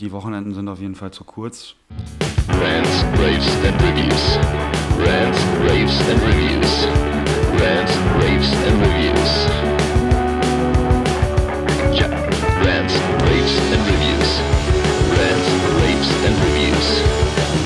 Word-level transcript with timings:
Die 0.00 0.12
Wochenenden 0.12 0.54
sind 0.54 0.68
auf 0.68 0.78
jeden 0.78 0.94
Fall 0.94 1.10
zu 1.10 1.24
kurz. 1.24 1.74
Rants, 2.48 3.04
Raves 3.18 3.48
and 3.66 3.82
Reviews. 3.82 4.38
Rants, 5.04 5.38
Raves 5.66 5.98
and 6.08 6.22
Reviews. 6.22 6.86
Rants, 7.58 7.92
Raves 8.20 8.52
and 8.68 8.80
Reviews. 8.80 9.30
Ja, 11.98 12.06
Rants, 12.62 12.94
Raves 13.26 13.54
and 13.72 13.82
Reviews. 13.90 14.30
Rants, 15.18 15.48
Raves 15.82 16.10
and 16.26 16.36
Reviews. 16.46 16.88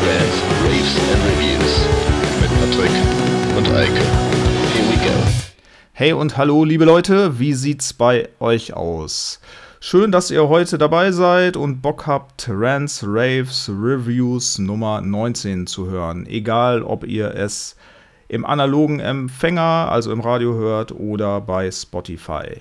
Rants, 0.01 0.39
Raves 0.65 0.95
and 1.13 1.21
Reviews. 1.29 1.73
Mit 2.41 2.51
Patrick 2.61 2.95
und 3.59 3.67
Eike. 3.77 4.05
Here 4.73 4.87
we 4.89 4.97
go. 5.05 5.13
Hey 5.93 6.15
und 6.15 6.39
hallo, 6.39 6.65
liebe 6.65 6.87
Leute, 6.87 7.39
wie 7.39 7.53
sieht's 7.53 7.93
bei 7.93 8.31
euch 8.41 8.73
aus? 8.73 9.39
Schön, 9.85 10.13
dass 10.13 10.31
ihr 10.31 10.49
heute 10.49 10.79
dabei 10.79 11.11
seid 11.11 11.57
und 11.57 11.83
Bock 11.83 12.07
habt, 12.07 12.47
Rants, 12.49 13.03
Raves, 13.05 13.69
Reviews 13.69 14.61
Nummer 14.61 15.01
19 15.01 15.67
zu 15.67 15.91
hören. 15.91 16.25
Egal, 16.27 16.85
ob 16.85 17.05
ihr 17.05 17.35
es 17.35 17.75
im 18.29 18.47
analogen 18.47 19.01
Empfänger, 19.01 19.89
also 19.91 20.13
im 20.13 20.21
Radio 20.21 20.55
hört 20.55 20.93
oder 20.93 21.41
bei 21.41 21.69
Spotify. 21.69 22.61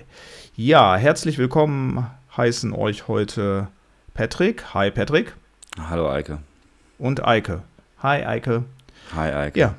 Ja, 0.56 0.96
herzlich 0.96 1.38
willkommen 1.38 2.10
heißen 2.36 2.72
euch 2.72 3.06
heute 3.06 3.68
Patrick. 4.14 4.74
Hi 4.74 4.90
Patrick. 4.90 5.32
Hallo 5.78 6.10
Eike. 6.10 6.38
Und 6.98 7.24
Eike. 7.24 7.62
Hi 7.98 8.26
Eike. 8.26 8.64
Hi 9.14 9.30
Eike. 9.32 9.60
Ja. 9.60 9.76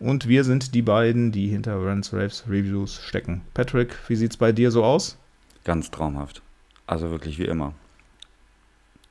Und 0.00 0.28
wir 0.28 0.44
sind 0.44 0.74
die 0.74 0.82
beiden, 0.82 1.30
die 1.30 1.48
hinter 1.48 1.76
Rants, 1.76 2.14
Raves, 2.14 2.44
Reviews 2.48 3.02
stecken. 3.02 3.42
Patrick, 3.52 3.94
wie 4.08 4.16
sieht's 4.16 4.38
bei 4.38 4.52
dir 4.52 4.70
so 4.70 4.82
aus? 4.82 5.18
Ganz 5.62 5.90
traumhaft. 5.90 6.40
Also 6.86 7.10
wirklich 7.10 7.38
wie 7.38 7.44
immer. 7.44 7.72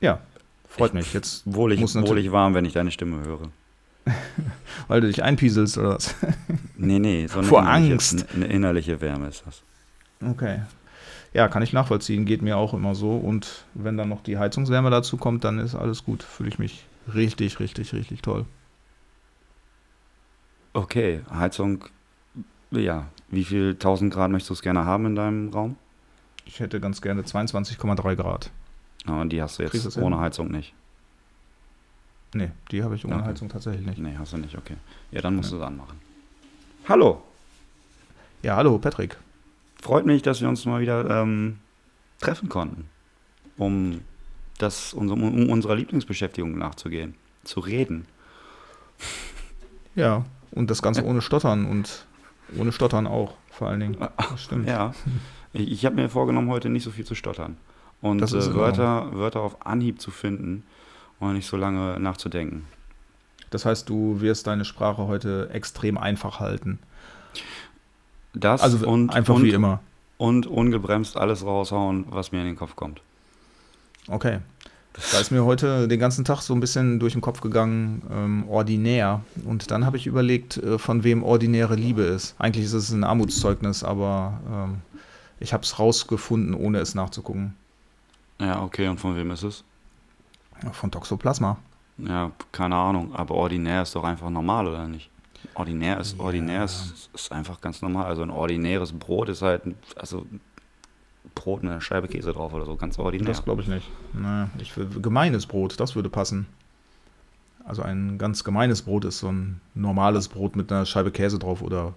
Ja, 0.00 0.20
freut 0.68 0.94
mich. 0.94 1.12
Jetzt 1.12 1.42
Wohlig, 1.46 1.80
muss 1.80 1.94
wohlig 1.94 2.32
warm, 2.32 2.54
wenn 2.54 2.64
ich 2.64 2.72
deine 2.72 2.90
Stimme 2.90 3.24
höre. 3.24 3.50
Weil 4.88 5.00
du 5.00 5.08
dich 5.08 5.22
einpieselst 5.22 5.78
oder 5.78 5.90
was? 5.96 6.14
Nee, 6.78 6.98
nee, 6.98 7.26
so 7.26 7.42
Vor 7.42 7.66
Angst. 7.66 8.26
eine 8.34 8.44
innerliche 8.44 9.00
Wärme 9.00 9.28
ist 9.28 9.42
das. 9.46 9.62
Okay. 10.20 10.60
Ja, 11.32 11.48
kann 11.48 11.62
ich 11.62 11.72
nachvollziehen. 11.72 12.26
Geht 12.26 12.42
mir 12.42 12.58
auch 12.58 12.74
immer 12.74 12.94
so. 12.94 13.16
Und 13.16 13.64
wenn 13.72 13.96
dann 13.96 14.10
noch 14.10 14.22
die 14.22 14.36
Heizungswärme 14.36 14.90
dazu 14.90 15.16
kommt, 15.16 15.44
dann 15.44 15.58
ist 15.58 15.74
alles 15.74 16.04
gut. 16.04 16.22
Fühle 16.22 16.50
ich 16.50 16.58
mich 16.58 16.84
richtig, 17.14 17.60
richtig, 17.60 17.94
richtig 17.94 18.20
toll. 18.20 18.44
Okay, 20.74 21.22
Heizung, 21.30 21.84
ja. 22.70 23.06
Wie 23.30 23.44
viel 23.44 23.70
1000 23.72 24.12
Grad 24.12 24.30
möchtest 24.30 24.50
du 24.50 24.54
es 24.54 24.62
gerne 24.62 24.84
haben 24.84 25.06
in 25.06 25.16
deinem 25.16 25.48
Raum? 25.48 25.76
Ich 26.46 26.60
hätte 26.60 26.80
ganz 26.80 27.00
gerne 27.02 27.22
22,3 27.22 28.14
Grad. 28.16 28.50
Ja, 29.06 29.20
und 29.20 29.30
die 29.30 29.42
hast 29.42 29.58
du 29.58 29.62
jetzt 29.64 29.96
ohne 29.98 30.16
hin? 30.16 30.24
Heizung 30.24 30.50
nicht. 30.50 30.72
Nee, 32.34 32.50
die 32.70 32.82
habe 32.82 32.94
ich 32.96 33.04
ohne 33.04 33.16
Okay. 33.16 33.24
Heizung 33.26 33.48
tatsächlich 33.48 33.86
nicht. 33.86 33.98
Nee, 33.98 34.16
hast 34.18 34.32
du 34.32 34.38
nicht, 34.38 34.56
okay. 34.56 34.76
Ja, 35.10 35.20
dann 35.22 35.36
musst 35.36 35.52
du 35.52 35.56
es 35.56 35.62
anmachen. 35.62 35.98
Hallo, 36.88 37.22
Ja, 38.42 38.56
hallo, 38.56 38.78
Patrick. 38.78 39.16
freut 39.80 40.06
mich, 40.06 40.22
dass 40.22 40.40
wir 40.40 40.48
uns 40.48 40.64
mal 40.66 40.80
wieder 40.80 41.08
ähm, 41.22 41.58
treffen 42.20 42.48
konnten, 42.48 42.88
um, 43.56 44.00
das, 44.58 44.92
um, 44.94 45.10
um 45.10 45.48
unserer 45.50 45.74
Lieblingsbeschäftigung 45.74 46.56
nachzugehen, 46.58 47.14
zu 47.44 47.60
reden. 47.60 48.06
Ja, 49.94 50.24
und 50.52 50.70
das 50.70 50.82
Ganze 50.82 51.04
ohne 51.06 51.22
Stottern 51.22 51.66
und 51.66 52.06
ohne 52.56 52.70
Stottern 52.72 53.06
auch, 53.06 53.34
vor 53.50 53.68
allen 53.68 53.80
Dingen. 53.80 53.96
Das 54.16 54.42
stimmt. 54.42 54.68
Ja, 54.68 54.94
ich, 55.56 55.70
ich 55.70 55.86
habe 55.86 55.96
mir 55.96 56.08
vorgenommen, 56.08 56.48
heute 56.50 56.68
nicht 56.68 56.84
so 56.84 56.90
viel 56.90 57.04
zu 57.04 57.14
stottern 57.14 57.56
und 58.00 58.22
äh, 58.22 58.54
Wörter, 58.54 59.10
Wörter 59.12 59.40
auf 59.40 59.66
Anhieb 59.66 60.00
zu 60.00 60.10
finden 60.10 60.62
und 61.18 61.34
nicht 61.34 61.46
so 61.46 61.56
lange 61.56 61.98
nachzudenken. 61.98 62.64
Das 63.50 63.64
heißt, 63.64 63.88
du 63.88 64.20
wirst 64.20 64.46
deine 64.46 64.64
Sprache 64.64 65.06
heute 65.06 65.50
extrem 65.52 65.98
einfach 65.98 66.40
halten. 66.40 66.78
Das 68.34 68.60
Also 68.60 68.86
und, 68.86 69.10
einfach 69.14 69.36
und, 69.36 69.44
wie 69.44 69.50
immer. 69.50 69.80
Und 70.18 70.46
ungebremst 70.46 71.16
alles 71.16 71.44
raushauen, 71.44 72.06
was 72.10 72.32
mir 72.32 72.40
in 72.40 72.46
den 72.46 72.56
Kopf 72.56 72.76
kommt. 72.76 73.00
Okay. 74.08 74.38
Da 75.12 75.20
ist 75.20 75.30
mir 75.30 75.44
heute 75.44 75.88
den 75.88 76.00
ganzen 76.00 76.24
Tag 76.24 76.40
so 76.40 76.54
ein 76.54 76.60
bisschen 76.60 76.98
durch 76.98 77.12
den 77.12 77.20
Kopf 77.20 77.42
gegangen, 77.42 78.02
ähm, 78.10 78.48
ordinär. 78.48 79.20
Und 79.44 79.70
dann 79.70 79.84
habe 79.84 79.98
ich 79.98 80.06
überlegt, 80.06 80.56
äh, 80.56 80.78
von 80.78 81.04
wem 81.04 81.22
ordinäre 81.22 81.74
Liebe 81.74 82.02
ist. 82.02 82.34
Eigentlich 82.38 82.64
ist 82.64 82.72
es 82.72 82.90
ein 82.90 83.04
Armutszeugnis, 83.04 83.84
aber 83.84 84.40
ähm, 84.50 84.76
ich 85.40 85.52
habe 85.52 85.62
es 85.62 85.78
rausgefunden, 85.78 86.54
ohne 86.54 86.78
es 86.78 86.94
nachzugucken. 86.94 87.54
Ja, 88.40 88.62
okay, 88.62 88.88
und 88.88 88.98
von 88.98 89.16
wem 89.16 89.30
ist 89.30 89.42
es? 89.42 89.64
Von 90.72 90.90
Toxoplasma. 90.90 91.58
Ja, 91.98 92.30
keine 92.52 92.76
Ahnung, 92.76 93.14
aber 93.14 93.34
ordinär 93.34 93.82
ist 93.82 93.94
doch 93.94 94.04
einfach 94.04 94.30
normal, 94.30 94.66
oder 94.66 94.86
nicht? 94.86 95.10
Ordinär 95.54 96.00
ist, 96.00 96.18
ordinär 96.18 96.64
ist, 96.64 97.10
ist 97.14 97.32
einfach 97.32 97.60
ganz 97.60 97.80
normal. 97.80 98.06
Also 98.06 98.22
ein 98.22 98.30
ordinäres 98.30 98.92
Brot 98.92 99.28
ist 99.28 99.42
halt, 99.42 99.62
also 99.96 100.26
Brot 101.34 101.62
mit 101.62 101.72
einer 101.72 101.80
Scheibe 101.80 102.08
Käse 102.08 102.32
drauf 102.32 102.52
oder 102.52 102.64
so, 102.64 102.76
ganz 102.76 102.98
ordinär. 102.98 103.26
Das 103.26 103.44
glaube 103.44 103.62
ich 103.62 103.68
nicht. 103.68 103.88
Naja, 104.12 104.50
ich 104.58 104.76
will, 104.76 104.88
gemeines 105.00 105.46
Brot, 105.46 105.78
das 105.78 105.94
würde 105.94 106.10
passen. 106.10 106.46
Also 107.66 107.82
ein 107.82 108.16
ganz 108.16 108.44
gemeines 108.44 108.82
Brot 108.82 109.04
ist 109.04 109.18
so 109.18 109.28
ein 109.30 109.60
normales 109.74 110.28
Brot 110.28 110.54
mit 110.54 110.70
einer 110.70 110.86
Scheibe 110.86 111.10
Käse 111.10 111.38
drauf 111.38 111.62
oder 111.62 111.94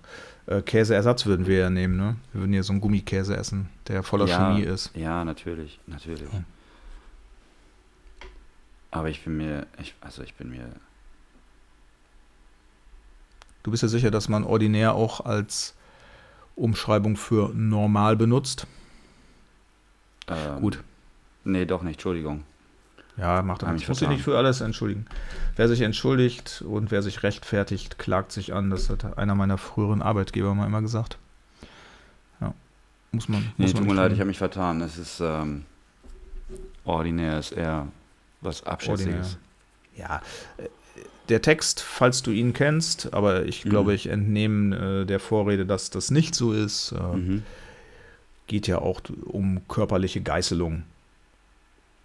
äh, 0.48 0.62
Käseersatz 0.62 1.28
würden 1.28 1.46
wir 1.46 1.60
ja 1.60 1.70
nehmen, 1.70 1.96
ne? 1.96 2.16
Wir 2.34 2.42
würden 2.42 2.54
hier 2.54 2.64
so 2.64 2.74
einen 2.74 2.82
Gummikäse 2.82 3.38
essen, 3.38 3.70
der 3.88 4.02
voller 4.02 4.26
ja, 4.26 4.52
Chemie 4.52 4.64
ist. 4.64 4.92
Ja, 4.96 5.24
natürlich, 5.24 5.80
natürlich. 5.86 6.32
Ja. 6.34 6.44
Aber 8.92 9.10
ich 9.10 9.24
bin 9.24 9.38
mir, 9.38 9.68
ich, 9.80 9.94
also 10.02 10.24
ich 10.24 10.34
bin 10.34 10.50
mir, 10.50 10.66
Du 13.62 13.72
bist 13.72 13.84
ja 13.84 13.90
sicher, 13.90 14.10
dass 14.10 14.30
man 14.30 14.44
ordinär 14.44 14.96
auch 14.96 15.26
als 15.26 15.76
Umschreibung 16.56 17.18
für 17.18 17.54
normal 17.54 18.16
benutzt? 18.16 18.66
ähm, 20.28 20.62
Gut. 20.62 20.84
Nee, 21.44 21.66
doch 21.66 21.84
nicht, 21.84 21.96
Entschuldigung. 21.96 22.44
Ja, 23.20 23.42
macht 23.42 23.64
er 23.64 23.70
mich 23.72 23.82
nicht. 23.82 23.90
Muss 23.90 24.00
sich 24.00 24.08
nicht 24.08 24.24
für 24.24 24.38
alles 24.38 24.62
entschuldigen. 24.62 25.06
Wer 25.56 25.68
sich 25.68 25.82
entschuldigt 25.82 26.64
und 26.66 26.90
wer 26.92 27.02
sich 27.02 27.22
rechtfertigt, 27.24 27.98
klagt 28.00 28.32
sich 28.32 28.54
an. 28.54 28.70
Das 28.70 28.90
hat 28.90 29.18
einer 29.18 29.36
meiner 29.36 29.58
früheren 29.58 30.02
Arbeitgeber 30.02 30.56
mal 30.56 30.66
immer 30.66 30.82
gesagt. 30.82 31.18
Ja. 32.40 32.54
Muss 33.12 33.28
man. 33.28 33.42
Nee, 33.58 33.66
muss 33.66 33.72
tut 33.74 33.82
man 33.82 33.88
mir 33.90 34.02
leid, 34.02 34.14
ich 34.14 34.20
habe 34.20 34.28
mich 34.30 34.38
vertan. 34.38 34.80
Es 34.82 34.98
ist, 34.98 35.20
ähm, 35.20 35.66
ordinär 36.86 37.40
ist 37.40 37.52
eher 37.52 37.88
was 38.42 38.64
Abschätziges. 38.66 39.38
Ja, 39.98 40.22
äh, 40.58 40.70
der 41.28 41.42
Text, 41.42 41.82
falls 41.82 42.24
du 42.24 42.32
ihn 42.32 42.54
kennst, 42.54 43.14
aber 43.14 43.46
ich 43.46 43.66
Mhm. 43.66 43.70
glaube, 43.70 43.94
ich 43.94 44.08
entnehme 44.08 45.02
äh, 45.02 45.06
der 45.06 45.20
Vorrede, 45.20 45.66
dass 45.66 45.90
das 45.90 46.10
nicht 46.10 46.34
so 46.36 46.54
ist, 46.54 46.94
äh, 46.94 47.16
Mhm. 47.18 47.44
geht 48.48 48.66
ja 48.68 48.80
auch 48.80 49.02
um 49.26 49.62
körperliche 49.68 50.22
Geißelung. 50.22 50.84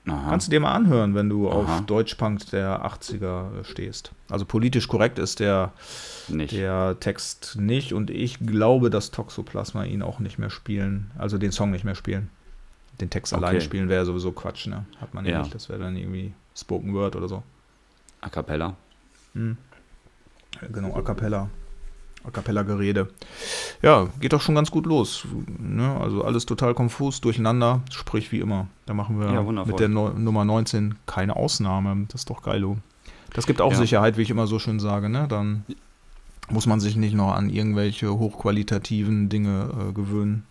Aha. 0.06 0.28
Kannst 0.31 0.48
du 0.48 0.50
dir 0.50 0.60
mal 0.60 0.72
anhören, 0.72 1.15
wenn 1.15 1.28
du 1.31 1.48
Aha. 1.50 1.56
auf 1.78 1.87
Deutschpunk 1.87 2.50
der 2.50 2.84
80er 2.84 3.65
stehst. 3.65 4.12
Also 4.28 4.44
politisch 4.44 4.87
korrekt 4.87 5.19
ist 5.19 5.41
der, 5.41 5.72
nicht. 6.28 6.53
der 6.53 6.98
Text 7.00 7.56
nicht 7.59 7.92
und 7.94 8.10
ich 8.10 8.38
glaube, 8.38 8.91
dass 8.91 9.10
Toxoplasma 9.10 9.84
ihn 9.84 10.03
auch 10.03 10.19
nicht 10.19 10.38
mehr 10.38 10.50
spielen, 10.50 11.10
also 11.16 11.38
den 11.38 11.53
Song 11.53 11.70
nicht 11.70 11.84
mehr 11.84 11.94
spielen. 11.94 12.28
Den 13.00 13.09
Text 13.10 13.32
Okay. 13.32 13.42
alleine 13.44 13.60
spielen 13.62 13.88
wäre 13.88 14.04
sowieso 14.04 14.32
Quatsch, 14.32 14.66
ne? 14.66 14.84
Hat 15.00 15.15
man 15.15 15.25
ja, 15.25 15.32
Ja. 15.32 15.38
nicht. 15.41 15.54
Das 15.54 15.69
wäre 15.69 15.78
dann 15.81 15.97
irgendwie 15.97 16.34
Spoken 16.54 16.92
Word 16.94 17.16
oder 17.16 17.26
so. 17.28 17.42
A 18.21 18.28
cappella. 18.28 18.76
Hm. 19.32 19.56
Genau, 20.72 20.94
A 20.94 21.03
Cappella. 21.03 21.48
A 22.26 22.30
Cappella 22.30 22.62
Gerede. 22.62 23.08
Ja, 23.82 24.08
geht 24.20 24.32
doch 24.32 24.40
schon 24.40 24.54
ganz 24.54 24.70
gut 24.70 24.86
los. 24.86 25.26
Ne? 25.58 25.96
Also 26.00 26.24
alles 26.24 26.46
total 26.46 26.72
konfus, 26.74 27.20
durcheinander, 27.20 27.82
sprich 27.90 28.32
wie 28.32 28.40
immer. 28.40 28.66
Da 28.86 28.94
machen 28.94 29.20
wir 29.20 29.30
Ja, 29.30 29.42
mit 29.42 29.78
der 29.78 29.88
Neu- 29.88 30.12
Nummer 30.16 30.44
19 30.44 30.94
keine 31.06 31.36
Ausnahme. 31.36 32.06
Das 32.09 32.22
ist 32.22 32.30
doch 32.30 32.42
geilo. 32.42 32.78
Das 33.34 33.47
gibt 33.47 33.60
auch 33.60 33.72
Ja. 33.72 33.76
Sicherheit, 33.78 34.16
wie 34.16 34.22
ich 34.22 34.30
immer 34.30 34.47
so 34.47 34.59
schön 34.59 34.80
sage. 34.80 35.09
Ne? 35.10 35.26
Dann 35.28 35.65
muss 36.50 36.66
man 36.66 36.80
sich 36.80 36.97
nicht 36.97 37.15
noch 37.15 37.32
an 37.34 37.50
irgendwelche 37.50 38.16
hochqualitativen 38.18 39.28
Dinge 39.28 39.68
äh, 39.88 39.92
gewöhnen. 39.92 40.44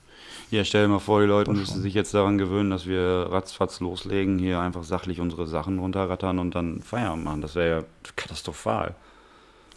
Ja, 0.52 0.64
stell 0.64 0.84
dir 0.84 0.88
mal 0.90 1.00
vor, 1.00 1.22
die 1.22 1.28
Leute 1.28 1.52
müssen 1.52 1.82
sich 1.82 1.94
jetzt 1.96 2.14
daran 2.14 2.38
gewöhnen, 2.38 2.70
dass 2.70 2.86
wir 2.86 3.28
ratzfatz 3.32 3.80
loslegen, 3.80 4.38
hier 4.38 4.60
einfach 4.60 4.84
sachlich 4.84 5.20
unsere 5.20 5.48
Sachen 5.48 5.80
runterrattern 5.80 6.38
und 6.38 6.54
dann 6.54 6.82
Feierabend 6.82 7.24
machen. 7.26 7.42
Das 7.42 7.56
wäre 7.56 7.80
ja 7.80 7.84
katastrophal. 8.16 8.94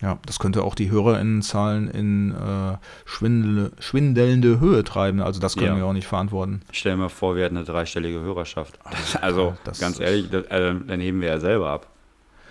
Ja, 0.03 0.19
das 0.27 0.39
könnte 0.39 0.63
auch 0.63 0.75
die 0.75 0.91
HörerInnenzahlen 0.91 1.89
in 1.91 2.33
äh, 2.33 2.77
schwindel 3.07 3.73
schwindelnde 3.79 4.61
Höhe 4.61 4.85
treiben. 4.85 5.21
Also 5.23 5.41
das 5.41 5.57
können 5.57 5.69
Ja. 5.69 5.77
wir 5.77 5.87
auch 5.87 5.93
nicht 5.95 6.07
verantworten. 6.07 6.61
Stell 6.71 6.93
dir 6.93 6.99
mal 6.99 7.09
vor, 7.09 7.35
wir 7.35 7.45
hätten 7.45 7.57
eine 7.57 7.65
dreistellige 7.67 8.21
Hörerschaft. 8.21 8.79
Also, 9.23 9.57
das 9.65 9.81
ganz 9.81 9.95
ist- 9.95 10.01
ehrlich, 10.01 10.31
das, 10.31 10.45
äh, 10.47 10.75
dann 10.87 11.01
heben 11.01 11.21
wir 11.23 11.29
ja 11.29 11.41
selber 11.41 11.71
ab. 11.71 11.87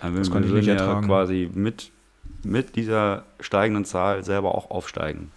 Dann 0.02 0.16
Das 0.16 0.28
wir 0.30 0.40
ich 0.40 0.46
würden 0.48 0.56
nicht 0.56 0.66
ja 0.66 0.74
ertragen. 0.74 1.06
quasi 1.06 1.48
mit, 1.54 1.90
mit 2.42 2.74
dieser 2.76 3.22
steigenden 3.40 3.84
Zahl 3.84 4.24
selber 4.24 4.54
auch 4.54 4.70
aufsteigen. 4.70 5.30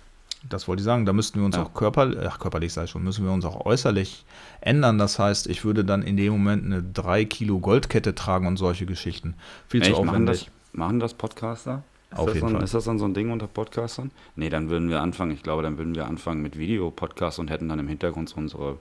das 0.50 0.67
wollte 0.67 0.79
ich 0.81 0.85
sagen, 0.85 1.05
da 1.05 1.13
müssten 1.13 1.38
wir 1.39 1.45
uns 1.45 1.57
Ja. 1.57 1.63
auch 1.63 1.73
körperlich, 1.73 2.17
ach, 2.27 2.39
körperlich 2.39 2.73
sei 2.73 2.88
schon, 2.88 3.03
müssen 3.03 3.23
wir 3.25 3.31
uns 3.31 3.45
auch 3.45 3.65
äußerlich 3.65 4.25
ändern. 4.62 4.97
Das 4.97 5.19
heißt, 5.19 5.47
ich 5.47 5.63
würde 5.63 5.85
dann 5.85 6.01
in 6.01 6.17
dem 6.17 6.31
Moment 6.33 6.65
eine 6.65 6.81
3 6.81 7.25
Kilo 7.25 7.59
Goldkette 7.59 8.15
tragen 8.15 8.47
und 8.47 8.57
solche 8.57 8.85
Geschichten. 8.85 9.35
Viel 9.67 9.83
zu 9.83 9.91
Echt, 9.91 10.03
machen 10.03 10.25
das, 10.25 10.38
aufwendig. 10.39 10.51
machen 10.73 11.00
das 11.00 11.13
Podcaster? 11.13 11.83
Ist 12.11 12.17
Auf 12.17 12.25
das 12.25 12.35
jeden 12.35 12.47
dann, 12.47 12.56
Fall. 12.56 12.63
Ist 12.63 12.73
das 12.73 12.83
dann 12.85 12.97
so 12.97 13.06
ein 13.06 13.13
Ding 13.13 13.31
unter 13.31 13.47
Podcastern? 13.47 14.09
Nee, 14.35 14.50
dann 14.50 14.69
würden 14.69 14.89
wir 14.89 15.01
anfangen. 15.01 15.31
Ich 15.31 15.44
glaube, 15.44 15.61
dann 15.61 15.77
würden 15.77 15.94
wir 15.95 16.07
anfangen 16.07 16.41
mit 16.41 16.57
Videopodcasts 16.57 17.38
und 17.39 17.50
hätten 17.51 17.69
dann 17.69 17.77
im 17.79 17.88
Hintergrund 17.88 18.29
so 18.29 18.38
unsere 18.38 18.77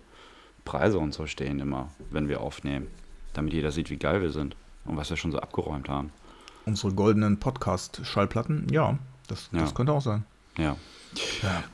Preise 0.64 0.98
und 0.98 1.12
so 1.12 1.26
stehen 1.26 1.60
immer, 1.60 1.90
wenn 2.10 2.28
wir 2.28 2.40
aufnehmen. 2.40 2.86
Damit 3.34 3.52
jeder 3.52 3.70
sieht, 3.70 3.90
wie 3.90 3.96
geil 3.98 4.22
wir 4.22 4.30
sind 4.30 4.56
und 4.86 4.96
was 4.96 5.10
wir 5.10 5.16
schon 5.18 5.32
so 5.32 5.38
abgeräumt 5.40 5.88
haben. 5.90 6.10
Unsere 6.64 6.92
goldenen 6.92 7.38
Podcast-Schallplatten, 7.38 8.66
ja, 8.70 8.98
das, 9.26 9.50
Ja. 9.52 9.60
das 9.60 9.74
könnte 9.74 9.92
auch 9.92 10.02
sein. 10.02 10.24
Ja. 10.56 10.76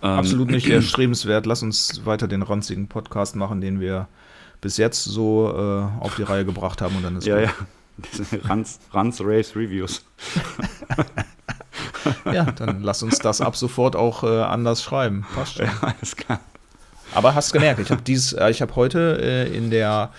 Ähm, 0.02 0.08
Absolut 0.10 0.50
nicht 0.50 0.68
erstrebenswert. 0.68 1.46
Lass 1.46 1.62
uns 1.62 2.04
weiter 2.04 2.28
den 2.28 2.42
ranzigen 2.42 2.86
Podcast 2.88 3.34
machen, 3.36 3.60
den 3.60 3.80
wir 3.80 4.08
bis 4.60 4.76
jetzt 4.76 5.04
so 5.04 5.50
äh, 5.56 6.02
auf 6.04 6.16
die 6.16 6.22
Reihe 6.22 6.44
gebracht 6.44 6.80
haben 6.82 6.96
und 6.96 7.02
dann 7.02 7.16
ist 7.16 7.26
Ja, 7.26 7.40
gut. 7.40 7.54
ja. 8.32 8.38
Ranz, 8.44 8.78
Ranz 8.92 9.20
Race 9.22 9.54
Reviews. 9.56 10.04
ja, 12.34 12.44
dann 12.56 12.82
lass 12.82 13.02
uns 13.02 13.18
das 13.18 13.40
ab 13.40 13.56
sofort 13.56 13.96
auch 13.96 14.22
äh, 14.24 14.26
anders 14.42 14.82
schreiben. 14.82 15.24
Passt 15.34 15.56
schon. 15.56 15.66
Ja, 15.82 15.88
alles 15.98 16.16
klar. 16.16 16.40
Aber 17.14 17.34
hast 17.34 17.52
gemerkt, 17.52 17.80
ich 17.80 17.90
habe 17.90 18.02
dies, 18.02 18.32
äh, 18.32 18.50
ich 18.50 18.60
habe 18.60 18.74
heute 18.76 19.18
äh, 19.22 19.56
in 19.56 19.70
der 19.70 20.10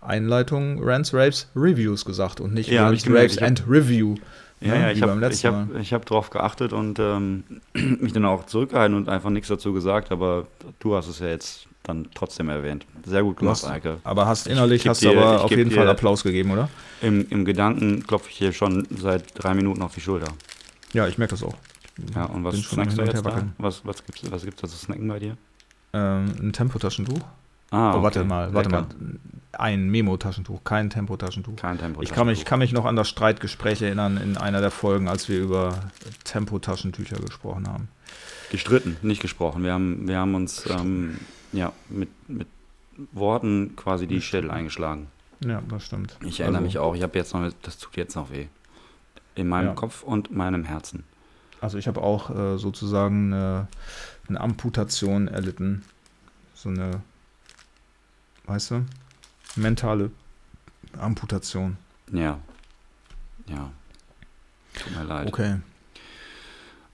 Einleitung 0.00 0.80
Rants, 0.82 1.14
Raves, 1.14 1.48
Reviews 1.56 2.04
gesagt 2.04 2.40
und 2.40 2.52
nicht 2.54 2.68
Ja, 2.70 2.86
Rants, 2.88 3.06
hab- 3.06 3.42
and 3.42 3.64
Review. 3.68 4.16
Ja, 4.60 4.74
ne, 4.74 4.80
ja, 4.80 4.90
ich 4.90 5.02
habe 5.02 5.28
ich 5.32 5.44
hab, 5.44 5.76
ich 5.80 5.92
hab 5.92 6.06
drauf 6.06 6.30
geachtet 6.30 6.72
und 6.72 6.98
ähm, 7.00 7.42
mich 7.74 8.12
dann 8.12 8.24
auch 8.24 8.46
zurückgehalten 8.46 8.96
und 8.96 9.08
einfach 9.08 9.30
nichts 9.30 9.48
dazu 9.48 9.72
gesagt, 9.72 10.12
aber 10.12 10.46
du 10.78 10.94
hast 10.94 11.08
es 11.08 11.18
ja 11.18 11.26
jetzt 11.26 11.66
dann 11.82 12.06
trotzdem 12.14 12.48
erwähnt. 12.48 12.86
Sehr 13.04 13.24
gut 13.24 13.38
gemacht, 13.38 13.64
Eike. 13.64 13.96
aber 14.04 14.26
hast 14.26 14.46
innerlich 14.46 14.86
hast 14.86 15.02
du 15.04 15.10
aber 15.10 15.42
auf 15.42 15.50
jeden 15.50 15.72
Fall 15.72 15.88
Applaus 15.88 16.22
gegeben, 16.22 16.52
oder? 16.52 16.68
Im, 17.00 17.26
Im 17.30 17.44
Gedanken 17.44 18.06
klopfe 18.06 18.28
ich 18.30 18.36
hier 18.36 18.52
schon 18.52 18.86
seit 18.96 19.24
drei 19.34 19.54
Minuten 19.54 19.82
auf 19.82 19.94
die 19.94 20.00
Schulter. 20.00 20.28
Ja, 20.92 21.06
ich 21.08 21.18
merke 21.18 21.32
das 21.32 21.42
auch. 21.42 21.54
Ja, 22.14 22.24
und 22.26 22.44
was 22.44 22.56
snackst 22.62 22.96
du 22.98 23.02
jetzt 23.02 23.24
da? 23.24 23.44
Was, 23.58 23.84
was 23.84 24.04
gibt's, 24.04 24.30
was 24.30 24.44
gibt's 24.44 24.60
da 24.62 24.68
zu 24.68 24.76
snacken 24.76 25.08
bei 25.08 25.18
dir? 25.18 25.36
Ähm, 25.92 26.32
ein 26.40 26.52
Tempotaschentuch. 26.52 27.20
Ah, 27.70 27.96
Oh, 27.98 28.02
warte 28.02 28.20
okay. 28.20 28.28
mal, 28.28 28.52
warte 28.54 28.68
Lecker. 28.70 28.82
mal. 28.82 29.18
Ein 29.52 29.90
Memo-Taschentuch, 29.90 30.64
kein 30.64 30.88
Tempotaschentuch. 30.88 31.56
Kein 31.56 31.78
Tempo. 31.78 32.00
Ich 32.00 32.12
kann, 32.12 32.26
mich, 32.26 32.46
kann 32.46 32.58
mich 32.58 32.72
noch 32.72 32.86
an 32.86 32.96
das 32.96 33.08
Streitgespräch 33.10 33.82
erinnern 33.82 34.16
in 34.16 34.38
einer 34.38 34.60
der 34.62 34.70
Folgen, 34.70 35.08
als 35.08 35.28
wir 35.28 35.38
über 35.40 35.78
Tempotaschentücher 36.24 37.16
gesprochen 37.16 37.68
haben. 37.68 37.88
Gestritten, 38.50 38.96
nicht 39.02 39.20
gesprochen. 39.20 39.62
Wir 39.62 39.72
haben, 39.74 40.08
wir 40.08 40.18
haben 40.18 40.34
uns 40.34 40.64
ähm, 40.70 41.18
ja, 41.52 41.72
mit, 41.90 42.08
mit 42.28 42.48
Worten 43.12 43.74
quasi 43.76 44.06
die 44.06 44.22
Schädel 44.22 44.50
eingeschlagen. 44.50 45.08
Ja, 45.44 45.62
das 45.68 45.84
stimmt. 45.84 46.16
Ich 46.24 46.40
erinnere 46.40 46.58
also, 46.60 46.66
mich 46.66 46.78
auch, 46.78 46.94
ich 46.94 47.02
habe 47.02 47.18
jetzt 47.18 47.34
noch, 47.34 47.50
das 47.62 47.78
tut 47.78 47.96
jetzt 47.96 48.14
noch 48.16 48.30
weh. 48.30 48.46
In 49.34 49.48
meinem 49.48 49.68
Ja. 49.68 49.74
Kopf 49.74 50.02
und 50.02 50.30
meinem 50.30 50.64
Herzen. 50.64 51.04
Also 51.60 51.78
ich 51.78 51.86
habe 51.86 52.02
auch 52.02 52.30
äh, 52.30 52.58
sozusagen 52.58 53.32
eine, 53.32 53.68
eine 54.28 54.40
Amputation 54.40 55.28
erlitten. 55.28 55.84
So 56.54 56.68
eine, 56.68 57.00
weißt 58.46 58.72
du, 58.72 58.84
mentale 59.56 60.10
Amputation. 60.98 61.76
Ja. 62.12 62.38
Ja. 63.46 63.70
Tut 64.74 64.96
mir 64.96 65.04
leid. 65.04 65.28
Okay. 65.28 65.60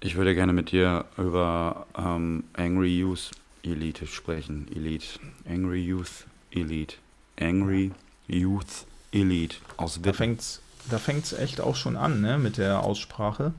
Ich 0.00 0.14
würde 0.14 0.34
gerne 0.34 0.52
mit 0.52 0.70
dir 0.70 1.06
über 1.16 1.86
ähm, 1.96 2.44
Angry 2.54 2.98
Youth 2.98 3.32
Elite 3.64 4.06
sprechen. 4.06 4.68
Elite. 4.74 5.18
Angry 5.48 5.80
Youth 5.82 6.26
Elite. 6.52 6.96
Angry 7.40 7.90
Youth 8.28 8.86
Elite 9.12 9.56
aus 9.76 9.94
Da 9.94 10.04
Witten. 10.04 10.14
fängt's, 10.14 10.60
da 10.90 10.98
fängt's 10.98 11.32
echt 11.32 11.60
auch 11.60 11.76
schon 11.76 11.96
an, 11.96 12.20
ne, 12.20 12.38
mit 12.38 12.56
der 12.58 12.80
Aussprache. 12.82 13.52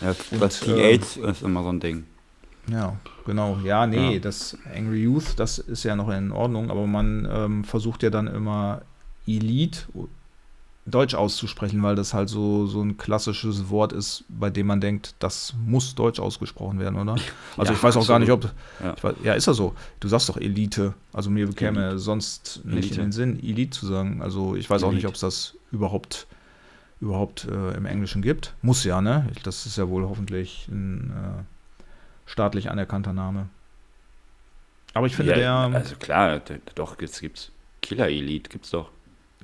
Ja, 0.00 0.14
das 0.38 0.60
die 0.60 0.70
äh, 0.72 0.96
ist 0.96 1.16
immer 1.42 1.62
so 1.62 1.68
ein 1.70 1.80
Ding. 1.80 2.04
Ja, 2.68 2.96
genau. 3.26 3.58
Ja, 3.64 3.86
nee, 3.86 4.14
Ja. 4.14 4.18
das 4.20 4.56
Angry 4.74 5.02
Youth, 5.02 5.34
das 5.38 5.58
ist 5.58 5.82
ja 5.84 5.96
noch 5.96 6.08
in 6.10 6.30
Ordnung, 6.32 6.70
aber 6.70 6.86
man 6.86 7.28
ähm, 7.30 7.64
versucht 7.64 8.02
ja 8.02 8.10
dann 8.10 8.26
immer 8.28 8.82
Elite 9.26 9.80
Deutsch 10.84 11.14
auszusprechen, 11.14 11.80
weil 11.84 11.94
das 11.94 12.12
halt 12.12 12.28
so, 12.28 12.66
so 12.66 12.82
ein 12.82 12.96
klassisches 12.96 13.68
Wort 13.70 13.92
ist, 13.92 14.24
bei 14.28 14.50
dem 14.50 14.66
man 14.66 14.80
denkt, 14.80 15.14
das 15.20 15.54
muss 15.64 15.94
Deutsch 15.94 16.18
ausgesprochen 16.18 16.80
werden, 16.80 16.98
oder? 16.98 17.12
Also 17.56 17.70
Ja, 17.72 17.78
ich 17.78 17.82
weiß 17.84 17.96
auch 17.98 18.08
gar 18.08 18.18
nicht, 18.18 18.32
ob. 18.32 18.50
Ja. 18.82 18.96
Weiß, 19.00 19.14
ja, 19.22 19.34
ist 19.34 19.46
das 19.46 19.56
so. 19.56 19.74
Du 20.00 20.08
sagst 20.08 20.28
doch 20.28 20.36
Elite. 20.36 20.94
Also 21.12 21.30
mir 21.30 21.46
bekäme 21.46 22.00
sonst 22.00 22.62
nicht 22.64 22.76
Elite. 22.78 22.94
in 22.96 23.00
den 23.06 23.12
Sinn, 23.12 23.38
Elite 23.44 23.70
zu 23.78 23.86
sagen. 23.86 24.22
Also 24.22 24.56
ich 24.56 24.68
weiß 24.68 24.82
auch 24.82 24.88
nicht, 24.90 25.04
Elite. 25.04 25.08
ob 25.08 25.14
es 25.14 25.20
das 25.20 25.54
überhaupt, 25.72 26.26
überhaupt 27.00 27.44
äh, 27.46 27.72
im 27.76 27.86
Englischen 27.86 28.22
gibt. 28.22 28.54
Muss 28.62 28.84
ja, 28.84 29.00
ne? 29.00 29.28
Ich, 29.34 29.42
das 29.42 29.66
ist 29.66 29.76
ja 29.78 29.88
wohl 29.88 30.04
hoffentlich 30.08 30.68
ein 30.68 31.10
äh, 31.10 31.42
staatlich 32.30 32.70
anerkannter 32.70 33.12
Name. 33.12 33.48
Aber 34.94 35.06
ich 35.06 35.16
finde, 35.16 35.32
ja, 35.32 35.68
der 35.68 35.78
Also 35.80 35.96
klar, 35.96 36.38
d- 36.40 36.60
doch, 36.74 37.00
jetzt 37.00 37.20
gibt's 37.20 37.50
Killer 37.80 38.08
Elite, 38.08 38.50
gibt's 38.50 38.70
doch. 38.70 38.90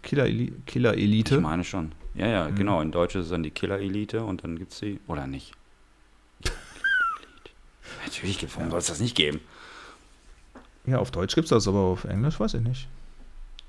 Killer, 0.03 0.27
Eli 0.27 0.53
Killer 0.67 0.95
Ich 0.95 1.03
Elite. 1.05 1.41
meine 1.41 1.65
schon. 1.65 1.93
Ja, 2.15 2.27
ja, 2.29 2.49
Mhm. 2.49 2.55
genau. 2.57 2.81
In 2.81 2.93
Deutsch 2.93 3.15
ist 3.17 3.25
es 3.25 3.31
dann 3.31 3.43
die 3.43 3.51
Killer 3.51 3.79
Elite 3.81 4.23
und 4.23 4.45
dann 4.45 4.57
gibt's 4.59 4.79
die. 4.81 5.01
Oder 5.09 5.27
nicht? 5.27 5.53
Natürlich, 8.05 8.47
warum 8.55 8.71
soll 8.71 8.79
es 8.79 8.87
das 8.87 9.01
nicht 9.01 9.17
geben? 9.17 9.41
Ja, 10.87 10.99
auf 10.99 11.11
Deutsch 11.11 11.35
gibt 11.35 11.47
es 11.47 11.51
das, 11.51 11.67
aber 11.69 11.79
auf 11.81 12.05
Englisch 12.05 12.39
weiß 12.39 12.55
ich 12.55 12.63
nicht. 12.63 12.89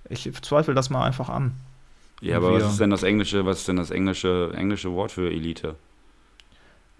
Ich 0.10 0.32
zweifle 0.42 0.74
das 0.74 0.90
mal 0.90 1.04
einfach 1.06 1.30
an. 1.30 1.54
Ja, 2.22 2.38
aber 2.38 2.52
Wir- 2.58 2.64
was 2.66 2.72
ist 2.74 2.80
denn 2.80 2.90
das 2.90 3.04
englische, 3.04 3.46
was 3.46 3.60
ist 3.60 3.68
denn 3.68 3.78
das 3.78 3.92
englische, 3.92 4.52
englische 4.56 4.92
Wort 4.92 5.12
für 5.12 5.30
Elite? 5.32 5.76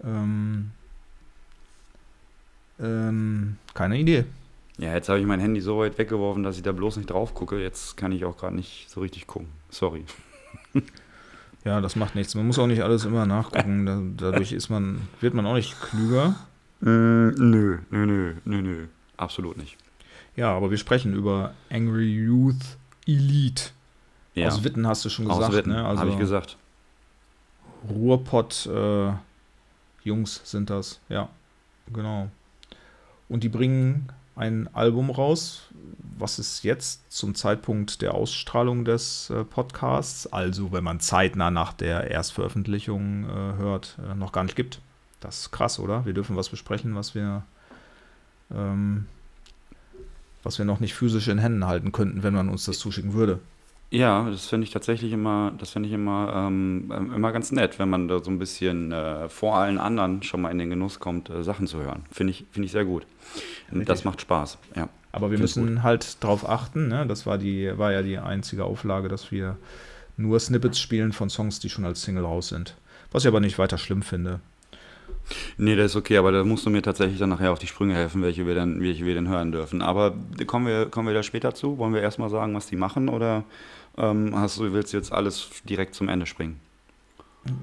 Ähm, 0.02 0.70
ähm, 2.80 3.56
keine 3.74 3.98
Idee. 3.98 4.24
Ja, 4.78 4.94
jetzt 4.94 5.08
habe 5.10 5.20
ich 5.20 5.26
mein 5.26 5.40
Handy 5.40 5.60
so 5.60 5.78
weit 5.78 5.98
weggeworfen, 5.98 6.42
dass 6.42 6.56
ich 6.56 6.62
da 6.62 6.72
bloß 6.72 6.96
nicht 6.96 7.10
drauf 7.10 7.34
gucke. 7.34 7.60
Jetzt 7.62 7.96
kann 7.98 8.12
ich 8.12 8.24
auch 8.24 8.36
gerade 8.38 8.56
nicht 8.56 8.88
so 8.88 9.00
richtig 9.00 9.26
gucken. 9.26 9.48
Sorry. 9.70 10.04
Ja, 11.62 11.82
das 11.82 11.94
macht 11.94 12.14
nichts. 12.14 12.34
Man 12.34 12.46
muss 12.46 12.58
auch 12.58 12.66
nicht 12.66 12.80
alles 12.82 13.04
immer 13.04 13.26
nachgucken. 13.26 13.84
Da, 13.84 14.00
dadurch 14.30 14.52
ist 14.52 14.70
man, 14.70 15.06
wird 15.20 15.34
man 15.34 15.44
auch 15.44 15.52
nicht 15.52 15.78
klüger. 15.78 16.34
Äh, 16.80 16.86
nö, 16.86 17.80
nö, 17.90 18.06
nö, 18.06 18.34
nö, 18.46 18.62
nö. 18.62 18.86
Absolut 19.18 19.58
nicht. 19.58 19.76
Ja, 20.36 20.56
aber 20.56 20.70
wir 20.70 20.78
sprechen 20.78 21.12
über 21.12 21.52
Angry 21.68 22.06
Youth 22.14 22.78
Elite. 23.06 23.64
Ja, 24.34 24.48
Aus 24.48 24.62
Witten 24.64 24.86
hast 24.86 25.04
du 25.04 25.08
schon 25.08 25.30
aus 25.30 25.38
gesagt, 25.38 25.54
Witten, 25.54 25.72
ne? 25.72 25.84
Also 25.84 26.00
habe 26.00 26.10
ich 26.10 26.18
gesagt. 26.18 26.56
Ruhrpott 27.88 28.66
äh, 28.66 29.12
Jungs 30.04 30.40
sind 30.44 30.70
das, 30.70 31.00
ja, 31.08 31.28
genau. 31.92 32.28
Und 33.28 33.42
die 33.44 33.48
bringen 33.48 34.08
ein 34.36 34.68
Album 34.74 35.10
raus, 35.10 35.62
was 36.18 36.38
es 36.38 36.62
jetzt 36.62 37.12
zum 37.12 37.34
Zeitpunkt 37.34 38.02
der 38.02 38.14
Ausstrahlung 38.14 38.84
des 38.84 39.30
äh, 39.30 39.44
Podcasts, 39.44 40.26
also 40.26 40.72
wenn 40.72 40.84
man 40.84 41.00
zeitnah 41.00 41.50
nach 41.50 41.72
der 41.72 42.10
Erstveröffentlichung 42.10 43.24
äh, 43.24 43.56
hört, 43.56 43.98
äh, 44.10 44.14
noch 44.14 44.32
gar 44.32 44.44
nicht 44.44 44.56
gibt. 44.56 44.80
Das 45.20 45.40
ist 45.40 45.50
krass, 45.50 45.78
oder? 45.78 46.06
Wir 46.06 46.14
dürfen 46.14 46.36
was 46.36 46.48
besprechen, 46.48 46.94
was 46.94 47.14
wir, 47.14 47.42
ähm, 48.54 49.06
was 50.42 50.58
wir 50.58 50.64
noch 50.64 50.80
nicht 50.80 50.94
physisch 50.94 51.28
in 51.28 51.38
Händen 51.38 51.66
halten 51.66 51.92
könnten, 51.92 52.22
wenn 52.22 52.34
man 52.34 52.48
uns 52.48 52.64
das 52.64 52.78
zuschicken 52.78 53.12
würde. 53.12 53.40
Ja, 53.92 54.30
das 54.30 54.46
finde 54.46 54.64
ich 54.64 54.72
tatsächlich 54.72 55.12
immer, 55.12 55.52
das 55.58 55.70
finde 55.70 55.88
ich 55.88 55.94
immer, 55.94 56.32
ähm, 56.34 56.92
ähm, 56.96 57.12
immer 57.12 57.32
ganz 57.32 57.50
nett, 57.50 57.80
wenn 57.80 57.90
man 57.90 58.06
da 58.06 58.22
so 58.22 58.30
ein 58.30 58.38
bisschen 58.38 58.92
äh, 58.92 59.28
vor 59.28 59.56
allen 59.56 59.78
anderen 59.78 60.22
schon 60.22 60.40
mal 60.40 60.50
in 60.50 60.58
den 60.58 60.70
Genuss 60.70 61.00
kommt, 61.00 61.28
äh, 61.28 61.42
Sachen 61.42 61.66
zu 61.66 61.78
hören. 61.82 62.04
Finde 62.12 62.30
ich, 62.30 62.44
finde 62.52 62.66
ich 62.66 62.72
sehr 62.72 62.84
gut. 62.84 63.04
Und 63.72 63.88
das 63.88 63.98
Richtig. 63.98 64.04
macht 64.04 64.20
Spaß, 64.20 64.58
ja. 64.76 64.88
Aber 65.12 65.32
wir 65.32 65.38
Find's 65.38 65.56
müssen 65.56 65.82
halt 65.82 66.22
darauf 66.22 66.48
achten, 66.48 66.86
ne? 66.86 67.04
das 67.04 67.26
war, 67.26 67.36
die, 67.36 67.76
war 67.76 67.90
ja 67.90 68.02
die 68.02 68.18
einzige 68.18 68.64
Auflage, 68.64 69.08
dass 69.08 69.32
wir 69.32 69.56
nur 70.16 70.38
Snippets 70.38 70.78
spielen 70.78 71.12
von 71.12 71.28
Songs, 71.28 71.58
die 71.58 71.68
schon 71.68 71.84
als 71.84 72.02
Single 72.02 72.24
raus 72.24 72.48
sind. 72.48 72.76
Was 73.10 73.24
ich 73.24 73.28
aber 73.28 73.40
nicht 73.40 73.58
weiter 73.58 73.76
schlimm 73.76 74.02
finde. 74.02 74.38
Nee, 75.56 75.74
das 75.76 75.92
ist 75.92 75.96
okay, 75.96 76.16
aber 76.16 76.30
da 76.30 76.44
musst 76.44 76.64
du 76.64 76.70
mir 76.70 76.82
tatsächlich 76.82 77.18
dann 77.18 77.30
nachher 77.30 77.52
auf 77.52 77.58
die 77.58 77.66
Sprünge 77.66 77.94
helfen, 77.94 78.22
welche 78.22 78.46
wir 78.46 78.54
dann, 78.54 78.80
welche 78.80 79.04
wir 79.04 79.14
denn 79.14 79.28
hören 79.28 79.50
dürfen. 79.52 79.82
Aber 79.82 80.14
kommen 80.46 80.66
wir, 80.66 80.86
kommen 80.86 81.08
wir 81.08 81.14
da 81.14 81.22
später 81.22 81.54
zu? 81.54 81.78
Wollen 81.78 81.94
wir 81.94 82.02
erstmal 82.02 82.30
sagen, 82.30 82.54
was 82.54 82.66
die 82.66 82.76
machen 82.76 83.08
oder 83.08 83.44
ähm, 84.00 84.32
hast 84.34 84.58
du, 84.58 84.72
willst 84.72 84.92
jetzt 84.92 85.12
alles 85.12 85.50
direkt 85.68 85.94
zum 85.94 86.08
Ende 86.08 86.26
springen? 86.26 86.58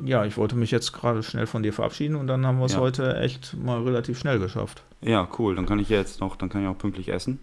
Ja, 0.03 0.25
ich 0.25 0.37
wollte 0.37 0.55
mich 0.55 0.71
jetzt 0.71 0.91
gerade 0.91 1.21
schnell 1.21 1.45
von 1.45 1.61
dir 1.61 1.71
verabschieden 1.71 2.15
und 2.15 2.27
dann 2.27 2.45
haben 2.45 2.57
wir 2.59 2.65
es 2.65 2.73
Ja. 2.73 2.79
heute 2.79 3.17
echt 3.19 3.55
mal 3.55 3.81
relativ 3.83 4.17
schnell 4.17 4.39
geschafft. 4.39 4.81
Ja, 5.01 5.27
cool. 5.37 5.55
Dann 5.55 5.65
kann 5.67 5.77
ich 5.79 5.89
jetzt 5.89 6.19
noch, 6.19 6.35
dann 6.35 6.49
kann 6.49 6.63
ich 6.63 6.67
auch 6.67 6.77
pünktlich 6.77 7.09
essen 7.09 7.39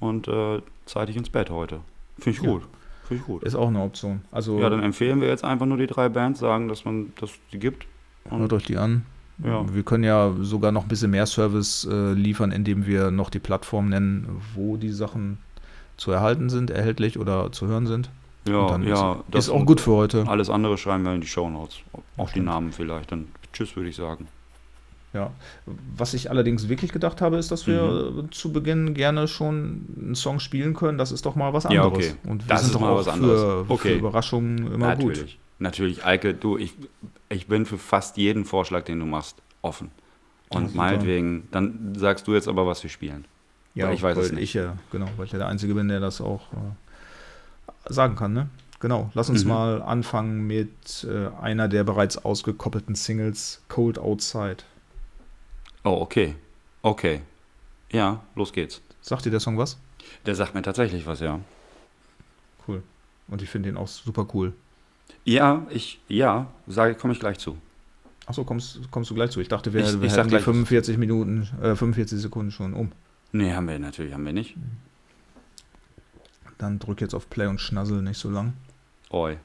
und 0.00 0.26
äh, 0.26 0.60
zeitig 0.86 1.16
ins 1.16 1.30
Bett 1.30 1.50
heute. 1.50 1.80
Finde 2.18 2.38
ich 2.38 2.44
Ja. 2.44 2.50
gut. 2.50 2.62
Finde 3.06 3.20
ich 3.22 3.26
gut. 3.26 3.42
Ist 3.44 3.54
auch 3.54 3.68
eine 3.68 3.80
Option. 3.80 4.22
Also 4.32 4.58
Ja, 4.58 4.68
dann 4.70 4.82
empfehlen 4.82 5.20
wir 5.20 5.28
jetzt 5.28 5.44
einfach 5.44 5.66
nur 5.66 5.78
die 5.78 5.86
drei 5.86 6.08
Bands, 6.08 6.40
sagen, 6.40 6.68
dass 6.68 6.84
man 6.84 7.12
dass 7.20 7.30
die 7.52 7.58
gibt. 7.58 7.86
hört 8.28 8.52
euch 8.52 8.64
die 8.64 8.76
an. 8.76 9.04
Ja. 9.44 9.64
Wir 9.72 9.84
können 9.84 10.02
ja 10.02 10.34
sogar 10.40 10.72
noch 10.72 10.82
ein 10.82 10.88
bisschen 10.88 11.12
mehr 11.12 11.26
Service 11.26 11.86
äh, 11.88 12.12
liefern, 12.12 12.50
indem 12.50 12.86
wir 12.86 13.12
noch 13.12 13.30
die 13.30 13.38
Plattform 13.38 13.88
nennen, 13.88 14.42
wo 14.54 14.76
die 14.76 14.90
Sachen 14.90 15.38
zu 15.96 16.10
erhalten 16.10 16.50
sind, 16.50 16.70
erhältlich 16.70 17.18
oder 17.20 17.52
zu 17.52 17.68
hören 17.68 17.86
sind. 17.86 18.10
Ja, 18.50 18.78
ja. 18.78 19.12
ist, 19.12 19.20
das 19.30 19.44
ist 19.46 19.50
auch 19.50 19.64
gut 19.64 19.80
für 19.80 19.92
heute. 19.92 20.24
Alles 20.26 20.50
andere 20.50 20.76
schreiben 20.78 21.04
wir 21.04 21.14
in 21.14 21.20
die 21.20 21.26
Shownotes. 21.26 21.76
Auch 22.16 22.30
die. 22.30 22.40
Namen 22.40 22.72
vielleicht. 22.72 23.12
Dann 23.12 23.28
tschüss, 23.52 23.74
würde 23.76 23.88
ich 23.90 23.96
sagen. 23.96 24.28
Ja. 25.14 25.30
Was 25.96 26.12
ich 26.14 26.30
allerdings 26.30 26.68
wirklich 26.68 26.92
gedacht 26.92 27.20
habe, 27.22 27.36
ist, 27.38 27.50
dass 27.50 27.66
wir 27.66 27.82
Mhm. 28.12 28.30
zu 28.32 28.52
Beginn 28.52 28.92
gerne 28.94 29.26
schon 29.26 29.86
einen 29.98 30.14
Song 30.14 30.38
spielen 30.38 30.74
können. 30.74 30.98
Das 30.98 31.12
ist 31.12 31.24
doch 31.24 31.34
mal 31.34 31.52
was 31.54 31.64
Ja, 31.64 31.82
anderes. 31.84 32.10
okay. 32.10 32.14
Und 32.28 32.44
wir 32.44 32.48
Das 32.48 32.60
sind 32.60 32.68
ist 32.68 32.74
doch 32.74 32.80
mal 32.80 32.90
auch 32.92 32.96
was 32.98 33.06
für, 33.06 33.12
anderes. 33.12 33.40
für 33.66 33.72
Okay. 33.72 33.98
Überraschungen 33.98 34.58
immer 34.72 34.96
gut. 34.96 35.08
Natürlich. 35.08 35.38
Natürlich, 35.60 36.04
Eike, 36.04 36.34
du, 36.34 36.56
ich, 36.58 36.74
ich 37.30 37.46
bin 37.48 37.66
für 37.66 37.78
fast 37.78 38.16
jeden 38.16 38.44
Vorschlag, 38.44 38.84
den 38.84 39.00
du 39.00 39.06
machst, 39.06 39.42
offen. 39.62 39.90
Ja, 40.52 40.58
Und 40.58 40.66
super. 40.68 40.76
meinetwegen, 40.76 41.48
dann 41.50 41.94
sagst 41.96 42.28
du 42.28 42.34
jetzt 42.34 42.46
aber, 42.46 42.66
was 42.66 42.82
wir 42.82 42.90
spielen. 42.90 43.24
Ja, 43.74 43.86
Weil 43.88 43.94
ich 43.94 44.02
weiß 44.02 44.16
weil 44.16 44.24
es 44.24 44.32
nicht. 44.32 44.42
ich 44.42 44.54
ja, 44.54 44.76
genau, 44.92 45.06
weil 45.16 45.26
ich 45.26 45.32
ja 45.32 45.38
der 45.38 45.48
Einzige 45.48 45.74
bin, 45.74 45.88
der 45.88 46.00
das 46.00 46.20
auch 46.20 46.40
äh, 46.52 46.56
sagen 47.86 48.16
kann, 48.16 48.32
ne? 48.32 48.48
Genau. 48.80 49.10
Lass 49.14 49.28
uns 49.28 49.42
Mhm. 49.44 49.48
mal 49.50 49.82
anfangen 49.82 50.46
mit 50.46 51.04
äh, 51.08 51.28
einer 51.40 51.66
der 51.68 51.82
bereits 51.84 52.16
ausgekoppelten 52.18 52.94
Singles, 52.94 53.60
Cold 53.68 53.98
Outside. 53.98 54.58
Oh, 55.84 55.98
okay. 56.00 56.36
Okay. 56.82 57.22
Ja, 57.90 58.20
los 58.36 58.52
geht's. 58.52 58.80
Sagt 59.00 59.24
dir 59.24 59.30
der 59.30 59.40
Song 59.40 59.58
was? 59.58 59.78
Der 60.26 60.34
sagt 60.34 60.54
mir 60.54 60.62
tatsächlich 60.62 61.06
was, 61.06 61.20
ja. 61.20 61.40
Cool. 62.66 62.82
Und 63.28 63.42
ich 63.42 63.50
finde 63.50 63.68
den 63.70 63.76
auch 63.76 63.88
super 63.88 64.26
cool. 64.34 64.52
Ja, 65.24 65.66
ich, 65.70 66.00
ja, 66.08 66.46
sage, 66.66 66.94
komme 66.94 67.12
ich 67.14 67.20
gleich 67.20 67.38
zu. 67.38 67.56
Achso, 68.26 68.44
kommst, 68.44 68.80
kommst 68.90 69.10
du 69.10 69.14
gleich 69.14 69.30
zu? 69.30 69.40
Ich 69.40 69.48
dachte, 69.48 69.72
wir, 69.72 69.80
Ich- 69.80 70.00
wir 70.00 70.06
ich 70.06 70.12
hätten 70.12 70.24
die 70.24 70.28
gleich 70.30 70.40
was. 70.42 70.44
45 70.54 70.98
Minuten, 70.98 71.48
äh, 71.62 71.74
45 71.74 72.20
Sekunden 72.20 72.50
schon 72.52 72.74
um. 72.74 72.92
Nee, 73.32 73.52
haben 73.54 73.66
wir 73.68 73.78
natürlich, 73.78 74.12
haben 74.12 74.24
wir 74.24 74.32
nicht. 74.32 74.54
Dann 76.58 76.78
drück 76.78 77.00
jetzt 77.00 77.14
auf 77.14 77.30
Play 77.30 77.46
und 77.46 77.60
schnazzle 77.60 78.02
nicht 78.02 78.18
so 78.18 78.30
lang. 78.30 78.54
Oi. 79.10 79.38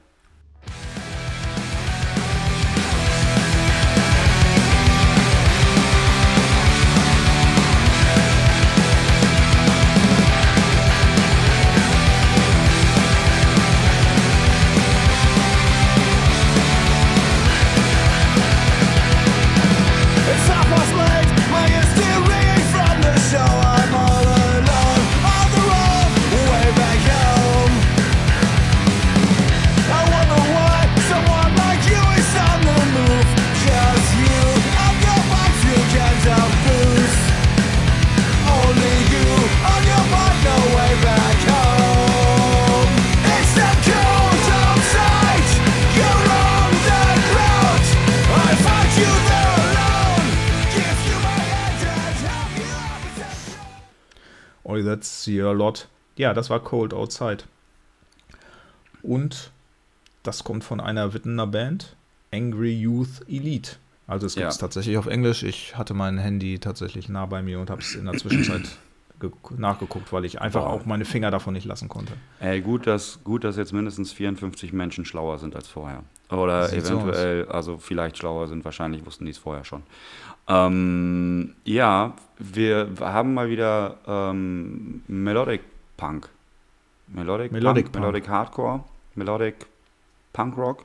That's 55.24 55.28
your 55.28 55.54
lot. 55.54 55.88
Ja, 56.16 56.34
das 56.34 56.50
war 56.50 56.60
Cold 56.60 56.92
Outside. 56.94 57.38
Und 59.02 59.50
das 60.22 60.44
kommt 60.44 60.64
von 60.64 60.80
einer 60.80 61.12
Wittener 61.14 61.46
Band, 61.46 61.96
Angry 62.32 62.72
Youth 62.78 63.22
Elite. 63.28 63.76
Also 64.06 64.26
es 64.26 64.34
gibt 64.34 64.48
es 64.48 64.56
Ja. 64.56 64.60
tatsächlich 64.60 64.96
auf 64.98 65.06
Englisch. 65.06 65.42
Ich 65.42 65.76
hatte 65.76 65.94
mein 65.94 66.18
Handy 66.18 66.58
tatsächlich 66.58 67.08
nah 67.08 67.26
bei 67.26 67.42
mir 67.42 67.58
und 67.58 67.70
habe 67.70 67.80
es 67.80 67.94
in 67.94 68.04
der 68.04 68.16
Zwischenzeit 68.16 68.62
ge- 69.20 69.30
nachgeguckt, 69.56 70.12
weil 70.12 70.24
ich 70.24 70.40
einfach 70.40 70.62
Boah. 70.64 70.70
auch 70.72 70.84
meine 70.86 71.04
Finger 71.04 71.30
davon 71.30 71.54
nicht 71.54 71.64
lassen 71.66 71.88
konnte. 71.88 72.12
Ey, 72.40 72.60
gut, 72.60 72.86
dass, 72.86 73.20
gut, 73.24 73.44
dass 73.44 73.56
jetzt 73.56 73.72
mindestens 73.72 74.12
54 74.12 74.72
Menschen 74.72 75.04
schlauer 75.04 75.38
sind 75.38 75.56
als 75.56 75.68
vorher. 75.68 76.02
Oder 76.30 76.68
Sieht 76.68 76.84
so 76.86 76.94
eventuell, 77.00 77.46
also 77.48 77.78
vielleicht 77.78 78.18
schlauer 78.18 78.48
sind, 78.48 78.64
wahrscheinlich 78.64 79.04
wussten 79.06 79.24
die 79.24 79.30
es 79.30 79.38
vorher 79.38 79.64
schon. 79.64 79.82
Ähm, 80.48 81.54
ja, 81.64 82.14
wir 82.38 82.88
haben 83.00 83.34
mal 83.34 83.48
wieder 83.48 83.96
ähm, 84.06 85.02
Melodic 85.08 85.62
Punk. 85.96 86.28
Melodic, 87.08 87.52
Melodic 87.52 87.84
Punk, 87.86 87.92
Punk. 87.92 88.04
Melodic 88.04 88.28
Hardcore, 88.28 88.84
Melodic 89.14 89.66
Punk 90.32 90.56
Rock. 90.56 90.84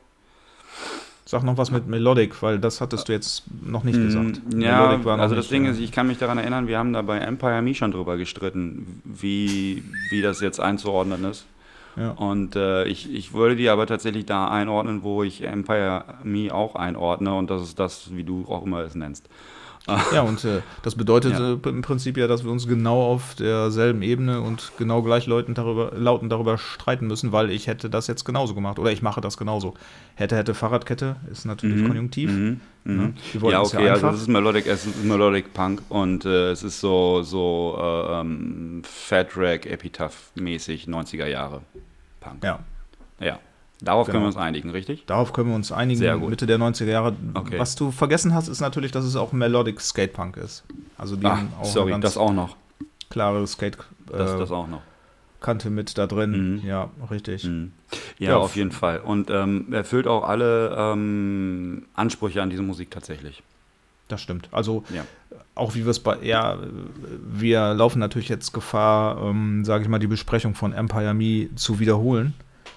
Sag 1.26 1.44
noch 1.44 1.58
was 1.58 1.70
mit 1.70 1.88
Melodic, 1.88 2.42
weil 2.42 2.58
das 2.58 2.82
hattest 2.82 3.08
du 3.08 3.14
jetzt 3.14 3.44
noch 3.64 3.84
nicht 3.84 3.98
gesagt. 4.00 4.42
Mm, 4.52 4.62
Ja, 4.62 5.04
war 5.06 5.18
noch 5.18 5.24
also 5.24 5.36
das 5.36 5.48
Ding 5.48 5.66
ist, 5.66 5.80
ich 5.80 5.92
kann 5.92 6.08
mich 6.08 6.18
daran 6.18 6.40
erinnern, 6.40 6.68
wir 6.68 6.80
haben 6.80 6.92
da 6.92 7.04
bei 7.04 7.20
Empire 7.20 7.62
Me 7.62 7.76
schon 7.76 7.92
drüber 7.92 8.18
gestritten, 8.18 9.02
wie, 9.06 9.84
wie 10.10 10.22
das 10.22 10.42
jetzt 10.42 10.60
einzuordnen 10.60 11.24
ist. 11.26 11.46
Ja. 11.96 12.12
Und 12.12 12.56
äh, 12.56 12.86
ich, 12.86 13.14
ich 13.14 13.34
würde 13.34 13.56
die 13.56 13.70
aber 13.70 13.88
tatsächlich 13.88 14.26
da 14.26 14.50
einordnen, 14.50 15.04
wo 15.04 15.24
ich 15.24 15.44
Empire 15.44 16.04
Me 16.24 16.54
auch 16.54 16.76
einordne 16.76 17.34
und 17.36 17.50
das 17.50 17.62
ist 17.62 17.80
das, 17.80 18.16
wie 18.16 18.24
du 18.24 18.46
auch 18.48 18.64
immer 18.66 18.80
es 18.80 18.96
nennst. 18.96 19.30
Ja, 20.14 20.22
und 20.22 20.44
äh, 20.46 20.62
das 20.84 20.96
bedeutet 20.96 21.34
Ja. 21.34 21.54
äh, 21.54 21.70
im 21.70 21.82
Prinzip 21.82 22.18
ja, 22.18 22.28
dass 22.28 22.44
wir 22.44 22.52
uns 22.52 22.68
genau 22.68 23.02
auf 23.02 23.36
derselben 23.36 24.02
Ebene 24.04 24.42
und 24.42 24.72
genau 24.78 25.02
gleich 25.02 25.26
lautend 25.26 25.58
darüber, 25.58 25.92
lautend 25.96 26.32
darüber 26.32 26.58
streiten 26.58 27.08
müssen, 27.08 27.32
weil 27.32 27.50
ich 27.50 27.66
hätte 27.68 27.90
das 27.90 28.06
jetzt 28.08 28.24
genauso 28.24 28.54
gemacht 28.54 28.78
oder 28.78 28.92
ich 28.92 29.02
mache 29.02 29.20
das 29.22 29.38
genauso. 29.38 29.74
Hätte, 30.16 30.36
hätte 30.36 30.54
Fahrradkette 30.54 31.16
ist 31.32 31.46
natürlich 31.46 31.86
konjunktiv. 31.86 32.30
Mhm. 32.30 32.60
Ne? 32.84 32.94
Mhm. 32.94 33.14
Ja, 33.42 33.50
ja 33.50 33.62
okay, 33.62 33.78
also 33.90 34.08
einfach. 34.08 34.14
es 34.14 34.22
ist 34.22 34.28
Melodic, 34.28 34.68
es 34.68 34.86
ist 34.86 35.04
Melodic 35.04 35.54
Punk 35.54 35.82
und 35.90 36.26
äh, 36.26 36.52
es 36.52 36.62
ist 36.64 36.80
so, 36.80 37.24
so 37.24 37.78
äh, 37.82 38.20
ähm, 38.22 38.82
Fat 38.86 39.30
Rack 39.38 39.66
Epitaph 39.66 40.32
mäßig 40.36 40.86
90er 40.88 41.26
Jahre 41.26 41.62
Punk. 42.20 42.44
Ja, 42.44 42.60
Ja. 43.20 43.40
Darauf 43.82 44.08
können 44.08 44.16
Genau. 44.18 44.24
wir 44.26 44.28
uns 44.28 44.38
einigen, 44.38 44.70
richtig? 44.72 45.06
darauf 45.06 45.32
können 45.32 45.50
wir 45.50 45.56
uns 45.56 45.72
einigen. 45.72 46.00
Sehr 46.00 46.18
gut. 46.18 46.30
Mitte 46.30 46.46
der 46.46 46.58
90er 46.60 46.86
Jahre. 46.86 47.16
Okay. 47.34 47.58
Was 47.60 47.76
du 47.76 47.92
vergessen 47.92 48.34
hast, 48.34 48.50
ist 48.50 48.60
natürlich, 48.60 48.92
dass 48.92 49.06
es 49.06 49.16
auch 49.16 49.32
Melodic 49.32 49.80
Skatepunk 49.80 50.36
ist. 50.38 50.64
Also 50.98 51.16
die 51.16 51.26
haben 51.26 51.50
auch 51.60 51.66
sorry, 51.66 51.98
das 52.02 52.18
auch 52.18 52.34
noch. 52.34 52.58
klare 53.10 53.46
Skate 53.48 53.78
Das, 54.08 54.32
äh, 54.34 54.38
das 54.38 54.52
auch 54.52 54.68
noch. 54.68 54.82
Kante 55.40 55.70
mit 55.70 55.98
da 55.98 56.06
drin. 56.08 56.58
Mhm. 56.62 56.68
Ja, 56.68 56.90
richtig. 57.10 57.46
Mhm. 57.46 57.72
Ja, 58.18 58.32
Ja, 58.32 58.38
auf 58.38 58.58
jeden 58.58 58.72
Fall. 58.74 59.00
Und 59.00 59.30
ähm, 59.30 59.72
erfüllt 59.72 60.06
auch 60.08 60.28
alle 60.28 60.76
ähm, 60.78 61.86
Ansprüche 61.94 62.42
an 62.42 62.50
diese 62.50 62.62
Musik 62.62 62.92
tatsächlich. 62.92 63.42
Das 64.10 64.20
stimmt. 64.22 64.50
Also 64.52 64.84
Ja. 64.94 65.06
auch 65.56 65.76
wie 65.76 65.86
wir 65.86 65.92
es 65.92 66.00
bei, 66.02 66.18
ja, 66.24 66.58
wir 67.24 67.74
laufen 67.76 68.00
natürlich 68.00 68.28
jetzt 68.28 68.52
Gefahr, 68.54 69.22
ähm, 69.24 69.64
sage 69.64 69.84
ich 69.84 69.90
mal, 69.90 70.00
die 70.00 70.08
Besprechung 70.08 70.56
von 70.56 70.74
Empire 70.74 71.14
Me 71.14 71.48
zu 71.56 71.80
wiederholen. 71.80 72.34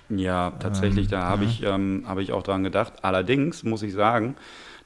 Ja, 0.08 0.52
tatsächlich, 0.58 1.06
Ähm, 1.06 1.10
da 1.10 1.22
habe 1.22 1.44
ja. 1.44 1.50
ich, 1.50 1.62
ähm, 1.62 2.04
habe 2.06 2.22
ich 2.22 2.32
auch 2.32 2.42
dran 2.42 2.62
gedacht. 2.64 2.92
Allerdings 3.02 3.62
muss 3.62 3.82
ich 3.82 3.92
sagen, 3.92 4.36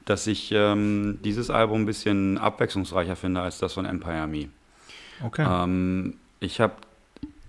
dass 0.05 0.25
ich 0.27 0.51
ähm, 0.53 1.19
dieses 1.23 1.49
Album 1.49 1.81
ein 1.81 1.85
bisschen 1.85 2.37
abwechslungsreicher 2.37 3.15
finde 3.15 3.41
als 3.41 3.57
das 3.59 3.73
von 3.73 3.85
Empire 3.85 4.27
Me. 4.27 4.49
Okay. 5.23 5.45
Ähm, 5.47 6.15
ich 6.39 6.61
habe, 6.61 6.73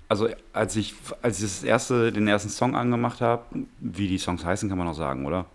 also 0.09 0.29
als 0.53 0.75
ich, 0.77 0.95
als 1.23 1.39
ich 1.39 1.45
das 1.45 1.63
erste, 1.63 2.11
den 2.13 2.27
ersten 2.27 2.49
Song 2.49 2.75
angemacht 2.75 3.21
habe, 3.21 3.45
wie 3.79 4.09
die 4.09 4.19
Songs 4.19 4.45
heißen, 4.45 4.69
kann 4.69 4.79
man 4.79 4.89
auch 4.89 4.95
sagen, 4.95 5.25
oder? 5.27 5.47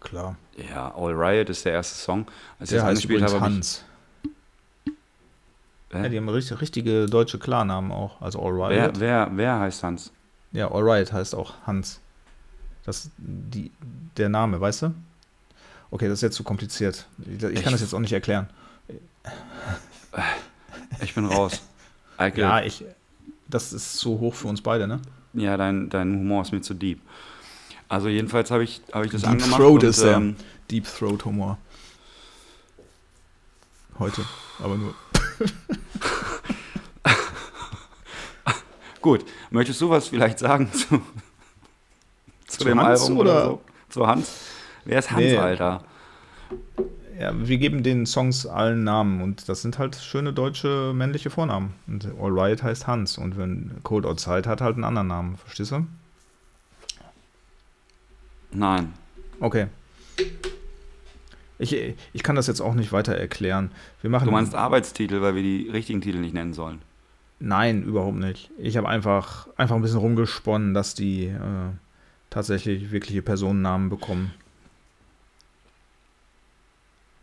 Klar. 0.00 0.36
Ja, 0.56 0.94
All 0.96 1.12
Riot 1.12 1.50
ist 1.50 1.64
der 1.64 1.72
erste 1.72 1.96
Song. 1.96 2.26
Als 2.58 2.70
ich 2.70 2.76
Der 2.76 2.78
das 2.78 2.84
heißt 2.84 2.90
angespielt 3.10 3.22
habe, 3.22 3.36
ich, 3.36 3.40
Hans. 3.40 3.84
Hä? 5.92 6.02
Ja, 6.02 6.08
die 6.08 6.16
haben 6.16 6.28
richtig, 6.28 6.60
richtige 6.60 7.06
deutsche 7.06 7.38
Klarnamen 7.38 7.92
auch. 7.92 8.20
Also 8.20 8.40
All 8.42 8.54
wer, 8.68 8.86
Riot. 8.86 9.00
wer, 9.00 9.30
wer 9.32 9.60
heißt 9.60 9.82
Hans? 9.82 10.12
Ja, 10.54 10.70
All 10.70 10.82
Riot 10.88 11.12
heißt 11.12 11.34
auch 11.34 11.52
Hans. 11.66 12.00
Das 12.84 13.10
die, 13.18 13.70
der 14.16 14.28
Name, 14.28 14.60
weißt 14.60 14.82
du? 14.82 14.94
Okay, 15.90 16.06
das 16.08 16.18
ist 16.18 16.22
jetzt 16.22 16.36
zu 16.36 16.44
kompliziert. 16.44 17.06
Ich, 17.26 17.42
ich 17.42 17.62
kann 17.62 17.72
das 17.72 17.80
jetzt 17.80 17.92
auch 17.92 17.98
nicht 18.00 18.12
erklären. 18.12 18.48
Ich 21.02 21.14
bin 21.14 21.26
raus. 21.26 21.60
Eike, 22.16 22.40
Ja, 22.40 22.60
ja, 22.60 22.64
ich. 22.64 22.84
Das 23.48 23.72
ist 23.72 23.96
zu 23.98 24.20
hoch 24.20 24.34
für 24.34 24.48
uns 24.48 24.62
beide, 24.62 24.86
ne? 24.86 25.00
dein, 25.34 25.90
dein 25.90 26.14
Humor 26.14 26.42
ist 26.42 26.52
mir 26.52 26.62
zu 26.62 26.72
deep. 26.74 27.00
Also 27.88 28.08
jedenfalls 28.08 28.50
habe 28.50 28.64
ich, 28.64 28.80
habe 28.92 29.06
ich 29.06 29.12
das 29.12 29.22
Deep 29.22 29.30
angemacht. 29.32 29.60
Throat 29.60 29.82
und, 29.82 29.88
ist 29.88 30.02
der. 30.02 30.16
ähm, 30.16 30.36
Deep 30.70 30.86
Throat 30.86 31.24
Humor. 31.24 31.58
Heute, 33.98 34.24
aber 34.60 34.76
nur. 34.76 34.94
Gut, 39.04 39.22
möchtest 39.50 39.82
du 39.82 39.90
was 39.90 40.08
vielleicht 40.08 40.38
sagen 40.38 40.72
zu, 40.72 40.98
zu, 42.46 42.58
Zu 42.60 42.64
dem 42.64 42.80
Hans 42.80 43.02
Album 43.02 43.18
oder- 43.18 43.30
oder 43.32 43.44
so? 43.44 43.60
Zu 43.90 44.06
Hans? 44.06 44.32
Wer 44.86 44.98
ist 44.98 45.10
Hans, 45.10 45.20
Nee. 45.20 45.36
Alter? 45.36 45.84
ja, 47.20 47.32
wir 47.36 47.58
geben 47.58 47.82
den 47.82 48.06
Songs 48.06 48.46
allen 48.46 48.82
Namen 48.82 49.20
und 49.20 49.46
das 49.50 49.60
sind 49.60 49.78
halt 49.78 49.94
schöne 49.96 50.32
deutsche 50.32 50.92
männliche 50.94 51.28
Vornamen. 51.28 51.74
Und 51.86 52.06
All 52.18 52.30
Right 52.32 52.62
heißt 52.62 52.86
Hans 52.86 53.18
und 53.18 53.36
wenn 53.36 53.72
Cold 53.82 54.06
Outside 54.06 54.48
hat 54.48 54.62
halt 54.62 54.76
einen 54.76 54.84
anderen 54.84 55.08
Namen, 55.08 55.36
verstehst 55.36 55.72
du? 55.72 55.86
Nein. 58.52 58.94
Okay. 59.38 59.66
Ich, 61.58 61.74
ich 61.74 62.22
kann 62.22 62.36
das 62.36 62.46
jetzt 62.46 62.62
auch 62.62 62.72
nicht 62.72 62.90
weiter 62.92 63.14
erklären. 63.14 63.70
Wir 64.00 64.08
machen 64.08 64.24
Du 64.24 64.30
meinst 64.30 64.54
Arbeitstitel, 64.54 65.20
weil 65.20 65.34
wir 65.34 65.42
die 65.42 65.68
richtigen 65.68 66.00
Titel 66.00 66.20
nicht 66.20 66.32
nennen 66.32 66.54
sollen. 66.54 66.80
Nein, 67.40 67.82
überhaupt 67.82 68.16
nicht. 68.16 68.50
Ich 68.58 68.76
habe 68.76 68.88
einfach, 68.88 69.48
einfach 69.56 69.76
ein 69.76 69.82
bisschen 69.82 69.98
rumgesponnen, 69.98 70.72
dass 70.74 70.94
die 70.94 71.26
äh, 71.26 71.38
tatsächlich 72.30 72.90
wirkliche 72.90 73.22
Personennamen 73.22 73.90
bekommen. 73.90 74.32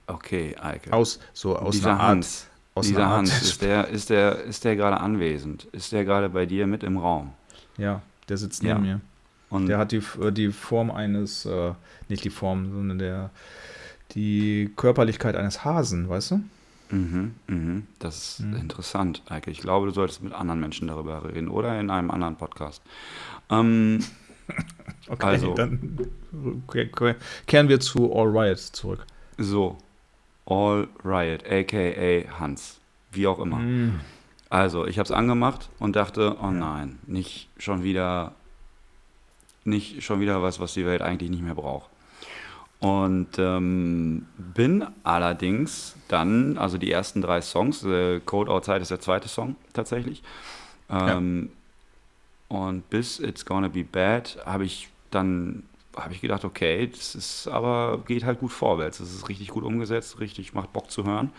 Okay, 0.07 0.55
Eike. 0.61 0.91
Aus, 0.91 1.19
so 1.33 1.55
aus 1.57 1.75
dieser 1.75 1.91
einer 1.91 1.99
Art. 1.99 2.09
Hans, 2.09 2.47
aus 2.75 2.87
dieser 2.87 2.99
einer 2.99 3.07
Art- 3.07 3.17
Hans, 3.19 3.41
ist 3.41 3.61
der, 3.61 3.87
ist 3.87 4.09
der, 4.09 4.41
ist 4.43 4.63
der 4.65 4.75
gerade 4.75 4.99
anwesend? 4.99 5.65
Ist 5.71 5.91
der 5.91 6.03
gerade 6.03 6.29
bei 6.29 6.45
dir 6.45 6.67
mit 6.67 6.83
im 6.83 6.97
Raum? 6.97 7.31
Ja, 7.77 8.01
der 8.29 8.37
sitzt 8.37 8.63
Ja. 8.63 8.73
neben 8.75 8.85
mir. 8.85 9.01
Und 9.49 9.67
Der 9.67 9.77
hat 9.77 9.91
die, 9.91 10.01
äh, 10.21 10.31
die 10.31 10.49
Form 10.51 10.91
eines, 10.91 11.45
äh, 11.45 11.73
nicht 12.07 12.23
die 12.23 12.29
Form, 12.29 12.71
sondern 12.71 12.99
der, 12.99 13.29
die 14.15 14.71
Körperlichkeit 14.77 15.35
eines 15.35 15.63
Hasen, 15.65 16.07
weißt 16.09 16.31
du? 16.31 16.41
Mhm, 16.91 17.35
mhm. 17.47 17.87
Das 17.99 18.39
ist 18.39 18.45
Mhm. 18.45 18.55
interessant, 18.57 19.21
Eike. 19.29 19.49
Ich 19.51 19.59
glaube, 19.59 19.87
du 19.87 19.93
solltest 19.93 20.21
mit 20.23 20.33
anderen 20.33 20.59
Menschen 20.59 20.87
darüber 20.87 21.23
reden 21.23 21.47
oder 21.47 21.79
in 21.79 21.89
einem 21.89 22.11
anderen 22.11 22.35
Podcast. 22.35 22.81
Ähm, 23.49 23.99
Okay, 25.07 25.25
Also. 25.25 25.53
dann 25.53 25.97
ke- 26.67 26.87
ke- 26.87 27.15
kehren 27.47 27.69
wir 27.69 27.79
zu 27.79 28.13
All 28.13 28.27
Riot 28.37 28.59
zurück. 28.59 29.05
so, 29.37 29.77
All 30.45 30.87
Riot, 31.05 31.45
aka 31.49 32.39
Hans, 32.39 32.79
wie 33.13 33.27
auch 33.27 33.39
immer. 33.39 33.59
Mm. 33.59 33.99
Also, 34.49 34.85
ich 34.85 34.99
habe 34.99 35.05
es 35.05 35.11
angemacht 35.11 35.69
und 35.79 35.95
dachte, 35.95 36.35
oh 36.41 36.51
nein, 36.51 36.99
nicht 37.07 37.47
schon 37.57 37.83
wieder, 37.83 38.33
nicht 39.63 40.03
schon 40.03 40.19
wieder 40.19 40.41
was, 40.43 40.59
was 40.59 40.73
die 40.73 40.85
Welt 40.85 41.01
eigentlich 41.01 41.29
nicht 41.29 41.43
mehr 41.43 41.55
braucht. 41.55 41.89
Und 42.81 43.37
ähm, 43.37 44.25
bin 44.37 44.85
allerdings 45.03 45.95
dann, 46.07 46.57
also 46.57 46.77
die 46.77 46.91
ersten 46.91 47.21
drei 47.21 47.41
Songs, 47.41 47.83
äh, 47.83 48.19
Code 48.19 48.51
Outside 48.51 48.79
ist 48.79 48.91
der 48.91 48.99
zweite 48.99 49.29
Song 49.29 49.55
tatsächlich. 49.71 50.23
Ähm, 50.89 51.51
Und 52.47 52.89
bis 52.89 53.19
It's 53.19 53.45
Gonna 53.45 53.69
Be 53.69 53.83
Bad 53.83 54.39
habe 54.45 54.65
ich 54.65 54.89
dann 55.09 55.63
habe 55.95 56.13
ich 56.13 56.21
gedacht, 56.21 56.43
okay, 56.43 56.87
das 56.87 57.15
ist 57.15 57.47
aber 57.47 57.99
geht 58.07 58.25
halt 58.25 58.39
gut 58.39 58.51
vorwärts. 58.51 58.97
Das 58.97 59.13
ist 59.13 59.29
richtig 59.29 59.49
gut 59.49 59.63
umgesetzt, 59.63 60.19
richtig 60.19 60.53
macht 60.53 60.73
Bock 60.73 60.89
zu 60.89 61.05
hören. 61.05 61.31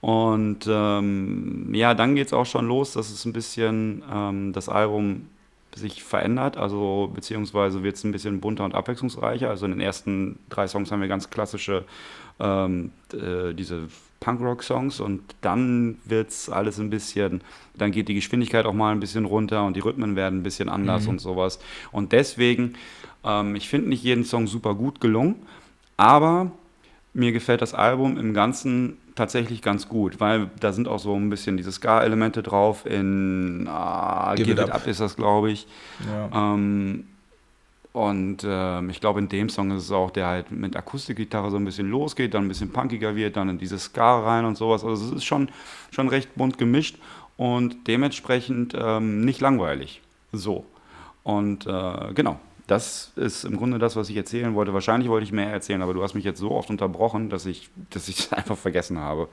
Und 0.00 0.66
ähm, 0.68 1.74
ja, 1.74 1.94
dann 1.94 2.14
geht 2.14 2.26
es 2.26 2.32
auch 2.32 2.44
schon 2.44 2.66
los, 2.68 2.92
dass 2.92 3.10
es 3.10 3.24
ein 3.24 3.32
bisschen 3.32 4.02
ähm, 4.12 4.52
das 4.52 4.68
Album 4.68 5.28
sich 5.76 6.02
verändert, 6.02 6.56
also 6.56 7.10
beziehungsweise 7.14 7.82
wird 7.82 7.96
es 7.96 8.04
ein 8.04 8.12
bisschen 8.12 8.40
bunter 8.40 8.64
und 8.64 8.74
abwechslungsreicher. 8.74 9.48
Also 9.48 9.66
in 9.66 9.72
den 9.72 9.80
ersten 9.80 10.38
drei 10.48 10.66
Songs 10.66 10.90
haben 10.90 11.00
wir 11.00 11.08
ganz 11.08 11.30
klassische 11.30 11.84
ähm, 12.40 12.92
äh, 13.12 13.52
diese 13.52 13.88
Punkrock-Songs 14.20 15.00
und 15.00 15.22
dann 15.42 15.98
wird 16.04 16.30
es 16.30 16.48
alles 16.48 16.78
ein 16.78 16.90
bisschen, 16.90 17.42
dann 17.74 17.92
geht 17.92 18.08
die 18.08 18.14
Geschwindigkeit 18.14 18.64
auch 18.66 18.72
mal 18.72 18.92
ein 18.92 19.00
bisschen 19.00 19.26
runter 19.26 19.64
und 19.64 19.76
die 19.76 19.80
Rhythmen 19.80 20.16
werden 20.16 20.40
ein 20.40 20.42
bisschen 20.42 20.68
anders 20.68 21.06
und 21.06 21.20
sowas. 21.20 21.58
Und 21.92 22.12
deswegen, 22.12 22.74
ähm, 23.24 23.54
ich 23.54 23.68
finde 23.68 23.90
nicht 23.90 24.02
jeden 24.02 24.24
Song 24.24 24.46
super 24.46 24.74
gut 24.74 25.00
gelungen, 25.00 25.36
aber 25.96 26.50
mir 27.12 27.32
gefällt 27.32 27.62
das 27.62 27.74
Album 27.74 28.18
im 28.18 28.34
Ganzen 28.34 28.96
tatsächlich 29.16 29.62
ganz 29.62 29.88
gut, 29.88 30.20
weil 30.20 30.50
da 30.60 30.72
sind 30.72 30.86
auch 30.86 31.00
so 31.00 31.14
ein 31.14 31.28
bisschen 31.28 31.56
diese 31.56 31.72
Ska-Elemente 31.72 32.42
drauf. 32.42 32.86
In 32.86 33.66
ah, 33.68 34.34
Give 34.36 34.46
Give, 34.46 34.60
It 34.60 34.68
It 34.68 34.72
Up. 34.72 34.82
Up 34.82 34.86
ist 34.86 35.00
das, 35.00 35.16
glaube 35.16 35.50
ich. 35.50 35.66
Ja. 36.06 36.54
Ähm, 36.54 37.06
und 37.92 38.44
ähm, 38.46 38.90
ich 38.90 39.00
glaube, 39.00 39.20
in 39.20 39.28
dem 39.30 39.48
Song 39.48 39.70
ist 39.70 39.84
es 39.84 39.90
auch, 39.90 40.10
der 40.10 40.26
halt 40.26 40.50
mit 40.50 40.76
Akustikgitarre 40.76 41.50
so 41.50 41.56
ein 41.56 41.64
bisschen 41.64 41.90
losgeht, 41.90 42.34
dann 42.34 42.44
ein 42.44 42.48
bisschen 42.48 42.70
punkiger 42.70 43.16
wird, 43.16 43.38
dann 43.38 43.48
in 43.48 43.58
diese 43.58 43.78
Ska 43.78 44.20
rein 44.20 44.44
und 44.44 44.56
sowas. 44.56 44.84
Also 44.84 45.06
es 45.06 45.12
ist 45.12 45.24
schon, 45.24 45.48
schon 45.90 46.08
recht 46.08 46.34
bunt 46.34 46.58
gemischt 46.58 46.98
und 47.38 47.88
dementsprechend 47.88 48.76
ähm, 48.78 49.24
nicht 49.24 49.40
langweilig. 49.40 50.02
So. 50.32 50.66
Und 51.22 51.66
äh, 51.66 52.12
genau, 52.14 52.38
das 52.66 53.12
ist 53.16 53.44
im 53.44 53.56
Grunde 53.56 53.78
das, 53.78 53.94
was 53.96 54.08
ich 54.10 54.16
erzählen 54.16 54.54
wollte. 54.54 54.74
Wahrscheinlich 54.74 55.08
wollte 55.08 55.24
ich 55.24 55.32
mehr 55.32 55.50
erzählen, 55.50 55.82
aber 55.82 55.94
du 55.94 56.02
hast 56.02 56.14
mich 56.14 56.24
jetzt 56.24 56.40
so 56.40 56.50
oft 56.50 56.68
unterbrochen, 56.70 57.28
dass 57.30 57.46
ich 57.46 57.70
dass 57.90 58.08
ich 58.08 58.18
es 58.20 58.32
einfach 58.32 58.56
vergessen 58.56 58.98
habe. 58.98 59.28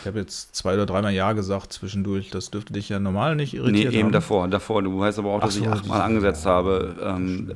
Ich 0.00 0.06
habe 0.08 0.18
jetzt 0.18 0.56
zwei 0.56 0.74
oder 0.74 0.86
dreimal 0.86 1.12
Ja 1.12 1.32
gesagt 1.34 1.72
zwischendurch. 1.72 2.30
Das 2.30 2.50
dürfte 2.50 2.72
dich 2.72 2.88
ja 2.88 2.98
normal 2.98 3.36
nicht 3.36 3.52
Nee, 3.52 3.60
irritieren. 3.60 3.94
eben 3.94 4.12
davor, 4.12 4.48
davor. 4.48 4.82
Du 4.82 4.98
weißt 4.98 5.20
aber 5.20 5.30
auch, 5.30 5.38
Ach 5.40 5.44
dass 5.44 5.54
so, 5.54 5.60
ich 5.60 5.68
achtmal 5.68 5.98
diese- 5.98 6.02
angesetzt 6.04 6.46
habe, 6.46 6.96
ähm, 7.00 7.52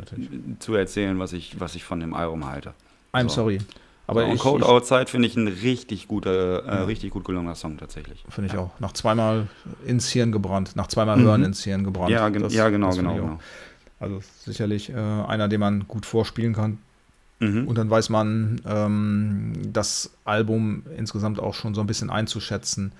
zu 0.61 0.75
erzählen, 0.75 1.19
was 1.19 1.33
ich, 1.33 1.59
was 1.59 1.75
ich 1.75 1.83
von 1.85 1.99
dem 1.99 2.15
Album 2.15 2.47
halte. 2.47 2.75
I'm 3.13 3.25
So. 3.25 3.37
sorry. 3.37 3.59
Aber 4.07 4.25
und 4.25 4.37
ich, 4.37 4.41
Code 4.41 4.63
ich 4.65 4.69
Outside 4.71 5.07
finde 5.07 5.27
ich 5.29 5.37
ein 5.37 5.49
richtig 5.49 6.07
guter, 6.09 6.65
äh, 6.65 6.83
richtig 6.85 7.11
gut 7.11 7.25
gelungener 7.25 7.57
Song 7.57 7.77
tatsächlich. 7.77 8.25
finde 8.29 8.51
ich 8.53 8.57
auch. 8.59 8.71
Nach 8.79 8.93
zweimal 8.93 9.49
ins 9.85 10.09
Hirn 10.11 10.31
gebrannt. 10.33 10.77
Nach 10.77 10.87
zweimal 10.87 11.21
Hören 11.21 11.43
ins 11.45 11.65
Hirn 11.65 11.83
gebrannt. 11.85 12.11
Mhm. 12.11 12.15
Ja, 12.15 12.29
gen 12.29 12.43
Das- 12.43 12.55
ja 12.55 12.69
genau, 12.71 12.87
das 12.87 12.97
genau. 12.99 13.15
genau. 13.15 13.39
Also 14.01 14.21
sicherlich 14.45 14.91
äh, 14.91 14.95
einer, 14.95 15.49
den 15.49 15.61
man 15.61 15.89
gut 15.89 16.07
vorspielen 16.07 16.55
kann. 16.55 16.79
Mhm. 17.41 17.69
Und 17.69 17.79
dann 17.79 17.89
weiß 17.89 18.09
man 18.11 18.61
ähm, 18.67 19.53
das 19.73 20.11
Album 20.25 20.83
insgesamt 20.97 21.39
auch 21.39 21.55
schon 21.55 21.75
so 21.75 21.81
ein 21.81 21.87
bisschen 21.87 22.11
einzuschätzen. 22.11 22.93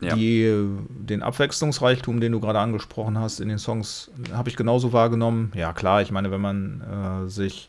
Ja. 0.00 0.16
Die, 0.16 0.50
den 0.88 1.22
Abwechslungsreichtum, 1.22 2.20
den 2.20 2.32
du 2.32 2.40
gerade 2.40 2.58
angesprochen 2.58 3.18
hast 3.18 3.38
in 3.40 3.48
den 3.48 3.58
Songs, 3.58 4.10
habe 4.32 4.48
ich 4.48 4.56
genauso 4.56 4.92
wahrgenommen. 4.92 5.52
Ja, 5.54 5.72
klar, 5.72 6.02
ich 6.02 6.10
meine, 6.10 6.30
wenn 6.30 6.40
man 6.40 6.80
äh, 7.26 7.28
sich 7.28 7.68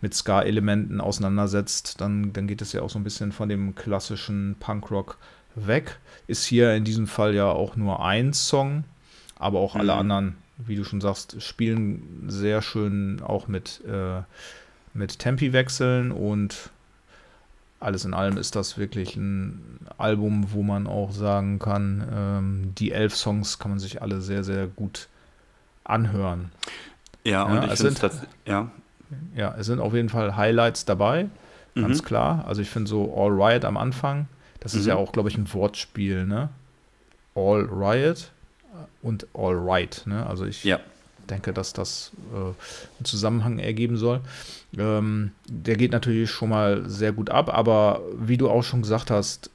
mit 0.00 0.14
Ska-Elementen 0.14 1.00
auseinandersetzt, 1.00 2.00
dann, 2.00 2.32
dann 2.32 2.46
geht 2.46 2.62
es 2.62 2.72
ja 2.72 2.82
auch 2.82 2.90
so 2.90 2.98
ein 2.98 3.04
bisschen 3.04 3.32
von 3.32 3.48
dem 3.48 3.74
klassischen 3.74 4.56
Punkrock 4.58 5.18
weg. 5.54 5.98
Ist 6.26 6.44
hier 6.44 6.74
in 6.74 6.84
diesem 6.84 7.06
Fall 7.06 7.34
ja 7.34 7.46
auch 7.46 7.76
nur 7.76 8.04
ein 8.04 8.32
Song, 8.32 8.84
aber 9.38 9.58
auch 9.60 9.74
alle 9.76 9.92
Mhm. 9.92 9.98
anderen, 10.00 10.36
wie 10.58 10.76
du 10.76 10.84
schon 10.84 11.00
sagst, 11.00 11.40
spielen 11.42 12.24
sehr 12.28 12.62
schön 12.62 13.20
auch 13.22 13.48
mit, 13.48 13.80
äh, 13.86 14.22
mit 14.94 15.18
Tempi-Wechseln 15.18 16.10
und 16.12 16.70
alles 17.80 18.04
in 18.04 18.12
allem 18.12 18.36
ist 18.36 18.56
das 18.56 18.76
wirklich 18.76 19.14
ein 19.16 19.78
Album, 19.98 20.52
wo 20.52 20.62
man 20.64 20.86
auch 20.88 21.12
sagen 21.12 21.60
kann, 21.60 22.08
ähm, 22.12 22.72
die 22.76 22.90
elf 22.90 23.14
Songs 23.14 23.58
kann 23.60 23.70
man 23.70 23.78
sich 23.78 24.02
alle 24.02 24.20
sehr, 24.20 24.42
sehr 24.42 24.66
gut 24.66 25.08
anhören. 25.84 26.50
Ja, 27.24 27.44
und 27.44 27.54
Ja, 27.54 27.64
ich 27.64 27.72
es 27.72 27.80
finde 27.80 28.00
das, 28.00 28.22
ja. 28.46 28.70
Ja, 29.34 29.54
es 29.56 29.66
sind 29.66 29.78
auf 29.80 29.94
jeden 29.94 30.08
Fall 30.10 30.36
Highlights 30.36 30.84
dabei, 30.84 31.28
ganz 31.74 32.02
Mhm. 32.02 32.04
klar. 32.06 32.44
Also 32.46 32.60
ich 32.60 32.68
finde 32.68 32.90
so 32.90 33.14
All 33.16 33.30
Riot 33.30 33.64
am 33.64 33.76
Anfang, 33.76 34.26
das 34.60 34.74
ist 34.74 34.82
Mhm. 34.82 34.88
ja 34.88 34.96
auch, 34.96 35.12
glaube 35.12 35.28
ich, 35.28 35.38
ein 35.38 35.50
Wortspiel, 35.54 36.26
ne? 36.26 36.50
All 37.34 37.64
Riot 37.70 38.32
und 39.02 39.26
All 39.34 39.54
Right, 39.56 40.02
ne? 40.06 40.26
Also 40.26 40.44
ich 40.44 40.64
Ja. 40.64 40.80
denke, 41.30 41.52
dass 41.52 41.72
das 41.72 42.12
äh, 42.32 42.36
einen 42.36 43.04
Zusammenhang 43.04 43.58
ergeben 43.58 43.96
soll. 43.96 44.20
Ähm, 44.76 45.32
der 45.48 45.76
geht 45.76 45.92
natürlich 45.92 46.30
schon 46.30 46.48
mal 46.50 46.88
sehr 46.88 47.12
gut 47.12 47.30
ab, 47.30 47.52
aber 47.52 48.00
wie 48.18 48.36
du 48.36 48.48
auch 48.50 48.62
schon 48.62 48.82
gesagt 48.82 49.10
hast, 49.10 49.50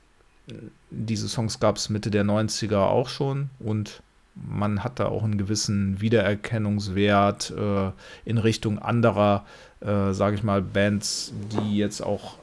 diese 0.89 1.29
Songs 1.29 1.59
gab 1.59 1.77
es 1.77 1.89
Mitte 1.89 2.11
der 2.11 2.25
90er 2.25 2.77
auch 2.79 3.09
schon 3.09 3.49
und 3.59 4.01
man 4.35 4.83
hat 4.83 4.99
da 4.99 5.05
auch 5.07 5.23
einen 5.23 5.37
gewissen 5.37 6.01
Wiedererkennungswert 6.01 7.51
äh, 7.51 7.91
in 8.25 8.37
Richtung 8.37 8.79
anderer, 8.79 9.45
äh, 9.81 10.11
sage 10.11 10.35
ich 10.35 10.43
mal, 10.43 10.61
Bands, 10.61 11.31
die 11.51 11.77
jetzt 11.77 12.01
auch 12.01 12.35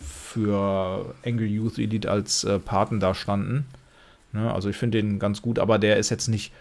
für 0.00 1.14
Angry 1.24 1.46
Youth 1.48 1.78
Elite 1.78 2.10
als 2.10 2.44
äh, 2.44 2.58
Paten 2.58 3.00
da 3.00 3.14
standen. 3.14 3.66
Ne? 4.32 4.52
Also 4.52 4.68
ich 4.68 4.76
finde 4.76 5.00
den 5.00 5.18
ganz 5.18 5.42
gut, 5.42 5.58
aber 5.58 5.78
der 5.78 5.96
ist 5.96 6.10
jetzt 6.10 6.28
nicht 6.28 6.52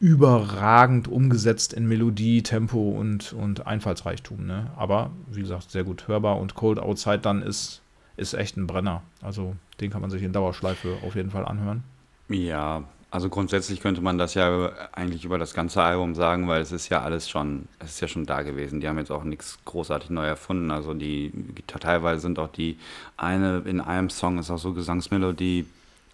überragend 0.00 1.08
umgesetzt 1.08 1.72
in 1.72 1.86
Melodie, 1.86 2.42
Tempo 2.42 2.90
und, 2.90 3.32
und 3.32 3.66
Einfallsreichtum. 3.66 4.44
Ne? 4.46 4.70
Aber 4.76 5.10
wie 5.30 5.40
gesagt, 5.40 5.70
sehr 5.70 5.84
gut 5.84 6.08
hörbar 6.08 6.38
und 6.38 6.54
Cold 6.54 6.78
Outside 6.78 7.20
dann 7.20 7.42
ist, 7.42 7.80
ist 8.16 8.34
echt 8.34 8.56
ein 8.56 8.66
Brenner. 8.66 9.02
Also 9.22 9.56
den 9.80 9.90
kann 9.90 10.00
man 10.00 10.10
sich 10.10 10.22
in 10.22 10.32
Dauerschleife 10.32 10.98
auf 11.06 11.14
jeden 11.14 11.30
Fall 11.30 11.44
anhören. 11.44 11.84
Ja, 12.28 12.84
also 13.14 13.28
grundsätzlich 13.28 13.80
könnte 13.80 14.00
man 14.00 14.18
das 14.18 14.34
ja 14.34 14.72
eigentlich 14.92 15.24
über 15.24 15.38
das 15.38 15.54
ganze 15.54 15.80
Album 15.80 16.16
sagen, 16.16 16.48
weil 16.48 16.60
es 16.60 16.72
ist 16.72 16.88
ja 16.88 17.02
alles 17.02 17.30
schon, 17.30 17.68
es 17.78 17.92
ist 17.92 18.00
ja 18.00 18.08
schon 18.08 18.26
da 18.26 18.42
gewesen. 18.42 18.80
Die 18.80 18.88
haben 18.88 18.98
jetzt 18.98 19.12
auch 19.12 19.22
nichts 19.22 19.60
großartig 19.64 20.10
neu 20.10 20.26
erfunden. 20.26 20.72
Also 20.72 20.94
die 20.94 21.32
teilweise 21.68 22.22
sind 22.22 22.40
auch 22.40 22.48
die 22.48 22.76
eine 23.16 23.62
in 23.66 23.80
einem 23.80 24.10
Song 24.10 24.38
ist 24.38 24.50
auch 24.50 24.58
so 24.58 24.72
Gesangsmelodie, 24.72 25.66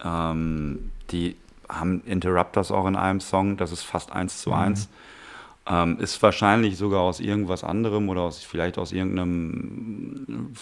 ähm, 0.04 0.90
die 1.10 1.36
haben 1.68 2.02
Interrupters 2.04 2.70
auch 2.70 2.86
in 2.86 2.96
einem 2.96 3.20
Song, 3.20 3.56
das 3.56 3.72
ist 3.72 3.82
fast 3.82 4.12
eins 4.12 4.42
zu 4.42 4.52
eins. 4.52 4.88
Ähm, 5.66 5.98
ist 6.00 6.20
wahrscheinlich 6.22 6.76
sogar 6.76 7.00
aus 7.00 7.20
irgendwas 7.20 7.62
anderem 7.62 8.08
oder 8.08 8.22
aus, 8.22 8.42
vielleicht 8.42 8.78
aus 8.78 8.92
irgendeinem 8.92 10.54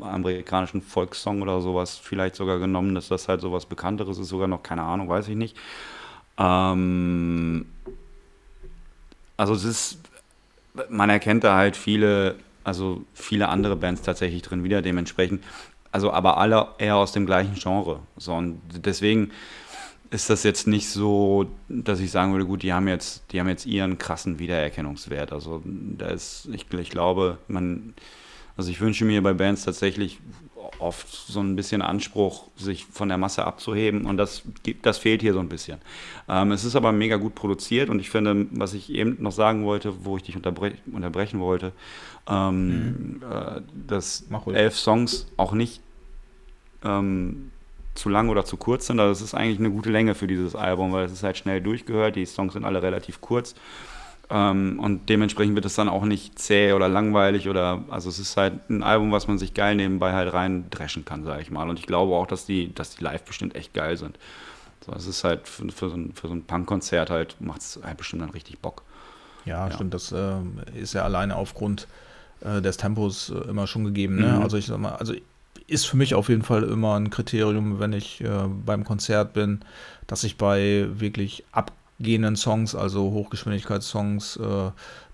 amerikanischen 0.00 0.82
Volkssong 0.82 1.42
oder 1.42 1.60
sowas 1.60 1.98
vielleicht 1.98 2.34
sogar 2.34 2.58
genommen, 2.58 2.94
dass 2.94 3.08
das 3.08 3.28
halt 3.28 3.40
sowas 3.40 3.66
Bekannteres 3.66 4.18
ist, 4.18 4.28
sogar 4.28 4.48
noch, 4.48 4.62
keine 4.62 4.82
Ahnung, 4.82 5.08
weiß 5.08 5.28
ich 5.28 5.36
nicht. 5.36 5.56
Ähm, 6.38 7.66
also 9.36 9.54
es 9.54 9.64
ist, 9.64 9.98
man 10.88 11.10
erkennt 11.10 11.44
da 11.44 11.56
halt 11.56 11.76
viele, 11.76 12.36
also 12.64 13.02
viele 13.14 13.48
andere 13.48 13.76
Bands 13.76 14.02
tatsächlich 14.02 14.42
drin 14.42 14.64
wieder, 14.64 14.82
dementsprechend, 14.82 15.42
also 15.92 16.10
aber 16.10 16.38
alle 16.38 16.68
eher 16.78 16.96
aus 16.96 17.12
dem 17.12 17.26
gleichen 17.26 17.54
Genre. 17.54 18.00
So, 18.16 18.34
und 18.34 18.60
deswegen 18.84 19.30
ist 20.10 20.28
das 20.28 20.42
jetzt 20.42 20.66
nicht 20.66 20.88
so, 20.88 21.46
dass 21.68 22.00
ich 22.00 22.10
sagen 22.10 22.32
würde, 22.32 22.46
gut, 22.46 22.62
die 22.62 22.72
haben 22.72 22.88
jetzt, 22.88 23.24
die 23.32 23.40
haben 23.40 23.48
jetzt 23.48 23.66
ihren 23.66 23.98
krassen 23.98 24.38
Wiedererkennungswert. 24.38 25.32
Also 25.32 25.62
da 25.64 26.08
ist, 26.08 26.48
ich, 26.52 26.66
ich 26.70 26.90
glaube, 26.90 27.38
man, 27.48 27.94
also 28.56 28.70
ich 28.70 28.80
wünsche 28.80 29.04
mir 29.04 29.22
bei 29.22 29.32
Bands 29.32 29.64
tatsächlich 29.64 30.18
oft 30.78 31.08
so 31.08 31.40
ein 31.40 31.56
bisschen 31.56 31.82
Anspruch, 31.82 32.44
sich 32.56 32.86
von 32.86 33.08
der 33.08 33.18
Masse 33.18 33.44
abzuheben 33.44 34.06
und 34.06 34.16
das, 34.16 34.42
das 34.82 34.98
fehlt 34.98 35.22
hier 35.22 35.32
so 35.32 35.40
ein 35.40 35.48
bisschen. 35.48 35.78
Ähm, 36.28 36.52
es 36.52 36.64
ist 36.64 36.76
aber 36.76 36.92
mega 36.92 37.16
gut 37.16 37.34
produziert 37.34 37.88
und 37.88 38.00
ich 38.00 38.10
finde, 38.10 38.46
was 38.50 38.74
ich 38.74 38.90
eben 38.90 39.16
noch 39.20 39.32
sagen 39.32 39.64
wollte, 39.64 40.04
wo 40.04 40.16
ich 40.16 40.22
dich 40.22 40.36
unterbre 40.36 40.72
unterbrechen 40.92 41.40
wollte, 41.40 41.72
ähm, 42.28 43.22
äh, 43.28 43.60
dass 43.86 44.24
elf 44.52 44.76
Songs 44.76 45.26
auch 45.36 45.52
nicht 45.52 45.80
ähm, 46.84 47.50
zu 47.94 48.08
lang 48.08 48.28
oder 48.28 48.44
zu 48.44 48.56
kurz 48.56 48.86
sind. 48.86 49.00
Also 49.00 49.12
es 49.12 49.20
ist 49.20 49.34
eigentlich 49.34 49.58
eine 49.58 49.70
gute 49.70 49.90
Länge 49.90 50.14
für 50.14 50.26
dieses 50.26 50.54
Album, 50.54 50.92
weil 50.92 51.04
es 51.04 51.12
ist 51.12 51.22
halt 51.22 51.36
schnell 51.36 51.60
durchgehört. 51.60 52.16
Die 52.16 52.24
Songs 52.26 52.54
sind 52.54 52.64
alle 52.64 52.82
relativ 52.82 53.20
kurz. 53.20 53.54
Ähm, 54.34 54.80
und 54.80 55.10
dementsprechend 55.10 55.54
wird 55.54 55.66
es 55.66 55.74
dann 55.74 55.90
auch 55.90 56.04
nicht 56.04 56.38
zäh 56.38 56.72
oder 56.72 56.88
langweilig 56.88 57.48
oder 57.50 57.84
also 57.90 58.08
es 58.08 58.18
ist 58.18 58.36
halt 58.38 58.70
ein 58.70 58.82
Album, 58.82 59.12
was 59.12 59.28
man 59.28 59.36
sich 59.38 59.52
geil 59.52 59.76
nebenbei 59.76 60.12
halt 60.14 60.32
reindreschen 60.32 61.04
kann, 61.04 61.22
sage 61.24 61.42
ich 61.42 61.50
mal. 61.50 61.68
Und 61.68 61.78
ich 61.78 61.86
glaube 61.86 62.14
auch, 62.14 62.26
dass 62.26 62.46
die, 62.46 62.74
dass 62.74 62.96
die 62.96 63.04
live 63.04 63.22
bestimmt 63.24 63.54
echt 63.54 63.74
geil 63.74 63.98
sind. 63.98 64.18
So, 64.86 64.92
es 64.92 65.06
ist 65.06 65.22
halt 65.22 65.46
für, 65.46 65.70
für 65.70 65.90
so 65.90 65.96
ein, 65.96 66.12
für 66.14 66.28
so 66.28 66.34
ein 66.34 66.44
Punk-Konzert 66.44 67.10
halt, 67.10 67.36
macht 67.40 67.60
es 67.60 67.78
halt 67.84 67.98
bestimmt 67.98 68.22
dann 68.22 68.30
richtig 68.30 68.58
Bock. 68.58 68.82
Ja, 69.44 69.68
Ja. 69.68 69.74
stimmt. 69.74 69.92
Das 69.92 70.12
ähm, 70.12 70.60
ist 70.74 70.94
ja 70.94 71.02
alleine 71.04 71.36
aufgrund 71.36 71.86
äh, 72.40 72.62
des 72.62 72.78
Tempos 72.78 73.28
äh, 73.30 73.50
immer 73.50 73.66
schon 73.66 73.84
gegeben. 73.84 74.16
Ne? 74.16 74.28
Mhm. 74.28 74.42
Also 74.42 74.56
ich 74.56 74.66
sag 74.66 74.78
mal, 74.78 74.94
also 74.94 75.12
ist 75.66 75.86
für 75.86 75.96
mich 75.96 76.14
auf 76.14 76.28
jeden 76.30 76.42
Fall 76.42 76.62
immer 76.64 76.98
ein 76.98 77.10
Kriterium, 77.10 77.78
wenn 77.80 77.92
ich 77.92 78.22
äh, 78.22 78.28
beim 78.64 78.84
Konzert 78.84 79.34
bin, 79.34 79.60
dass 80.06 80.24
ich 80.24 80.36
bei 80.38 80.86
wirklich 80.94 81.44
abgehenden 82.02 82.34
Songs, 82.34 82.74
also 82.74 83.12
Hochgeschwindigkeitssongs, 83.12 84.36
äh, 84.36 84.70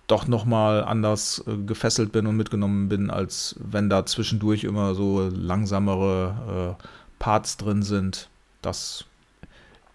doch 0.06 0.26
nochmal 0.26 0.82
anders 0.84 1.44
äh, 1.46 1.54
gefesselt 1.66 2.12
bin 2.12 2.26
und 2.26 2.36
mitgenommen 2.36 2.88
bin, 2.88 3.10
als 3.10 3.56
wenn 3.58 3.90
da 3.90 4.06
zwischendurch 4.06 4.64
immer 4.64 4.94
so 4.94 5.28
langsamere 5.28 6.76
äh, 6.80 6.82
Parts 7.18 7.58
drin 7.58 7.82
sind. 7.82 8.30
Das 8.62 9.04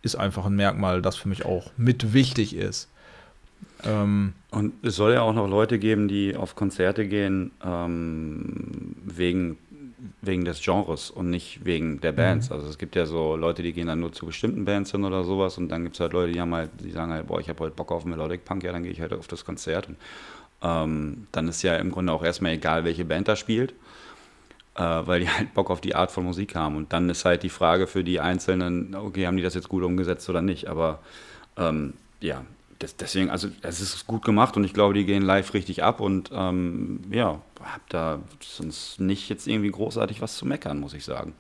ist 0.04 0.16
einfach 0.16 0.46
ein 0.46 0.56
Merkmal, 0.56 1.02
das 1.02 1.16
für 1.16 1.30
mich 1.30 1.46
auch 1.46 1.72
mit 1.78 2.14
wichtig 2.14 2.56
ist. 2.56 2.90
Ähm, 3.84 4.34
Und 4.52 4.74
es 4.84 4.96
soll 4.96 5.14
ja 5.14 5.22
auch 5.22 5.34
noch 5.34 5.48
Leute 5.48 5.80
geben, 5.80 6.08
die 6.08 6.36
auf 6.36 6.56
Konzerte 6.56 7.08
gehen 7.08 7.50
ähm, 7.66 8.96
wegen, 9.04 9.58
wegen 10.22 10.46
des 10.46 10.62
Genres 10.62 11.10
und 11.10 11.30
nicht 11.30 11.66
wegen 11.66 12.02
der 12.02 12.12
Bands. 12.12 12.52
Also 12.52 12.68
es 12.68 12.78
gibt 12.78 12.96
ja 12.96 13.06
so 13.06 13.36
Leute, 13.36 13.64
die 13.64 13.74
gehen 13.74 13.88
dann 13.88 14.00
nur 14.00 14.12
zu 14.12 14.26
bestimmten 14.26 14.66
Bands 14.66 14.92
hin 14.92 15.06
oder 15.06 15.24
sowas 15.24 15.58
und 15.58 15.70
dann 15.70 15.84
gibt 15.84 15.96
es 15.96 16.00
halt 16.00 16.14
Leute, 16.14 16.34
die 16.34 16.42
haben 16.42 16.54
halt, 16.54 16.72
die 16.80 16.92
sagen 16.92 17.12
halt, 17.12 17.28
boah, 17.28 17.40
ich 17.40 17.50
habe 17.50 17.60
heute 17.60 17.76
Bock 17.76 17.92
auf 17.92 18.06
Melodic 18.06 18.46
Punk, 18.46 18.64
ja, 18.64 18.72
dann 18.72 18.84
gehe 18.84 18.92
ich 18.92 19.02
halt 19.02 19.14
auf 19.14 19.28
das 19.28 19.46
Konzert. 19.46 19.88
Und, 19.88 19.98
ähm, 20.62 21.28
dann 21.32 21.48
ist 21.48 21.62
ja 21.62 21.76
im 21.76 21.92
Grunde 21.92 22.14
auch 22.14 22.24
erstmal 22.24 22.54
egal, 22.54 22.84
welche 22.84 23.06
Band 23.06 23.28
da 23.28 23.36
spielt. 23.36 23.74
Äh, 24.76 24.82
weil 24.82 25.20
die 25.20 25.30
halt 25.30 25.54
Bock 25.54 25.70
auf 25.70 25.82
die 25.82 25.94
Art 25.94 26.10
von 26.10 26.24
Musik 26.24 26.56
haben. 26.56 26.76
Und 26.76 26.94
dann 26.94 27.08
ist 27.10 27.26
halt 27.26 27.44
die 27.44 27.50
Frage 27.50 27.86
für 27.86 28.04
die 28.04 28.20
Einzelnen, 28.20 28.96
okay, 28.96 29.28
haben 29.28 29.38
die 29.38 29.44
das 29.44 29.54
jetzt 29.54 29.70
gut 29.70 29.84
umgesetzt 29.84 30.28
oder 30.30 30.42
nicht? 30.42 30.68
Aber 30.68 31.00
ähm, 31.58 31.94
ja, 32.22 32.44
das, 32.84 32.98
deswegen, 32.98 33.30
also 33.30 33.48
es 33.62 33.80
ist 33.80 34.06
gut 34.08 34.24
gemacht 34.26 34.58
und 34.58 34.64
ich 34.64 34.74
glaube, 34.74 34.94
die 34.94 35.06
gehen 35.06 35.24
live 35.24 35.54
richtig 35.54 35.84
ab 35.84 36.02
und 36.02 36.30
ähm, 36.34 37.00
ja, 37.10 37.42
hab 37.62 37.90
da 37.90 38.20
sonst 38.42 39.00
nicht 39.00 39.30
jetzt 39.30 39.48
irgendwie 39.48 39.72
großartig 39.72 40.22
was 40.22 40.36
zu 40.36 40.46
meckern, 40.46 40.80
muss 40.80 40.94
ich 40.94 41.06
sagen. 41.06 41.34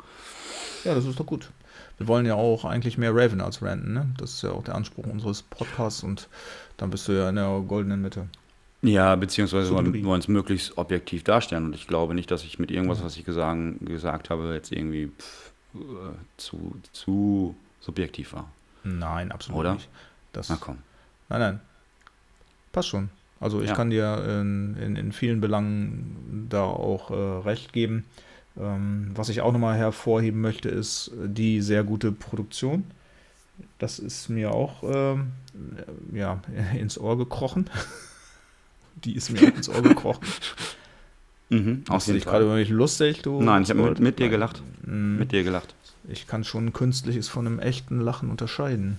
Ja, 0.85 0.95
das 0.95 1.05
ist 1.05 1.19
doch 1.19 1.25
gut. 1.25 1.51
Wir 1.97 2.07
wollen 2.07 2.25
ja 2.25 2.35
auch 2.35 2.65
eigentlich 2.65 2.97
mehr 2.97 3.13
Raven 3.13 3.41
als 3.41 3.61
ranten, 3.61 3.93
ne? 3.93 4.07
Das 4.17 4.31
ist 4.31 4.41
ja 4.41 4.51
auch 4.51 4.63
der 4.63 4.75
Anspruch 4.75 5.05
unseres 5.05 5.43
Podcasts 5.43 6.01
und 6.03 6.29
dann 6.77 6.89
bist 6.89 7.07
du 7.07 7.11
ja 7.11 7.29
in 7.29 7.35
der 7.35 7.63
goldenen 7.67 8.01
Mitte. 8.01 8.27
Ja, 8.81 9.15
beziehungsweise 9.15 9.67
So 9.67 9.75
wollen 9.75 10.05
wollen 10.05 10.19
es 10.19 10.27
möglichst 10.27 10.77
objektiv 10.77 11.23
darstellen 11.23 11.65
und 11.65 11.75
ich 11.75 11.87
glaube 11.87 12.13
nicht, 12.15 12.31
dass 12.31 12.43
ich 12.43 12.57
mit 12.57 12.71
irgendwas, 12.71 13.03
was 13.03 13.17
ich 13.17 13.25
gesagt, 13.25 13.85
gesagt 13.85 14.29
habe, 14.29 14.53
jetzt 14.53 14.71
irgendwie 14.71 15.07
pff, 15.07 15.51
äh, 15.75 15.79
zu, 16.37 16.75
zu 16.91 17.55
subjektiv 17.79 18.33
war. 18.33 18.49
Nein, 18.83 19.31
absolut 19.31 19.59
Oder? 19.59 19.73
nicht. 19.75 19.89
Das, 20.31 20.49
Na 20.49 20.57
komm. 20.59 20.77
Nein, 21.33 21.41
nein. 21.41 21.59
Passt 22.71 22.89
schon. 22.89 23.09
Also 23.39 23.61
ich 23.61 23.69
Ja. 23.69 23.75
kann 23.75 23.89
dir 23.89 24.23
in, 24.41 24.75
in, 24.77 24.95
in 24.95 25.11
vielen 25.11 25.41
Belangen 25.41 26.47
da 26.49 26.63
auch 26.63 27.11
äh, 27.11 27.13
recht 27.47 27.73
geben. 27.73 28.05
Ähm, 28.57 29.11
was 29.15 29.29
ich 29.29 29.41
auch 29.41 29.51
nochmal 29.51 29.77
hervorheben 29.77 30.39
möchte, 30.41 30.69
ist 30.69 31.11
die 31.25 31.61
sehr 31.61 31.83
gute 31.83 32.11
Produktion. 32.11 32.85
Das 33.79 33.99
ist 33.99 34.29
mir 34.29 34.51
auch 34.53 34.83
ähm, 34.83 35.31
ja, 36.13 36.41
ins 36.77 36.97
Ohr 36.97 37.17
gekrochen. 37.17 37.69
Die 39.03 39.15
ist 39.15 39.29
mir 39.31 39.41
ins 39.53 39.69
Ohr 39.69 39.81
gekrochen. 39.81 40.25
Mhm, 41.49 41.83
Hast 41.89 42.07
du 42.07 42.13
dich 42.13 42.23
gerade 42.25 42.45
über 42.45 42.55
mich 42.55 42.69
lustig? 42.69 43.21
Du 43.21 43.39
Nein, 43.43 43.61
ich 43.63 43.69
habe 43.69 43.83
mit, 43.83 43.99
mit 43.99 44.17
dir 44.17 44.29
gelacht. 44.29 44.63
Mm, 44.87 45.17
Mit 45.17 45.31
dir 45.33 45.43
gelacht. 45.43 45.75
Ich 46.07 46.25
kann 46.25 46.43
schon 46.43 46.67
ein 46.67 46.73
künstliches 46.73 47.27
von 47.27 47.45
einem 47.45 47.59
echten 47.59 47.99
Lachen 47.99 48.31
unterscheiden. 48.31 48.97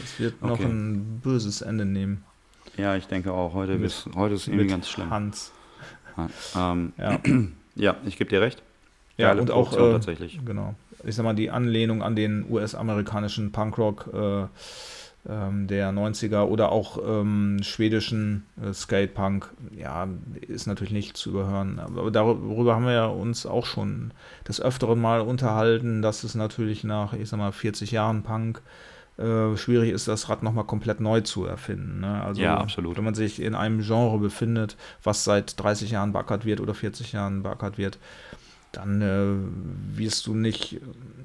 Das 0.00 0.18
wird 0.18 0.42
noch 0.42 0.52
Okay. 0.52 0.64
ein 0.64 1.20
böses 1.22 1.62
Ende 1.62 1.84
nehmen. 1.84 2.24
Ja, 2.76 2.96
ich 2.96 3.06
denke 3.06 3.32
auch. 3.32 3.54
Heute, 3.54 3.72
Mit- 3.74 3.86
ist, 3.86 4.08
heute 4.14 4.34
ist 4.34 4.46
irgendwie 4.48 4.66
ganz 4.68 4.88
schlimm. 4.88 5.10
Hans. 5.10 5.52
Ähm, 6.56 6.92
Ja, 6.98 7.18
ja, 7.74 7.96
ich 8.04 8.16
gebe 8.18 8.30
dir 8.30 8.40
recht. 8.40 8.62
ja 9.16 9.28
Geile 9.28 9.40
und 9.40 9.50
auch 9.50 9.72
äh, 9.72 9.92
tatsächlich. 9.92 10.40
genau. 10.44 10.74
Ich 11.04 11.14
sag 11.14 11.22
mal, 11.24 11.34
die 11.34 11.50
Anlehnung 11.50 12.02
an 12.02 12.16
den 12.16 12.44
US-amerikanischen 12.50 13.52
Punkrock 13.52 14.10
äh, 14.12 14.46
ähm, 15.28 15.66
der 15.68 15.92
90er 15.92 16.42
oder 16.42 16.72
auch 16.72 16.98
ähm, 17.06 17.58
schwedischen 17.62 18.46
äh, 18.60 18.72
Skatepunk, 18.72 19.48
ja, 19.76 20.08
ist 20.40 20.66
natürlich 20.66 20.92
nicht 20.92 21.16
zu 21.16 21.30
überhören. 21.30 21.78
Aber 21.78 22.10
darüber 22.10 22.74
haben 22.74 22.84
wir 22.86 22.92
ja 22.94 23.06
uns 23.06 23.46
auch 23.46 23.66
schon 23.66 24.10
des 24.48 24.60
Öfteren 24.60 25.00
mal 25.00 25.20
unterhalten, 25.20 26.02
dass 26.02 26.24
es 26.24 26.34
natürlich 26.34 26.82
nach, 26.84 27.12
ich 27.12 27.28
sag 27.28 27.38
mal, 27.38 27.52
40 27.52 27.90
Jahren 27.92 28.22
Punk 28.24 28.60
äh, 29.18 29.56
schwierig 29.56 29.90
ist, 29.90 30.08
das 30.08 30.28
Rad 30.28 30.42
nochmal 30.42 30.64
komplett 30.64 31.00
neu 31.00 31.20
zu 31.20 31.44
erfinden. 31.44 32.00
Ne? 32.00 32.22
Also, 32.22 32.40
Ja, 32.40 32.56
absolut. 32.56 32.96
Wenn 32.96 33.04
man 33.04 33.14
sich 33.14 33.42
in 33.42 33.54
einem 33.54 33.82
Genre 33.82 34.18
befindet, 34.18 34.76
was 35.02 35.24
seit 35.24 35.60
30 35.60 35.90
Jahren 35.90 36.12
beackert 36.12 36.44
wird 36.44 36.60
oder 36.60 36.74
40 36.74 37.12
Jahren 37.12 37.42
beackert 37.42 37.78
wird, 37.78 37.98
dann 38.72 39.02
äh, 39.02 39.96
wirst 39.96 40.26
du 40.26 40.34
nicht, 40.34 40.80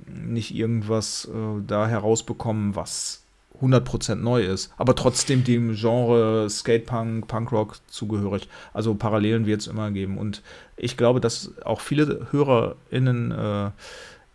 nicht 0.07 0.55
irgendwas 0.55 1.25
äh, 1.25 1.61
da 1.67 1.87
herausbekommen, 1.87 2.75
was 2.75 3.23
100% 3.61 4.15
neu 4.15 4.43
ist, 4.43 4.73
aber 4.77 4.95
trotzdem 4.95 5.43
dem 5.43 5.75
Genre 5.75 6.49
Skatepunk, 6.49 7.27
Punkrock 7.27 7.77
zugehörig. 7.87 8.49
Also 8.73 8.95
Parallelen 8.95 9.45
wird 9.45 9.61
es 9.61 9.67
immer 9.67 9.91
geben. 9.91 10.17
Und 10.17 10.41
ich 10.75 10.97
glaube, 10.97 11.19
dass 11.19 11.51
auch 11.63 11.79
viele 11.79 12.27
HörerInnen 12.31 13.31
äh, 13.31 13.71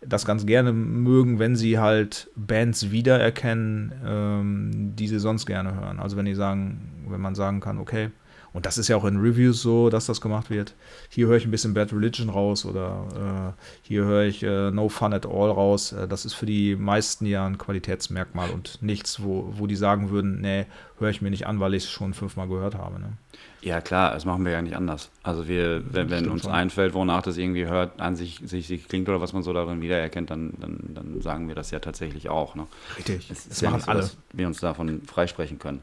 das 0.01 0.25
ganz 0.25 0.45
gerne 0.45 0.71
mögen, 0.71 1.39
wenn 1.39 1.55
sie 1.55 1.77
halt 1.79 2.29
Bands 2.35 2.91
wiedererkennen, 2.91 3.93
ähm, 4.05 4.95
die 4.95 5.07
sie 5.07 5.19
sonst 5.19 5.45
gerne 5.45 5.75
hören. 5.75 5.99
Also 5.99 6.15
wenn 6.17 6.25
die 6.25 6.35
sagen, 6.35 7.05
wenn 7.07 7.21
man 7.21 7.35
sagen 7.35 7.59
kann, 7.59 7.77
okay, 7.77 8.09
und 8.53 8.65
das 8.65 8.77
ist 8.77 8.87
ja 8.87 8.95
auch 8.97 9.05
in 9.05 9.17
Reviews 9.17 9.61
so, 9.61 9.89
dass 9.89 10.05
das 10.05 10.21
gemacht 10.21 10.49
wird. 10.49 10.73
Hier 11.09 11.27
höre 11.27 11.37
ich 11.37 11.45
ein 11.45 11.51
bisschen 11.51 11.73
Bad 11.73 11.93
Religion 11.93 12.29
raus 12.29 12.65
oder 12.65 13.55
äh, 13.55 13.87
hier 13.87 14.03
höre 14.05 14.23
ich 14.23 14.43
äh, 14.43 14.71
No 14.71 14.89
Fun 14.89 15.13
at 15.13 15.25
All 15.25 15.51
raus. 15.51 15.91
Äh, 15.91 16.07
das 16.07 16.25
ist 16.25 16.33
für 16.33 16.45
die 16.45 16.75
meisten 16.75 17.25
ja 17.25 17.45
ein 17.45 17.57
Qualitätsmerkmal 17.57 18.49
und 18.49 18.81
nichts, 18.81 19.21
wo, 19.23 19.53
wo 19.57 19.67
die 19.67 19.75
sagen 19.75 20.09
würden, 20.09 20.41
nee, 20.41 20.65
höre 20.97 21.09
ich 21.09 21.21
mir 21.21 21.29
nicht 21.29 21.47
an, 21.47 21.59
weil 21.59 21.73
ich 21.73 21.83
es 21.85 21.89
schon 21.89 22.13
fünfmal 22.13 22.47
gehört 22.47 22.75
habe. 22.75 22.99
Ne? 22.99 23.13
Ja, 23.61 23.81
klar, 23.81 24.13
das 24.13 24.25
machen 24.25 24.45
wir 24.45 24.51
ja 24.53 24.61
nicht 24.61 24.75
anders. 24.75 25.09
Also 25.23 25.47
wir, 25.47 25.83
wenn, 25.93 26.09
wenn 26.09 26.29
uns 26.29 26.43
schon. 26.43 26.51
einfällt, 26.51 26.93
wonach 26.93 27.21
das 27.21 27.37
irgendwie 27.37 27.67
hört, 27.67 27.99
an 27.99 28.15
sich, 28.15 28.41
sich, 28.45 28.67
sich 28.67 28.87
klingt 28.87 29.09
oder 29.09 29.21
was 29.21 29.33
man 29.33 29.43
so 29.43 29.53
darin 29.53 29.81
wiedererkennt, 29.81 30.29
dann, 30.29 30.53
dann, 30.59 30.79
dann 30.93 31.21
sagen 31.21 31.47
wir 31.47 31.55
das 31.55 31.71
ja 31.71 31.79
tatsächlich 31.79 32.29
auch. 32.29 32.55
Ne? 32.55 32.67
Richtig. 32.97 33.29
Es 33.29 33.47
Das 33.47 33.61
ja 33.61 33.69
machen 33.69 33.77
nicht 33.77 33.85
so, 33.85 33.91
alle. 33.91 34.01
dass 34.01 34.17
wir 34.33 34.47
uns 34.47 34.59
davon 34.59 35.01
freisprechen 35.03 35.59
können. 35.59 35.81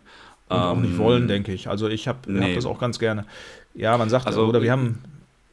Und 0.48 0.56
auch 0.56 0.76
nicht 0.76 0.92
Ähm, 0.92 0.98
wollen, 0.98 1.28
denke 1.28 1.52
ich. 1.52 1.68
Also 1.68 1.88
ich 1.88 2.06
habe 2.06 2.18
nee. 2.28 2.48
hab 2.48 2.54
das 2.54 2.66
auch 2.66 2.78
ganz 2.78 2.98
gerne. 2.98 3.24
Ja, 3.74 3.96
man 3.98 4.08
sagt, 4.08 4.26
Also, 4.26 4.46
oder 4.46 4.62
wir 4.62 4.72
haben, 4.72 4.98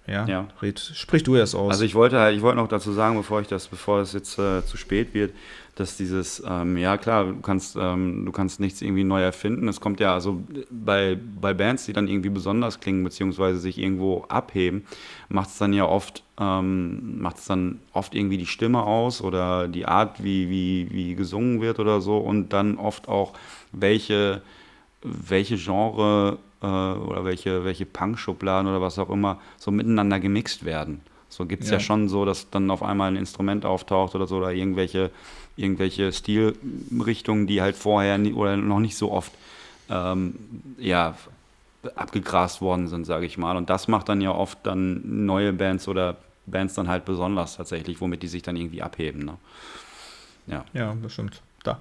Ja, 0.05 0.27
Ja. 0.27 0.47
Red, 0.61 0.79
sprich 0.79 1.23
du 1.23 1.35
erst 1.35 1.55
aus. 1.55 1.71
Also 1.71 1.85
ich 1.85 1.95
wollte 1.95 2.19
halt, 2.19 2.35
ich 2.35 2.41
wollte 2.41 2.57
noch 2.57 2.67
dazu 2.67 2.91
sagen, 2.91 3.15
bevor 3.15 3.41
ich 3.41 3.47
das, 3.47 3.67
bevor 3.67 4.01
es 4.01 4.13
jetzt 4.13 4.37
äh, 4.37 4.65
zu 4.65 4.77
spät 4.77 5.13
wird, 5.13 5.31
dass 5.75 5.97
dieses, 5.97 6.43
ähm, 6.45 6.77
ja 6.77 6.97
klar, 6.97 7.25
du 7.25 7.41
kannst, 7.41 7.75
ähm, 7.79 8.25
du 8.25 8.31
kannst 8.31 8.59
nichts 8.59 8.81
irgendwie 8.81 9.03
neu 9.03 9.21
erfinden. 9.21 9.67
Es 9.67 9.81
kommt 9.81 9.99
ja 9.99 10.13
also 10.13 10.43
bei, 10.69 11.17
bei 11.41 11.53
Bands, 11.53 11.85
die 11.85 11.93
dann 11.93 12.07
irgendwie 12.07 12.29
besonders 12.29 12.79
klingen, 12.79 13.03
beziehungsweise 13.03 13.59
sich 13.59 13.79
irgendwo 13.79 14.25
abheben, 14.27 14.85
macht 15.29 15.49
es 15.49 15.57
dann 15.57 15.73
ja 15.73 15.85
oft, 15.85 16.23
ähm, 16.39 17.19
macht 17.21 17.37
es 17.37 17.45
dann 17.45 17.79
oft 17.93 18.13
irgendwie 18.13 18.37
die 18.37 18.45
Stimme 18.45 18.83
aus 18.83 19.21
oder 19.21 19.67
die 19.67 19.85
Art, 19.85 20.23
wie, 20.23 20.49
wie, 20.49 20.89
wie 20.91 21.15
gesungen 21.15 21.61
wird 21.61 21.79
oder 21.79 22.01
so 22.01 22.17
und 22.17 22.49
dann 22.49 22.77
oft 22.77 23.07
auch 23.07 23.33
welche, 23.71 24.41
welche 25.03 25.57
Genre 25.57 26.37
äh, 26.61 26.65
oder 26.65 27.25
welche, 27.25 27.63
welche 27.63 27.85
Punk-Schubladen 27.85 28.67
oder 28.67 28.81
was 28.81 28.97
auch 28.99 29.09
immer 29.09 29.39
so 29.57 29.71
miteinander 29.71 30.19
gemixt 30.19 30.65
werden. 30.65 31.01
So 31.29 31.45
gibt 31.45 31.63
es 31.63 31.69
ja. 31.69 31.77
Ja. 31.77 31.79
schon 31.79 32.09
so, 32.09 32.25
dass 32.25 32.49
dann 32.51 32.69
auf 32.69 32.83
einmal 32.83 33.11
ein 33.11 33.17
Instrument 33.17 33.65
auftaucht 33.65 34.13
oder 34.15 34.27
so 34.27 34.37
oder 34.37 34.51
irgendwelche, 34.53 35.09
irgendwelche 35.57 36.13
Stilrichtungen, 36.13 37.47
die 37.47 37.61
halt 37.61 37.75
vorher 37.75 38.17
nie, 38.17 38.33
oder 38.33 38.55
noch 38.55 38.79
nicht 38.79 38.95
so 38.95 39.11
oft 39.11 39.31
ähm, 39.89 40.35
ja, 40.77 41.15
abgegrast 41.95 42.61
worden 42.61 42.87
sind, 42.87 43.05
sage 43.05 43.25
ich 43.25 43.37
mal. 43.37 43.57
Und 43.57 43.69
das 43.69 43.87
macht 43.87 44.09
dann 44.09 44.21
ja 44.21 44.31
oft 44.31 44.59
dann 44.63 45.25
neue 45.25 45.53
Bands 45.53 45.87
oder 45.87 46.17
Bands 46.45 46.75
dann 46.75 46.87
halt 46.87 47.05
besonders 47.05 47.57
tatsächlich, 47.57 47.99
womit 47.99 48.21
die 48.21 48.27
sich 48.27 48.43
dann 48.43 48.55
irgendwie 48.55 48.81
abheben. 48.81 49.25
Ne? 49.25 49.37
Ja. 50.47 50.65
Ja, 50.73 50.95
das 51.01 51.13
stimmt. 51.13 51.41
Da, 51.63 51.79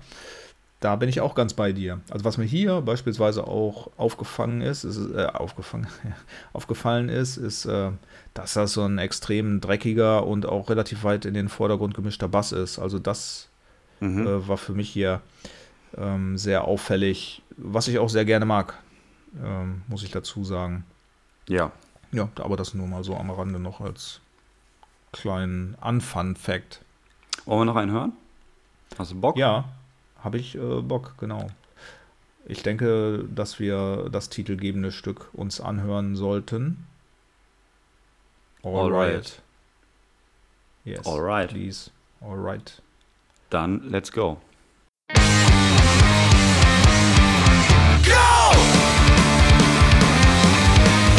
da 0.83 0.97
bin 0.97 1.09
ich 1.09 1.21
auch 1.21 1.35
ganz 1.35 1.55
bei 1.55 1.73
dir. 1.73 2.01
Also 2.11 2.25
was 2.25 2.37
mir 2.38 2.45
hier 2.45 2.81
beispielsweise 2.83 3.47
auch 3.47 3.88
aufgefangen 3.97 4.61
ist, 4.61 4.85
ist 4.85 4.99
äh, 5.14 5.27
aufgefangen, 5.27 5.87
aufgefallen 6.53 7.09
ist, 7.09 7.37
ist, 7.38 7.64
äh, 7.64 7.90
dass 8.35 8.55
das 8.55 8.73
so 8.75 8.83
ein 8.85 8.99
extrem 8.99 9.61
dreckiger 9.61 10.27
und 10.27 10.45
auch 10.45 10.68
relativ 10.68 11.05
weit 11.05 11.25
in 11.25 11.35
den 11.35 11.49
Vordergrund 11.49 11.95
gemischter 11.95 12.29
Bass 12.29 12.53
ist. 12.53 12.79
Also 12.79 12.99
das 12.99 13.49
Mhm. 14.01 14.27
äh, 14.27 14.49
war 14.49 14.57
für 14.57 14.73
mich 14.73 14.90
hier 14.90 15.21
ähm, 15.97 16.37
sehr 16.37 16.64
auffällig, 16.64 17.40
was 17.57 17.87
ich 17.87 18.01
auch 18.01 18.09
sehr 18.09 18.25
gerne 18.25 18.45
mag, 18.45 18.75
ähm, 19.40 19.83
muss 19.87 20.03
ich 20.03 20.11
dazu 20.11 20.45
sagen. 20.45 20.85
ja. 21.49 21.71
Ja, 22.14 22.29
aber 22.42 22.57
das 22.59 22.75
nur 22.75 22.87
mal 22.87 23.05
so 23.05 23.16
am 23.16 23.31
Rande 23.31 23.59
noch 23.59 23.81
als 23.81 24.21
kleinen 25.12 25.77
Unfun-Fact. 25.81 26.83
Wollen 27.47 27.61
wir 27.61 27.64
noch 27.64 27.77
einen 27.77 27.90
hören? 27.92 28.12
Hast 28.99 29.12
du 29.12 29.21
Bock? 29.21 29.38
Ja, 29.38 29.64
habe 30.22 30.38
ich 30.38 30.54
äh, 30.54 30.80
Bock, 30.80 31.14
genau. 31.18 31.48
Ich 32.44 32.62
denke, 32.62 33.24
dass 33.32 33.61
wir 33.61 34.08
das 34.11 34.28
titelgebende 34.28 34.90
Stück 34.90 35.28
uns 35.32 35.61
anhören 35.61 36.16
sollten. 36.16 36.87
Alright. 38.64 39.40
Yes. 40.85 41.06
Alright. 41.06 41.50
Please. 41.50 41.90
Alright. 42.20 42.82
Dann 43.50 43.88
let's 43.88 44.11
go. 44.11 44.38
Go! 45.08 45.22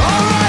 Alright! 0.01 0.33
What's 0.33 0.42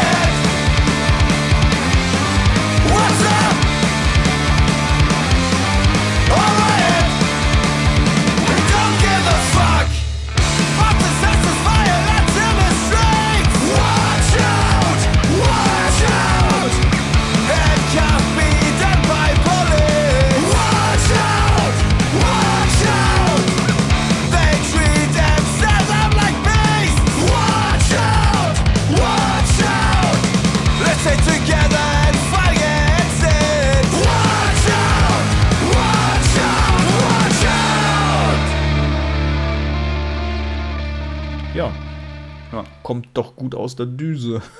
aus 43.54 43.76
der 43.76 43.86
Düse. 43.86 44.42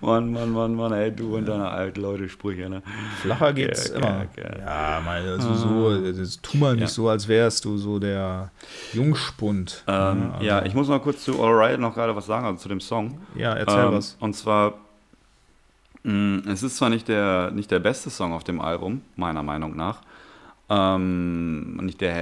Mann, 0.00 0.32
Mann, 0.32 0.50
Mann, 0.50 0.74
Mann, 0.74 0.92
ey, 0.92 1.12
du 1.14 1.36
und 1.36 1.46
deine 1.46 1.68
Altleute-Sprüche, 1.68 2.68
ne? 2.70 2.82
Flacher 3.20 3.52
geht's 3.52 3.88
Ja, 3.90 3.96
immer. 3.96 4.26
ja, 4.36 4.58
ja. 4.58 4.58
Ja, 4.96 5.00
mal, 5.04 5.28
also 5.28 5.54
so, 5.54 6.12
das 6.12 6.40
tu 6.40 6.56
mal 6.56 6.72
nicht 6.72 6.82
Ja. 6.82 6.88
so, 6.88 7.08
als 7.08 7.28
wärst 7.28 7.64
du 7.66 7.76
so 7.76 7.98
der 7.98 8.50
Jungspund. 8.92 9.84
Ähm, 9.86 10.30
also- 10.32 10.44
ja, 10.44 10.64
ich 10.64 10.74
muss 10.74 10.88
mal 10.88 11.00
kurz 11.00 11.24
zu 11.24 11.42
Alright 11.42 11.78
noch 11.78 11.94
gerade 11.94 12.16
was 12.16 12.26
sagen, 12.26 12.46
also 12.46 12.58
zu 12.58 12.68
dem 12.68 12.80
Song. 12.80 13.20
ja, 13.34 13.52
erzähl 13.54 13.84
Ähm, 13.86 13.92
was. 13.92 14.16
Und 14.20 14.34
zwar, 14.34 14.74
mh, 16.02 16.50
es 16.50 16.62
ist 16.62 16.76
zwar 16.78 16.88
nicht 16.88 17.06
der, 17.08 17.50
nicht 17.50 17.70
der 17.70 17.80
beste 17.80 18.08
Song 18.10 18.32
auf 18.32 18.42
dem 18.44 18.60
Album, 18.60 19.02
meiner 19.16 19.42
Meinung 19.42 19.76
nach, 19.76 20.00
ähm, 20.70 21.76
und 21.78 21.84
nicht 21.84 22.00
der 22.00 22.12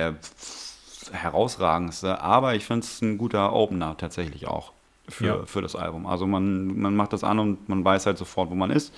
her 1.12 1.22
herausragendste, 1.22 2.20
aber 2.20 2.54
ich 2.54 2.64
finde 2.64 2.84
es 2.86 3.00
ein 3.02 3.18
guter 3.18 3.52
Opener 3.52 3.96
tatsächlich 3.96 4.46
auch 4.46 4.72
für, 5.08 5.26
Ja. 5.26 5.46
für 5.46 5.62
das 5.62 5.76
Album. 5.76 6.06
Also 6.06 6.26
man, 6.26 6.78
man 6.78 6.94
macht 6.96 7.12
das 7.12 7.24
an 7.24 7.38
und 7.38 7.68
man 7.68 7.84
weiß 7.84 8.06
halt 8.06 8.18
sofort, 8.18 8.50
wo 8.50 8.54
man 8.54 8.70
ist. 8.70 8.92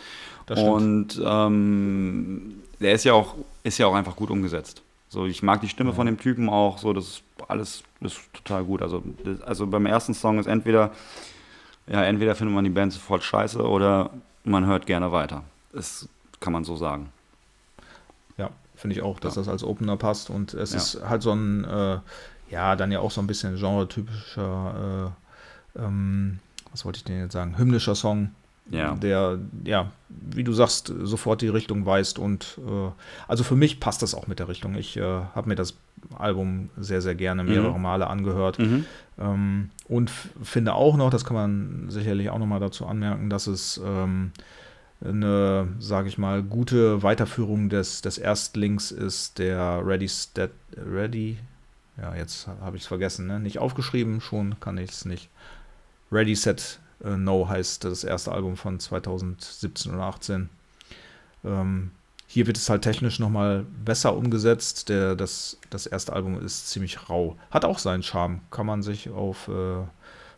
Und 0.48 1.20
ähm, 1.24 2.62
der 2.80 2.92
ist 2.92 3.04
ja 3.04 3.12
auch, 3.12 3.34
ist 3.62 3.78
ja 3.78 3.86
auch 3.86 3.94
einfach 3.94 4.16
gut 4.16 4.30
umgesetzt. 4.30 4.82
So, 5.08 5.26
ich 5.26 5.42
mag 5.42 5.60
die 5.60 5.68
Stimme 5.68 5.92
von 5.92 6.06
dem 6.06 6.18
Typen 6.18 6.48
auch, 6.48 6.78
so, 6.78 6.92
das 6.92 7.04
ist 7.04 7.22
alles 7.48 7.82
ist 8.00 8.20
total 8.32 8.64
gut. 8.64 8.82
Also, 8.82 9.02
das, 9.24 9.40
also 9.42 9.66
beim 9.66 9.86
ersten 9.86 10.14
Song 10.14 10.38
ist 10.38 10.46
entweder, 10.46 10.92
ja, 11.86 12.02
entweder 12.04 12.34
findet 12.34 12.54
man 12.54 12.64
die 12.64 12.70
Band 12.70 12.92
sofort 12.92 13.22
scheiße 13.22 13.60
oder 13.60 14.10
man 14.44 14.66
hört 14.66 14.86
gerne 14.86 15.12
weiter. 15.12 15.42
Das 15.72 16.08
kann 16.40 16.52
man 16.52 16.64
so 16.64 16.76
sagen. 16.76 17.12
Finde 18.80 18.96
ich 18.96 19.02
auch, 19.02 19.20
dass 19.20 19.34
Ja. 19.36 19.42
das 19.42 19.48
als 19.48 19.62
Opener 19.62 19.96
passt 19.98 20.30
und 20.30 20.54
es 20.54 20.72
Ja. 20.72 20.78
ist 20.78 21.00
halt 21.06 21.22
so 21.22 21.32
ein, 21.32 21.64
äh, 21.64 21.98
ja, 22.50 22.76
dann 22.76 22.90
ja 22.90 23.00
auch 23.00 23.10
so 23.10 23.20
ein 23.20 23.26
bisschen 23.26 23.56
genretypischer, 23.56 25.12
äh, 25.76 25.80
ähm, 25.84 26.38
was 26.70 26.84
wollte 26.84 26.96
ich 26.98 27.04
denn 27.04 27.20
jetzt 27.20 27.32
sagen, 27.32 27.58
hymnischer 27.58 27.94
Song, 27.94 28.30
Ja. 28.70 28.94
der, 28.94 29.38
ja, 29.64 29.90
wie 30.08 30.44
du 30.44 30.52
sagst, 30.52 30.92
sofort 31.02 31.42
die 31.42 31.48
Richtung 31.48 31.84
weist 31.86 32.18
und 32.18 32.58
äh, 32.58 32.90
also 33.28 33.44
für 33.44 33.56
mich 33.56 33.80
passt 33.80 34.02
das 34.02 34.14
auch 34.14 34.26
mit 34.28 34.38
der 34.38 34.48
Richtung. 34.48 34.74
Ich 34.76 34.96
äh, 34.96 35.02
habe 35.02 35.48
mir 35.48 35.56
das 35.56 35.74
Album 36.18 36.70
sehr, 36.78 37.02
sehr 37.02 37.14
gerne 37.14 37.44
mehrere 37.44 37.76
Mhm. 37.76 37.82
Male 37.82 38.06
angehört 38.06 38.58
Mhm. 38.58 38.86
ähm, 39.18 39.70
und 39.88 40.10
finde 40.42 40.72
auch 40.74 40.96
noch, 40.96 41.10
das 41.10 41.24
kann 41.24 41.34
man 41.36 41.90
sicherlich 41.90 42.30
auch 42.30 42.38
noch 42.38 42.46
mal 42.46 42.60
dazu 42.60 42.86
anmerken, 42.86 43.28
dass 43.28 43.46
es 43.46 43.78
ähm, 43.84 44.30
eine, 45.02 45.68
sage 45.78 46.08
ich 46.08 46.18
mal, 46.18 46.42
gute 46.42 47.02
Weiterführung 47.02 47.68
des, 47.68 48.02
des 48.02 48.18
Erstlings 48.18 48.90
ist, 48.90 49.38
der 49.38 49.82
Ready 49.84 50.08
Stat, 50.08 50.50
Ready, 50.76 51.38
ja, 52.00 52.14
jetzt 52.14 52.46
habe 52.46 52.76
ich 52.76 52.82
es 52.82 52.88
vergessen, 52.88 53.26
ne? 53.26 53.40
nicht 53.40 53.58
aufgeschrieben, 53.58 54.20
schon 54.20 54.58
kann 54.60 54.78
ich 54.78 54.90
es 54.90 55.04
nicht. 55.04 55.28
Ready 56.12 56.34
Set 56.34 56.80
äh, 57.04 57.16
No 57.16 57.48
heißt 57.48 57.84
das 57.84 58.04
erste 58.04 58.32
Album 58.32 58.56
von 58.56 58.80
2017 58.80 59.94
oder 59.94 60.04
18. 60.04 60.48
Ähm, 61.44 61.90
hier 62.26 62.46
wird 62.46 62.56
es 62.56 62.68
halt 62.68 62.82
technisch 62.82 63.18
nochmal 63.18 63.66
besser 63.84 64.16
umgesetzt. 64.16 64.88
Der, 64.88 65.16
das, 65.16 65.58
das 65.70 65.86
erste 65.86 66.12
Album 66.12 66.40
ist 66.44 66.68
ziemlich 66.68 67.08
rau. 67.08 67.36
Hat 67.50 67.64
auch 67.64 67.78
seinen 67.78 68.02
Charme. 68.02 68.40
Kann 68.50 68.66
man 68.66 68.82
sich 68.82 69.10
auf 69.10 69.48
äh, 69.48 69.82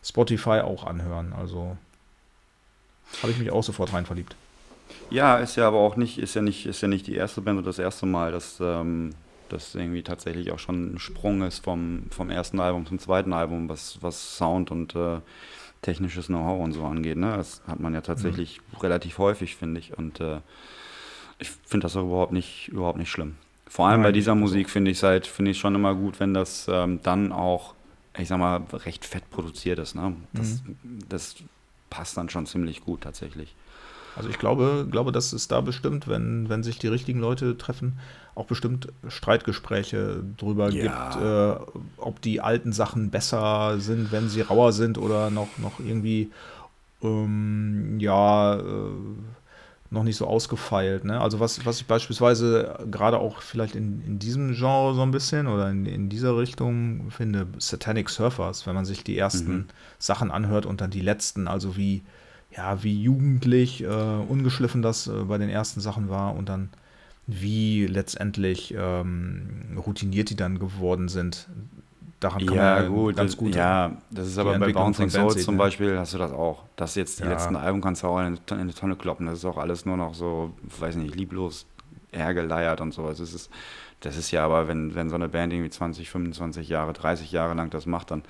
Spotify 0.03 0.61
auch 0.61 0.85
anhören. 0.85 1.33
Also 1.33 1.77
habe 3.21 3.31
ich 3.31 3.37
mich 3.37 3.51
auch 3.51 3.63
sofort 3.63 3.93
rein 3.93 4.05
verliebt. 4.05 4.35
Ja, 5.13 5.37
ist 5.37 5.55
ja 5.55 5.67
aber 5.67 5.77
auch 5.77 5.95
nicht, 5.95 6.17
ist 6.17 6.33
ja 6.33 6.41
nicht, 6.41 6.65
ist 6.65 6.81
ja 6.81 6.87
nicht 6.87 7.05
die 7.05 7.13
erste 7.13 7.41
Band 7.41 7.59
oder 7.59 7.67
das 7.67 7.77
erste 7.77 8.07
Mal, 8.07 8.31
dass 8.31 8.59
ähm, 8.59 9.11
das 9.49 9.75
irgendwie 9.75 10.01
tatsächlich 10.01 10.51
auch 10.51 10.57
schon 10.57 10.95
ein 10.95 10.99
Sprung 10.99 11.43
ist 11.43 11.63
vom, 11.63 12.07
vom 12.09 12.31
ersten 12.31 12.59
Album 12.59 12.87
zum 12.87 12.97
zweiten 12.97 13.31
Album, 13.31 13.69
was, 13.69 13.99
was 14.01 14.37
Sound 14.37 14.71
und 14.71 14.95
äh, 14.95 15.19
technisches 15.83 16.27
Know-how 16.27 16.63
und 16.63 16.71
so 16.73 16.83
angeht. 16.83 17.17
Ne? 17.17 17.31
Das 17.37 17.61
hat 17.67 17.79
man 17.79 17.93
ja 17.93 18.01
tatsächlich 18.01 18.59
relativ 18.81 19.19
häufig, 19.19 19.55
finde 19.55 19.79
ich. 19.79 19.95
Und 19.95 20.19
äh, 20.19 20.39
ich 21.37 21.49
finde 21.49 21.85
das 21.85 21.95
auch 21.95 22.05
überhaupt 22.05 22.33
nicht, 22.33 22.69
überhaupt 22.69 22.97
nicht 22.97 23.11
schlimm. 23.11 23.35
Vor 23.67 23.87
allem 23.87 24.01
Nein, 24.01 24.09
bei 24.09 24.11
dieser 24.13 24.33
Musik 24.33 24.69
finde 24.69 24.91
ich 24.91 24.97
es 24.97 25.03
halt, 25.03 25.27
finde 25.27 25.51
ich 25.51 25.59
schon 25.59 25.75
immer 25.75 25.93
gut, 25.93 26.19
wenn 26.19 26.33
das 26.33 26.67
ähm, 26.71 27.01
dann 27.03 27.31
auch, 27.31 27.75
ich 28.17 28.27
sag 28.27 28.39
mal, 28.39 28.63
recht 28.71 29.05
fett 29.05 29.29
produziert 29.29 29.77
ist. 29.77 29.93
Ne? 29.93 30.15
Das, 30.31 30.63
das 31.09 31.35
passt 31.91 32.17
dann 32.17 32.29
schon 32.29 32.47
ziemlich 32.47 32.81
gut 32.81 33.01
tatsächlich. 33.01 33.55
Also 34.15 34.29
ich 34.29 34.37
glaube, 34.37 34.87
glaube, 34.89 35.11
dass 35.11 35.33
es 35.33 35.47
da 35.47 35.61
bestimmt, 35.61 36.07
wenn, 36.07 36.47
wenn 36.49 36.63
sich 36.63 36.77
die 36.77 36.87
richtigen 36.87 37.19
Leute 37.19 37.57
treffen, 37.57 37.99
auch 38.35 38.45
bestimmt 38.45 38.87
Streitgespräche 39.07 40.23
drüber 40.37 40.69
Ja. 40.69 40.81
gibt, 40.83 41.15
äh, 41.15 41.55
ob 41.97 42.21
die 42.21 42.41
alten 42.41 42.73
Sachen 42.73 43.09
besser 43.09 43.79
sind, 43.79 44.11
wenn 44.11 44.29
sie 44.29 44.41
rauer 44.41 44.71
sind 44.71 44.97
oder 44.97 45.29
noch, 45.29 45.57
noch 45.57 45.79
irgendwie 45.79 46.31
ähm, 47.01 47.99
ja, 47.99 48.55
äh, 48.55 48.91
noch 49.89 50.03
nicht 50.03 50.17
so 50.17 50.25
ausgefeilt. 50.25 51.05
Ne? 51.05 51.21
Also 51.21 51.39
was, 51.39 51.65
was 51.65 51.79
ich 51.79 51.85
beispielsweise 51.85 52.75
gerade 52.89 53.19
auch 53.19 53.41
vielleicht 53.41 53.75
in, 53.75 54.03
in 54.05 54.17
diesem 54.19 54.53
Genre 54.53 54.95
so 54.95 55.03
ein 55.03 55.11
bisschen 55.11 55.47
oder 55.47 55.69
in, 55.69 55.85
in 55.85 56.09
dieser 56.09 56.35
Richtung 56.35 57.11
finde, 57.11 57.45
Satanic 57.59 58.09
Surfers, 58.09 58.65
wenn 58.65 58.73
man 58.73 58.85
sich 58.85 59.03
die 59.03 59.17
ersten 59.17 59.67
Sachen 59.99 60.31
anhört 60.31 60.65
und 60.65 60.81
dann 60.81 60.89
die 60.89 61.01
letzten, 61.01 61.47
also 61.47 61.77
wie, 61.77 62.01
ja, 62.55 62.83
wie 62.83 63.01
jugendlich, 63.01 63.83
äh, 63.83 63.87
ungeschliffen 63.87 64.81
das 64.81 65.07
äh, 65.07 65.11
bei 65.25 65.37
den 65.37 65.49
ersten 65.49 65.81
Sachen 65.81 66.09
war 66.09 66.35
und 66.35 66.49
dann 66.49 66.69
wie 67.27 67.87
letztendlich 67.87 68.73
ähm, 68.77 69.77
routiniert 69.77 70.29
die 70.29 70.35
dann 70.35 70.59
geworden 70.59 71.07
sind. 71.09 71.47
Daran 72.19 72.45
kann 72.45 72.57
Ja, 72.57 72.81
man 72.81 72.89
gut, 72.89 73.15
ganz 73.15 73.31
das, 73.31 73.37
gut. 73.37 73.55
Ja, 73.55 73.97
das 74.11 74.27
ist 74.27 74.37
aber 74.37 74.55
bei 74.59 74.69
Bouncing 74.69 75.09
Souls 75.09 75.33
sieht, 75.35 75.45
zum 75.45 75.55
ne? 75.55 75.59
Beispiel, 75.59 75.97
hast 75.97 76.13
du 76.13 76.17
das 76.17 76.31
auch. 76.31 76.63
Das 76.75 76.95
jetzt, 76.95 77.19
die 77.19 77.23
Ja. 77.23 77.29
letzten 77.29 77.55
Alben 77.55 77.81
kannst 77.81 78.03
du 78.03 78.07
auch 78.07 78.19
in 78.19 78.37
eine, 78.51 78.73
Tonne- 78.73 78.95
kloppen. 78.95 79.25
Das 79.27 79.39
ist 79.39 79.45
auch 79.45 79.57
alles 79.57 79.85
nur 79.85 79.97
noch 79.97 80.13
so, 80.13 80.53
weiß 80.79 80.95
nicht, 80.97 81.15
lieblos 81.15 81.65
hergeleiert 82.11 82.81
und 82.81 82.93
so. 82.93 83.05
Also 83.05 83.23
es 83.23 83.33
ist, 83.33 83.49
das 84.01 84.17
ist 84.17 84.31
ja 84.31 84.43
aber, 84.45 84.67
wenn, 84.67 84.95
wenn 84.95 85.09
so 85.09 85.15
eine 85.15 85.29
Band 85.29 85.53
irgendwie 85.53 85.69
20, 85.69 86.09
25 86.09 86.69
Jahre, 86.69 86.93
30 86.93 87.31
Jahre 87.31 87.53
lang 87.53 87.69
das 87.69 87.85
macht, 87.85 88.11
dann 88.11 88.23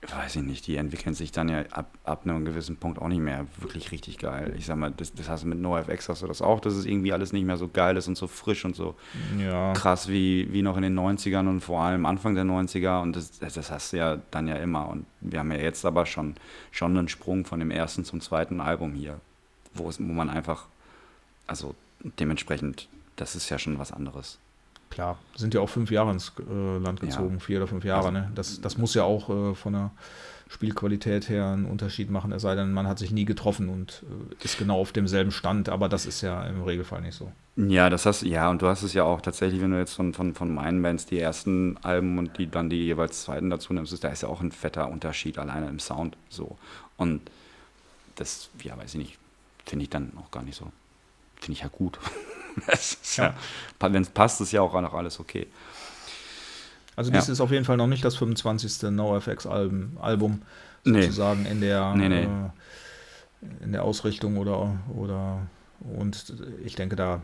weiß 0.00 0.36
ich 0.36 0.42
nicht, 0.42 0.66
die 0.68 0.76
entwickeln 0.76 1.14
sich 1.14 1.32
dann 1.32 1.48
ja 1.48 1.62
ab, 1.72 1.90
ab 2.04 2.22
einem 2.24 2.44
gewissen 2.44 2.76
Punkt 2.76 3.00
auch 3.00 3.08
nicht 3.08 3.20
mehr 3.20 3.46
wirklich 3.58 3.90
richtig 3.90 4.18
geil. 4.18 4.54
Ich 4.56 4.66
sag 4.66 4.76
mal, 4.76 4.92
das, 4.92 5.12
das 5.12 5.28
hast 5.28 5.42
du 5.42 5.48
mit 5.48 5.58
NoFX 5.58 6.08
hast 6.08 6.22
du 6.22 6.28
das 6.28 6.40
auch, 6.40 6.60
dass 6.60 6.74
es 6.74 6.86
irgendwie 6.86 7.12
alles 7.12 7.32
nicht 7.32 7.44
mehr 7.44 7.56
so 7.56 7.68
geil 7.68 7.96
ist 7.96 8.06
und 8.06 8.16
so 8.16 8.28
frisch 8.28 8.64
und 8.64 8.76
so 8.76 8.94
Ja, 9.38 9.72
krass 9.72 10.08
wie, 10.08 10.52
wie 10.52 10.62
noch 10.62 10.76
in 10.76 10.84
den 10.84 10.98
90ern 10.98 11.48
und 11.48 11.60
vor 11.62 11.80
allem 11.80 12.06
Anfang 12.06 12.36
der 12.36 12.44
90er 12.44 13.02
und 13.02 13.16
das, 13.16 13.40
das, 13.40 13.70
hast 13.70 13.92
du 13.92 13.96
ja 13.96 14.18
dann 14.30 14.46
ja 14.46 14.56
immer 14.56 14.88
und 14.88 15.04
wir 15.20 15.40
haben 15.40 15.50
ja 15.50 15.58
jetzt 15.58 15.84
aber 15.84 16.06
schon, 16.06 16.36
schon 16.70 16.96
einen 16.96 17.08
Sprung 17.08 17.44
von 17.44 17.58
dem 17.58 17.72
ersten 17.72 18.04
zum 18.04 18.20
zweiten 18.20 18.60
Album 18.60 18.94
hier, 18.94 19.20
wo, 19.74 19.88
es, 19.88 19.98
wo 19.98 20.12
man 20.12 20.30
einfach, 20.30 20.66
also 21.48 21.74
dementsprechend, 22.20 22.88
das 23.16 23.34
ist 23.34 23.50
ja 23.50 23.58
schon 23.58 23.80
was 23.80 23.90
anderes. 23.90 24.38
Klar. 24.90 25.18
Sind 25.36 25.54
ja 25.54 25.60
auch 25.60 25.68
fünf 25.68 25.90
Jahre 25.90 26.12
ins 26.12 26.32
äh, 26.38 26.78
Land 26.78 27.00
gezogen, 27.00 27.40
vier 27.40 27.58
oder 27.58 27.66
fünf 27.66 27.84
Jahre. 27.84 28.08
Also- 28.08 28.18
ne? 28.18 28.30
das, 28.34 28.60
das 28.60 28.78
muss 28.78 28.94
ja 28.94 29.04
auch 29.04 29.28
äh, 29.30 29.54
von 29.54 29.72
der 29.72 29.90
Spielqualität 30.50 31.28
her 31.28 31.46
einen 31.46 31.66
Unterschied 31.66 32.10
machen, 32.10 32.32
es 32.32 32.40
sei 32.40 32.54
denn, 32.54 32.72
man 32.72 32.86
hat 32.86 32.98
sich 32.98 33.10
nie 33.10 33.26
getroffen 33.26 33.68
und 33.68 34.02
äh, 34.40 34.44
ist 34.44 34.58
genau 34.58 34.80
auf 34.80 34.92
demselben 34.92 35.30
Stand, 35.30 35.68
aber 35.68 35.90
das 35.90 36.06
ist 36.06 36.22
ja 36.22 36.42
im 36.44 36.62
Regelfall 36.62 37.02
nicht 37.02 37.14
so. 37.16 37.30
Ja, 37.56 37.90
das 37.90 38.06
hast 38.06 38.22
ja, 38.22 38.48
und 38.48 38.62
du 38.62 38.66
hast 38.66 38.82
es 38.82 38.94
ja 38.94 39.04
auch 39.04 39.20
tatsächlich, 39.20 39.60
wenn 39.60 39.72
du 39.72 39.78
jetzt 39.78 39.94
von, 39.94 40.14
von, 40.14 40.34
von 40.34 40.52
meinen 40.54 40.80
Bands 40.80 41.04
die 41.04 41.18
ersten 41.18 41.76
Alben 41.82 42.16
und 42.18 42.38
die 42.38 42.50
dann 42.50 42.70
die 42.70 42.82
jeweils 42.82 43.24
zweiten 43.24 43.50
dazu 43.50 43.74
nimmst, 43.74 43.92
ist, 43.92 44.04
da 44.04 44.08
ist 44.08 44.22
ja 44.22 44.28
auch 44.28 44.40
ein 44.40 44.52
fetter 44.52 44.88
Unterschied 44.88 45.38
alleine 45.38 45.68
im 45.68 45.80
Sound 45.80 46.16
so. 46.30 46.56
Und 46.96 47.20
das, 48.14 48.48
ja, 48.62 48.76
weiß 48.78 48.94
ich 48.94 48.98
nicht, 48.98 49.18
finde 49.66 49.82
ich 49.82 49.90
dann 49.90 50.12
auch 50.16 50.30
gar 50.30 50.42
nicht 50.42 50.56
so. 50.56 50.72
Finde 51.40 51.52
ich 51.52 51.60
ja 51.60 51.68
gut. 51.68 51.98
ja, 53.16 53.34
wenn 53.80 54.02
es 54.02 54.10
passt, 54.10 54.40
ist 54.40 54.52
ja 54.52 54.60
auch 54.62 54.78
noch 54.80 54.94
alles 54.94 55.20
okay. 55.20 55.46
Also 56.96 57.12
Ja. 57.12 57.18
dies 57.18 57.28
ist 57.28 57.40
auf 57.40 57.50
jeden 57.52 57.64
Fall 57.64 57.76
noch 57.76 57.86
nicht 57.86 58.04
das 58.04 58.16
25. 58.16 58.90
NoFX-Album 58.90 59.98
Album, 60.00 60.42
Nee. 60.84 61.02
sozusagen 61.02 61.46
in 61.46 61.60
der, 61.60 61.94
Nee, 61.94 62.08
nee. 62.08 62.22
Äh, 62.24 63.64
in 63.64 63.72
der 63.72 63.84
Ausrichtung 63.84 64.36
oder, 64.36 64.76
oder 64.96 65.46
und 65.80 66.34
ich 66.64 66.74
denke, 66.74 66.96
da, 66.96 67.22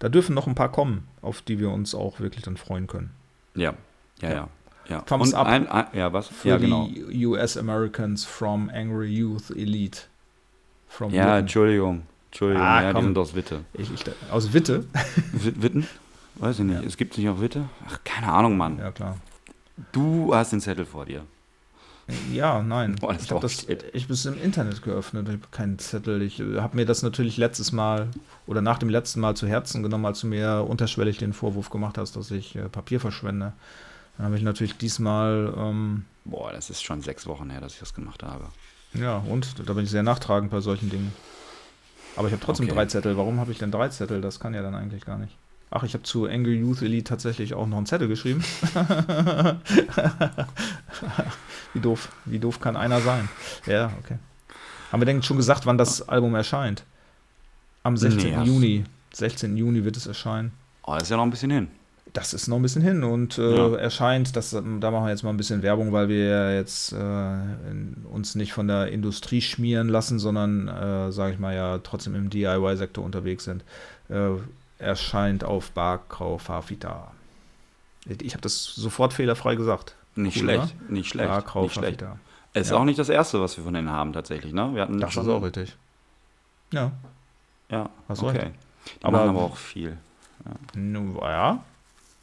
da 0.00 0.08
dürfen 0.08 0.34
noch 0.34 0.48
ein 0.48 0.56
paar 0.56 0.72
kommen, 0.72 1.06
auf 1.22 1.40
die 1.42 1.60
wir 1.60 1.70
uns 1.70 1.94
auch 1.94 2.18
wirklich 2.18 2.42
dann 2.42 2.56
freuen 2.56 2.88
können. 2.88 3.10
Ja, 3.54 3.74
ja, 4.20 4.28
Ja. 4.28 4.34
ja. 4.34 4.48
ja. 4.88 5.00
Thumbs 5.02 5.28
und 5.28 5.34
up 5.36 5.46
ein, 5.46 5.68
ein, 5.68 5.86
ja, 5.92 6.12
was? 6.12 6.26
Für 6.26 6.48
ja, 6.48 6.56
genau. 6.56 6.88
die 6.88 7.26
US 7.26 7.56
Americans 7.56 8.24
from 8.24 8.68
Angry 8.74 9.08
Youth 9.14 9.50
Elite. 9.50 10.00
From 10.88 11.12
Ja, 11.12 11.26
Witten. 11.26 11.38
Entschuldigung. 11.38 12.02
Entschuldigung, 12.36 12.66
Ah, 12.66 12.82
ja, 12.82 12.88
die 12.88 12.94
komm. 12.96 13.04
sind 13.04 13.18
aus 13.18 13.34
Witte. 13.34 13.64
ich, 13.72 13.90
ich, 13.90 14.04
aus 14.30 14.52
Witte? 14.52 14.84
Wit- 15.32 15.62
Witten? 15.62 15.86
Weiß 16.34 16.58
ich 16.58 16.66
nicht. 16.66 16.82
Ja. 16.82 16.86
Es 16.86 16.98
gibt 16.98 17.16
nicht 17.16 17.26
auch 17.30 17.40
Witte? 17.40 17.64
Ach, 17.88 17.98
keine 18.04 18.30
Ahnung, 18.30 18.58
Mann. 18.58 18.78
Ja, 18.78 18.90
klar. 18.90 19.16
Du 19.92 20.34
hast 20.34 20.52
den 20.52 20.60
Zettel 20.60 20.84
vor 20.84 21.06
dir. 21.06 21.22
Ja, 22.30 22.62
nein. 22.62 22.96
Boah, 23.00 23.14
ich 23.18 23.30
habe 23.30 23.40
das 23.40 23.66
ich 23.94 24.06
bis 24.06 24.26
im 24.26 24.40
Internet 24.40 24.82
geöffnet. 24.82 25.26
Ich 25.28 25.34
habe 25.34 25.46
keinen 25.50 25.78
Zettel. 25.78 26.20
Ich 26.22 26.38
äh, 26.38 26.60
habe 26.60 26.76
mir 26.76 26.84
das 26.84 27.02
natürlich 27.02 27.36
letztes 27.38 27.72
Mal 27.72 28.08
oder 28.46 28.60
nach 28.60 28.78
dem 28.78 28.90
letzten 28.90 29.20
Mal 29.20 29.34
zu 29.34 29.46
Herzen 29.48 29.82
genommen, 29.82 30.04
als 30.04 30.20
du 30.20 30.26
mir 30.26 30.64
unterschwellig 30.68 31.16
den 31.18 31.32
Vorwurf 31.32 31.70
gemacht 31.70 31.96
hast, 31.98 32.16
dass 32.16 32.30
ich 32.30 32.54
äh, 32.54 32.68
Papier 32.68 33.00
verschwende. 33.00 33.54
Dann 34.18 34.26
habe 34.26 34.36
ich 34.36 34.42
natürlich 34.42 34.76
diesmal, 34.76 35.52
ähm, 35.56 36.04
Boah, 36.26 36.52
das 36.52 36.68
ist 36.70 36.84
schon 36.84 37.00
sechs 37.00 37.26
Wochen 37.26 37.48
her, 37.50 37.60
dass 37.62 37.72
ich 37.72 37.80
das 37.80 37.94
gemacht 37.94 38.22
habe. 38.22 38.44
ja, 38.94 39.16
und 39.16 39.54
da 39.68 39.72
bin 39.72 39.84
ich 39.84 39.90
sehr 39.90 40.02
nachtragend 40.02 40.50
bei 40.50 40.60
solchen 40.60 40.90
Dingen. 40.90 41.12
Aber 42.16 42.28
ich 42.28 42.32
habe 42.32 42.42
trotzdem 42.44 42.66
Okay. 42.66 42.74
drei 42.74 42.86
Zettel. 42.86 43.16
Warum 43.16 43.38
habe 43.40 43.52
ich 43.52 43.58
denn 43.58 43.70
drei 43.70 43.88
Zettel? 43.88 44.20
Das 44.20 44.40
kann 44.40 44.54
ja 44.54 44.62
dann 44.62 44.74
eigentlich 44.74 45.04
gar 45.04 45.18
nicht. 45.18 45.36
Ach, 45.70 45.82
ich 45.82 45.94
habe 45.94 46.04
zu 46.04 46.26
Angry 46.26 46.58
Youth 46.60 46.80
Elite 46.82 47.04
tatsächlich 47.04 47.54
auch 47.54 47.66
noch 47.66 47.76
einen 47.76 47.86
Zettel 47.86 48.08
geschrieben. 48.08 48.42
wie 51.74 51.80
doof, 51.80 52.08
wie 52.24 52.38
doof 52.38 52.60
kann 52.60 52.76
einer 52.76 53.00
sein? 53.00 53.28
Ja, 53.66 53.92
okay. 54.02 54.18
Haben 54.92 55.00
wir 55.00 55.06
denn 55.06 55.22
schon 55.22 55.36
gesagt, 55.36 55.66
wann 55.66 55.76
das 55.78 56.08
Album 56.08 56.34
erscheint? 56.34 56.84
Am 57.82 57.96
16. 57.96 58.38
Nee, 58.38 58.44
Juni. 58.46 58.84
16. 59.12 59.56
Juni 59.56 59.84
wird 59.84 59.96
es 59.96 60.06
erscheinen. 60.06 60.52
Oh, 60.84 60.94
ist 60.94 61.10
ja 61.10 61.16
noch 61.16 61.24
ein 61.24 61.30
bisschen 61.30 61.50
hin. 61.50 61.68
Das 62.12 62.32
ist 62.32 62.48
noch 62.48 62.56
ein 62.56 62.62
bisschen 62.62 62.82
hin 62.82 63.04
und 63.04 63.36
äh, 63.36 63.56
Ja. 63.56 63.76
erscheint, 63.76 64.36
das, 64.36 64.50
da 64.50 64.60
machen 64.62 65.04
wir 65.04 65.10
jetzt 65.10 65.22
mal 65.22 65.30
ein 65.30 65.36
bisschen 65.36 65.62
Werbung, 65.62 65.92
weil 65.92 66.08
wir 66.08 66.24
ja 66.24 66.50
jetzt 66.52 66.92
äh, 66.92 67.36
uns 68.10 68.34
nicht 68.36 68.52
von 68.54 68.68
der 68.68 68.88
Industrie 68.90 69.42
schmieren 69.42 69.88
lassen, 69.88 70.18
sondern, 70.18 70.68
äh, 70.68 71.12
sage 71.12 71.34
ich 71.34 71.38
mal, 71.38 71.54
ja 71.54 71.78
trotzdem 71.78 72.14
im 72.14 72.30
DIY-Sektor 72.30 73.04
unterwegs 73.04 73.44
sind. 73.44 73.64
Äh, 74.08 74.30
erscheint 74.78 75.44
auf 75.44 75.70
Barkau 75.72 76.38
Fafita. 76.38 77.12
Ich 78.06 78.32
habe 78.32 78.42
das 78.42 78.64
sofort 78.64 79.12
fehlerfrei 79.12 79.54
gesagt. 79.56 79.94
Nicht 80.14 80.36
Cool, 80.36 80.42
schlecht. 80.44 80.90
Nicht 80.90 81.08
schlecht. 81.10 81.28
Barkau 81.28 81.62
nicht 81.64 81.74
schlecht. 81.74 82.00
Fafita. 82.00 82.18
Es 82.54 82.66
ist 82.68 82.70
Ja. 82.70 82.76
auch 82.78 82.84
nicht 82.84 82.98
das 82.98 83.08
erste, 83.10 83.40
was 83.42 83.56
wir 83.58 83.64
von 83.64 83.74
denen 83.74 83.90
haben, 83.90 84.12
tatsächlich. 84.14 84.54
Ne? 84.54 84.70
Wir 84.74 84.82
hatten 84.82 85.00
Das 85.00 85.12
schon. 85.12 85.24
ist 85.24 85.28
auch 85.28 85.42
richtig. 85.42 85.76
Ja, 86.72 86.92
Ja, 87.68 87.90
Hast 88.08 88.22
okay. 88.22 88.38
recht. 88.38 88.52
Die 89.00 89.04
Aber- 89.04 89.18
machen 89.18 89.30
aber 89.30 89.40
auch 89.42 89.56
viel. 89.56 89.96
nu, 90.74 91.18
ja. 91.20 91.62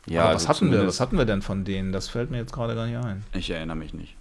Ja, 0.06 0.22
Aber 0.24 0.30
also 0.32 0.44
was 0.44 0.50
hatten 0.50 0.72
wir? 0.72 0.86
Was 0.88 1.00
hatten 1.00 1.18
wir 1.18 1.26
denn 1.26 1.42
von 1.42 1.64
denen? 1.64 1.92
Das 1.92 2.10
fällt 2.10 2.30
mir 2.32 2.38
jetzt 2.38 2.52
gerade 2.54 2.76
gar 2.76 2.86
nicht 2.88 2.98
ein. 2.98 3.24
Ich 3.34 3.50
erinnere 3.50 3.78
mich 3.78 3.94
nicht. 3.94 4.16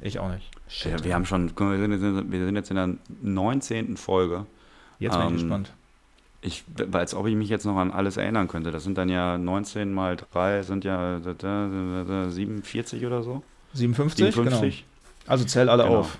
Ich 0.00 0.18
auch 0.18 0.30
nicht. 0.30 0.50
Ja, 0.84 1.02
wir 1.04 1.14
haben 1.14 1.24
schon, 1.26 1.54
guck 1.54 1.68
mal, 1.68 1.78
wir 1.80 1.98
sind, 1.98 2.16
jetzt- 2.16 2.30
wir 2.32 2.44
sind 2.46 2.56
jetzt 2.56 2.70
in 2.70 2.76
der 2.76 2.90
19. 3.22 3.96
Folge. 3.96 4.46
Jetzt 4.98 5.12
bin 5.16 5.20
ich 5.22 5.26
ähm, 5.28 5.38
gespannt. 5.38 5.72
Ich, 6.44 6.64
als 6.92 7.14
ob 7.14 7.26
ich 7.28 7.36
mich 7.36 7.48
jetzt 7.48 7.64
noch 7.64 7.76
an 7.76 7.92
alles 7.92 8.16
erinnern 8.16 8.48
könnte. 8.48 8.72
Das 8.72 8.82
sind 8.84 8.98
dann 8.98 9.08
ja 9.08 9.38
19 9.38 9.92
mal 9.92 10.16
3, 10.16 10.62
sind 10.64 10.84
ja 10.84 11.20
da, 11.20 11.32
da, 11.34 11.68
da, 11.68 12.04
da, 12.24 12.30
47 12.30 13.06
oder 13.06 13.22
so. 13.22 13.42
57, 13.74 14.34
57. 14.34 14.84
genau. 14.84 15.30
Also 15.32 15.44
zähl 15.44 15.68
alle 15.68 15.84
Genau. 15.84 15.98
auf. 16.00 16.18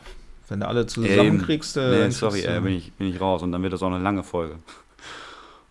Wenn 0.49 0.61
du 0.61 0.69
alle 0.69 0.81
Eben. 0.83 0.89
zusammenkriegst, 0.89 1.77
äh, 1.77 1.91
Nee, 1.91 1.99
dann 1.99 2.11
sorry, 2.13 2.41
äh, 2.43 2.61
bin, 2.61 2.75
ich, 2.75 2.93
bin 2.93 3.09
ich 3.09 3.21
raus. 3.21 3.43
Und 3.43 3.51
dann 3.53 3.63
wird 3.63 3.73
das 3.73 3.83
auch 3.83 3.89
eine 3.93 3.99
lange 3.99 4.23
Folge. 4.23 4.57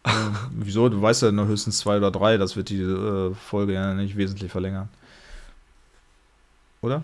Äh, 0.03 0.09
wieso? 0.51 0.89
Du 0.89 1.01
weißt 1.01 1.21
ja 1.23 1.31
nur 1.31 1.47
höchstens 1.47 1.77
zwei 1.79 1.97
oder 1.97 2.11
drei. 2.11 2.37
Das 2.37 2.55
wird 2.55 2.69
die 2.69 2.81
äh, 2.81 3.33
Folge 3.33 3.73
ja 3.73 3.93
nicht 3.93 4.17
wesentlich 4.17 4.51
verlängern. 4.51 4.89
Oder? 6.81 7.03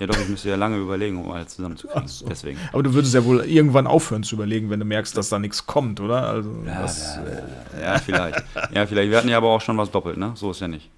Ja 0.00 0.08
doch, 0.08 0.18
ich 0.18 0.28
müsste 0.28 0.48
ja 0.48 0.56
lange 0.56 0.76
überlegen, 0.76 1.22
um 1.24 1.30
alles 1.30 1.54
zusammenzukriegen. 1.54 2.08
So. 2.08 2.26
Deswegen. 2.28 2.58
Aber 2.72 2.82
du 2.82 2.92
würdest 2.94 3.14
ja 3.14 3.24
wohl 3.24 3.40
irgendwann 3.44 3.86
aufhören 3.86 4.24
zu 4.24 4.34
überlegen, 4.34 4.68
wenn 4.68 4.80
du 4.80 4.84
merkst, 4.84 5.16
dass 5.16 5.28
da 5.28 5.38
nichts 5.38 5.66
kommt, 5.66 6.00
oder? 6.00 6.28
Also, 6.28 6.50
Ja, 6.66 6.82
das, 6.82 7.16
ja, 7.16 7.22
äh, 7.22 7.82
Ja, 7.82 7.98
vielleicht. 7.98 8.42
Ja, 8.72 8.86
vielleicht. 8.86 9.10
Wir 9.10 9.18
hatten 9.18 9.28
ja 9.28 9.36
aber 9.36 9.48
auch 9.50 9.60
schon 9.60 9.78
was 9.78 9.90
doppelt, 9.92 10.16
ne? 10.16 10.32
So 10.34 10.50
ist 10.50 10.60
ja 10.60 10.68
nicht. 10.68 10.90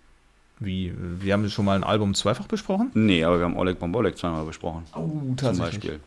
wie? 0.61 0.94
Wir 1.20 1.35
haben 1.35 1.48
schon 1.50 1.66
mal 1.66 1.76
ein 1.76 1.85
Album 1.85 2.14
zweifach 2.14 2.46
besprochen? 2.46 2.90
Nee, 2.94 3.22
aber 3.22 3.38
wir 3.38 3.44
haben 3.44 3.56
Oleg 3.59 3.78
Bombolek 3.78 4.16
zweimal 4.16 4.46
besprochen. 4.46 4.85
Oh, 4.94 5.11
Zum 5.37 5.59
Beispiel. 5.59 6.00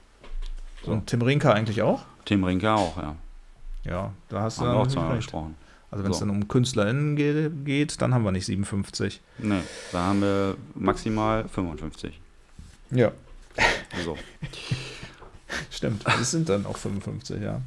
Und 0.83 1.05
Tim 1.07 1.21
Rinka 1.21 1.51
eigentlich 1.53 1.83
auch? 1.83 2.01
Tim 2.25 2.43
Rinke 2.43 2.71
auch, 2.73 2.97
ja. 2.97 3.15
Ja, 3.83 4.11
da 4.29 4.41
hast 4.41 4.57
du 4.57 4.61
Haben 4.61 4.67
wir 4.69 4.73
dann 4.73 4.81
auch 4.81 4.87
zweimal 4.91 5.09
recht. 5.11 5.19
besprochen. 5.27 5.55
Also 5.91 6.03
wenn 6.03 6.11
es 6.11 6.19
So. 6.19 6.25
dann 6.25 6.35
um 6.35 6.47
KünstlerInnen 6.47 7.15
ge 7.15 7.49
geht, 7.65 7.99
dann 8.01 8.13
haben 8.13 8.23
wir 8.23 8.31
nicht 8.31 8.45
57. 8.45 9.21
Nee, 9.39 9.61
da 9.91 10.03
haben 10.05 10.21
wir 10.21 10.55
maximal 10.75 11.47
55. 11.47 12.19
Ja, 12.91 13.11
So. 14.05 14.17
stimmt. 15.71 16.03
Es 16.21 16.31
sind 16.31 16.49
dann 16.49 16.65
auch 16.65 16.77
55, 16.77 17.41
ja. 17.41 17.61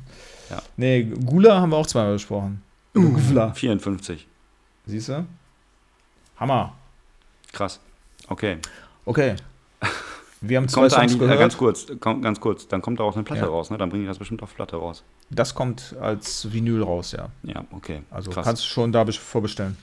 Ja. 0.51 0.63
Nee, 0.77 1.05
Gula 1.05 1.61
haben 1.61 1.71
wir 1.71 1.77
auch 1.79 1.87
zweimal 1.87 2.13
besprochen. 2.15 2.63
Gula. 2.95 3.53
54. 3.55 4.27
Siehst 4.87 5.09
du? 5.09 5.27
Hammer. 6.37 6.75
Krass. 7.53 7.81
Okay. 8.29 8.59
Okay. 9.05 9.35
Wir 10.45 10.57
haben 10.59 10.69
zwei 10.69 10.81
Kommt 10.83 10.91
Songs 10.93 11.01
eigentlich, 11.03 11.17
äh, 11.17 11.19
gehört. 11.21 11.39
ganz 11.39 11.57
kurz, 11.57 11.87
kommt, 12.01 12.23
ganz 12.23 12.41
kurz, 12.41 12.67
dann 12.69 12.83
kommt 12.83 12.99
da 13.01 13.05
auch 13.05 13.15
eine 13.15 13.23
Platte 13.25 13.43
Ja. 13.43 13.47
raus, 13.49 13.71
ne? 13.71 13.79
Dann 13.79 13.89
bringe 13.91 14.03
ich 14.05 14.09
das 14.09 14.19
bestimmt 14.19 14.43
auf 14.43 14.55
Platte 14.55 14.77
raus. 14.77 15.03
Das 15.31 15.55
kommt 15.55 15.95
als 16.01 16.53
Vinyl 16.53 16.83
raus, 16.83 17.13
ja. 17.13 17.29
Ja, 17.45 17.65
okay. 17.71 18.03
Also 18.11 18.31
Krass. 18.31 18.45
kannst 18.45 18.65
du 18.65 18.69
schon 18.69 18.91
da 18.93 19.03
bes- 19.03 19.19
vorbestellen. 19.19 19.77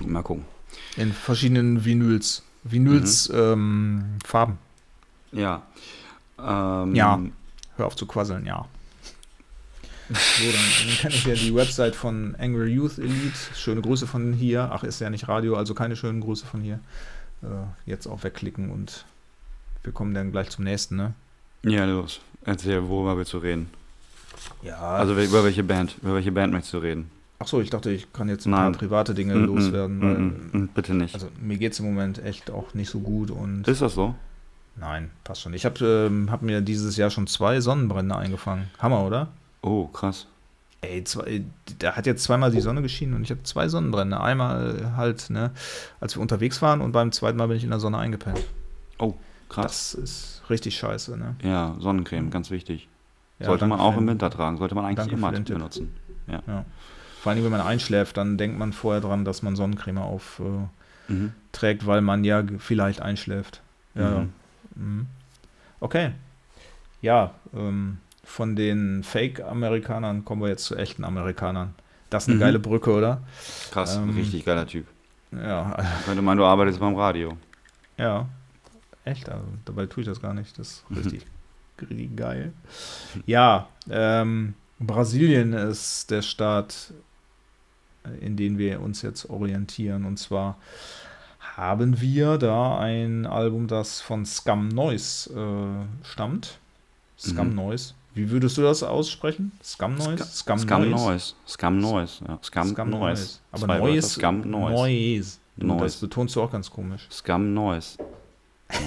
Mal 0.00 0.22
gucken. 0.22 0.44
In 0.96 1.12
verschiedenen 1.12 1.84
Vinyls. 1.84 2.42
Vinyls 2.64 3.28
Mhm. 3.28 3.34
ähm, 3.38 4.04
Farben. 4.24 4.58
Ja. 5.32 5.62
Ähm, 6.38 6.94
Ja. 6.94 7.20
Hör 7.76 7.86
auf 7.86 7.96
zu 7.96 8.06
quasseln, 8.06 8.44
ja. 8.46 8.66
So, 10.08 10.44
dann, 10.50 10.54
dann 10.88 10.96
kenne 10.98 11.14
ich 11.14 11.24
ja 11.24 11.34
die 11.34 11.54
Website 11.54 11.94
von 11.94 12.34
Angry 12.40 12.72
Youth 12.72 12.98
Elite. 12.98 13.36
Schöne 13.54 13.80
Grüße 13.80 14.06
von 14.08 14.32
hier. 14.32 14.68
Ach, 14.72 14.82
ist 14.82 15.00
ja 15.00 15.08
nicht 15.08 15.28
Radio, 15.28 15.54
also 15.56 15.72
keine 15.74 15.94
schönen 15.94 16.20
Grüße 16.20 16.44
von 16.46 16.60
hier. 16.62 16.80
Äh, 17.42 17.46
jetzt 17.86 18.06
auch 18.08 18.24
wegklicken 18.24 18.70
und 18.70 19.04
wir 19.82 19.92
kommen 19.92 20.14
dann 20.14 20.32
gleich 20.32 20.50
zum 20.50 20.64
nächsten, 20.64 20.96
ne? 20.96 21.14
Ja, 21.64 21.84
los. 21.84 22.20
Erzähl, 22.44 22.88
worüber 22.88 23.16
willst 23.16 23.32
du 23.32 23.38
reden? 23.38 23.70
Ja. 24.62 24.78
Also 24.78 25.14
über 25.14 25.44
welche 25.44 25.62
Band? 25.64 25.96
Über 26.02 26.14
welche 26.14 26.32
Band 26.32 26.52
möchtest 26.52 26.74
du 26.74 26.78
reden? 26.78 27.10
ach 27.42 27.46
so, 27.46 27.60
ich 27.62 27.70
dachte, 27.70 27.90
ich 27.90 28.12
kann 28.12 28.28
jetzt 28.28 28.46
ein 28.46 28.50
Nein. 28.50 28.72
paar 28.72 28.78
private 28.80 29.14
Dinge 29.14 29.34
Mm, 29.34 29.42
mm, 29.42 29.46
loswerden, 29.46 30.00
weil 30.02 30.18
mm, 30.60 30.68
Bitte 30.74 30.92
nicht. 30.94 31.14
also 31.14 31.28
mir 31.40 31.56
geht 31.56 31.72
es 31.72 31.80
im 31.80 31.86
Moment 31.86 32.22
echt 32.22 32.50
auch 32.50 32.74
nicht 32.74 32.90
so 32.90 33.00
gut 33.00 33.30
und 33.30 33.66
ist 33.66 33.80
das 33.80 33.94
so? 33.94 34.14
nein, 34.76 35.10
passt 35.24 35.40
schon. 35.42 35.54
Ich 35.54 35.64
habe 35.64 36.06
ähm, 36.10 36.30
hab 36.30 36.42
mir 36.42 36.60
dieses 36.60 36.96
Jahr 36.98 37.08
schon 37.10 37.26
zwei 37.26 37.60
Sonnenbrände 37.62 38.14
eingefangen. 38.14 38.70
Hammer, 38.78 39.04
oder? 39.06 39.28
Oh, 39.62 39.86
krass. 39.86 40.26
Ey, 40.82 41.02
zwei, 41.04 41.42
da 41.78 41.96
hat 41.96 42.04
jetzt 42.06 42.22
zweimal 42.24 42.50
die 42.50 42.60
Sonne 42.60 42.80
geschienen 42.82 43.14
und 43.14 43.22
ich 43.22 43.30
hatte 43.30 43.42
zwei 43.42 43.68
Sonnenbrände. 43.68 44.20
Einmal 44.20 44.92
halt, 44.96 45.28
ne, 45.30 45.50
als 46.00 46.16
wir 46.16 46.20
unterwegs 46.22 46.60
waren 46.62 46.80
und 46.82 46.92
beim 46.92 47.10
zweiten 47.12 47.36
Mal 47.38 47.48
bin 47.48 47.56
ich 47.58 47.64
in 47.64 47.70
der 47.70 47.80
Sonne 47.80 47.96
eingepennt. 47.98 48.40
Oh, 48.98 49.14
krass. 49.50 49.92
Das 49.92 49.94
ist 49.94 50.42
richtig 50.48 50.76
scheiße, 50.78 51.16
ne? 51.18 51.36
Ja, 51.42 51.74
Sonnencreme, 51.78 52.30
ganz 52.30 52.50
wichtig. 52.50 52.88
Ja, 53.38 53.46
Sollte 53.46 53.66
man 53.66 53.80
auch 53.80 53.96
im 53.96 54.06
Winter 54.06 54.30
tragen. 54.30 54.56
Sollte 54.56 54.74
man 54.74 54.84
eigentlich 54.86 55.12
immer 55.12 55.30
benutzen. 55.32 55.94
Ja. 56.26 56.42
Ja. 56.46 56.64
Vor 57.20 57.32
allem, 57.32 57.44
wenn 57.44 57.50
man 57.50 57.60
einschläft, 57.60 58.16
dann 58.16 58.38
denkt 58.38 58.58
man 58.58 58.72
vorher 58.72 59.00
dran, 59.02 59.24
dass 59.26 59.42
man 59.42 59.56
Sonnencreme 59.56 59.98
aufträgt, 59.98 60.62
äh, 61.08 61.84
Mhm. 61.84 61.86
weil 61.86 62.00
man 62.00 62.24
ja 62.24 62.42
vielleicht 62.58 63.02
einschläft. 63.02 63.60
Ja. 63.94 64.20
Mhm. 64.20 64.32
Mhm. 64.76 65.06
Okay. 65.80 66.12
Ja, 67.02 67.32
ähm, 67.54 67.98
von 68.24 68.56
den 68.56 69.02
Fake-Amerikanern 69.02 70.24
kommen 70.24 70.42
wir 70.42 70.48
jetzt 70.48 70.64
zu 70.64 70.76
echten 70.76 71.04
Amerikanern. 71.04 71.74
Das 72.10 72.24
ist 72.24 72.28
eine 72.28 72.36
Mhm. 72.36 72.40
geile 72.40 72.58
Brücke, 72.58 72.92
oder? 72.92 73.22
Krass, 73.70 73.96
Ähm, 73.96 74.10
richtig 74.10 74.44
geiler 74.44 74.66
Typ. 74.66 74.86
Ja, 75.32 75.76
Könnte 76.04 76.22
man, 76.22 76.36
du 76.36 76.44
arbeitest 76.44 76.80
beim 76.80 76.94
Radio. 76.96 77.36
ja. 77.96 78.26
Echt, 79.04 79.28
also, 79.28 79.44
dabei 79.64 79.86
tue 79.86 80.02
ich 80.02 80.08
das 80.08 80.20
gar 80.20 80.34
nicht. 80.34 80.58
Das 80.58 80.68
ist 80.68 80.90
Mhm. 80.90 80.96
richtig, 80.98 81.26
richtig 81.90 82.16
geil. 82.16 82.52
Ja, 83.26 83.68
ähm, 83.90 84.54
Brasilien 84.78 85.52
ist 85.52 86.10
der 86.10 86.22
Staat, 86.22 86.92
in 88.20 88.36
den 88.36 88.58
wir 88.58 88.80
uns 88.80 89.02
jetzt 89.02 89.28
orientieren. 89.30 90.04
Und 90.04 90.18
zwar 90.18 90.56
haben 91.56 92.00
wir 92.00 92.38
da 92.38 92.78
ein 92.78 93.26
Album, 93.26 93.66
das 93.66 94.00
von 94.00 94.24
Scum 94.24 94.68
Noise 94.68 95.30
äh, 95.34 96.06
stammt. 96.06 96.58
Scum 97.18 97.50
Mhm. 97.50 97.54
Noise. 97.56 97.94
Wie 98.14 98.30
würdest 98.30 98.56
du 98.58 98.62
das 98.62 98.82
aussprechen? 98.82 99.52
Scum 99.62 99.94
Noise? 99.94 100.24
Scum 100.24 100.58
Noise. 100.90 101.34
Scum 101.46 101.78
Noise. 101.78 102.24
Ja. 102.26 102.38
Scum, 102.42 102.68
Scum 102.68 102.90
Noise. 102.90 103.38
Aber 103.52 103.64
Zwei 103.66 103.78
Noise. 103.78 104.08
Scum 104.08 104.40
Noise. 104.50 104.74
Noise. 104.74 105.38
Du, 105.56 105.66
Das 105.68 105.76
Noise. 105.78 106.00
betonst 106.06 106.36
du 106.36 106.42
auch 106.42 106.50
ganz 106.50 106.70
komisch. 106.70 107.06
Scum 107.10 107.52
Noise. 107.54 107.98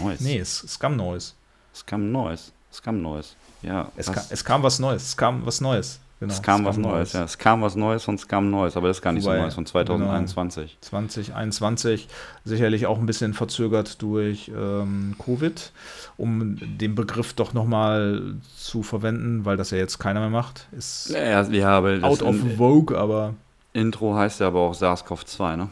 Noise. 0.01 0.23
Nee, 0.23 0.43
Scum 0.43 0.95
Noise. 0.95 1.33
Scum 1.73 2.11
Noise. 2.11 2.51
Scum 2.71 3.01
Noise. 3.01 3.29
Ja. 3.61 3.91
Es, 3.95 4.11
kam, 4.11 4.23
es 4.29 4.43
kam 4.43 4.63
was 4.63 4.79
Neues. 4.79 5.03
Es 5.03 5.17
kam 5.17 5.45
was 5.45 5.61
Neues. 5.61 5.99
Genau. 6.19 6.33
es 6.33 6.41
kam 6.41 6.63
was 6.63 6.75
Scum 6.75 6.83
Neues, 6.83 7.13
ja. 7.13 7.23
Es 7.25 7.37
kam 7.37 7.61
was 7.61 7.75
Neues 7.75 8.03
von 8.03 8.17
Scum 8.17 8.49
Noise, 8.49 8.77
aber 8.77 8.87
das 8.87 8.97
ist 8.97 9.01
gar 9.01 9.11
nicht 9.11 9.25
Wobei, 9.25 9.35
so 9.35 9.41
Neues, 9.41 9.55
von 9.55 9.65
2021. 9.65 10.77
2021 10.79 12.07
sicherlich 12.45 12.85
auch 12.85 12.97
ein 12.97 13.05
bisschen 13.05 13.33
verzögert 13.33 14.01
durch 14.01 14.49
ähm, 14.55 15.15
Covid, 15.23 15.73
um 16.15 16.57
den 16.77 16.95
Begriff 16.95 17.33
doch 17.33 17.53
nochmal 17.53 18.35
zu 18.55 18.83
verwenden, 18.83 19.43
weil 19.43 19.57
das 19.57 19.71
ja 19.71 19.77
jetzt 19.77 19.99
keiner 19.99 20.21
mehr 20.21 20.29
macht. 20.29 20.67
Ist 20.71 21.09
Ja, 21.09 21.41
ja, 21.41 21.69
aber 21.69 22.01
out 22.03 22.21
of 22.21 22.35
in, 22.35 22.55
vogue, 22.55 22.97
aber 22.97 23.33
Intro 23.73 24.15
heißt 24.15 24.39
ja 24.39 24.47
aber 24.47 24.61
auch 24.61 24.75
SARS-CoV-2, 24.75 25.57
ne? 25.57 25.69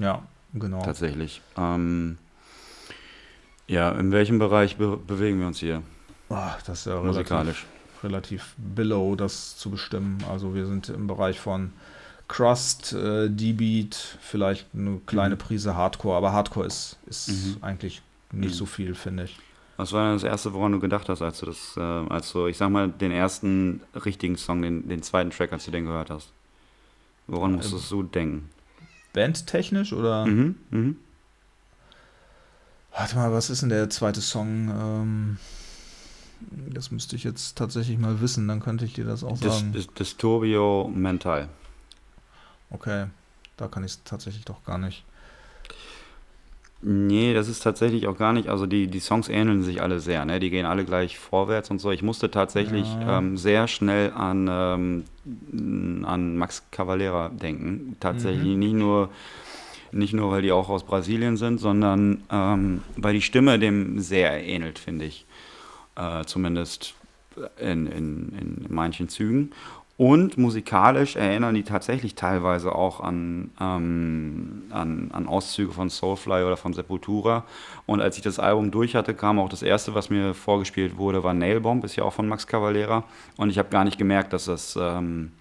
ja, 0.00 0.20
genau. 0.52 0.82
Tatsächlich. 0.82 1.40
Ähm, 1.56 2.18
ja, 3.68 3.90
in 3.92 4.10
welchem 4.12 4.38
Bereich 4.38 4.76
be 4.76 4.96
bewegen 4.96 5.38
wir 5.40 5.46
uns 5.46 5.58
hier? 5.60 5.82
Ah, 6.30 6.56
das 6.66 6.80
ist 6.80 6.86
ja 6.86 6.94
relativ, 6.94 7.16
Musikalisch. 7.16 7.66
relativ 8.02 8.54
below, 8.56 9.14
das 9.16 9.56
zu 9.56 9.70
bestimmen. 9.70 10.18
Also 10.30 10.54
wir 10.54 10.66
sind 10.66 10.88
im 10.88 11.06
Bereich 11.06 11.38
von 11.40 11.72
Crust, 12.26 12.92
äh, 12.92 13.30
D-Beat, 13.30 13.94
vielleicht 14.20 14.66
eine 14.74 15.00
kleine 15.06 15.36
Mhm. 15.36 15.38
Prise 15.38 15.74
Hardcore, 15.76 16.16
aber 16.16 16.32
Hardcore 16.32 16.66
ist, 16.66 16.98
ist 17.06 17.28
Mhm. 17.28 17.56
eigentlich 17.62 18.02
nicht 18.32 18.50
Mhm. 18.50 18.54
so 18.54 18.66
viel, 18.66 18.94
finde 18.94 19.24
ich. 19.24 19.36
Was 19.78 19.92
war 19.92 20.04
denn 20.04 20.14
das 20.14 20.24
Erste, 20.24 20.52
woran 20.52 20.72
du 20.72 20.80
gedacht 20.80 21.08
hast, 21.08 21.22
als 21.22 21.38
du 21.40 21.46
das, 21.46 21.76
äh, 21.76 21.80
als 21.80 22.32
du, 22.32 22.46
ich 22.48 22.56
sag 22.58 22.68
mal, 22.70 22.88
den 22.88 23.12
ersten 23.12 23.80
richtigen 24.04 24.36
Song, 24.36 24.60
den, 24.60 24.88
den 24.88 25.02
zweiten 25.02 25.30
Track, 25.30 25.52
als 25.52 25.64
du 25.66 25.70
den 25.70 25.84
gehört 25.86 26.10
hast? 26.10 26.32
Woran 27.28 27.52
musstest 27.52 27.90
du 27.90 28.02
denken? 28.02 28.50
Bandtechnisch 29.12 29.92
oder? 29.92 30.26
Mhm, 30.26 30.56
mhm. 30.70 30.96
Warte 32.98 33.14
mal, 33.14 33.32
was 33.32 33.48
ist 33.48 33.62
denn 33.62 33.68
der 33.68 33.88
zweite 33.90 34.20
Song? 34.20 34.68
Ähm, 34.68 35.36
das 36.74 36.90
müsste 36.90 37.14
ich 37.14 37.22
jetzt 37.22 37.56
tatsächlich 37.56 37.96
mal 37.96 38.20
wissen, 38.20 38.48
dann 38.48 38.58
könnte 38.58 38.84
ich 38.84 38.92
dir 38.94 39.04
das 39.04 39.22
auch 39.22 39.36
sagen. 39.36 39.72
Dis, 39.72 39.86
Disturbio 39.94 40.90
Mental. 40.92 41.48
Okay, 42.70 43.06
da 43.56 43.68
kann 43.68 43.84
ich 43.84 43.92
es 43.92 44.02
tatsächlich 44.02 44.44
doch 44.44 44.64
gar 44.64 44.78
nicht. 44.78 45.04
Nee, 46.80 47.34
das 47.34 47.48
ist 47.48 47.60
tatsächlich 47.62 48.06
auch 48.06 48.18
gar 48.18 48.32
nicht. 48.32 48.48
Also 48.48 48.66
die, 48.66 48.86
die 48.86 49.00
Songs 49.00 49.28
ähneln 49.28 49.62
sich 49.62 49.80
alle 49.82 49.98
sehr, 49.98 50.24
ne? 50.24 50.38
Die 50.38 50.50
gehen 50.50 50.66
alle 50.66 50.84
gleich 50.84 51.18
vorwärts 51.18 51.70
und 51.70 51.80
so. 51.80 51.90
Ich 51.90 52.02
musste 52.02 52.30
tatsächlich 52.30 52.96
Ja. 53.00 53.18
ähm, 53.18 53.36
sehr 53.36 53.66
schnell 53.68 54.12
an, 54.12 54.48
ähm, 54.50 56.04
an 56.04 56.36
Max 56.36 56.62
Cavalera 56.70 57.30
denken. 57.30 57.96
Tatsächlich 58.00 58.54
Mhm. 58.54 58.58
nicht 58.58 58.74
nur 58.74 59.10
nicht 59.92 60.14
nur, 60.14 60.30
weil 60.30 60.42
die 60.42 60.52
auch 60.52 60.68
aus 60.68 60.84
Brasilien 60.84 61.36
sind, 61.36 61.58
sondern 61.58 62.22
ähm, 62.30 62.82
weil 62.96 63.14
die 63.14 63.22
Stimme 63.22 63.58
dem 63.58 63.98
sehr 63.98 64.44
ähnelt, 64.44 64.78
finde 64.78 65.06
ich. 65.06 65.26
Äh, 65.96 66.24
zumindest 66.24 66.94
in, 67.60 67.86
in, 67.86 68.32
in 68.38 68.66
manchen 68.68 69.08
Zügen. 69.08 69.52
Und 69.96 70.38
musikalisch 70.38 71.16
erinnern 71.16 71.56
die 71.56 71.64
tatsächlich 71.64 72.14
teilweise 72.14 72.72
auch 72.72 73.00
an, 73.00 73.50
ähm, 73.60 74.62
an, 74.70 75.10
an 75.12 75.26
Auszüge 75.26 75.72
von 75.72 75.90
Soulfly 75.90 76.44
oder 76.44 76.56
von 76.56 76.72
Sepultura. 76.72 77.44
Und 77.84 78.00
als 78.00 78.16
ich 78.16 78.22
das 78.22 78.38
Album 78.38 78.70
durch 78.70 78.94
hatte, 78.94 79.12
kam 79.12 79.40
auch 79.40 79.48
das 79.48 79.62
erste, 79.62 79.96
was 79.96 80.08
mir 80.08 80.34
vorgespielt 80.34 80.98
wurde, 80.98 81.24
war 81.24 81.34
Nailbomb, 81.34 81.82
ist 81.82 81.96
ja 81.96 82.04
auch 82.04 82.12
von 82.12 82.28
Max 82.28 82.46
Cavalera. 82.46 83.02
Und 83.36 83.50
ich 83.50 83.58
habe 83.58 83.70
gar 83.70 83.84
nicht 83.84 83.98
gemerkt, 83.98 84.32
dass 84.32 84.44
das, 84.44 84.78
ähm, 84.80 85.32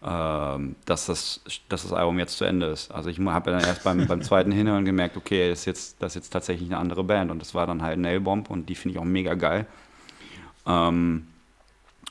dass, 0.00 1.06
das, 1.06 1.40
dass 1.68 1.82
das 1.82 1.92
Album 1.92 2.18
jetzt 2.18 2.36
zu 2.38 2.44
Ende 2.44 2.66
ist. 2.66 2.90
Also 2.92 3.10
ich 3.10 3.18
habe 3.18 3.50
dann 3.50 3.64
erst 3.64 3.82
beim, 3.82 4.06
beim 4.06 4.22
zweiten 4.22 4.52
Hinhören 4.52 4.84
gemerkt, 4.84 5.16
okay, 5.16 5.50
das 5.50 5.60
ist, 5.60 5.64
jetzt, 5.66 6.02
das 6.02 6.12
ist 6.12 6.14
jetzt 6.16 6.30
tatsächlich 6.30 6.68
eine 6.68 6.78
andere 6.78 7.02
Band. 7.02 7.30
Und 7.30 7.40
das 7.40 7.54
war 7.54 7.66
dann 7.66 7.82
halt 7.82 7.98
Nailbomb 7.98 8.48
und 8.50 8.68
die 8.68 8.74
finde 8.76 8.94
ich 8.96 9.00
auch 9.00 9.04
mega 9.04 9.34
geil. 9.34 9.66
Ähm, 10.66 11.26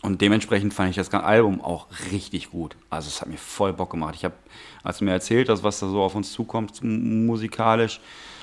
und 0.02 0.22
dementsprechend 0.22 0.74
fand 0.74 0.90
ich 0.90 0.96
das 0.96 1.10
ganze 1.10 1.26
Album 1.28 1.62
auch 1.62 1.88
richtig 2.12 2.52
gut. 2.52 2.76
Also 2.90 3.08
es 3.08 3.22
hat 3.22 3.30
mir 3.30 3.38
voll 3.38 3.74
Bock 3.74 3.90
gemacht. 3.90 4.16
Ich 4.16 4.26
habe, 4.26 4.36
als 4.84 5.00
du 5.00 5.06
mir 5.06 5.12
erzählt 5.12 5.50
hast, 5.50 5.64
was 5.64 5.80
da 5.80 5.88
so 5.88 6.02
auf 6.02 6.14
uns 6.16 6.32
zukommt 6.32 6.82
m- 6.84 7.26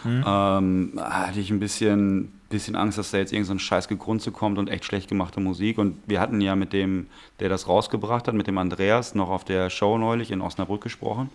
musikalisch, 0.05 0.25
ähm, 0.27 1.01
hatte 1.01 1.41
ich 1.41 1.51
ein 1.51 1.61
bisschen, 1.61 2.33
bisschen 2.49 2.77
Angst, 2.77 2.99
dass 2.99 3.11
da 3.11 3.19
jetzt 3.19 3.33
irgendein 3.33 3.59
so 3.59 3.65
scheiß 3.65 3.89
Gegrunze 3.89 4.31
kommt 4.31 4.59
und 4.59 4.69
echt 4.69 4.85
schlecht 4.85 5.09
gemachte 5.09 5.41
Musik. 5.41 5.79
Und 5.79 5.97
wir 6.07 6.21
hatten 6.21 6.41
ja 6.41 6.57
mit 6.57 6.73
dem, 6.73 7.07
der 7.41 7.49
das 7.49 7.69
rausgebracht 7.69 8.29
hat, 8.29 8.35
mit 8.35 8.47
dem 8.47 8.59
Andreas, 8.59 9.15
noch 9.15 9.31
auf 9.31 9.45
der 9.45 9.71
Show 9.71 9.99
neulich 9.99 10.31
in 10.31 10.41
Osnabrück 10.41 10.83
gesprochen. 10.83 11.31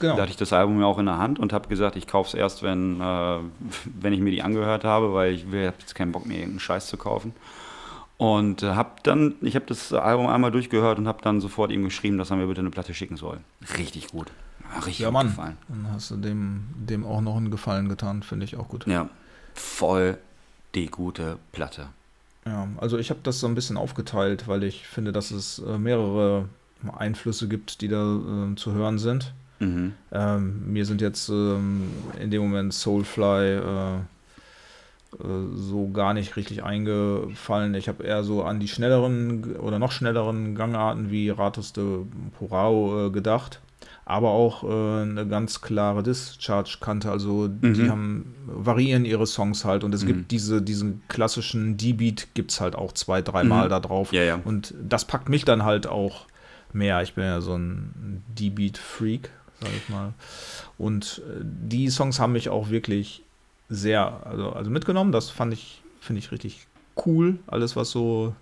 Genau. 0.00 0.16
Da 0.16 0.22
hatte 0.22 0.30
ich 0.30 0.36
das 0.36 0.52
Album 0.52 0.80
ja 0.80 0.86
auch 0.86 0.98
in 0.98 1.06
der 1.06 1.18
Hand 1.18 1.38
und 1.38 1.52
habe 1.52 1.68
gesagt, 1.68 1.96
ich 1.96 2.06
kaufe 2.06 2.28
es 2.28 2.34
erst, 2.34 2.62
wenn, 2.62 3.00
äh, 3.00 3.38
wenn 4.00 4.12
ich 4.12 4.20
mir 4.20 4.30
die 4.30 4.42
angehört 4.42 4.84
habe, 4.84 5.14
weil 5.14 5.34
ich 5.34 5.44
habe 5.44 5.74
jetzt 5.78 5.94
keinen 5.94 6.12
Bock 6.12 6.26
mehr, 6.26 6.38
irgendeinen 6.38 6.60
Scheiß 6.60 6.88
zu 6.88 6.96
kaufen. 6.96 7.32
Und 8.16 8.62
äh, 8.62 8.74
habe 8.74 8.90
dann, 9.02 9.34
ich 9.40 9.56
habe 9.56 9.66
das 9.66 9.92
Album 9.92 10.28
einmal 10.28 10.52
durchgehört 10.52 10.98
und 10.98 11.08
habe 11.08 11.22
dann 11.22 11.40
sofort 11.40 11.72
ihm 11.72 11.84
geschrieben, 11.84 12.16
dass 12.16 12.30
er 12.30 12.36
mir 12.36 12.46
bitte 12.46 12.60
eine 12.60 12.70
Platte 12.70 12.94
schicken 12.94 13.16
soll. 13.16 13.38
Richtig 13.76 14.08
gut. 14.08 14.30
Ja, 14.74 14.80
richtig 14.80 14.98
Ja, 15.00 15.10
Mann. 15.10 15.28
gefallen. 15.28 15.56
Dann 15.68 15.88
hast 15.92 16.10
du 16.10 16.16
dem, 16.16 16.64
dem 16.76 17.04
auch 17.04 17.20
noch 17.20 17.36
einen 17.36 17.50
Gefallen 17.50 17.88
getan, 17.88 18.22
finde 18.22 18.44
ich 18.44 18.56
auch 18.56 18.68
gut. 18.68 18.86
Ja, 18.86 19.08
voll 19.54 20.18
die 20.74 20.86
gute 20.86 21.38
Platte. 21.52 21.88
Ja, 22.46 22.68
also 22.78 22.98
ich 22.98 23.10
habe 23.10 23.20
das 23.22 23.40
so 23.40 23.46
ein 23.46 23.54
bisschen 23.54 23.76
aufgeteilt, 23.76 24.48
weil 24.48 24.64
ich 24.64 24.86
finde, 24.86 25.12
dass 25.12 25.30
es 25.30 25.60
äh, 25.60 25.78
mehrere 25.78 26.48
Einflüsse 26.96 27.48
gibt, 27.48 27.80
die 27.80 27.88
da 27.88 28.16
äh, 28.50 28.54
zu 28.56 28.72
hören 28.72 28.98
sind. 28.98 29.32
Mhm. 29.60 29.94
Ähm, 30.12 30.72
mir 30.72 30.84
sind 30.84 31.00
jetzt 31.00 31.28
ähm, 31.30 31.88
in 32.20 32.30
dem 32.30 32.42
Moment 32.42 32.74
Soulfly 32.74 33.54
äh, 33.54 33.96
äh, 33.96 34.02
so 35.54 35.90
gar 35.90 36.12
nicht 36.12 36.36
richtig 36.36 36.64
eingefallen. 36.64 37.74
Ich 37.74 37.88
habe 37.88 38.04
eher 38.04 38.24
so 38.24 38.42
an 38.42 38.60
die 38.60 38.68
schnelleren 38.68 39.56
oder 39.56 39.78
noch 39.78 39.92
schnelleren 39.92 40.54
Gangarten 40.54 41.10
wie 41.10 41.30
Ratus 41.30 41.72
de 41.72 42.00
Porao 42.38 43.06
äh, 43.06 43.10
gedacht. 43.10 43.60
Aber 44.06 44.30
auch 44.30 44.64
äh, 44.64 45.02
eine 45.02 45.26
ganz 45.26 45.60
klare 45.62 46.02
Discharge-Kante. 46.02 47.10
Also 47.10 47.48
die 47.48 47.88
haben 47.88 48.34
variieren 48.46 49.04
ihre 49.04 49.26
Songs 49.26 49.64
halt 49.64 49.82
und 49.82 49.94
es 49.94 50.04
gibt 50.04 50.30
diese, 50.30 50.60
diesen 50.60 51.02
klassischen 51.08 51.76
D-Beat 51.76 52.28
gibt 52.34 52.50
es 52.50 52.60
halt 52.60 52.74
auch 52.76 52.92
zwei, 52.92 53.22
dreimal 53.22 53.68
da 53.68 53.80
drauf. 53.80 54.12
Ja, 54.12 54.22
ja. 54.22 54.40
Und 54.44 54.74
das 54.86 55.06
packt 55.06 55.28
mich 55.28 55.44
dann 55.44 55.64
halt 55.64 55.86
auch 55.86 56.26
mehr. 56.72 57.02
Ich 57.02 57.14
bin 57.14 57.24
ja 57.24 57.40
so 57.40 57.56
ein 57.56 58.22
D-Beat-Freak, 58.28 59.30
sag 59.60 59.70
ich 59.74 59.88
mal. 59.88 60.12
Und 60.76 61.22
äh, 61.26 61.42
die 61.42 61.88
Songs 61.88 62.20
haben 62.20 62.32
mich 62.32 62.50
auch 62.50 62.68
wirklich 62.68 63.22
sehr 63.70 64.26
also, 64.26 64.50
also 64.52 64.70
mitgenommen. 64.70 65.12
Das 65.12 65.30
fand 65.30 65.54
ich, 65.54 65.82
finde 66.00 66.18
ich 66.18 66.30
richtig 66.30 66.66
cool. 67.06 67.38
Alles, 67.46 67.74
was 67.76 67.90
so, 67.90 68.34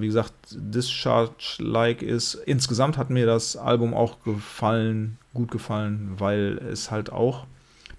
wie 0.00 0.06
gesagt, 0.06 0.32
Discharge-like 0.50 2.02
ist. 2.02 2.34
Insgesamt 2.34 2.96
hat 2.96 3.10
mir 3.10 3.26
das 3.26 3.56
Album 3.56 3.94
auch 3.94 4.22
gefallen, 4.22 5.18
gut 5.34 5.50
gefallen, 5.50 6.14
weil 6.18 6.58
es 6.70 6.90
halt 6.90 7.12
auch 7.12 7.46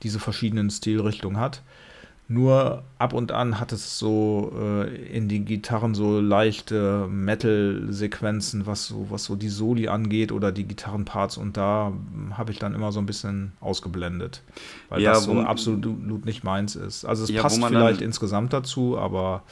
diese 0.04 0.20
verschiedenen 0.20 0.70
Stilrichtungen 0.70 1.40
hat. 1.40 1.64
Nur 2.30 2.84
ab 2.98 3.14
und 3.14 3.32
an 3.32 3.58
hat 3.58 3.72
es 3.72 3.98
so 4.00 4.52
äh, 4.60 4.94
in 5.16 5.30
den 5.30 5.46
Gitarren 5.46 5.96
so 5.96 6.20
leichte 6.20 7.08
Metal-Sequenzen, 7.10 8.66
was 8.66 8.88
so, 8.88 9.08
was 9.10 9.24
so 9.24 9.38
die 9.38 9.48
Soli 9.48 9.88
angeht 9.88 10.34
oder 10.34 10.52
die 10.52 10.66
Gitarrenparts 10.66 11.38
und 11.38 11.56
da 11.56 11.94
habe 12.32 12.52
ich 12.52 12.60
dann 12.60 12.76
immer 12.76 12.92
so 12.92 13.00
ein 13.00 13.06
bisschen 13.06 13.54
ausgeblendet, 13.62 14.44
weil 14.90 15.02
Ja, 15.02 15.04
das 15.04 15.24
so 15.24 15.40
absolut 15.42 16.26
nicht 16.26 16.44
meins 16.44 16.76
ist. 16.76 17.06
Also 17.06 17.24
es 17.24 17.30
Ja, 17.30 17.44
passt 17.44 17.64
vielleicht 17.64 18.02
insgesamt 18.02 18.52
dazu, 18.52 18.98
aber 18.98 19.44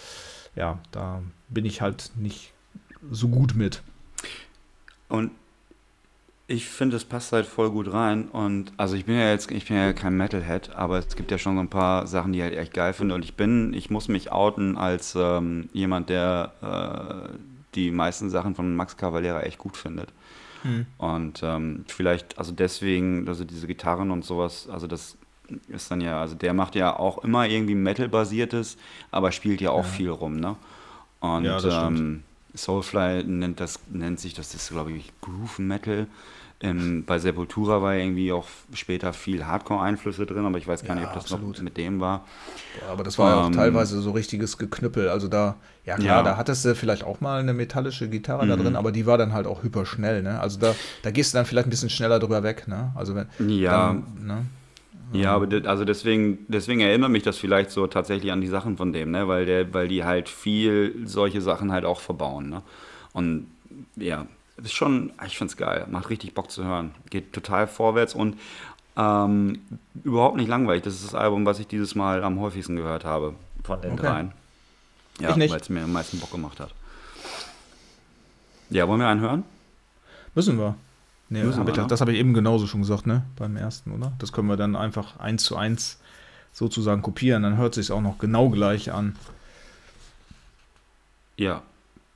ja, 0.56 0.80
da 0.92 1.22
bin 1.50 1.66
ich 1.66 1.82
halt 1.82 2.12
nicht 2.16 2.54
so 3.12 3.28
gut 3.28 3.56
mit. 3.56 3.84
Und 5.10 5.32
ich 6.48 6.68
finde, 6.68 6.96
es 6.96 7.06
passt 7.06 7.32
halt 7.32 7.46
voll 7.46 7.72
gut 7.72 7.92
rein. 7.92 8.28
Und 8.30 8.72
also 8.78 8.96
ich 8.96 9.06
bin 9.06 9.16
ja 9.16 9.32
jetzt, 9.32 9.52
ich 9.52 9.68
bin 9.68 9.78
ja 9.78 9.94
kein 9.94 10.16
Metalhead, 10.16 10.76
aber 10.76 11.00
es 11.00 11.16
gibt 11.16 11.32
ja 11.32 11.38
schon 11.38 11.56
so 11.56 11.62
ein 11.62 11.70
paar 11.70 12.08
Sachen, 12.08 12.34
die 12.34 12.40
ich 12.40 12.44
halt 12.44 12.56
echt 12.56 12.74
geil 12.74 12.94
finde. 12.94 13.16
Und 13.16 13.24
ich 13.24 13.36
bin, 13.36 13.74
ich 13.74 13.90
muss 13.90 14.08
mich 14.08 14.32
outen 14.32 14.78
als 14.78 15.16
ähm, 15.16 15.70
jemand, 15.74 16.10
der 16.10 17.32
äh, 17.32 17.38
die 17.76 17.92
meisten 17.92 18.30
Sachen 18.30 18.56
von 18.56 18.76
Max 18.76 18.96
Cavalera 18.98 19.42
echt 19.42 19.58
gut 19.58 19.76
findet. 19.78 20.14
Und 20.98 21.42
ähm, 21.44 21.86
vielleicht, 21.88 22.38
also 22.40 22.52
deswegen, 22.52 23.28
also 23.28 23.44
diese 23.44 23.68
Gitarren 23.68 24.10
und 24.10 24.26
sowas, 24.26 24.68
also 24.68 24.88
das 24.88 25.18
ist 25.68 25.92
dann 25.92 26.02
ja, 26.02 26.20
also 26.22 26.36
der 26.36 26.54
macht 26.54 26.76
ja 26.76 26.98
auch 26.98 27.20
immer 27.24 27.48
irgendwie 27.48 27.76
Metal-basiertes, 27.76 28.78
aber 29.12 29.32
spielt 29.32 29.62
ja 29.62 29.72
auch 29.72 29.86
viel 29.86 30.10
rum, 30.10 30.38
ne? 30.40 30.56
Und 31.20 31.46
Ja, 31.46 31.88
ähm, 31.88 32.24
Soulfly 32.54 33.24
nennt 33.24 33.60
das, 33.60 33.80
nennt 33.90 34.20
sich, 34.20 34.34
das 34.34 34.54
ist 34.54 34.70
glaube 34.70 34.92
ich 34.92 35.12
Groove 35.22 35.60
Metal. 35.60 36.08
Ähm, 36.62 37.04
bei 37.06 37.20
Sepultura 37.20 37.82
war 37.82 37.96
irgendwie 37.96 38.32
auch 38.32 38.48
später 38.74 39.12
viel 39.14 39.46
Hardcore-Einflüsse 39.46 40.26
drin, 40.26 40.46
aber 40.46 40.58
ich 40.58 40.68
weiß 40.68 40.84
gar 40.84 40.90
Ja, 40.90 40.96
nicht, 40.96 41.08
ob 41.08 41.14
das 41.14 41.24
absolut. 41.24 41.58
noch 41.58 41.64
mit 41.64 41.78
dem 41.78 42.00
war. 42.00 42.26
Ja, 42.82 42.88
aber 42.88 43.04
das 43.04 43.18
war 43.18 43.30
ja 43.32 43.36
auch 43.38 43.46
Ähm, 43.48 43.54
teilweise 43.54 44.02
so 44.02 44.12
richtiges 44.12 44.58
Geknüppel. 44.58 45.10
Also 45.10 45.28
da, 45.28 45.56
ja 45.86 45.98
klar, 45.98 46.06
Ja. 46.08 46.24
da 46.24 46.38
hattest 46.38 46.66
du 46.66 46.76
vielleicht 46.76 47.04
auch 47.04 47.22
mal 47.22 47.40
eine 47.40 47.54
metallische 47.54 48.10
Gitarre 48.10 48.48
da 48.48 48.56
Mhm. 48.56 48.62
drin, 48.64 48.76
aber 48.76 48.92
die 48.92 49.06
war 49.06 49.18
dann 49.18 49.34
halt 49.34 49.48
auch 49.48 49.64
hyperschnell, 49.64 50.22
ne? 50.24 50.40
Also 50.40 50.60
da, 50.60 50.76
da 51.02 51.12
gehst 51.12 51.34
du 51.34 51.38
dann 51.38 51.46
vielleicht 51.46 51.68
ein 51.68 51.70
bisschen 51.70 51.90
schneller 51.90 52.20
drüber 52.20 52.44
weg, 52.44 52.68
ne? 52.68 52.92
Also 52.96 53.16
wenn 53.16 53.28
Ja. 53.40 53.72
dann, 53.72 54.26
ne? 54.26 54.46
Ja, 55.14 55.34
aber 55.34 55.48
de- 55.48 55.66
also 55.68 55.86
deswegen, 55.86 56.46
deswegen 56.48 56.82
erinnert 56.82 57.12
mich 57.12 57.24
das 57.24 57.38
vielleicht 57.38 57.72
so 57.72 57.88
tatsächlich 57.88 58.32
an 58.32 58.42
die 58.42 58.48
Sachen 58.48 58.76
von 58.78 58.92
dem, 58.92 59.12
ne? 59.12 59.28
Weil 59.28 59.46
der, 59.46 59.74
weil 59.74 59.88
die 59.88 60.04
halt 60.04 60.28
viel 60.30 61.04
solche 61.06 61.42
Sachen 61.42 61.72
halt 61.72 61.86
auch 61.86 62.00
verbauen, 62.00 62.50
ne? 62.50 62.62
Und 63.14 63.48
ja, 63.96 64.26
ist 64.58 64.74
schon, 64.74 65.14
ich 65.26 65.38
find's 65.38 65.58
geil, 65.58 65.86
macht 65.90 66.10
richtig 66.10 66.34
Bock 66.34 66.50
zu 66.52 66.64
hören. 66.64 66.92
Geht 67.10 67.34
total 67.34 67.68
vorwärts 67.68 68.14
und 68.16 68.38
ähm, 68.98 69.60
überhaupt 70.04 70.38
nicht 70.38 70.48
langweilig. 70.48 70.84
Das 70.84 70.96
ist 70.96 71.06
das 71.06 71.16
Album, 71.16 71.46
was 71.46 71.60
ich 71.60 71.68
dieses 71.68 71.96
Mal 71.96 72.24
am 72.24 72.40
häufigsten 72.40 72.76
gehört 72.76 73.06
habe 73.06 73.36
von 73.64 73.82
den 73.82 73.94
Okay. 73.94 74.02
dreien. 74.04 74.32
Ja, 75.20 75.36
weil 75.36 75.50
es 75.60 75.70
mir 75.70 75.84
am 75.84 75.94
meisten 75.94 76.20
Bock 76.20 76.32
gemacht 76.32 76.60
hat. 76.60 76.74
Ja, 78.70 78.88
wollen 78.88 79.00
wir 79.00 79.08
einen 79.08 79.22
hören? 79.22 79.44
Müssen 80.34 80.58
wir. 80.58 80.76
Nee, 81.36 81.52
hab 81.52 81.68
ich, 81.68 81.76
ne? 81.76 81.86
das 81.88 82.00
habe 82.00 82.14
ich 82.14 82.20
eben 82.20 82.34
genauso 82.34 82.66
schon 82.66 82.82
gesagt, 82.82 83.06
ne? 83.08 83.26
Beim 83.36 83.58
ersten, 83.58 83.92
oder? 83.92 84.14
Das 84.20 84.32
können 84.32 84.48
wir 84.48 84.56
dann 84.56 84.76
einfach 84.76 85.20
eins 85.20 85.44
zu 85.44 85.58
eins 85.58 86.00
sozusagen 86.54 87.02
kopieren. 87.02 87.44
Dann 87.44 87.58
hört 87.58 87.76
sich 87.76 87.92
auch 87.92 88.02
noch 88.02 88.20
genau 88.20 88.50
gleich 88.50 88.92
an. 88.94 89.18
Ja. 91.36 91.62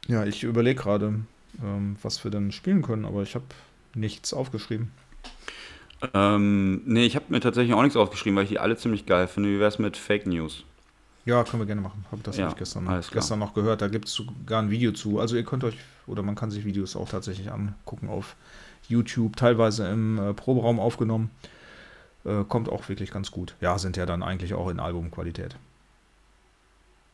Ja, 0.08 0.26
ich 0.26 0.44
überlege 0.44 0.82
gerade, 0.82 1.20
ähm, 1.62 1.98
was 2.02 2.24
wir 2.24 2.32
dann 2.32 2.54
spielen 2.54 2.82
können, 2.82 3.04
aber 3.04 3.24
ich 3.24 3.36
habe 3.36 3.46
nichts 3.94 4.34
aufgeschrieben. 4.34 4.92
Ähm, 6.14 6.82
nee, 6.86 7.06
ich 7.06 7.16
habe 7.16 7.26
mir 7.28 7.42
tatsächlich 7.42 7.74
auch 7.74 7.82
nichts 7.82 7.98
aufgeschrieben, 7.98 8.38
weil 8.38 8.46
ich 8.46 8.52
die 8.52 8.60
alle 8.60 8.78
ziemlich 8.78 9.06
geil 9.06 9.28
finde. 9.28 9.50
Wie 9.50 9.60
wär's 9.60 9.80
mit 9.80 9.98
Fake 9.98 10.26
News? 10.26 10.64
Ja, 11.26 11.44
können 11.44 11.62
wir 11.62 11.68
gerne 11.68 11.82
machen. 11.82 12.06
Hab 12.10 12.24
das 12.24 12.38
Ja, 12.38 12.46
hab 12.46 12.54
ich 12.54 12.58
gestern, 12.58 13.04
gestern 13.12 13.40
noch 13.40 13.54
gehört. 13.54 13.82
Da 13.82 13.90
gibt 13.90 14.08
es 14.08 14.14
sogar 14.14 14.62
ein 14.62 14.72
Video 14.72 14.94
zu. 14.94 15.20
Also 15.20 15.36
ihr 15.36 15.44
könnt 15.44 15.66
euch, 15.66 15.76
oder 16.08 16.24
man 16.24 16.36
kann 16.36 16.50
sich 16.50 16.64
Videos 16.64 16.96
auch 16.96 17.10
tatsächlich 17.10 17.52
angucken 17.52 18.08
auf 18.08 18.38
YouTube, 18.90 19.36
teilweise 19.38 19.88
im 19.90 20.18
äh, 20.20 20.34
Proberaum 20.34 20.80
aufgenommen. 20.80 21.32
Äh, 22.26 22.44
kommt 22.44 22.68
auch 22.70 22.90
wirklich 22.90 23.12
ganz 23.12 23.32
gut. 23.32 23.56
Ja, 23.62 23.78
sind 23.80 23.96
ja 23.96 24.06
dann 24.06 24.22
eigentlich 24.24 24.54
auch 24.54 24.70
in 24.70 24.80
Albumqualität. 24.80 25.56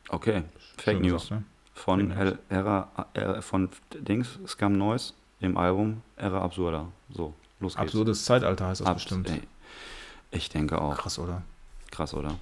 Okay, 0.09 0.43
Fake 0.77 0.97
Schön 0.97 1.01
News. 1.01 1.23
gesagt, 1.23 1.41
ne? 1.41 1.43
Von, 1.73 2.11
Fake. 2.11 2.19
El- 2.19 2.39
Era, 2.49 2.89
äh, 3.13 3.41
von 3.41 3.69
Dings, 3.93 4.39
Scam 4.47 4.77
Noise 4.77 5.13
im 5.41 5.57
Album 5.57 6.01
Era 6.15 6.41
Absurda. 6.41 6.87
So, 7.11 7.33
los 7.59 7.73
geht's. 7.73 7.81
Absurdes 7.81 8.23
Zeitalter 8.25 8.67
heißt 8.67 8.81
das 8.81 8.87
Abs- 8.87 9.03
bestimmt. 9.03 9.29
ey, 9.29 9.41
Ich 10.31 10.49
denke 10.49 10.79
auch. 10.81 10.95
Krass, 10.97 11.19
oder? 11.19 11.41
Krass, 11.91 12.13
oder? 12.13 12.35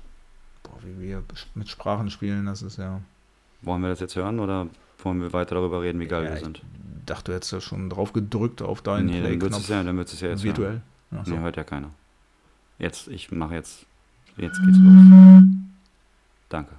Boah, 0.63 0.77
wie 0.83 0.99
wir 1.07 1.23
mit 1.55 1.67
Sprachen 1.69 2.09
spielen, 2.11 2.45
das 2.45 2.61
ist 2.61 2.77
ja. 2.77 3.01
Wollen 3.61 3.81
wir 3.81 3.89
das 3.89 3.99
jetzt 4.01 4.15
hören 4.15 4.39
oder 4.39 4.67
wollen 4.99 5.21
wir 5.21 5.33
weiter 5.33 5.55
darüber 5.55 5.81
reden, 5.81 5.99
wie 5.99 6.07
geil 6.07 6.23
Ja, 6.23 6.29
wir 6.31 6.37
ich 6.37 6.43
sind? 6.43 6.61
dachte, 7.05 7.31
du 7.31 7.35
hättest 7.35 7.51
ja 7.51 7.61
schon 7.61 7.89
drauf 7.89 8.13
gedrückt 8.13 8.61
auf 8.61 8.81
deinen 8.81 9.07
Nee, 9.07 9.21
dann 9.21 9.23
wird 9.23 9.33
es 9.33 9.39
Play-Knopf. 9.49 9.69
ja, 9.69 9.83
dann 9.83 9.97
wird's 9.97 10.13
es 10.13 10.21
ja 10.21 10.29
jetzt 10.29 10.43
hören. 10.43 10.57
virtuell. 10.57 10.81
So. 11.25 11.31
Nee, 11.35 11.39
hört 11.39 11.57
ja 11.57 11.63
keiner. 11.63 11.89
Jetzt, 12.79 13.07
ich 13.07 13.31
mache 13.31 13.53
jetzt, 13.55 13.85
jetzt 14.37 14.59
geht's 14.65 14.77
los. 14.79 15.43
Danke. 16.49 16.75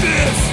this. 0.00 0.49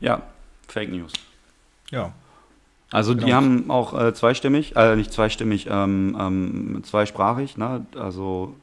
Ja, 0.00 0.22
Fake 0.68 0.90
News. 0.90 1.12
Ja. 1.90 2.12
Also 2.90 3.14
die 3.14 3.24
Genau. 3.24 3.36
haben 3.36 3.70
auch 3.70 3.98
äh, 3.98 4.14
zweistimmig, 4.14 4.76
äh, 4.76 4.94
nicht 4.96 5.12
zweistimmig, 5.12 5.66
ähm, 5.70 6.16
ähm, 6.18 6.82
zweisprachig, 6.84 7.56
ne? 7.56 7.84
Also 7.96 8.54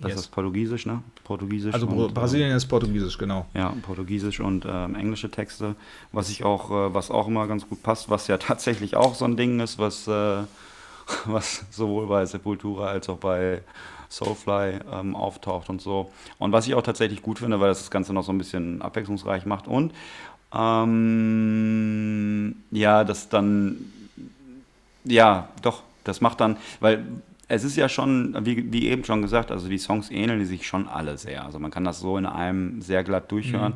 das 0.00 0.10
Yes. 0.10 0.20
ist 0.20 0.28
Portugiesisch, 0.30 0.84
ne? 0.84 1.02
Portugiesisch. 1.24 1.72
Also 1.72 1.86
und, 1.86 2.12
Brasilien 2.12 2.54
ist 2.54 2.66
Portugiesisch, 2.66 3.16
genau. 3.16 3.46
Äh, 3.54 3.60
ja, 3.60 3.74
Portugiesisch 3.82 4.40
und 4.40 4.66
ähm, 4.68 4.94
englische 4.94 5.30
Texte, 5.30 5.74
was 6.12 6.28
ich 6.28 6.44
auch, 6.44 6.70
äh, 6.70 6.92
was 6.94 7.10
auch 7.10 7.28
immer 7.28 7.46
ganz 7.46 7.66
gut 7.66 7.82
passt, 7.82 8.10
was 8.10 8.26
ja 8.26 8.36
tatsächlich 8.38 8.94
auch 8.96 9.14
so 9.14 9.24
ein 9.24 9.36
Ding 9.38 9.58
ist, 9.60 9.78
was, 9.78 10.06
äh, 10.06 10.42
was 11.24 11.64
sowohl 11.70 12.06
bei 12.08 12.26
Sepultura 12.26 12.88
als 12.88 13.08
auch 13.08 13.16
bei 13.18 13.62
Soulfly 14.12 14.80
ähm, 14.92 15.16
auftaucht 15.16 15.70
und 15.70 15.80
so. 15.80 16.10
Und 16.38 16.52
was 16.52 16.66
ich 16.66 16.74
auch 16.74 16.82
tatsächlich 16.82 17.22
gut 17.22 17.38
finde, 17.38 17.60
weil 17.60 17.68
das 17.68 17.80
das 17.80 17.90
Ganze 17.90 18.12
noch 18.12 18.24
so 18.24 18.32
ein 18.32 18.38
bisschen 18.38 18.82
abwechslungsreich 18.82 19.46
macht 19.46 19.66
und 19.66 19.92
ähm, 20.54 22.56
ja, 22.70 23.04
das 23.04 23.28
dann, 23.28 23.76
ja, 25.04 25.48
doch, 25.62 25.82
Das 26.04 26.20
macht 26.20 26.40
dann, 26.40 26.56
weil 26.80 27.04
es 27.48 27.64
ist 27.64 27.76
ja 27.76 27.88
schon, 27.88 28.36
wie, 28.44 28.72
wie 28.72 28.88
eben 28.88 29.04
schon 29.04 29.22
gesagt, 29.22 29.50
also 29.50 29.68
die 29.68 29.78
Songs 29.78 30.10
ähneln 30.10 30.44
sich 30.46 30.66
schon 30.66 30.88
alle 30.88 31.18
sehr. 31.18 31.44
Also 31.44 31.58
man 31.58 31.70
kann 31.70 31.84
das 31.84 32.00
so 32.00 32.16
in 32.16 32.26
einem 32.26 32.80
sehr 32.82 33.04
glatt 33.04 33.30
durchhören. 33.30 33.74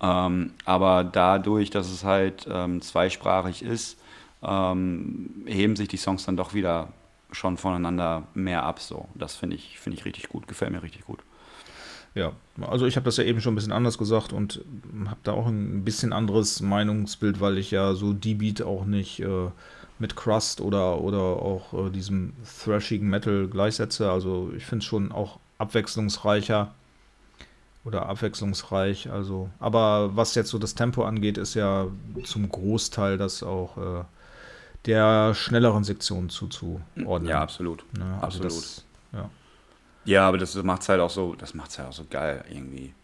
Ähm, 0.00 0.52
aber 0.64 1.04
dadurch, 1.04 1.70
dass 1.70 1.90
es 1.90 2.04
halt 2.04 2.46
ähm, 2.50 2.82
zweisprachig 2.82 3.62
ist, 3.62 3.98
ähm, 4.42 5.44
heben 5.46 5.74
sich 5.74 5.88
die 5.88 5.96
Songs 5.96 6.24
dann 6.24 6.36
doch 6.36 6.54
wieder 6.54 6.88
schon 7.32 7.56
voneinander 7.56 8.26
mehr 8.34 8.62
ab. 8.64 8.80
So. 8.80 9.08
Das 9.14 9.36
finde 9.36 9.56
ich, 9.56 9.78
finde 9.78 9.98
ich 9.98 10.04
richtig 10.04 10.28
gut, 10.28 10.48
gefällt 10.48 10.72
mir 10.72 10.82
richtig 10.82 11.04
gut. 11.04 11.20
Ja, 12.14 12.32
also 12.60 12.86
ich 12.86 12.96
habe 12.96 13.04
das 13.04 13.16
ja 13.18 13.24
eben 13.24 13.40
schon 13.40 13.52
ein 13.52 13.56
bisschen 13.56 13.72
anders 13.72 13.98
gesagt 13.98 14.32
und 14.32 14.64
habe 15.06 15.20
da 15.22 15.32
auch 15.32 15.46
ein 15.46 15.84
bisschen 15.84 16.12
anderes 16.12 16.60
Meinungsbild, 16.60 17.40
weil 17.40 17.58
ich 17.58 17.70
ja 17.70 17.94
so 17.94 18.12
die 18.12 18.34
Beat 18.34 18.62
auch 18.62 18.86
nicht 18.86 19.20
äh, 19.20 19.50
mit 19.98 20.16
Crust 20.16 20.60
oder, 20.60 21.00
oder 21.00 21.20
auch 21.20 21.74
äh, 21.74 21.90
diesem 21.90 22.32
thrashigen 22.64 23.08
Metal 23.08 23.46
gleichsetze. 23.46 24.10
Also 24.10 24.50
ich 24.56 24.64
finde 24.64 24.82
es 24.82 24.86
schon 24.86 25.12
auch 25.12 25.38
abwechslungsreicher 25.58 26.72
oder 27.84 28.06
abwechslungsreich. 28.06 29.10
Also, 29.10 29.50
aber 29.58 30.16
was 30.16 30.34
jetzt 30.34 30.50
so 30.50 30.58
das 30.58 30.74
Tempo 30.74 31.04
angeht, 31.04 31.38
ist 31.38 31.54
ja 31.54 31.86
zum 32.24 32.48
Großteil 32.48 33.18
das 33.18 33.42
auch 33.42 33.76
äh, 33.76 34.04
der 34.86 35.34
schnelleren 35.34 35.84
Sektion 35.84 36.28
zuzuordnen. 36.28 37.28
Ja, 37.28 37.42
absolut. 37.42 37.84
Ne, 37.96 38.04
also 38.20 38.38
absolut. 38.44 38.52
Das, 38.52 38.84
ja. 39.12 39.30
Ja, 40.04 40.28
aber 40.28 40.38
das 40.38 40.54
macht 40.62 40.82
es 40.82 40.88
halt 40.88 41.00
auch 41.00 41.10
so, 41.10 41.34
das 41.34 41.54
macht's 41.54 41.78
halt 41.78 41.88
auch 41.88 41.92
so 41.92 42.04
geil 42.08 42.44
irgendwie. 42.50 42.94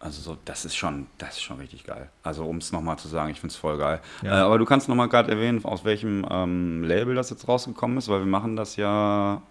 Also 0.00 0.20
so, 0.20 0.36
das 0.44 0.64
ist 0.64 0.74
schon, 0.74 1.06
das 1.18 1.36
ist 1.36 1.42
schon 1.42 1.58
richtig 1.58 1.84
geil. 1.84 2.10
Also 2.24 2.44
um 2.44 2.56
es 2.56 2.72
nochmal 2.72 2.98
zu 2.98 3.06
sagen, 3.06 3.30
ich 3.30 3.38
finde 3.38 3.52
es 3.52 3.56
voll 3.56 3.78
geil. 3.78 4.00
Ja. 4.22 4.40
Äh, 4.40 4.42
aber 4.42 4.58
du 4.58 4.64
kannst 4.64 4.88
nochmal 4.88 5.08
gerade 5.08 5.30
erwähnen, 5.30 5.64
aus 5.64 5.84
welchem 5.84 6.26
ähm, 6.28 6.82
Label 6.82 7.14
das 7.14 7.30
jetzt 7.30 7.46
rausgekommen 7.46 7.98
ist, 7.98 8.08
weil 8.08 8.18
wir 8.18 8.26
machen 8.26 8.56
das 8.56 8.74
ja, 8.74 9.42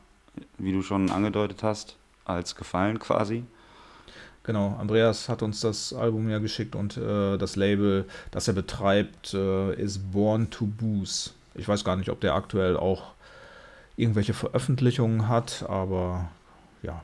wie 0.58 0.74
du 0.74 0.82
schon 0.82 1.10
angedeutet 1.10 1.64
hast, 1.64 1.96
als 2.26 2.58
Gefallen 2.58 3.00
quasi. 3.00 3.46
Genau, 4.44 4.76
Andreas 4.80 5.30
hat 5.30 5.44
uns 5.44 5.62
das 5.62 5.94
Album 5.94 6.30
ja 6.30 6.40
geschickt 6.40 6.76
und 6.76 6.98
äh, 6.98 7.38
das 7.38 7.56
Label, 7.56 8.06
das 8.32 8.48
er 8.48 8.56
betreibt, 8.56 9.36
äh, 9.36 9.76
ist 9.76 10.12
Born 10.12 10.50
to 10.50 10.66
Booze. 10.66 11.32
Ich 11.54 11.68
weiß 11.68 11.84
gar 11.84 11.96
nicht, 11.96 12.10
ob 12.10 12.20
der 12.22 12.34
aktuell 12.34 12.76
auch 12.76 13.12
irgendwelche 13.98 14.34
Veröffentlichungen 14.34 15.28
hat, 15.28 15.66
aber 15.68 16.30
ja. 16.82 17.04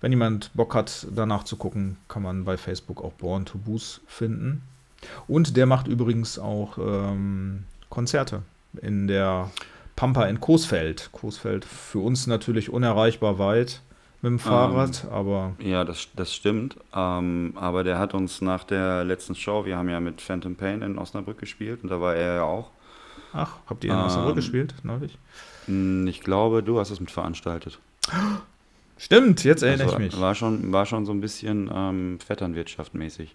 Wenn 0.00 0.12
jemand 0.12 0.50
Bock 0.54 0.74
hat, 0.74 1.08
danach 1.14 1.44
zu 1.44 1.56
gucken, 1.56 1.96
kann 2.08 2.22
man 2.22 2.44
bei 2.44 2.56
Facebook 2.56 3.02
auch 3.02 3.12
Born 3.14 3.44
to 3.44 3.58
Booze 3.58 4.00
finden. 4.06 4.62
Und 5.26 5.56
der 5.56 5.66
macht 5.66 5.88
übrigens 5.88 6.38
auch 6.38 6.78
ähm, 6.78 7.64
Konzerte 7.88 8.42
in 8.80 9.08
der 9.08 9.50
Pampa 9.96 10.26
in 10.26 10.40
Coesfeld. 10.40 11.10
Coesfeld 11.12 11.64
für 11.64 11.98
uns 11.98 12.26
natürlich 12.26 12.70
unerreichbar 12.70 13.38
weit 13.38 13.82
mit 14.22 14.30
dem 14.30 14.38
Fahrrad, 14.38 15.06
aber 15.10 15.52
Ja, 15.60 15.84
das, 15.84 16.08
das 16.14 16.34
stimmt. 16.34 16.76
Ähm, 16.94 17.52
aber 17.56 17.84
der 17.84 17.98
hat 17.98 18.14
uns 18.14 18.40
nach 18.40 18.64
der 18.64 19.04
letzten 19.04 19.34
Show, 19.34 19.64
wir 19.64 19.76
haben 19.76 19.88
ja 19.88 20.00
mit 20.00 20.20
Phantom 20.20 20.56
Pain 20.56 20.82
in 20.82 20.98
Osnabrück 20.98 21.38
gespielt 21.38 21.82
und 21.82 21.90
da 21.90 22.00
war 22.00 22.14
er 22.14 22.34
ja 22.36 22.42
auch. 22.42 22.70
ach, 23.32 23.56
habt 23.66 23.84
ihr 23.84 23.92
in 23.92 23.98
Osnabrück 23.98 24.30
Ähm, 24.30 24.36
gespielt 24.36 24.74
neulich? 24.82 25.16
Hm, 25.66 26.06
Ich 26.06 26.20
glaube, 26.20 26.62
du 26.62 26.78
hast 26.78 26.90
es 26.90 27.00
mit 27.00 27.10
veranstaltet. 27.10 27.78
Stimmt, 28.98 29.44
jetzt 29.44 29.62
erinnere 29.62 29.86
Also, 29.86 29.98
ich 29.98 30.12
mich. 30.12 30.20
War 30.20 30.34
schon, 30.34 30.72
war 30.72 30.84
schon 30.84 31.06
so 31.06 31.12
ein 31.12 31.22
bisschen 31.22 31.70
ähm, 31.74 32.18
Vetternwirtschaft 32.20 32.94
mäßig. 32.94 33.34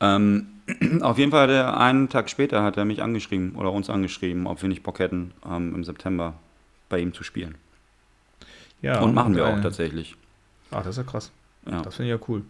Ähm, 0.00 0.46
auf 1.00 1.18
jeden 1.18 1.32
Fall 1.32 1.42
hat 1.48 1.50
er 1.50 1.76
einen 1.80 2.08
Tag 2.08 2.30
später 2.30 2.62
hat 2.62 2.76
er 2.76 2.84
mich 2.84 3.02
angeschrieben 3.02 3.56
oder 3.56 3.72
uns 3.72 3.90
angeschrieben, 3.90 4.46
ob 4.46 4.62
wir 4.62 4.68
nicht 4.68 4.84
Bock 4.84 5.00
hätten, 5.00 5.32
ähm, 5.44 5.74
im 5.74 5.82
September 5.82 6.34
bei 6.88 7.00
ihm 7.00 7.12
zu 7.12 7.24
spielen. 7.24 7.56
Ja, 8.82 9.00
und 9.00 9.14
machen 9.14 9.36
wir 9.36 9.46
auch 9.46 9.60
tatsächlich. 9.60 10.16
Ach, 10.70 10.78
das 10.78 10.96
ist 10.96 11.04
ja 11.04 11.10
krass. 11.10 11.30
Ja, 11.70 11.82
Das 11.82 11.96
finde 11.96 12.14
ich 12.14 12.20
ja 12.20 12.26
cool. 12.28 12.42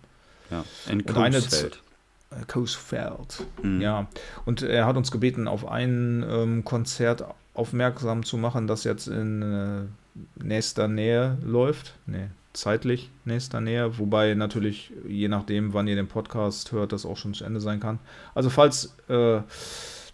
ja. 0.51 0.65
In 0.89 1.05
Coesfeld. 1.05 1.83
Äh, 2.31 2.45
Coesfeld. 2.47 3.45
Mhm. 3.63 3.81
Ja, 3.81 4.07
und 4.45 4.63
er 4.63 4.87
hat 4.87 4.97
uns 4.97 5.11
gebeten, 5.11 5.49
auf 5.49 5.67
ein 5.67 6.25
ähm, 6.29 6.65
Konzert 6.65 7.25
aufmerksam 7.55 8.25
zu 8.25 8.37
machen, 8.37 8.67
das 8.67 8.85
jetzt 8.85 9.09
in 9.09 9.43
äh, 9.43 10.43
nächster 10.45 10.87
Nähe 10.87 11.39
läuft. 11.45 11.95
Nee, 12.07 12.29
zeitlich 12.53 13.11
nächster 13.25 13.61
Nähe, 13.61 13.99
wobei 13.99 14.35
natürlich, 14.35 14.93
je 15.07 15.29
nachdem, 15.29 15.75
wann 15.75 15.89
ihr 15.89 15.97
den 15.97 16.07
Podcast 16.09 16.71
hört, 16.73 16.93
das 16.93 17.05
auch 17.05 17.17
schon 17.17 17.35
zu 17.35 17.45
Ende 17.45 17.61
sein 17.61 17.81
kann. 17.81 17.99
Also 18.35 18.51
falls 18.51 18.95
äh, 19.09 19.41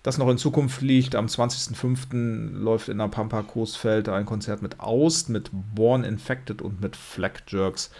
das 0.07 0.19
noch 0.19 0.29
in 0.29 0.39
Zukunft 0.39 0.83
liegt, 0.83 1.17
am 1.17 1.27
20.05. 1.27 2.53
läuft 2.59 2.89
in 2.89 2.99
der 2.99 3.09
Pampa 3.09 3.43
Coesfeld 3.43 4.09
ein 4.09 4.25
Konzert 4.25 4.63
mit 4.63 4.79
Aust, 4.79 5.29
mit 5.31 5.51
Born 5.53 6.05
Infected 6.05 6.63
und 6.63 6.81
mit 6.81 6.95
Flag 6.95 7.33
Jerks. 7.49 7.91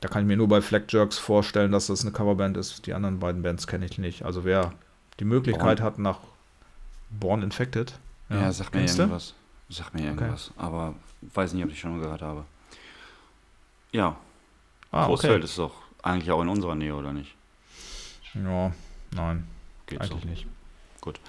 Da 0.00 0.08
kann 0.08 0.22
ich 0.22 0.28
mir 0.28 0.36
nur 0.36 0.46
bei 0.48 0.60
Flag 0.60 0.82
Jerks 0.90 1.16
vorstellen, 1.18 1.72
dass 1.72 1.86
das 1.86 2.02
eine 2.02 2.12
Coverband 2.12 2.56
ist. 2.58 2.86
Die 2.86 2.92
anderen 2.92 3.18
beiden 3.18 3.42
Bands 3.42 3.66
kenne 3.66 3.86
ich 3.86 3.96
nicht. 3.98 4.24
Also 4.24 4.44
wer 4.44 4.74
die 5.20 5.24
Möglichkeit 5.24 5.78
Born- 5.78 5.86
hat 5.86 5.98
nach 5.98 6.20
Born 7.10 7.42
Infected. 7.42 7.94
Ja, 8.28 8.52
sagt 8.52 8.74
mir 8.74 8.80
kennst 8.80 8.98
du? 8.98 9.02
irgendwas. 9.04 9.34
Sagt 9.70 9.94
mir 9.94 10.04
irgendwas. 10.04 10.52
Aber 10.58 10.94
weiß 11.34 11.54
nicht, 11.54 11.64
ob 11.64 11.70
ich 11.70 11.80
schon 11.80 11.96
mal 11.96 12.02
gehört 12.02 12.20
habe. 12.22 12.44
Ja, 13.92 14.16
Ah, 14.90 15.06
Großfeld 15.06 15.36
okay. 15.36 15.44
ist 15.44 15.58
doch 15.58 15.72
eigentlich 16.02 16.30
auch 16.30 16.40
in 16.42 16.48
unserer 16.48 16.74
Nähe, 16.74 16.94
oder 16.94 17.12
nicht? 17.12 17.34
Ja, 18.34 18.72
nein, 19.14 19.46
Geht 19.86 20.00
eigentlich 20.00 20.22
so. 20.22 20.28
nicht. 20.28 20.46
Gut. 21.08 21.20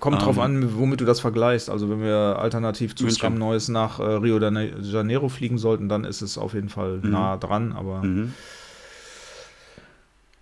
Kommt 0.00 0.22
drauf 0.22 0.36
Ähm, 0.36 0.42
an, 0.42 0.78
womit 0.78 1.00
du 1.00 1.04
das 1.04 1.20
vergleichst. 1.20 1.68
Also 1.68 1.90
wenn 1.90 2.00
wir 2.00 2.38
alternativ 2.38 2.94
zu 2.96 3.04
München. 3.04 3.18
Scrum 3.18 3.34
Neues 3.38 3.68
nach 3.68 3.98
äh, 4.00 4.02
Rio 4.04 4.38
de 4.38 4.50
Ne- 4.50 4.74
Janeiro 4.80 5.28
fliegen 5.28 5.58
sollten, 5.58 5.88
dann 5.88 6.04
ist 6.04 6.22
es 6.22 6.38
auf 6.38 6.54
jeden 6.54 6.68
Fall 6.70 6.98
Mhm. 7.02 7.10
nah 7.10 7.36
dran. 7.36 7.72
Aber 7.72 8.02
Mhm. 8.02 8.32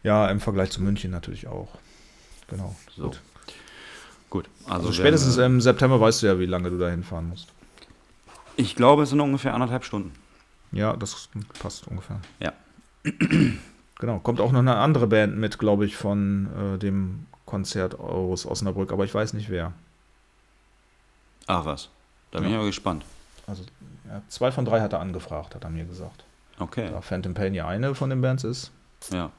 ja, 0.02 0.28
im 0.28 0.40
Vergleich 0.40 0.70
zu 0.70 0.82
München 0.82 1.10
natürlich 1.10 1.46
auch. 1.48 1.68
Genau. 2.48 2.76
So. 2.96 3.04
Gut. 3.04 3.20
Gut. 4.30 4.48
Also, 4.66 4.84
werden 4.84 4.94
spätestens 4.94 5.36
wir- 5.36 5.46
im 5.46 5.60
September 5.60 6.00
weißt 6.00 6.22
du 6.22 6.26
ja, 6.26 6.38
wie 6.38 6.46
lange 6.46 6.70
du 6.70 6.78
da 6.78 6.88
hinfahren 6.88 7.28
musst. 7.28 7.48
Ich 8.56 8.74
glaube, 8.76 9.02
es 9.02 9.10
sind 9.10 9.20
ungefähr 9.20 9.54
anderthalb 9.54 9.84
Stunden. 9.84 10.12
Ja, 10.72 10.94
das 10.96 11.28
passt 11.60 11.86
ungefähr. 11.88 12.20
Ja. 12.40 12.52
Genau, 13.98 14.18
kommt 14.18 14.40
auch 14.40 14.52
noch 14.52 14.60
eine 14.60 14.76
andere 14.76 15.06
Band 15.06 15.36
mit, 15.36 15.58
glaube 15.58 15.86
ich, 15.86 15.96
von 15.96 16.48
äh, 16.74 16.78
dem 16.78 17.26
Konzert 17.46 17.98
aus 17.98 18.44
Osnabrück, 18.44 18.92
aber 18.92 19.04
ich 19.04 19.14
weiß 19.14 19.32
nicht 19.32 19.48
wer. 19.48 19.72
Ach 21.46 21.64
was. 21.64 21.88
Da 22.32 22.40
bin 22.40 22.48
Ja. 22.48 22.54
ich 22.54 22.56
aber 22.58 22.66
gespannt. 22.66 23.04
Also 23.46 23.62
ja, 24.08 24.20
zwei 24.28 24.50
von 24.52 24.64
drei 24.64 24.80
hat 24.80 24.92
er 24.92 25.00
angefragt, 25.00 25.54
hat 25.54 25.64
er 25.64 25.70
mir 25.70 25.84
gesagt. 25.84 26.24
Okay. 26.58 26.88
Da 26.90 27.00
Phantom 27.00 27.34
Pain 27.34 27.54
ja 27.54 27.68
eine 27.68 27.94
von 27.94 28.10
den 28.10 28.20
Bands 28.20 28.42
ist, 28.44 28.72
Ja. 29.12 29.30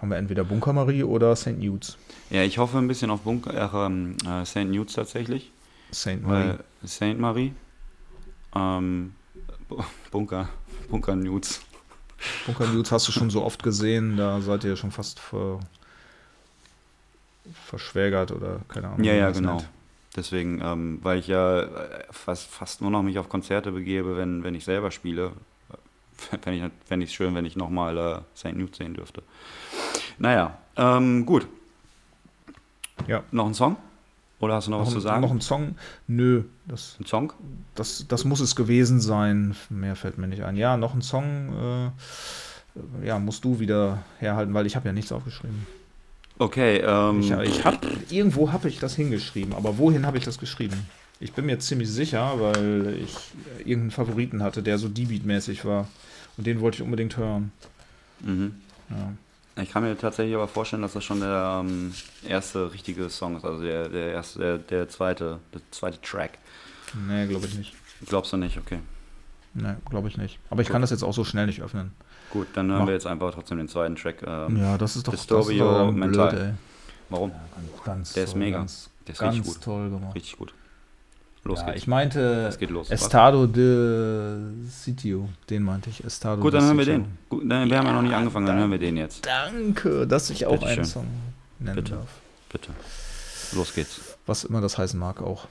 haben 0.00 0.10
wir 0.10 0.16
entweder 0.16 0.44
Bunker 0.44 0.72
Marie 0.72 1.02
oder 1.02 1.34
St. 1.34 1.58
Nudes. 1.58 1.96
Ja, 2.30 2.42
ich 2.42 2.58
hoffe 2.58 2.78
ein 2.78 2.86
bisschen 2.88 3.10
auf 3.10 3.22
Bunker, 3.22 3.52
äh, 3.52 3.86
ähm, 3.86 4.16
äh, 4.26 4.44
St. 4.44 4.66
Nudes 4.66 4.94
tatsächlich. 4.94 5.50
St. 5.92 6.22
Marie. 6.22 6.54
St. 6.86 7.18
Marie. 7.18 7.52
Ähm, 8.54 9.14
Bu- 9.68 9.82
Bunker. 10.12 10.48
Bunker 10.88 11.16
Nudes. 11.16 11.60
Bunker 12.46 12.66
Nudes 12.68 12.92
hast 12.92 13.08
du 13.08 13.12
schon 13.12 13.30
so 13.30 13.42
oft 13.42 13.62
gesehen, 13.62 14.16
da 14.16 14.40
seid 14.40 14.62
ihr 14.64 14.76
schon 14.76 14.90
fast 14.92 15.18
ver 15.18 15.58
verschwägert 17.52 18.32
oder 18.32 18.60
keine 18.68 18.88
Ahnung. 18.88 19.04
Ja, 19.04 19.14
ja, 19.14 19.30
genau. 19.30 19.56
nennt. 19.56 19.68
Deswegen, 20.16 20.60
ähm, 20.62 20.98
weil 21.02 21.18
ich 21.18 21.28
ja 21.28 21.60
äh, 21.60 22.04
fast, 22.10 22.48
fast 22.48 22.80
nur 22.80 22.90
noch 22.90 23.02
mich 23.02 23.18
auf 23.18 23.28
Konzerte 23.28 23.70
begebe, 23.70 24.16
wenn, 24.16 24.42
wenn 24.42 24.54
ich 24.54 24.64
selber 24.64 24.90
spiele. 24.90 25.32
Fände 26.42 26.66
ich, 26.66 26.72
fänd 26.86 27.02
ich 27.02 27.12
schön, 27.12 27.34
wenn 27.34 27.46
ich 27.46 27.56
nochmal 27.56 27.96
äh, 27.96 28.18
St. 28.36 28.52
Nudes 28.54 28.76
sehen 28.76 28.94
dürfte. 28.94 29.22
Naja, 30.18 30.58
ähm, 30.76 31.24
gut. 31.24 31.46
Ja. 33.06 33.22
Noch 33.30 33.46
ein 33.46 33.54
Song? 33.54 33.76
Oder 34.40 34.54
hast 34.54 34.66
du 34.66 34.70
noch, 34.70 34.78
Noch, 34.78 34.86
was 34.86 34.92
zu 34.92 34.98
ein, 34.98 35.02
sagen? 35.02 35.20
noch 35.22 35.30
ein 35.30 35.40
Song? 35.40 35.76
Nö, 36.06 36.44
das, 36.66 36.96
ein 37.00 37.06
Song? 37.06 37.32
das, 37.74 38.06
das 38.08 38.24
muss 38.24 38.40
es 38.40 38.56
gewesen 38.56 39.00
sein. 39.00 39.54
Mehr 39.68 39.96
fällt 39.96 40.18
mir 40.18 40.26
nicht 40.26 40.42
ein. 40.42 40.56
Ja, 40.56 40.76
noch 40.76 40.94
ein 40.94 41.02
Song. 41.02 41.92
Äh, 43.02 43.06
ja, 43.06 43.18
musst 43.18 43.44
du 43.44 43.60
wieder 43.60 44.02
herhalten, 44.18 44.54
weil 44.54 44.66
ich 44.66 44.76
habe 44.76 44.88
ja 44.88 44.92
nichts 44.92 45.12
aufgeschrieben. 45.12 45.66
Okay, 46.40 46.78
ähm, 46.78 47.20
Ich, 47.20 47.30
ich 47.30 47.64
hab, 47.66 47.84
irgendwo 48.10 48.50
habe 48.50 48.68
ich 48.68 48.78
das 48.78 48.96
hingeschrieben, 48.96 49.52
aber 49.52 49.76
wohin 49.76 50.06
habe 50.06 50.16
ich 50.16 50.24
das 50.24 50.38
geschrieben? 50.38 50.86
Ich 51.20 51.34
bin 51.34 51.44
mir 51.44 51.58
ziemlich 51.58 51.90
sicher, 51.90 52.40
weil 52.40 52.98
ich 52.98 53.14
äh, 53.58 53.68
irgendeinen 53.70 53.90
Favoriten 53.90 54.42
hatte, 54.42 54.62
der 54.62 54.78
so 54.78 54.88
D-Beat-mäßig 54.88 55.66
war. 55.66 55.86
Und 56.38 56.46
den 56.46 56.62
wollte 56.62 56.76
ich 56.76 56.82
unbedingt 56.82 57.18
hören. 57.18 57.52
mhm. 58.20 58.54
Ja. 58.88 59.12
Ich 59.62 59.70
kann 59.70 59.82
mir 59.82 59.98
tatsächlich 59.98 60.34
aber 60.34 60.48
vorstellen, 60.48 60.80
dass 60.80 60.94
das 60.94 61.04
schon 61.04 61.20
der 61.20 61.60
ähm, 61.62 61.92
erste 62.26 62.72
richtige 62.72 63.10
Song 63.10 63.36
ist, 63.36 63.44
also 63.44 63.62
der, 63.62 63.90
der 63.90 64.12
erste, 64.12 64.38
der, 64.38 64.58
der 64.58 64.88
zweite, 64.88 65.40
der 65.52 65.60
zweite 65.70 66.00
Track. 66.00 66.38
Nee, 67.06 67.26
glaube 67.26 67.46
ich 67.46 67.54
nicht. 67.54 67.74
Glaubst 68.06 68.32
du 68.32 68.38
nicht? 68.38 68.56
Okay. 68.56 68.78
Nee, 69.52 69.74
glaube 69.90 70.08
ich 70.08 70.16
nicht. 70.16 70.38
Aber 70.48 70.62
ich 70.62 70.68
kann 70.68 70.80
das 70.80 70.90
jetzt 70.90 71.02
auch 71.02 71.12
so 71.12 71.24
schnell 71.24 71.44
nicht 71.44 71.60
öffnen. 71.60 71.92
Gut, 72.30 72.46
dann 72.54 72.68
hören 72.70 72.80
Mach. 72.80 72.86
wir 72.86 72.94
jetzt 72.94 73.06
einfach 73.06 73.32
trotzdem 73.34 73.58
den 73.58 73.68
zweiten 73.68 73.96
Track. 73.96 74.22
Ähm, 74.26 74.56
Ja, 74.56 74.78
das 74.78 74.96
ist 74.96 75.06
doch, 75.06 75.12
Disturbio 75.12 75.64
das 75.64 75.72
ist 75.74 75.78
dann 75.88 75.94
Mental. 75.98 76.30
blöd. 76.30 76.54
Warum? 77.08 77.32
Ganz, 77.84 78.12
Der 78.12 78.24
ist 78.24 78.30
toll, 78.32 78.38
mega. 78.40 78.58
Ganz, 78.58 78.88
Der 79.06 79.12
ist 79.14 79.18
ganz 79.18 79.36
richtig 79.36 79.54
gut. 79.54 79.62
toll 79.64 79.90
gemacht. 79.90 80.14
Richtig 80.14 80.36
gut. 80.38 80.54
Los 81.42 81.58
Ja, 81.60 81.66
geht's. 81.66 81.78
ich 81.78 81.86
meinte 81.88 82.20
Es 82.48 82.58
geht 82.58 82.70
los. 82.70 82.90
Estado 82.90 83.46
de 83.46 84.38
Sitio, 84.68 85.28
den 85.48 85.62
meinte 85.62 85.88
ich. 85.90 86.04
Estado 86.04 86.40
Gut, 86.40 86.52
dann 86.54 86.64
hören 86.64 86.76
wir 86.78 86.84
Sitio. 86.84 87.00
den. 87.00 87.18
Gut, 87.30 87.42
dann, 87.50 87.68
wir 87.70 87.78
haben 87.78 87.86
ja 87.86 87.92
noch 87.94 88.02
nicht 88.02 88.14
angefangen, 88.14 88.46
dann 88.46 88.58
hören 88.58 88.70
wir 88.70 88.78
den 88.78 88.96
jetzt. 88.98 89.24
Danke, 89.26 90.06
dass 90.06 90.28
ich 90.30 90.44
auch 90.46 90.52
Bitteschön. 90.52 90.76
einen 90.78 90.84
Song 90.84 91.06
nennen 91.58 91.76
Bitte. 91.76 91.92
darf. 91.94 92.08
Bitte. 92.52 92.70
Los 93.52 93.74
geht's. 93.74 94.00
Was 94.26 94.44
immer 94.44 94.60
das 94.60 94.76
heißen 94.78 95.00
mag 95.00 95.20
auch. 95.22 95.48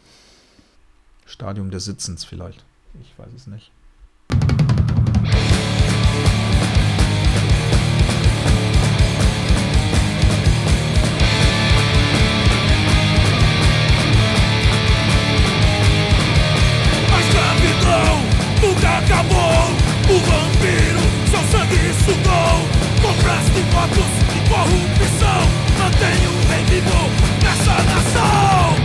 Stadium 1.25 1.71
des 1.71 1.86
Sitzens 1.86 2.23
vielleicht. 2.23 2.63
Ich 3.01 3.11
weiß 3.17 3.34
es 3.36 3.47
nicht. 3.47 3.71
Acabou. 19.10 19.66
O 20.10 20.20
vampiro 20.20 21.01
seu 21.30 21.43
sangue 21.51 21.93
sugou. 22.05 22.68
Contraste 23.01 23.51
de 23.51 23.62
votos 23.72 24.12
e 24.36 24.39
corrupção. 24.49 25.41
Mantém 25.80 26.20
o 26.28 26.34
rei 26.49 26.64
vivo 26.66 27.01
nessa 27.43 27.76
nação. 27.84 28.76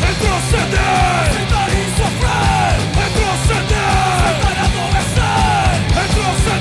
Retroceder, 0.00 1.22
sentar 1.34 1.68
e 1.68 1.72
sofrer. 1.96 2.74
Retroceder, 2.96 3.92
sentar 4.24 4.54
e 4.54 4.60
adoecer. 4.66 5.72
Retroceder, 5.94 6.57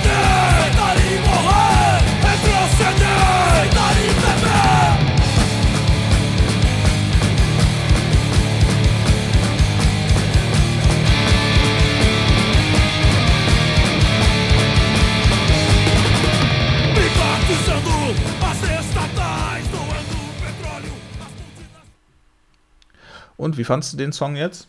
Und 23.47 23.57
wie 23.57 23.63
fandst 23.63 23.93
du 23.93 23.97
den 23.97 24.11
Song 24.11 24.35
jetzt? 24.35 24.67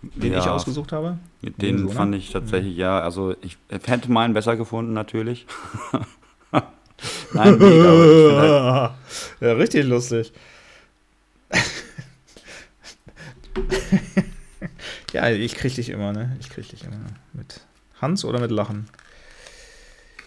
Den 0.00 0.32
Ja, 0.32 0.38
ich 0.38 0.46
ausgesucht 0.46 0.92
habe? 0.92 1.18
Den 1.42 1.80
so, 1.80 1.88
ne? 1.88 1.90
fand 1.90 2.14
ich 2.14 2.30
tatsächlich, 2.30 2.74
ja, 2.74 3.00
also 3.00 3.36
ich 3.42 3.58
hätte 3.68 4.10
meinen 4.10 4.32
besser 4.32 4.56
gefunden, 4.56 4.94
natürlich. 4.94 5.44
Nein, 7.34 7.58
mega. 7.58 8.40
halt, 8.40 8.92
ja, 9.42 9.52
richtig 9.52 9.84
lustig. 9.84 10.32
ja, 15.12 15.28
ich 15.28 15.54
krieg 15.54 15.74
dich 15.74 15.90
immer, 15.90 16.14
ne? 16.14 16.34
Ich 16.40 16.48
krieg 16.48 16.66
dich 16.66 16.82
immer. 16.82 16.96
Mit 17.34 17.60
Hans 18.00 18.24
oder 18.24 18.40
mit 18.40 18.52
Lachen? 18.52 18.88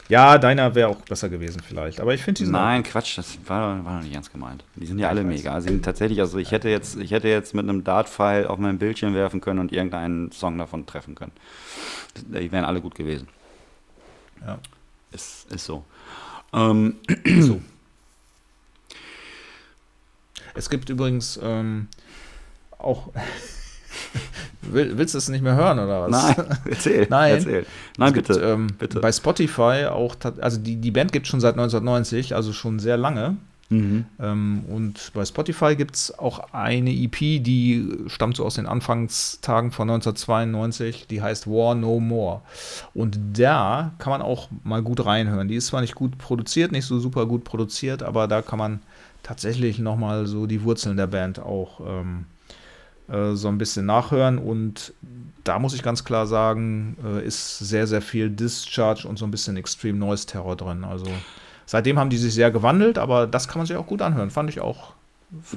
Ja, 0.10 0.40
deiner 0.40 0.74
wäre 0.74 0.90
auch 0.90 0.98
besser 0.98 1.30
gewesen 1.30 1.62
vielleicht. 1.66 2.02
Aber 2.02 2.16
ich 2.16 2.24
finde 2.24 2.40
diesen 2.40 2.52
Nein, 2.52 2.82
Quatsch, 2.82 3.18
das 3.18 3.38
war, 3.46 3.86
war 3.86 3.98
doch 3.98 4.04
nicht 4.04 4.16
ernst 4.16 4.32
gemeint. 4.34 4.64
Die 4.76 4.88
sind 4.88 4.98
ja 4.98 5.04
Ja, 5.04 5.10
alle 5.10 5.24
mega. 5.24 5.62
Sie 5.62 5.70
sind 5.70 5.86
tatsächlich, 5.86 6.20
also 6.20 6.40
ich 6.40 6.52
hätte 6.52 6.68
jetzt, 6.68 6.98
ich 6.98 7.12
hätte 7.12 7.28
jetzt 7.28 7.54
mit 7.54 7.70
einem 7.70 7.84
Dart-Pfeil 7.84 8.48
auf 8.48 8.58
mein 8.58 8.80
Bildschirm 8.80 9.14
werfen 9.14 9.40
können 9.40 9.60
und 9.60 9.72
irgendeinen 9.72 10.32
Song 10.32 10.58
davon 10.58 10.88
treffen 10.88 11.14
können. 11.14 11.32
Die 12.18 12.52
wären 12.52 12.66
alle 12.66 12.82
gut 12.82 12.96
gewesen. 12.96 13.28
Ja. 14.46 14.58
Ist, 15.12 15.52
ist 15.52 15.66
so. 15.66 15.86
Ähm, 16.54 16.96
So. 17.42 17.62
Es 20.56 20.70
gibt 20.70 20.90
übrigens 20.90 21.40
ähm, 21.42 21.88
auch. 22.80 23.10
Will, 24.62 24.98
willst 24.98 25.14
du 25.14 25.18
es 25.18 25.30
nicht 25.30 25.42
mehr 25.42 25.56
hören 25.56 25.80
oder 25.80 26.02
was? 26.02 26.12
nein, 26.12 26.58
erzähl. 26.66 27.08
Nein. 27.10 27.36
Erzähl. 27.36 27.66
Nein, 27.98 28.14
bitte. 28.14 28.34
Gibt, 28.34 28.46
ähm, 28.46 28.68
bitte. 28.78 29.00
Bei 29.00 29.12
Spotify 29.12 29.88
auch, 29.90 30.16
also 30.42 30.60
die, 30.60 30.76
die 30.76 30.92
Band 30.92 31.12
gibt 31.12 31.26
es 31.26 31.30
schon 31.30 31.40
seit 31.40 31.54
1990, 31.54 32.36
also 32.36 32.54
schon 32.54 32.80
sehr 32.80 32.98
lange. 32.98 33.38
Mhm. 33.70 34.06
Ähm, 34.20 34.64
und 34.68 35.12
bei 35.14 35.24
Spotify 35.26 35.76
gibt 35.76 35.96
es 35.96 36.18
auch 36.18 36.54
eine 36.54 36.92
EP, 36.92 37.18
die 37.20 37.88
stammt 38.08 38.36
so 38.36 38.46
aus 38.46 38.56
den 38.56 38.66
Anfangstagen 38.66 39.72
von 39.72 39.90
1992, 39.90 41.08
die 41.08 41.22
heißt 41.22 41.48
War 41.48 41.76
No 41.76 42.00
More. 42.00 42.42
Und 42.94 43.20
da 43.34 43.92
kann 44.00 44.12
man 44.12 44.22
auch 44.22 44.50
mal 44.64 44.82
gut 44.82 45.06
reinhören. 45.06 45.48
Die 45.48 45.56
ist 45.56 45.68
zwar 45.68 45.82
nicht 45.82 45.96
gut 45.96 46.18
produziert, 46.18 46.72
nicht 46.72 46.86
so 46.86 47.00
super 47.00 47.28
gut 47.28 47.44
produziert, 47.44 48.02
aber 48.02 48.28
da 48.28 48.42
kann 48.42 48.60
man 48.60 48.80
tatsächlich 49.22 49.78
nochmal 49.78 50.26
so 50.26 50.48
die 50.48 50.64
Wurzeln 50.64 50.98
der 50.98 51.08
Band 51.08 51.40
auch 51.40 51.80
ähm, 51.86 52.26
äh, 53.12 53.34
so 53.34 53.48
ein 53.48 53.58
bisschen 53.58 53.86
nachhören. 53.86 54.38
Und 54.38 54.94
da 55.44 55.60
muss 55.60 55.74
ich 55.74 55.84
ganz 55.84 56.04
klar 56.04 56.28
sagen, 56.28 56.98
äh, 57.04 57.26
ist 57.26 57.60
sehr, 57.60 57.88
sehr 57.88 58.02
viel 58.02 58.30
Discharge 58.30 59.08
und 59.08 59.18
so 59.18 59.26
ein 59.26 59.32
bisschen 59.32 59.58
Extreme 59.58 59.98
Noise 59.98 60.26
Terror 60.26 60.56
drin. 60.56 60.84
Also 60.84 61.08
seitdem 61.66 62.00
haben 62.00 62.10
die 62.10 62.18
sich 62.18 62.34
sehr 62.34 62.52
gewandelt, 62.52 62.98
aber 62.98 63.28
das 63.28 63.48
kann 63.48 63.60
man 63.60 63.68
sich 63.68 63.78
auch 63.78 63.88
gut 63.88 64.02
anhören. 64.02 64.30
Fand 64.30 64.50
ich 64.50 64.62
auch 64.62 64.94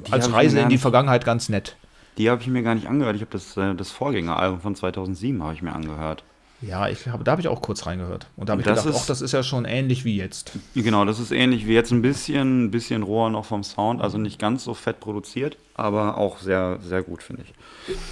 Die 0.05 0.11
als 0.11 0.31
Reise 0.31 0.59
in 0.59 0.69
die 0.69 0.77
Vergangenheit 0.77 1.25
ganz 1.25 1.49
nett. 1.49 1.75
Die 2.17 2.29
habe 2.29 2.41
ich 2.41 2.47
mir 2.47 2.61
gar 2.61 2.75
nicht 2.75 2.87
angehört. 2.87 3.15
Ich 3.15 3.21
habe 3.21 3.31
das, 3.31 3.57
äh, 3.57 3.73
das 3.75 3.91
Vorgängeralbum 3.91 4.61
von 4.61 4.75
2007 4.75 5.41
habe 5.41 5.53
ich 5.53 5.61
mir 5.61 5.73
angehört. 5.73 6.23
Ja, 6.65 6.87
ich 6.87 7.07
hab, 7.07 7.23
da 7.25 7.31
habe 7.31 7.41
ich 7.41 7.47
auch 7.47 7.61
kurz 7.61 7.85
reingehört. 7.85 8.27
Und 8.37 8.47
da 8.47 8.51
habe 8.53 8.61
ich 8.61 8.67
Das 8.67 8.83
gedacht, 8.83 8.95
ist- 9.01 9.09
das 9.09 9.21
ist 9.21 9.31
ja 9.33 9.43
schon 9.43 9.65
ähnlich 9.65 10.05
wie 10.05 10.15
jetzt. 10.15 10.51
Genau, 10.73 11.03
das 11.03 11.19
ist 11.19 11.31
ähnlich 11.31 11.67
wie 11.67 11.73
jetzt 11.73 11.91
ein 11.91 12.01
bisschen, 12.01 12.65
ein 12.65 12.71
bisschen 12.71 13.03
roher 13.03 13.29
noch 13.29 13.45
vom 13.45 13.63
Sound, 13.63 14.01
also 14.01 14.17
nicht 14.17 14.39
ganz 14.39 14.63
so 14.63 14.73
fett 14.73 14.99
produziert, 14.99 15.57
aber 15.73 16.17
auch 16.17 16.39
sehr, 16.39 16.79
sehr 16.81 17.03
gut, 17.03 17.21
finde 17.23 17.43
ich. 17.43 17.53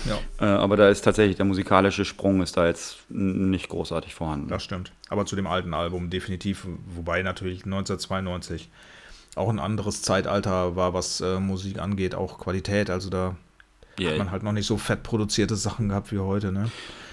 Ja, 0.05 0.17
Äh, 0.39 0.45
aber 0.49 0.75
da 0.75 0.89
ist 0.89 1.01
tatsächlich 1.03 1.37
der 1.37 1.45
musikalische 1.45 2.03
Sprung 2.03 2.41
ist 2.41 2.57
da 2.57 2.65
jetzt 2.67 2.97
nicht 3.09 3.69
großartig 3.69 4.13
vorhanden. 4.15 4.49
das 4.49 4.63
stimmt. 4.63 4.91
Aber 5.09 5.25
zu 5.25 5.35
dem 5.35 5.47
alten 5.47 5.73
Album 5.73 6.09
definitiv, 6.09 6.67
wobei 6.95 7.21
natürlich 7.21 7.65
1992 7.65 8.69
auch 9.35 9.49
ein 9.49 9.59
anderes 9.59 10.01
Zeitalter 10.01 10.75
war, 10.75 10.93
was 10.93 11.21
äh, 11.21 11.39
Musik 11.39 11.79
angeht, 11.79 12.15
auch 12.15 12.37
Qualität. 12.39 12.89
Also 12.89 13.09
da 13.09 13.35
Ja, 13.97 14.09
hat 14.11 14.17
man 14.17 14.31
halt 14.31 14.43
noch 14.43 14.51
nicht 14.51 14.65
so 14.67 14.77
fett 14.77 15.03
produzierte 15.03 15.55
Sachen 15.55 15.87
gehabt 15.89 16.11
wie 16.11 16.19
heute, 16.19 16.51
ne? 16.51 16.69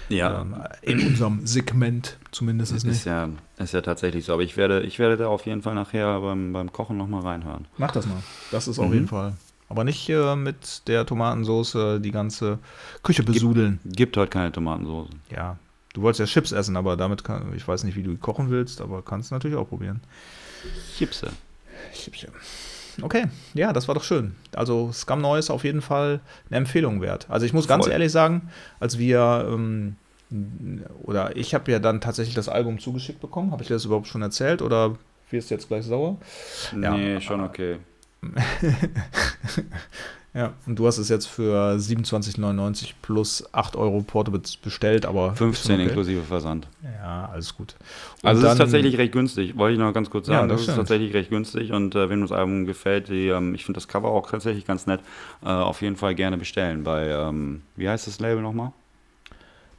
Ja 0.09 0.41
Ähm, 0.41 0.55
in 0.81 0.99
unserem 1.07 1.45
Segment 1.47 2.17
zumindest 2.31 2.71
ist, 2.73 2.83
nicht. 2.85 3.05
ja, 3.05 3.29
ist 3.57 3.73
ja 3.73 3.81
tatsächlich 3.81 4.25
so. 4.25 4.33
Aber 4.33 4.41
ich 4.43 4.57
werde, 4.57 4.81
ich 4.81 4.99
werde 4.99 5.17
da 5.17 5.27
auf 5.27 5.45
jeden 5.45 5.61
Fall 5.61 5.75
nachher 5.75 6.19
beim, 6.21 6.53
beim 6.53 6.71
Kochen 6.71 6.97
nochmal 6.97 7.21
reinhören. 7.21 7.65
Mach 7.77 7.91
das 7.91 8.05
mal. 8.07 8.21
Das 8.51 8.67
ist 8.67 8.79
auf 8.79 8.87
Mhm. 8.87 8.93
jeden 8.93 9.07
Fall. 9.07 9.33
Aber 9.69 9.83
nicht 9.83 10.09
äh, 10.09 10.35
mit 10.35 10.87
der 10.87 11.05
Tomatensauce 11.05 11.77
die 12.01 12.11
ganze 12.11 12.57
Küche 13.03 13.21
besudeln. 13.23 13.79
Gibt 13.85 14.17
heute 14.17 14.29
keine 14.31 14.51
Tomatensauce. 14.51 15.09
Ja, 15.29 15.57
du 15.93 16.01
wolltest 16.01 16.19
ja 16.21 16.25
Chips 16.25 16.51
essen, 16.51 16.75
aber 16.75 16.97
damit 16.97 17.23
kann, 17.23 17.53
ich 17.55 17.67
weiß 17.67 17.83
nicht, 17.83 17.95
wie 17.95 18.01
du 18.03 18.17
kochen 18.17 18.49
willst, 18.49 18.81
aber 18.81 19.03
kannst 19.03 19.31
natürlich 19.31 19.57
auch 19.57 19.69
probieren. 19.69 20.01
Chipse. 20.97 21.29
Chipschen. 21.93 22.31
Okay, 23.03 23.25
ja, 23.53 23.73
das 23.73 23.87
war 23.87 23.95
doch 23.95 24.03
schön. 24.03 24.35
Also 24.55 24.91
Scum 24.91 25.21
Noise 25.21 25.39
ist 25.39 25.49
auf 25.49 25.63
jeden 25.63 25.81
Fall 25.81 26.19
eine 26.49 26.57
Empfehlung 26.57 27.01
wert. 27.01 27.27
Also 27.29 27.45
ich 27.45 27.53
muss 27.53 27.67
ganz 27.67 27.85
Voll. 27.85 27.93
ehrlich 27.93 28.11
sagen, 28.11 28.49
als 28.79 28.97
wir 28.97 29.47
ähm, 29.51 29.95
oder 31.03 31.35
ich 31.35 31.53
habe 31.53 31.71
ja 31.71 31.79
dann 31.79 32.01
tatsächlich 32.01 32.35
das 32.35 32.49
Album 32.49 32.79
zugeschickt 32.79 33.19
bekommen. 33.19 33.51
Habe 33.51 33.63
ich 33.63 33.67
dir 33.67 33.73
das 33.75 33.85
überhaupt 33.85 34.07
schon 34.07 34.21
erzählt 34.21 34.61
oder 34.61 34.95
wirst 35.31 35.49
du 35.49 35.55
jetzt 35.55 35.67
gleich 35.67 35.85
sauer? 35.85 36.17
Ja. 36.79 36.95
Nee, 36.95 37.19
schon 37.21 37.41
okay. 37.41 37.77
Ja, 40.33 40.53
und 40.67 40.77
du 40.77 40.85
hast 40.85 40.99
es 40.99 41.09
jetzt 41.09 41.25
für 41.25 41.73
27,99 41.77 42.93
plus 43.01 43.43
8 43.51 43.75
Euro 43.75 44.01
Porto 44.03 44.31
be- 44.31 44.41
bestellt, 44.63 45.07
aber 45.07 45.33
15 45.35 45.73
okay. 45.75 45.83
inklusive 45.85 46.21
Versand. 46.21 46.67
Ja, 46.83 47.29
alles 47.33 47.55
gut. 47.57 47.75
Und 48.21 48.29
Also 48.29 48.45
es 48.45 48.51
ist 48.53 48.57
tatsächlich 48.59 48.97
recht 48.99 49.11
günstig, 49.11 49.57
wollte 49.57 49.73
ich 49.73 49.79
noch 49.79 49.91
ganz 49.91 50.11
kurz 50.11 50.27
Ja, 50.27 50.35
sagen. 50.35 50.49
das 50.49 50.61
das 50.61 50.67
ist 50.69 50.75
tatsächlich 50.75 51.13
recht 51.15 51.31
günstig 51.31 51.71
und 51.71 51.95
äh, 51.95 52.09
wenn 52.09 52.21
uns 52.21 52.29
das 52.29 52.37
Album 52.37 52.65
gefällt, 52.65 53.09
die, 53.09 53.27
ähm, 53.29 53.55
ich 53.55 53.65
finde 53.65 53.77
das 53.79 53.87
Cover 53.87 54.09
auch 54.09 54.29
tatsächlich 54.29 54.65
ganz 54.67 54.85
nett, 54.85 54.99
äh, 55.43 55.47
auf 55.47 55.81
jeden 55.81 55.95
Fall 55.95 56.13
gerne 56.13 56.37
bestellen 56.37 56.83
bei, 56.83 57.07
ähm, 57.07 57.63
wie 57.75 57.89
heißt 57.89 58.05
das 58.05 58.19
Label 58.19 58.43
nochmal? 58.43 58.71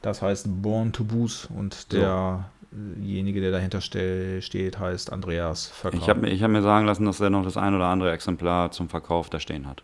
Das 0.01 0.21
heißt 0.21 0.47
Born 0.61 0.91
to 0.91 1.05
Booze 1.05 1.47
und 1.55 1.93
derjenige, 1.93 3.39
der 3.39 3.51
dahinter 3.51 3.79
ste 3.79 4.41
steht, 4.41 4.79
heißt 4.79 5.13
Andreas 5.13 5.67
Verkauf. 5.67 6.01
Ich 6.01 6.09
habe 6.09 6.21
mir, 6.21 6.29
ich 6.29 6.43
hab 6.43 6.51
mir 6.51 6.61
sagen 6.61 6.85
lassen, 6.85 7.05
dass 7.05 7.19
er 7.21 7.29
noch 7.29 7.43
das 7.43 7.55
ein 7.55 7.73
oder 7.73 7.85
andere 7.85 8.11
Exemplar 8.11 8.71
zum 8.71 8.89
Verkauf 8.89 9.29
da 9.29 9.39
stehen 9.39 9.67
hat. 9.67 9.83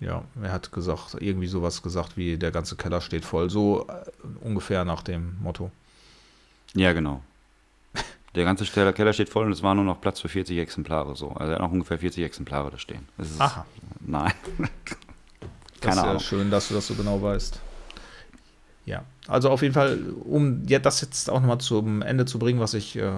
Ja, 0.00 0.24
er 0.42 0.52
hat 0.52 0.72
gesagt, 0.72 1.16
irgendwie 1.20 1.46
sowas 1.46 1.82
gesagt 1.82 2.16
wie 2.16 2.36
der 2.36 2.50
ganze 2.50 2.76
Keller 2.76 3.00
steht 3.00 3.24
voll. 3.24 3.48
So 3.48 3.86
äh, 3.88 4.44
ungefähr 4.46 4.84
nach 4.84 5.02
dem 5.02 5.36
Motto. 5.40 5.70
Ja, 6.74 6.92
genau. 6.92 7.22
Der 8.34 8.44
ganze 8.44 8.66
Keller, 8.66 9.12
steht 9.14 9.30
voll 9.30 9.46
und 9.46 9.52
es 9.52 9.62
war 9.62 9.74
nur 9.74 9.84
noch 9.84 10.00
Platz 10.00 10.20
für 10.20 10.28
40 10.28 10.58
Exemplare 10.58 11.16
so. 11.16 11.30
Also 11.30 11.52
er 11.52 11.54
hat 11.54 11.62
noch 11.62 11.72
ungefähr 11.72 11.98
40 11.98 12.22
Exemplare 12.22 12.70
da 12.70 12.78
stehen. 12.78 13.08
Das 13.16 13.30
ist, 13.30 13.40
Aha. 13.40 13.64
Nein. 14.00 14.32
Das 15.78 15.90
Keine 15.90 15.96
ist 15.96 16.04
ja 16.04 16.10
Ahnung. 16.10 16.22
schön, 16.22 16.50
dass 16.50 16.68
du 16.68 16.74
das 16.74 16.86
so 16.86 16.94
genau 16.94 17.20
weißt. 17.20 17.60
Ja. 18.86 19.04
Also 19.28 19.50
auf 19.50 19.62
jeden 19.62 19.74
Fall, 19.74 19.98
um 20.24 20.62
ja, 20.66 20.78
das 20.78 21.00
jetzt 21.00 21.30
auch 21.30 21.40
nochmal 21.40 21.58
zum 21.58 22.02
Ende 22.02 22.26
zu 22.26 22.38
bringen, 22.38 22.60
was 22.60 22.74
ich 22.74 22.96
äh, 22.96 23.10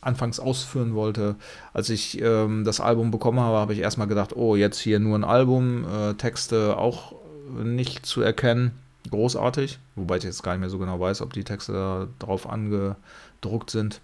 anfangs 0.00 0.38
ausführen 0.38 0.94
wollte. 0.94 1.34
Als 1.72 1.90
ich 1.90 2.20
ähm, 2.20 2.64
das 2.64 2.80
Album 2.80 3.10
bekommen 3.10 3.40
habe, 3.40 3.56
habe 3.56 3.72
ich 3.72 3.80
erstmal 3.80 4.06
gedacht, 4.06 4.36
oh, 4.36 4.56
jetzt 4.56 4.78
hier 4.78 5.00
nur 5.00 5.18
ein 5.18 5.24
Album, 5.24 5.84
äh, 5.84 6.14
Texte 6.14 6.76
auch 6.76 7.14
nicht 7.62 8.06
zu 8.06 8.20
erkennen. 8.22 8.72
Großartig. 9.10 9.78
Wobei 9.94 10.16
ich 10.18 10.24
jetzt 10.24 10.42
gar 10.42 10.52
nicht 10.52 10.60
mehr 10.60 10.70
so 10.70 10.78
genau 10.78 10.98
weiß, 10.98 11.20
ob 11.22 11.32
die 11.32 11.44
Texte 11.44 11.72
da 11.72 12.08
drauf 12.18 12.48
angedruckt 12.48 13.70
sind. 13.70 14.00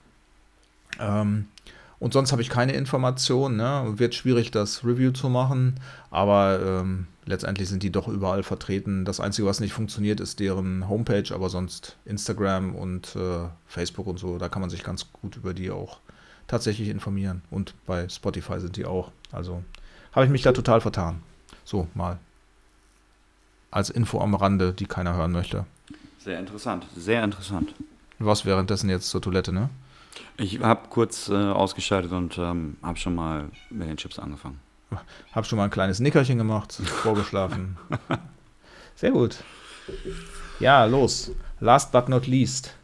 Ähm, 1.01 1.47
und 1.99 2.13
sonst 2.13 2.33
habe 2.33 2.43
ich 2.43 2.49
keine 2.49 2.73
Informationen. 2.73 3.57
Ne? 3.57 3.95
Wird 3.97 4.15
schwierig, 4.15 4.51
das 4.51 4.85
Review 4.85 5.13
zu 5.13 5.29
machen, 5.29 5.79
aber 6.11 6.61
ähm, 6.65 7.07
letztendlich 7.25 7.69
sind 7.69 7.83
die 7.83 7.91
doch 7.91 8.09
überall 8.09 8.43
vertreten. 8.43 9.05
Das 9.05 9.21
Einzige, 9.21 9.47
was 9.47 9.61
nicht 9.61 9.73
funktioniert, 9.73 10.21
ist 10.21 10.41
deren 10.41 10.89
Homepage, 10.89 11.35
aber 11.35 11.49
sonst 11.49 11.97
Instagram 12.05 12.75
und 12.75 13.17
äh, 13.17 13.49
Facebook 13.67 14.07
und 14.07 14.19
so, 14.19 14.39
da 14.39 14.49
kann 14.49 14.61
man 14.61 14.71
sich 14.71 14.83
ganz 14.83 15.13
gut 15.13 15.37
über 15.37 15.55
die 15.55 15.71
auch 15.71 15.99
tatsächlich 16.47 16.89
informieren. 16.89 17.43
Und 17.51 17.75
bei 17.87 18.09
Spotify 18.09 18.61
sind 18.61 18.77
die 18.77 18.87
auch. 18.87 19.13
Also 19.31 19.63
habe 20.13 20.27
ich 20.27 20.33
mich 20.33 20.43
da 20.43 20.53
total 20.53 20.81
vertan. 20.81 21.23
So, 21.65 21.89
mal. 21.95 22.19
Als 23.71 23.89
Info 23.89 24.21
am 24.21 24.35
Rande, 24.35 24.73
die 24.73 24.87
keiner 24.87 25.15
hören 25.15 25.33
möchte. 25.33 25.65
Sehr 26.19 26.39
interessant, 26.39 26.87
sehr 26.95 27.25
interessant. 27.25 27.75
Du 28.19 28.27
warst 28.27 28.45
währenddessen 28.45 28.91
jetzt 28.91 29.09
zur 29.09 29.23
Toilette, 29.23 29.53
ne? 29.53 29.71
Ich 30.37 30.61
habe 30.61 30.89
kurz 30.89 31.29
äh, 31.29 31.35
ausgeschaltet 31.35 32.13
und 32.13 32.37
ähm, 32.39 32.77
habe 32.83 32.99
schon 32.99 33.15
mal 33.15 33.49
mit 33.71 33.89
den 33.89 33.97
Chips 33.97 34.19
angefangen. 34.19 34.61
Hab 35.33 35.47
schon 35.47 35.57
mal 35.59 35.65
ein 35.65 35.71
kleines 35.71 36.01
Nickerchen 36.01 36.39
gemacht, 36.39 36.73
vorgeschlafen. 36.73 37.77
Sehr 38.97 39.11
gut. 39.11 39.37
Ja, 40.61 40.85
los. 40.85 41.31
Last 41.61 41.93
but 41.93 42.09
not 42.09 42.27
least. 42.27 42.75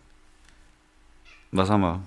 Was 1.52 1.70
haben 1.70 1.80
wir? 1.82 2.00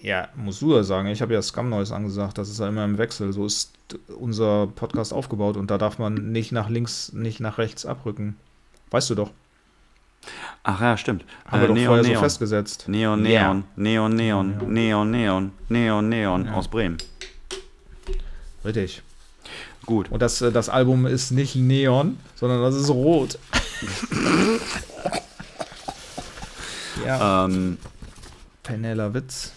Ja, 0.00 0.28
musst 0.34 0.62
du 0.62 0.74
ja 0.74 0.82
sagen. 0.82 1.08
Ich 1.08 1.20
habe 1.20 1.34
ja 1.34 1.42
Scum 1.42 1.68
Noise 1.68 1.94
angesagt. 1.94 2.38
Das 2.38 2.48
ist 2.48 2.58
ja 2.58 2.68
immer 2.68 2.84
im 2.84 2.96
Wechsel. 2.98 3.32
So 3.32 3.44
ist 3.44 3.72
unser 4.18 4.66
Podcast 4.66 5.12
aufgebaut 5.12 5.56
und 5.56 5.70
da 5.70 5.76
darf 5.78 5.98
man 5.98 6.32
nicht 6.32 6.52
nach 6.52 6.68
links, 6.70 7.12
nicht 7.12 7.40
nach 7.40 7.58
rechts 7.58 7.84
abrücken. 7.84 8.36
Weißt 8.90 9.10
du 9.10 9.14
doch. 9.14 9.30
Ach 10.62 10.80
ja, 10.80 10.96
stimmt. 10.96 11.24
Haben 11.46 11.60
wir 11.62 11.68
doch 11.68 11.74
Neon, 11.74 11.86
vorher 11.86 12.04
so 12.04 12.10
Neon. 12.10 12.22
festgesetzt. 12.22 12.84
Neon, 12.88 13.24
Ja. 13.26 13.54
Neon, 13.76 14.14
Neon, 14.14 14.16
Neon, 14.16 14.72
Neon, 14.72 15.10
Neon, 15.10 15.52
Neon, 15.68 16.08
Neon 16.08 16.44
Ja. 16.46 16.52
aus 16.54 16.68
Bremen. 16.68 16.98
Richtig. 18.64 19.02
Gut. 19.86 20.10
Und 20.10 20.20
das, 20.22 20.40
äh, 20.42 20.52
das 20.52 20.68
Album 20.68 21.06
ist 21.06 21.30
nicht 21.30 21.56
Neon, 21.56 22.18
sondern 22.36 22.60
das 22.62 22.74
ist 22.74 22.90
rot. 22.90 23.38
ja, 27.06 27.44
Ähm, 27.44 27.78
Penella 28.62 29.12
Witz. 29.14 29.52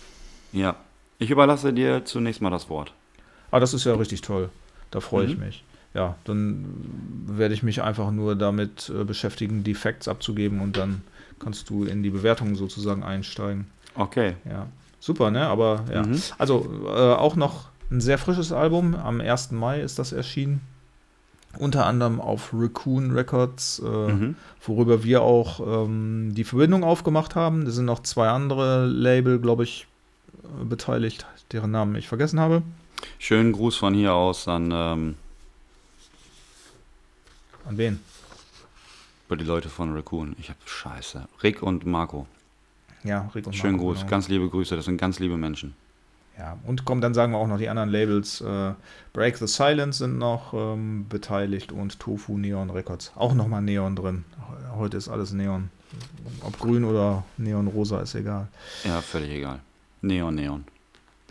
ja. 0.51 0.75
Ich 1.19 1.29
überlasse 1.29 1.71
dir 1.71 2.03
zunächst 2.03 2.41
mal 2.41 2.49
das 2.49 2.67
Wort. 2.69 2.91
Ah, 3.49 3.59
das 3.61 3.73
ist 3.73 3.85
ja 3.85 3.93
richtig 3.93 4.21
toll. 4.21 4.49
Da 4.91 4.99
freue 4.99 5.25
ich 5.25 5.37
Mhm. 5.37 5.45
mich. 5.45 5.63
Ja, 5.93 6.15
dann 6.25 6.65
werde 7.27 7.53
ich 7.53 7.63
mich 7.63 7.81
einfach 7.81 8.11
nur 8.11 8.35
damit 8.35 8.89
äh, 8.93 9.05
beschäftigen, 9.05 9.63
die 9.63 9.75
Facts 9.75 10.07
abzugeben 10.09 10.59
und 10.59 10.75
dann 10.75 11.01
kannst 11.39 11.69
du 11.69 11.85
in 11.85 12.03
die 12.03 12.09
Bewertung 12.09 12.55
sozusagen 12.55 13.03
einsteigen. 13.03 13.67
Okay. 13.95 14.35
Ja, 14.49 14.67
super, 14.99 15.31
ne? 15.31 15.47
Aber 15.47 15.85
ja. 15.93 16.03
Mhm. 16.03 16.21
Also 16.39 16.67
äh, 16.87 16.89
auch 17.13 17.35
noch 17.37 17.65
ein 17.93 18.01
sehr 18.01 18.17
frisches 18.17 18.51
Album. 18.51 18.95
Am 18.95 19.21
1. 19.21 19.51
Mai 19.51 19.79
ist 19.81 19.99
das 19.99 20.11
erschienen. 20.11 20.61
Unter 21.59 21.85
anderem 21.85 22.19
auf 22.19 22.49
Raccoon 22.51 23.11
Records, 23.11 23.79
äh, 23.79 23.87
Mhm. 24.11 24.35
worüber 24.65 25.03
wir 25.03 25.21
auch 25.21 25.59
ähm, 25.85 26.33
die 26.33 26.43
Verbindung 26.43 26.83
aufgemacht 26.83 27.35
haben. 27.35 27.65
Da 27.65 27.71
sind 27.71 27.85
noch 27.85 28.01
zwei 28.01 28.27
andere 28.29 28.87
Label, 28.87 29.39
glaube 29.39 29.63
ich, 29.63 29.85
äh, 30.43 30.65
beteiligt, 30.65 31.27
deren 31.51 31.69
Namen 31.69 31.95
ich 31.95 32.07
vergessen 32.07 32.39
habe. 32.39 32.63
Schönen 33.19 33.51
Gruß 33.51 33.75
von 33.77 33.93
hier 33.93 34.13
aus 34.13 34.47
an 34.47 34.71
ähm, 34.73 35.15
An 37.65 37.77
wen? 37.77 37.99
bei 39.29 39.35
die 39.35 39.45
Leute 39.45 39.69
von 39.69 39.93
Raccoon. 39.95 40.35
Ich 40.39 40.49
habe 40.49 40.59
Scheiße. 40.65 41.27
Rick 41.43 41.61
und 41.63 41.85
Marco. 41.85 42.25
Ja, 43.03 43.29
Rick 43.35 43.45
und 43.47 43.55
Schönen 43.55 43.73
Marco, 43.77 43.89
Gruß. 43.89 43.99
genau. 43.99 44.09
Ganz 44.09 44.27
liebe 44.27 44.49
Grüße. 44.49 44.75
Das 44.75 44.85
sind 44.85 44.97
ganz 44.97 45.19
liebe 45.19 45.37
Menschen. 45.37 45.75
Ja, 46.37 46.57
und 46.65 46.83
komm, 46.85 46.99
dann 46.99 47.13
sagen 47.13 47.31
wir 47.31 47.37
auch 47.37 47.47
noch 47.47 47.59
die 47.59 47.69
anderen 47.69 47.89
Labels. 47.89 48.41
Äh, 48.41 48.73
Break 49.13 49.37
the 49.37 49.47
Silence 49.47 49.99
sind 49.99 50.17
noch 50.17 50.53
ähm, 50.53 51.05
beteiligt 51.07 51.71
und 51.71 51.99
Tofu 51.99 52.37
Neon 52.37 52.71
Records. 52.71 53.11
Auch 53.15 53.35
nochmal 53.35 53.61
Neon 53.61 53.95
drin. 53.95 54.25
Heute 54.75 54.97
ist 54.97 55.09
alles 55.09 55.31
Neon. 55.31 55.69
Ob 56.41 56.59
grün 56.59 56.83
oder 56.83 57.23
Neon-rosa 57.37 58.01
ist 58.01 58.15
egal. 58.15 58.47
Ja, 58.83 59.01
völlig 59.01 59.31
egal. 59.31 59.59
Neon, 60.01 60.33
Neon. 60.33 60.63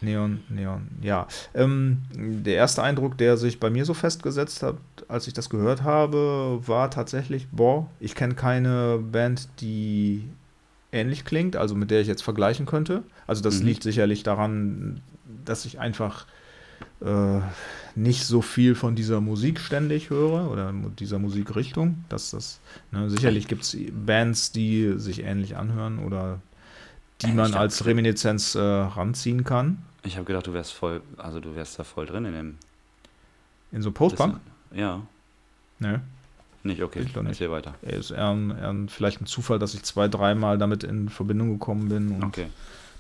Neon, 0.00 0.40
Neon, 0.48 0.88
ja. 1.00 1.26
Ähm, 1.55 2.03
der 2.14 2.55
erste 2.55 2.82
Eindruck, 2.82 3.16
der 3.18 3.36
sich 3.36 3.61
bei 3.61 3.70
mir 3.70 3.84
so 3.84 3.94
festgesetzt 3.94 4.62
hat, 4.62 4.76
als 5.09 5.26
ich 5.28 5.32
das 5.32 5.48
gehört 5.48 5.82
habe, 5.82 6.61
war 6.66 6.90
tatsächlich, 6.90 7.46
boah, 7.53 7.86
ich 8.00 8.14
kenne 8.14 8.34
keine 8.34 8.98
Band, 8.98 9.48
die 9.61 10.28
ähnlich 10.93 11.24
klingt, 11.24 11.57
also 11.57 11.74
mit 11.74 11.90
der 11.90 12.01
ich 12.03 12.07
jetzt 12.09 12.22
vergleichen 12.22 12.66
könnte. 12.66 13.03
Also 13.26 13.43
das 13.43 13.61
Mhm. 13.61 13.66
liegt 13.66 13.82
sicherlich 13.82 14.22
daran, 14.22 15.01
dass 15.45 15.64
ich 15.64 15.80
einfach 15.80 16.26
äh, 17.05 17.40
nicht 17.97 18.24
so 18.26 18.43
viel 18.43 18.74
von 18.76 18.95
dieser 18.95 19.20
Musik 19.20 19.59
ständig 19.59 20.11
höre 20.11 20.51
oder 20.51 20.72
dieser 20.99 21.18
Musikrichtung. 21.18 22.05
Dass 22.09 22.30
das, 22.30 22.61
ne, 22.93 23.11
sicherlich 23.11 23.49
gibt 23.49 23.62
es 23.62 23.76
Bands, 24.07 24.53
die 24.53 24.95
sich 24.99 25.22
ähnlich 25.24 25.57
anhören 25.57 25.99
oder 25.99 26.40
die 27.22 27.26
Ich 27.28 27.34
man 27.34 27.55
als 27.55 27.84
Reminiszenz 27.86 28.55
äh, 28.55 28.61
ranziehen 28.61 29.43
kann. 29.45 29.78
Ich 30.05 30.16
habe 30.16 30.24
gedacht, 30.24 30.47
du 30.47 30.53
wärst 30.53 30.72
voll, 30.72 31.03
also 31.16 31.40
du 31.40 31.55
wärst 31.57 31.78
da 31.78 31.84
voll 31.84 32.07
drin 32.07 32.24
in 32.24 32.32
dem. 32.34 32.55
In 33.72 33.82
so 33.82 33.90
Postpunk? 33.90 34.38
Das- 34.70 34.78
Ja, 34.78 35.03
Ne. 35.78 36.01
Nicht 36.64 36.82
okay. 36.82 37.00
Ich 37.04 37.12
doch 37.12 37.22
nicht. 37.22 37.32
Erzähl 37.32 37.50
weiter. 37.50 37.74
Ist 37.82 38.10
eher, 38.10 38.28
ein, 38.30 38.50
eher 38.50 38.68
ein, 38.70 38.88
vielleicht 38.88 39.20
ein 39.20 39.26
Zufall, 39.26 39.58
dass 39.58 39.74
ich 39.74 39.82
zwei, 39.82 40.08
dreimal 40.08 40.58
damit 40.58 40.84
in 40.84 41.08
Verbindung 41.08 41.52
gekommen 41.52 41.88
bin. 41.88 42.12
Und 42.12 42.24
Okay. 42.24 42.46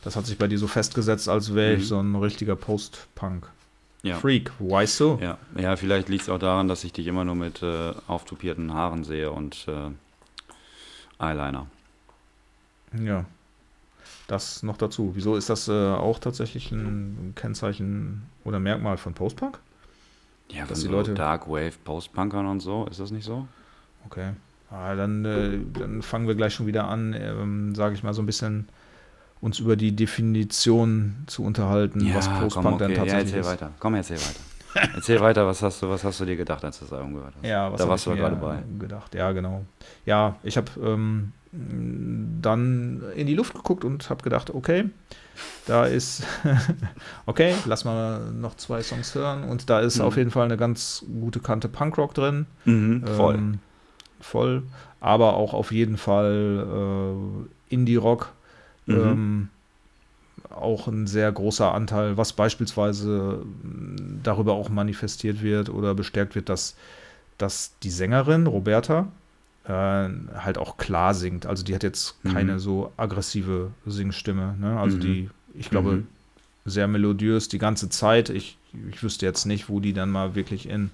das 0.02 0.16
hat 0.16 0.26
sich 0.26 0.38
bei 0.38 0.48
dir 0.48 0.58
so 0.58 0.66
festgesetzt, 0.66 1.28
als 1.28 1.54
wäre 1.54 1.74
ich 1.74 1.80
Mhm. 1.80 1.84
so 1.86 2.00
ein 2.00 2.14
richtiger 2.16 2.56
Post-Punk. 2.56 3.48
Ja. 4.02 4.18
Freak, 4.18 4.50
why 4.58 4.84
so? 4.86 5.18
Ja, 5.22 5.38
ja 5.56 5.76
vielleicht 5.76 6.08
liegt 6.08 6.22
es 6.24 6.28
auch 6.28 6.38
daran, 6.40 6.66
dass 6.66 6.82
ich 6.82 6.92
dich 6.92 7.06
immer 7.06 7.24
nur 7.24 7.36
mit 7.36 7.62
äh, 7.62 7.92
auftupierten 8.08 8.74
Haaren 8.74 9.04
sehe 9.04 9.30
und 9.30 9.66
äh, 9.68 9.90
Eyeliner. 11.24 11.66
Ja. 13.00 13.24
Das 14.26 14.62
noch 14.62 14.76
dazu. 14.76 15.12
Wieso 15.14 15.36
ist 15.36 15.50
das 15.50 15.68
äh, 15.68 15.72
auch 15.72 16.18
tatsächlich 16.18 16.72
ein 16.72 17.32
Kennzeichen 17.36 18.22
oder 18.44 18.58
Merkmal 18.58 18.96
von 18.96 19.14
Post-Punk? 19.14 19.58
Ja, 20.50 20.66
Dass 20.66 20.80
die 20.80 20.86
so 20.86 20.92
Leute- 20.92 21.14
Dark 21.14 21.48
Wave 21.48 21.72
Postpunkern 21.84 22.46
und 22.46 22.60
so, 22.60 22.86
ist 22.90 23.00
das 23.00 23.10
nicht 23.10 23.24
so? 23.24 23.46
Okay. 24.06 24.30
Ah, 24.70 24.94
dann, 24.94 25.24
äh, 25.24 25.58
dann 25.78 26.02
fangen 26.02 26.26
wir 26.26 26.34
gleich 26.34 26.54
schon 26.54 26.66
wieder 26.66 26.88
an, 26.88 27.14
ähm, 27.18 27.74
sage 27.74 27.94
ich 27.94 28.02
mal, 28.02 28.14
so 28.14 28.22
ein 28.22 28.26
bisschen 28.26 28.68
uns 29.40 29.58
über 29.58 29.76
die 29.76 29.94
Definition 29.94 31.24
zu 31.26 31.42
unterhalten, 31.44 32.14
was 32.14 32.28
Post-Punk 32.28 32.78
dann 32.78 32.90
ja, 32.90 32.96
tatsächlich 32.98 33.26
erzähl 33.34 33.40
ist. 33.40 33.46
weiter. 33.46 33.72
Komm, 33.78 33.94
erzähl 33.94 34.16
weiter. 34.16 34.90
erzähl 34.94 35.20
weiter, 35.20 35.46
was 35.46 35.62
hast 35.62 35.82
du, 35.82 35.90
was 35.90 36.02
hast 36.04 36.20
du 36.20 36.24
dir 36.24 36.36
gedacht, 36.36 36.64
als 36.64 36.78
du 36.78 36.84
das 36.86 36.94
Album 36.94 37.14
gehört 37.14 37.34
hast? 37.36 37.44
Ja, 37.46 37.70
was 37.70 37.80
da 37.80 37.88
warst 37.88 38.06
du 38.06 38.14
gerade 38.14 38.36
bei. 38.36 38.62
gedacht. 38.78 39.14
Ja, 39.14 39.32
genau. 39.32 39.64
Ja, 40.06 40.36
ich 40.42 40.56
habe 40.56 40.70
ähm, 40.82 41.32
dann 42.40 43.02
in 43.14 43.26
die 43.26 43.34
Luft 43.34 43.54
geguckt 43.54 43.84
und 43.84 44.08
habe 44.08 44.22
gedacht, 44.22 44.50
okay, 44.50 44.84
da 45.66 45.86
ist, 45.86 46.22
okay, 47.26 47.54
lass 47.66 47.84
mal 47.84 48.32
noch 48.32 48.56
zwei 48.56 48.82
Songs 48.82 49.14
hören 49.14 49.44
und 49.44 49.70
da 49.70 49.80
ist 49.80 49.98
Mhm. 49.98 50.04
auf 50.04 50.16
jeden 50.16 50.30
Fall 50.30 50.44
eine 50.44 50.56
ganz 50.56 51.04
gute 51.20 51.40
Kante 51.40 51.68
Punkrock 51.68 52.14
drin. 52.14 52.46
Mhm, 52.64 53.04
voll. 53.06 53.34
Ähm, 53.36 53.58
voll. 54.20 54.62
Aber 55.00 55.34
auch 55.34 55.52
auf 55.54 55.72
jeden 55.72 55.96
Fall 55.96 56.66
äh, 57.70 57.74
Indie-Rock. 57.74 58.32
Mhm. 58.86 58.94
Ähm, 58.96 59.48
auch 60.50 60.86
ein 60.86 61.06
sehr 61.06 61.30
großer 61.32 61.72
Anteil, 61.72 62.16
was 62.16 62.32
beispielsweise 62.32 63.42
darüber 64.22 64.52
auch 64.54 64.68
manifestiert 64.68 65.42
wird 65.42 65.68
oder 65.70 65.94
bestärkt 65.94 66.34
wird, 66.34 66.48
dass, 66.48 66.76
dass 67.38 67.72
die 67.82 67.90
Sängerin 67.90 68.46
Roberta 68.46 69.08
äh, 69.64 69.70
halt 69.70 70.58
auch 70.58 70.76
klar 70.76 71.14
singt. 71.14 71.46
Also 71.46 71.62
die 71.64 71.74
hat 71.74 71.82
jetzt 71.82 72.16
keine 72.24 72.54
Mhm. 72.54 72.58
so 72.58 72.92
aggressive 72.96 73.70
Singstimme. 73.86 74.56
Ne? 74.58 74.78
Also 74.78 74.96
Mhm. 74.96 75.00
die, 75.00 75.30
ich 75.54 75.70
glaube, 75.70 75.90
Mhm. 75.92 76.06
sehr 76.64 76.88
melodiös 76.88 77.48
die 77.48 77.58
ganze 77.58 77.88
Zeit. 77.88 78.28
Ich, 78.30 78.56
ich 78.90 79.02
wüsste 79.02 79.26
jetzt 79.26 79.44
nicht, 79.46 79.68
wo 79.68 79.80
die 79.80 79.92
dann 79.92 80.10
mal 80.10 80.34
wirklich 80.34 80.68
in, 80.68 80.90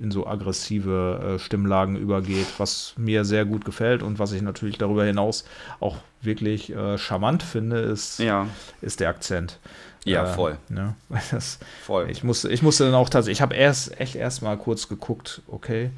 in 0.00 0.10
so 0.10 0.26
aggressive 0.26 1.34
äh, 1.36 1.38
Stimmlagen 1.38 1.96
übergeht, 1.96 2.46
was 2.58 2.94
mir 2.96 3.24
sehr 3.24 3.44
gut 3.44 3.64
gefällt 3.64 4.02
und 4.02 4.18
was 4.18 4.32
ich 4.32 4.42
natürlich 4.42 4.78
darüber 4.78 5.04
hinaus 5.04 5.44
auch 5.80 5.96
wirklich 6.22 6.70
äh, 6.72 6.96
charmant 6.98 7.42
finde, 7.42 7.78
ist, 7.78 8.20
ja, 8.20 8.46
ist 8.80 9.00
der 9.00 9.08
Akzent. 9.08 9.58
ja, 10.04 10.22
Äh, 10.24 10.34
voll. 10.34 10.58
Ne? 10.68 10.94
Weil 11.08 11.22
Das, 11.30 11.58
Voll. 11.84 12.08
ich, 12.10 12.22
musste, 12.24 12.48
ich 12.50 12.62
musste 12.62 12.84
dann 12.84 12.94
auch 12.94 13.08
tatsächlich, 13.08 13.38
ich 13.38 13.42
habe 13.42 13.54
erst 13.56 14.00
echt 14.00 14.14
erst 14.14 14.40
mal 14.42 14.56
kurz 14.56 14.88
geguckt, 14.88 15.42
okay, 15.48 15.90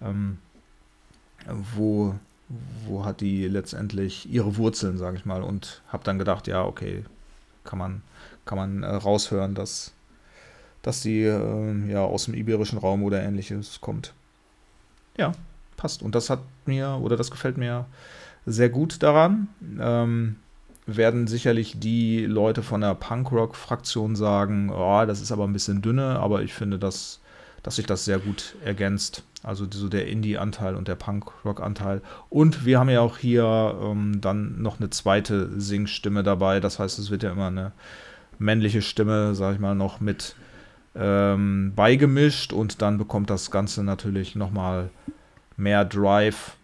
ähm, 0.00 0.38
wo, 1.46 2.14
wo 2.86 3.04
hat 3.04 3.20
die 3.20 3.48
letztendlich 3.48 4.30
ihre 4.30 4.56
Wurzeln, 4.56 4.98
sage 4.98 5.16
ich 5.16 5.24
mal. 5.24 5.42
Und 5.42 5.82
habe 5.88 6.04
dann 6.04 6.18
gedacht, 6.18 6.46
ja, 6.46 6.64
okay, 6.64 7.04
kann 7.64 7.78
man, 7.78 8.02
kann 8.44 8.58
man 8.58 8.82
äh, 8.82 8.94
raushören, 8.94 9.54
dass, 9.54 9.92
dass 10.82 11.00
die 11.00 11.22
äh, 11.22 11.90
ja 11.90 12.00
aus 12.02 12.26
dem 12.26 12.34
iberischen 12.34 12.78
Raum 12.78 13.02
oder 13.02 13.22
ähnliches 13.22 13.80
kommt. 13.80 14.12
Ja, 15.16 15.32
passt. 15.76 16.02
Und 16.02 16.14
das 16.14 16.30
hat 16.30 16.40
mir, 16.66 16.98
oder 17.02 17.16
das 17.16 17.30
gefällt 17.30 17.56
mir 17.56 17.86
sehr 18.46 18.68
gut 18.68 19.02
daran. 19.02 19.48
Ähm, 19.80 20.36
werden 20.86 21.26
sicherlich 21.26 21.78
die 21.78 22.26
Leute 22.26 22.62
von 22.62 22.80
der 22.80 22.94
Punkrock-Fraktion 22.94 24.16
sagen, 24.16 24.70
oh, 24.70 25.04
das 25.06 25.20
ist 25.20 25.30
aber 25.30 25.44
ein 25.44 25.52
bisschen 25.52 25.80
dünne, 25.80 26.18
aber 26.18 26.42
ich 26.42 26.54
finde, 26.54 26.78
dass, 26.78 27.20
dass 27.62 27.76
sich 27.76 27.86
das 27.86 28.04
sehr 28.04 28.18
gut 28.18 28.56
ergänzt. 28.64 29.22
Also 29.42 29.66
so 29.70 29.88
der 29.88 30.06
Indie-Anteil 30.06 30.76
und 30.76 30.88
der 30.88 30.94
Punkrock-Anteil. 30.94 32.00
Und 32.30 32.64
wir 32.64 32.78
haben 32.78 32.88
ja 32.88 33.00
auch 33.00 33.18
hier 33.18 33.76
ähm, 33.82 34.20
dann 34.20 34.62
noch 34.62 34.78
eine 34.78 34.90
zweite 34.90 35.60
Singstimme 35.60 36.22
dabei. 36.22 36.60
Das 36.60 36.78
heißt, 36.78 36.98
es 36.98 37.10
wird 37.10 37.22
ja 37.24 37.32
immer 37.32 37.48
eine 37.48 37.72
männliche 38.38 38.82
Stimme, 38.82 39.34
sag 39.34 39.54
ich 39.54 39.60
mal, 39.60 39.74
noch 39.74 40.00
mit 40.00 40.36
ähm, 40.94 41.72
beigemischt 41.74 42.52
und 42.52 42.82
dann 42.82 42.98
bekommt 42.98 43.30
das 43.30 43.50
Ganze 43.50 43.82
natürlich 43.82 44.34
nochmal 44.34 44.90
mehr 45.56 45.84
Drive 45.84 46.56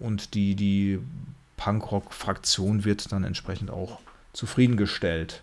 und 0.00 0.34
die, 0.34 0.54
die 0.54 0.98
Punkrock-Fraktion 1.56 2.84
wird 2.84 3.12
dann 3.12 3.24
entsprechend 3.24 3.70
auch 3.70 3.98
zufriedengestellt. 4.32 5.42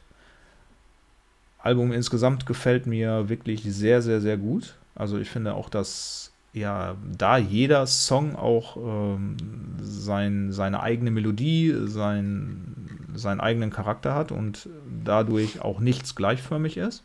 Album 1.60 1.91
insgesamt 1.91 2.46
gefällt 2.46 2.86
mir 2.86 3.30
wirklich 3.30 3.64
sehr, 3.64 4.02
sehr, 4.02 4.22
sehr 4.22 4.38
gut. 4.38 4.76
Also 4.96 5.18
ich 5.18 5.30
finde 5.30 5.54
auch, 5.54 5.70
dass 5.70 6.32
ja, 6.54 6.96
da 7.06 7.38
jeder 7.38 7.86
Song 7.86 8.36
auch 8.38 8.78
ähm, 8.78 9.36
sein, 9.82 10.54
seine 10.54 10.82
eigene 10.82 11.12
Melodie, 11.12 11.76
sein, 11.84 13.10
seinen 13.14 13.41
eigenen 13.41 13.72
Charakter 13.72 14.16
hat 14.16 14.32
und 14.32 14.70
dadurch 15.04 15.60
auch 15.62 15.82
nichts 15.82 16.16
gleichförmig 16.16 16.78
ist. 16.78 17.04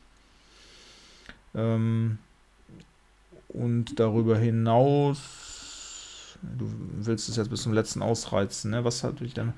Ähm, 1.52 2.18
und 3.48 3.98
darüber 3.98 4.38
hinaus 4.38 5.39
Du 6.42 6.66
willst 7.00 7.28
es 7.28 7.36
jetzt 7.36 7.50
bis 7.50 7.62
zum 7.62 7.72
letzten 7.72 8.02
ausreizen, 8.02 8.70
ne? 8.70 8.84
Was 8.84 9.04
hat 9.04 9.20
dich 9.20 9.34
dann. 9.34 9.52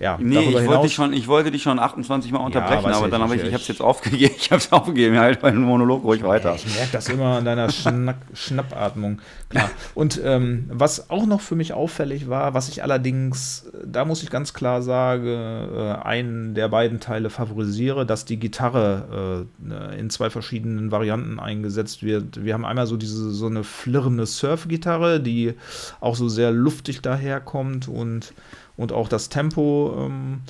Ja, 0.00 0.18
nee, 0.20 0.38
ich 0.38 0.66
wollte, 0.66 0.82
dich 0.82 0.94
schon, 0.94 1.12
ich 1.12 1.28
wollte 1.28 1.50
dich 1.50 1.62
schon 1.62 1.78
28 1.78 2.32
Mal 2.32 2.38
unterbrechen, 2.38 2.88
ja, 2.88 2.96
aber 2.96 3.08
dann 3.08 3.22
habe 3.22 3.36
ich, 3.36 3.42
ich 3.42 3.48
habe 3.48 3.62
es 3.62 3.68
jetzt 3.68 3.82
aufgegeben. 3.82 4.34
Ich 4.42 4.50
habe 4.50 4.60
es 4.60 4.72
aufgegeben, 4.72 5.18
halt 5.18 5.42
meinen 5.42 5.62
Monolog 5.62 6.04
ruhig 6.04 6.22
weiter. 6.22 6.54
Ich 6.54 6.66
merke 6.74 6.92
das 6.92 7.08
immer 7.08 7.36
an 7.36 7.44
deiner 7.44 7.70
Schnack, 7.70 8.16
Schnappatmung. 8.34 9.20
Klar. 9.50 9.70
Und 9.94 10.20
ähm, 10.24 10.66
was 10.72 11.10
auch 11.10 11.26
noch 11.26 11.40
für 11.40 11.54
mich 11.54 11.72
auffällig 11.72 12.28
war, 12.28 12.54
was 12.54 12.68
ich 12.68 12.82
allerdings, 12.82 13.70
da 13.84 14.04
muss 14.04 14.22
ich 14.22 14.30
ganz 14.30 14.52
klar 14.52 14.82
sagen, 14.82 15.26
äh, 15.26 15.96
einen 16.02 16.54
der 16.54 16.68
beiden 16.68 17.00
Teile 17.00 17.30
favorisiere, 17.30 18.06
dass 18.06 18.24
die 18.24 18.38
Gitarre 18.38 19.46
äh, 19.60 19.98
in 19.98 20.10
zwei 20.10 20.30
verschiedenen 20.30 20.90
Varianten 20.90 21.38
eingesetzt 21.38 22.02
wird. 22.02 22.44
Wir 22.44 22.54
haben 22.54 22.64
einmal 22.64 22.86
so 22.86 22.96
diese 22.96 23.30
so 23.30 23.46
eine 23.46 23.64
flirrende 23.64 24.26
Surf-Gitarre, 24.26 25.20
die 25.20 25.54
auch 26.00 26.16
so 26.16 26.21
sehr 26.28 26.50
luftig 26.50 27.00
daherkommt 27.00 27.88
und, 27.88 28.32
und 28.76 28.92
auch 28.92 29.08
das 29.08 29.28
Tempo 29.28 29.94
ähm, 29.98 30.40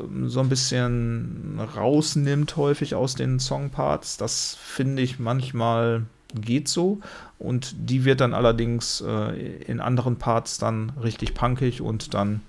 ähm, 0.00 0.28
so 0.28 0.40
ein 0.40 0.48
bisschen 0.48 1.60
rausnimmt 1.76 2.56
häufig 2.56 2.94
aus 2.94 3.14
den 3.14 3.40
Songparts. 3.40 4.16
Das 4.16 4.56
finde 4.60 5.02
ich 5.02 5.18
manchmal 5.18 6.06
geht 6.34 6.68
so 6.68 7.00
und 7.38 7.74
die 7.78 8.04
wird 8.04 8.20
dann 8.20 8.34
allerdings 8.34 9.00
äh, 9.06 9.62
in 9.62 9.80
anderen 9.80 10.16
Parts 10.16 10.58
dann 10.58 10.90
richtig 11.00 11.34
punkig 11.34 11.80
und 11.80 12.14
dann 12.14 12.40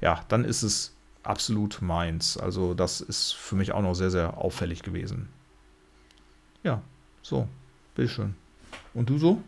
ja, 0.00 0.20
dann 0.28 0.44
ist 0.44 0.62
es 0.62 0.92
absolut 1.22 1.80
meins. 1.80 2.36
Also 2.36 2.74
das 2.74 3.00
ist 3.00 3.32
für 3.32 3.56
mich 3.56 3.72
auch 3.72 3.82
noch 3.82 3.94
sehr 3.94 4.10
sehr 4.10 4.38
auffällig 4.38 4.82
gewesen. 4.82 5.28
Ja, 6.62 6.82
so, 7.22 7.48
bitteschön. 7.94 8.34
Und 8.94 9.10
du 9.10 9.18
so? 9.18 9.42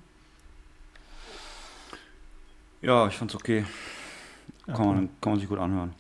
Ja, 2.85 3.09
ich 3.09 3.15
fand's 3.15 3.35
okay. 3.35 3.65
Ja, 4.67 4.75
kann, 4.75 4.87
man, 4.87 5.09
kann 5.21 5.33
man 5.33 5.41
sich 5.41 5.49
gut 5.49 5.59
anhören. 5.59 5.95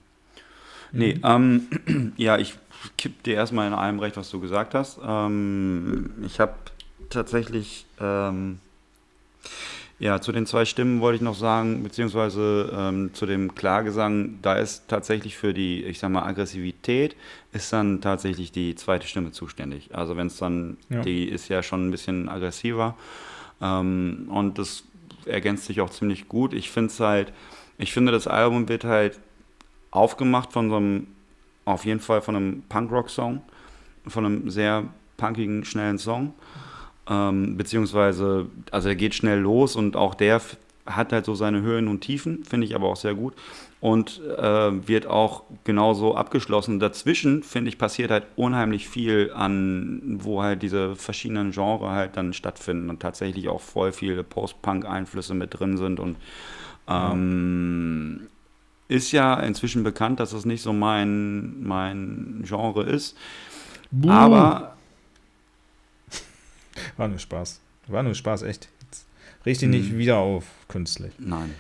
Mhm. 0.92 0.98
Nee, 0.98 1.20
ähm, 1.24 2.12
ja, 2.16 2.38
ich 2.38 2.56
kipp 2.98 3.22
dir 3.22 3.34
erstmal 3.34 3.66
in 3.66 3.72
allem 3.72 3.98
recht, 3.98 4.16
was 4.16 4.30
du 4.30 4.40
gesagt 4.40 4.74
hast. 4.74 5.00
Ähm, 5.04 6.10
ich 6.26 6.40
habe 6.40 6.54
tatsächlich, 7.08 7.86
ähm, 8.00 8.58
ja, 9.98 10.20
zu 10.20 10.32
den 10.32 10.44
zwei 10.44 10.64
Stimmen 10.64 11.00
wollte 11.00 11.16
ich 11.16 11.22
noch 11.22 11.36
sagen, 11.36 11.82
beziehungsweise 11.82 12.70
ähm, 12.76 13.14
zu 13.14 13.26
dem 13.26 13.54
Klagesang, 13.54 14.38
da 14.42 14.56
ist 14.56 14.88
tatsächlich 14.88 15.36
für 15.36 15.54
die, 15.54 15.84
ich 15.84 15.98
sag 15.98 16.10
mal, 16.10 16.24
Aggressivität, 16.24 17.16
ist 17.52 17.72
dann 17.72 18.00
tatsächlich 18.00 18.52
die 18.52 18.74
zweite 18.74 19.06
Stimme 19.06 19.30
zuständig. 19.30 19.94
Also 19.94 20.16
wenn 20.16 20.26
es 20.26 20.36
dann, 20.36 20.76
ja. 20.90 21.00
die 21.00 21.24
ist 21.24 21.48
ja 21.48 21.62
schon 21.62 21.88
ein 21.88 21.90
bisschen 21.90 22.28
aggressiver. 22.28 22.96
Ähm, 23.62 24.28
und 24.28 24.58
das 24.58 24.82
ergänzt 25.26 25.66
sich 25.66 25.80
auch 25.80 25.90
ziemlich 25.90 26.28
gut. 26.28 26.52
Ich 26.52 26.70
finde 26.70 26.88
es 26.88 27.00
halt, 27.00 27.32
ich 27.78 27.92
finde, 27.92 28.12
das 28.12 28.26
Album 28.26 28.68
wird 28.68 28.84
halt 28.84 29.20
aufgemacht 29.90 30.52
von 30.52 30.70
so 30.70 30.76
einem, 30.76 31.06
auf 31.64 31.84
jeden 31.84 32.00
Fall 32.00 32.20
von 32.20 32.36
einem 32.36 32.62
Punkrock-Song, 32.68 33.42
von 34.06 34.26
einem 34.26 34.50
sehr 34.50 34.84
punkigen, 35.16 35.64
schnellen 35.64 35.98
Song. 35.98 36.34
Ähm, 37.08 37.56
beziehungsweise, 37.56 38.46
also 38.70 38.88
er 38.88 38.96
geht 38.96 39.14
schnell 39.14 39.40
los 39.40 39.76
und 39.76 39.96
auch 39.96 40.14
der 40.14 40.40
hat 40.86 41.12
halt 41.12 41.24
so 41.24 41.34
seine 41.34 41.62
Höhen 41.62 41.88
und 41.88 42.00
Tiefen, 42.00 42.44
finde 42.44 42.66
ich 42.66 42.74
aber 42.74 42.88
auch 42.88 42.96
sehr 42.96 43.14
gut. 43.14 43.34
Und 43.84 44.22
äh, 44.38 44.88
wird 44.88 45.06
auch 45.06 45.42
genauso 45.64 46.16
abgeschlossen. 46.16 46.80
Dazwischen, 46.80 47.42
finde 47.42 47.68
ich, 47.68 47.76
passiert 47.76 48.10
halt 48.10 48.24
unheimlich 48.34 48.88
viel 48.88 49.30
an, 49.34 50.20
wo 50.22 50.42
halt 50.42 50.62
diese 50.62 50.96
verschiedenen 50.96 51.50
Genres 51.50 51.90
halt 51.90 52.16
dann 52.16 52.32
stattfinden 52.32 52.88
und 52.88 53.00
tatsächlich 53.00 53.50
auch 53.50 53.60
voll 53.60 53.92
viele 53.92 54.24
Post-Punk-Einflüsse 54.24 55.34
mit 55.34 55.58
drin 55.60 55.76
sind. 55.76 56.00
Und 56.00 56.16
ähm, 56.88 58.20
ja. 58.88 58.96
ist 58.96 59.12
ja 59.12 59.34
inzwischen 59.40 59.84
bekannt, 59.84 60.18
dass 60.18 60.32
es 60.32 60.46
nicht 60.46 60.62
so 60.62 60.72
mein, 60.72 61.62
mein 61.62 62.42
Genre 62.46 62.84
ist. 62.84 63.18
Buh. 63.90 64.08
Aber. 64.08 64.78
War 66.96 67.08
nur 67.08 67.18
Spaß. 67.18 67.60
War 67.88 68.02
nur 68.02 68.14
Spaß, 68.14 68.44
echt. 68.44 68.70
Richte 69.44 69.66
ihn 69.66 69.72
nicht 69.72 69.90
hm. 69.90 69.98
wieder 69.98 70.16
auf, 70.16 70.46
künstlich. 70.68 71.12
Nein. 71.18 71.54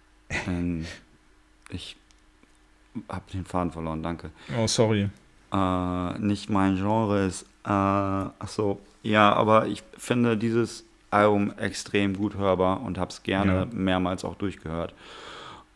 ähm, 0.48 0.84
ich 1.68 1.96
habe 3.08 3.24
den 3.32 3.44
Faden 3.44 3.70
verloren, 3.70 4.02
danke. 4.02 4.30
Oh, 4.58 4.66
sorry. 4.66 5.10
Äh, 5.52 6.18
nicht 6.18 6.50
mein 6.50 6.76
Genre 6.76 7.26
ist. 7.26 7.42
Äh, 7.64 7.68
achso, 7.68 8.80
ja, 9.02 9.32
aber 9.32 9.66
ich 9.66 9.82
finde 9.96 10.36
dieses 10.36 10.84
Album 11.10 11.52
extrem 11.56 12.16
gut 12.16 12.36
hörbar 12.36 12.82
und 12.82 12.98
habe 12.98 13.10
es 13.10 13.22
gerne 13.22 13.52
ja. 13.52 13.66
mehrmals 13.72 14.24
auch 14.24 14.34
durchgehört. 14.34 14.94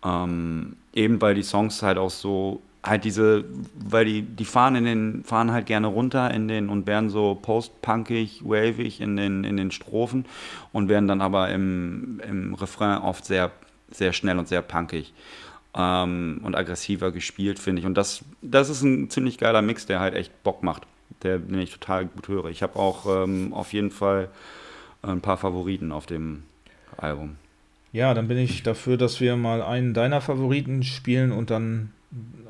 Ähm, 0.05 0.76
eben 0.93 1.20
weil 1.20 1.34
die 1.34 1.43
Songs 1.43 1.82
halt 1.82 1.97
auch 1.97 2.11
so 2.11 2.61
halt 2.84 3.05
diese, 3.05 3.45
weil 3.76 4.05
die, 4.05 4.22
die 4.22 4.45
fahren 4.45 4.74
in 4.74 4.84
den, 4.84 5.24
fahren 5.24 5.53
halt 5.53 5.66
gerne 5.66 5.86
runter 5.86 6.32
in 6.32 6.49
den 6.49 6.68
und 6.68 6.86
werden 6.88 7.11
so 7.11 7.38
post-punkig, 7.40 8.43
wavig 8.45 9.01
in 9.01 9.16
den, 9.16 9.45
in 9.45 9.57
den 9.57 9.70
Strophen 9.70 10.24
und 10.72 10.88
werden 10.88 11.07
dann 11.07 11.20
aber 11.20 11.51
im, 11.51 12.20
im 12.28 12.55
Refrain 12.55 12.99
oft 12.99 13.24
sehr, 13.24 13.53
sehr 13.93 14.12
schnell 14.12 14.38
und 14.38 14.49
sehr 14.49 14.62
punkig 14.62 15.12
ähm, 15.74 16.40
und 16.42 16.54
aggressiver 16.54 17.12
gespielt, 17.12 17.58
finde 17.58 17.80
ich. 17.80 17.86
Und 17.86 17.94
das, 17.94 18.24
das 18.42 18.68
ist 18.68 18.82
ein 18.82 19.10
ziemlich 19.10 19.38
geiler 19.38 19.62
Mix, 19.62 19.86
der 19.86 20.00
halt 20.00 20.14
echt 20.14 20.42
Bock 20.42 20.62
macht, 20.62 20.86
der, 21.22 21.38
den 21.38 21.58
ich 21.58 21.72
total 21.72 22.06
gut 22.06 22.28
höre. 22.28 22.46
Ich 22.46 22.62
habe 22.62 22.78
auch 22.78 23.24
ähm, 23.24 23.52
auf 23.52 23.72
jeden 23.72 23.90
Fall 23.90 24.28
ein 25.02 25.20
paar 25.20 25.36
Favoriten 25.36 25.92
auf 25.92 26.06
dem 26.06 26.44
Album. 26.96 27.36
Ja, 27.92 28.14
dann 28.14 28.28
bin 28.28 28.38
ich 28.38 28.62
dafür, 28.62 28.96
dass 28.96 29.20
wir 29.20 29.36
mal 29.36 29.62
einen 29.62 29.92
deiner 29.92 30.20
Favoriten 30.20 30.82
spielen 30.82 31.32
und 31.32 31.50
dann 31.50 31.90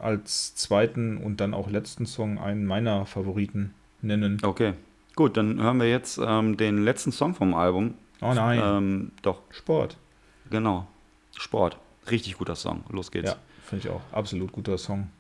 als 0.01 0.55
zweiten 0.55 1.17
und 1.17 1.41
dann 1.41 1.55
auch 1.55 1.71
letzten 1.71 2.07
Song 2.07 2.39
einen 2.39 2.65
meiner 2.65 3.07
Favoriten 3.07 3.75
nennen. 4.03 4.39
Okay, 4.43 4.75
gut, 5.17 5.37
dann 5.37 5.61
hören 5.61 5.79
wir 5.79 5.89
jetzt 5.89 6.21
ähm, 6.25 6.57
den 6.57 6.85
letzten 6.85 7.13
Song 7.13 7.35
vom 7.35 7.55
Album. 7.55 7.95
Oh 8.21 8.33
nein. 8.35 8.61
Ähm, 8.63 9.11
doch. 9.23 9.41
Sport. 9.51 9.97
Genau, 10.51 10.87
Sport. 11.37 11.79
Richtig 12.11 12.37
guter 12.39 12.57
Song. 12.57 12.85
Los 12.91 13.11
geht's. 13.11 13.31
Ja, 13.31 13.37
finde 13.65 13.87
ich 13.89 13.95
auch. 13.95 14.01
Absolut 14.13 14.53
guter 14.53 14.79
Song. 14.79 15.11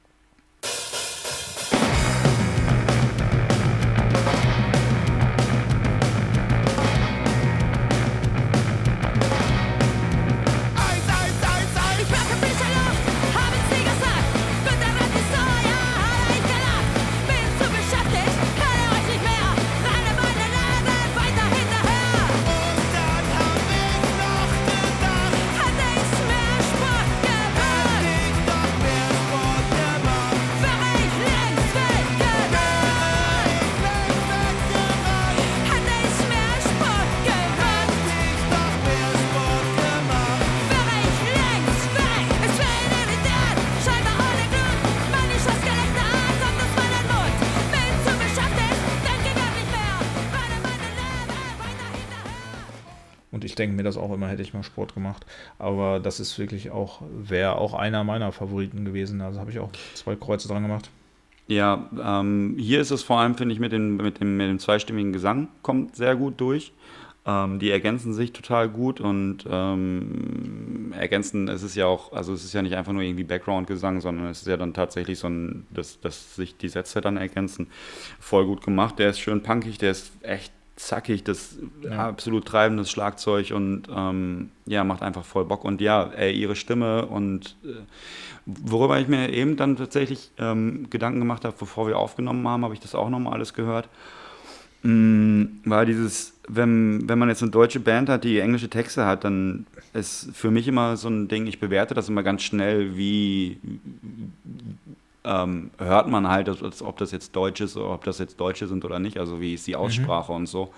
Denke 53.62 53.76
mir 53.76 53.84
das 53.84 53.96
auch 53.96 54.12
immer, 54.12 54.28
hätte 54.28 54.42
ich 54.42 54.52
mal 54.52 54.62
Sport 54.62 54.94
gemacht. 54.94 55.24
Aber 55.58 56.00
das 56.00 56.20
ist 56.20 56.38
wirklich 56.38 56.70
auch, 56.70 57.02
wäre 57.10 57.56
auch 57.56 57.74
einer 57.74 58.02
meiner 58.04 58.32
Favoriten 58.32 58.84
gewesen. 58.84 59.20
Also 59.20 59.40
habe 59.40 59.50
ich 59.50 59.60
auch 59.60 59.70
zwei 59.94 60.16
Kreuze 60.16 60.48
dran 60.48 60.62
gemacht. 60.62 60.90
Ja, 61.46 61.88
ähm, 62.02 62.56
hier 62.58 62.80
ist 62.80 62.90
es 62.90 63.02
vor 63.02 63.18
allem, 63.18 63.36
finde 63.36 63.54
ich, 63.54 63.60
mit 63.60 63.72
dem, 63.72 63.96
mit, 63.96 64.20
dem, 64.20 64.36
mit 64.36 64.48
dem 64.48 64.58
zweistimmigen 64.58 65.12
Gesang 65.12 65.48
kommt 65.62 65.96
sehr 65.96 66.16
gut 66.16 66.40
durch. 66.40 66.72
Ähm, 67.24 67.60
die 67.60 67.70
ergänzen 67.70 68.14
sich 68.14 68.32
total 68.32 68.68
gut 68.68 69.00
und 69.00 69.46
ähm, 69.48 70.92
ergänzen, 70.98 71.46
es 71.46 71.62
ist 71.62 71.76
ja 71.76 71.86
auch, 71.86 72.12
also 72.12 72.32
es 72.32 72.44
ist 72.44 72.52
ja 72.52 72.62
nicht 72.62 72.74
einfach 72.74 72.92
nur 72.92 73.02
irgendwie 73.02 73.22
Background-Gesang, 73.22 74.00
sondern 74.00 74.26
es 74.26 74.40
ist 74.40 74.48
ja 74.48 74.56
dann 74.56 74.74
tatsächlich 74.74 75.20
so 75.20 75.28
ein, 75.28 75.66
dass, 75.70 76.00
dass 76.00 76.34
sich 76.34 76.56
die 76.56 76.68
Sätze 76.68 77.00
dann 77.00 77.16
ergänzen. 77.16 77.68
Voll 78.18 78.46
gut 78.46 78.64
gemacht, 78.64 78.98
der 78.98 79.10
ist 79.10 79.20
schön 79.20 79.40
punkig, 79.40 79.78
der 79.78 79.92
ist 79.92 80.10
echt 80.22 80.52
zackig, 80.86 81.24
das 81.24 81.58
Ja. 81.82 82.08
absolut 82.08 82.44
treibendes 82.46 82.90
Schlagzeug 82.90 83.52
und 83.52 83.84
ähm, 83.94 84.50
ja, 84.66 84.84
macht 84.84 85.02
einfach 85.02 85.24
voll 85.24 85.44
Bock. 85.44 85.64
Und 85.64 85.80
ja, 85.80 86.10
ey, 86.16 86.32
ihre 86.32 86.56
Stimme 86.56 87.06
und 87.06 87.56
äh, 87.64 87.68
worüber 88.46 88.98
ich 88.98 89.08
mir 89.08 89.30
eben 89.30 89.56
dann 89.56 89.76
tatsächlich 89.76 90.30
ähm, 90.38 90.88
Gedanken 90.90 91.20
gemacht 91.20 91.44
habe, 91.44 91.54
bevor 91.58 91.86
wir 91.86 91.98
aufgenommen 91.98 92.46
haben, 92.48 92.64
habe 92.64 92.74
ich 92.74 92.80
das 92.80 92.94
auch 92.94 93.08
nochmal 93.10 93.34
alles 93.34 93.54
gehört. 93.54 93.88
Mm, 94.82 95.44
War 95.64 95.86
dieses, 95.86 96.34
wenn, 96.48 97.08
wenn 97.08 97.18
man 97.18 97.28
jetzt 97.28 97.42
eine 97.42 97.52
deutsche 97.52 97.78
Band 97.78 98.08
hat, 98.08 98.24
die 98.24 98.40
englische 98.40 98.68
Texte 98.68 99.06
hat, 99.06 99.22
dann 99.24 99.66
ist 99.94 100.30
für 100.34 100.50
mich 100.50 100.66
immer 100.66 100.96
so 100.96 101.08
ein 101.08 101.28
Ding, 101.28 101.46
ich 101.46 101.60
bewerte 101.60 101.94
das 101.94 102.08
immer 102.08 102.22
ganz 102.24 102.42
schnell, 102.42 102.96
wie 102.96 103.58
ähm, 105.24 105.70
hört 105.78 106.08
man 106.08 106.28
halt, 106.28 106.48
als 106.48 106.82
ob 106.82 106.96
das 106.98 107.12
jetzt 107.12 107.34
Deutsch 107.36 107.60
ist 107.60 107.76
oder 107.76 107.94
ob 107.94 108.04
das 108.04 108.18
jetzt 108.18 108.40
Deutsche 108.40 108.66
sind 108.66 108.84
oder 108.84 108.98
nicht, 108.98 109.18
also 109.18 109.40
wie 109.40 109.54
ist 109.54 109.66
die 109.66 109.76
Aussprache 109.76 110.32
und 110.32 110.46
so. 110.46 110.72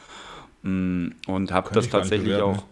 Mm, 0.62 1.09
Und 1.26 1.53
habe 1.53 1.70
das 1.72 1.88
tatsächlich 1.88 2.36
auch, 2.42 2.64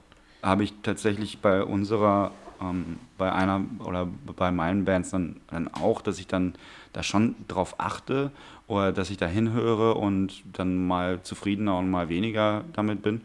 habe 0.43 0.65
ich 0.65 0.75
tatsächlich 0.83 1.39
bei 1.39 1.63
unserer, 1.65 2.33
ähm, 2.61 2.99
bei 3.19 3.33
einer 3.33 3.63
oder 3.85 4.09
bei 4.37 4.51
meinen 4.53 4.85
Bands 4.85 5.11
dann, 5.11 5.37
dann 5.51 5.69
auch, 5.69 6.03
dass 6.03 6.19
ich 6.19 6.27
dann 6.27 6.55
da 6.93 7.03
schon 7.03 7.37
drauf 7.49 7.75
achte 7.79 8.31
oder 8.67 8.93
dass 8.93 9.11
ich 9.11 9.17
da 9.17 9.27
hinhöre 9.27 9.95
und 9.95 10.43
dann 10.53 10.87
mal 10.87 11.23
zufriedener 11.23 11.79
und 11.79 11.91
mal 11.91 12.09
weniger 12.09 12.65
damit 12.75 13.03
bin. 13.03 13.23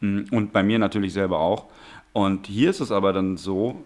Mm, 0.00 0.22
Und 0.30 0.52
bei 0.52 0.62
mir 0.62 0.78
natürlich 0.78 1.12
selber 1.12 1.38
auch. 1.40 1.66
Und 2.12 2.46
hier 2.46 2.70
ist 2.70 2.80
es 2.80 2.92
aber 2.92 3.12
dann 3.12 3.36
so, 3.36 3.84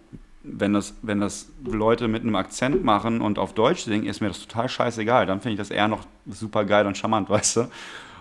wenn 0.51 0.73
das, 0.73 0.95
wenn 1.01 1.19
das 1.19 1.49
Leute 1.63 2.07
mit 2.07 2.23
einem 2.23 2.35
Akzent 2.35 2.83
machen 2.83 3.21
und 3.21 3.39
auf 3.39 3.53
Deutsch 3.53 3.83
singen, 3.83 4.05
ist 4.05 4.21
mir 4.21 4.27
das 4.27 4.39
total 4.39 4.69
scheißegal. 4.69 5.25
Dann 5.25 5.41
finde 5.41 5.53
ich 5.53 5.57
das 5.59 5.69
eher 5.69 5.87
noch 5.87 6.05
super 6.27 6.65
geil 6.65 6.85
und 6.87 6.97
charmant, 6.97 7.29
weißt 7.29 7.57
du? 7.57 7.67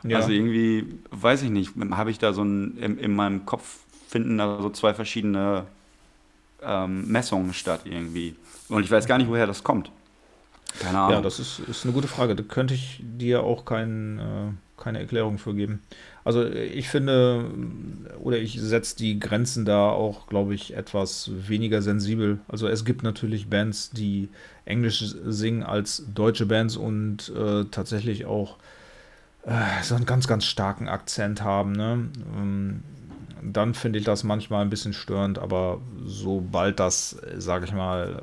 Ja. 0.05 0.19
Also 0.19 0.31
irgendwie, 0.31 0.87
weiß 1.11 1.43
ich 1.43 1.51
nicht, 1.51 1.73
habe 1.91 2.11
ich 2.11 2.19
da 2.19 2.33
so 2.33 2.43
ein, 2.43 2.77
in, 2.79 2.99
in 2.99 3.15
meinem 3.15 3.45
Kopf 3.47 3.79
finden 4.09 4.39
da 4.39 4.63
so 4.63 4.71
zwei 4.71 4.95
verschiedene 4.95 5.65
ähm, 6.63 7.07
Messungen 7.09 7.53
statt 7.53 7.83
irgendwie. 7.85 8.37
Und 8.69 8.85
ich 8.85 8.91
weiß 8.91 9.07
gar 9.07 9.19
nicht, 9.19 9.29
woher 9.29 9.47
das 9.47 9.65
kommt. 9.65 9.91
Keine 10.81 10.99
Ahnung. 10.99 11.13
Ja, 11.13 11.21
das 11.23 11.39
ist, 11.39 11.61
ist 11.61 11.85
eine 11.85 11.93
gute 11.93 12.09
Frage. 12.09 12.35
Da 12.35 12.43
könnte 12.43 12.75
ich 12.75 13.01
dir 13.01 13.43
auch 13.43 13.65
kein, 13.65 14.19
äh, 14.19 14.53
keine 14.87 15.01
Erklärung 15.01 15.39
für 15.39 15.53
geben. 15.53 15.83
Also 16.23 16.47
ich 16.47 16.89
finde, 16.89 17.51
oder 18.21 18.39
ich 18.39 18.61
setze 18.61 18.97
die 18.97 19.19
Grenzen 19.19 19.65
da 19.65 19.89
auch, 19.89 20.29
glaube 20.29 20.55
ich, 20.55 20.77
etwas 20.77 21.29
weniger 21.35 21.83
sensibel. 21.83 22.39
Also 22.47 22.69
es 22.69 22.85
gibt 22.85 23.03
natürlich 23.03 23.51
Bands, 23.51 23.91
die 23.91 24.29
Englisch 24.65 25.01
singen 25.01 25.65
als 25.65 26.05
deutsche 26.15 26.47
Bands 26.47 26.77
und 26.77 27.33
äh, 27.37 27.65
tatsächlich 27.65 28.27
auch 28.27 28.59
äh, 29.45 29.83
so 29.83 29.97
einen 29.97 30.07
ganz, 30.07 30.29
ganz 30.29 30.45
starken 30.45 30.89
Akzent 30.89 31.43
haben. 31.43 31.73
Ne? 31.73 32.09
Ähm, 32.37 32.85
dann 33.43 33.75
finde 33.75 33.99
ich 33.99 34.05
das 34.05 34.23
manchmal 34.23 34.63
ein 34.63 34.71
bisschen 34.71 34.93
störend, 34.93 35.41
aber 35.41 35.81
sobald 36.05 36.79
das, 36.79 37.17
sage 37.39 37.65
ich 37.65 37.73
mal, 37.73 38.23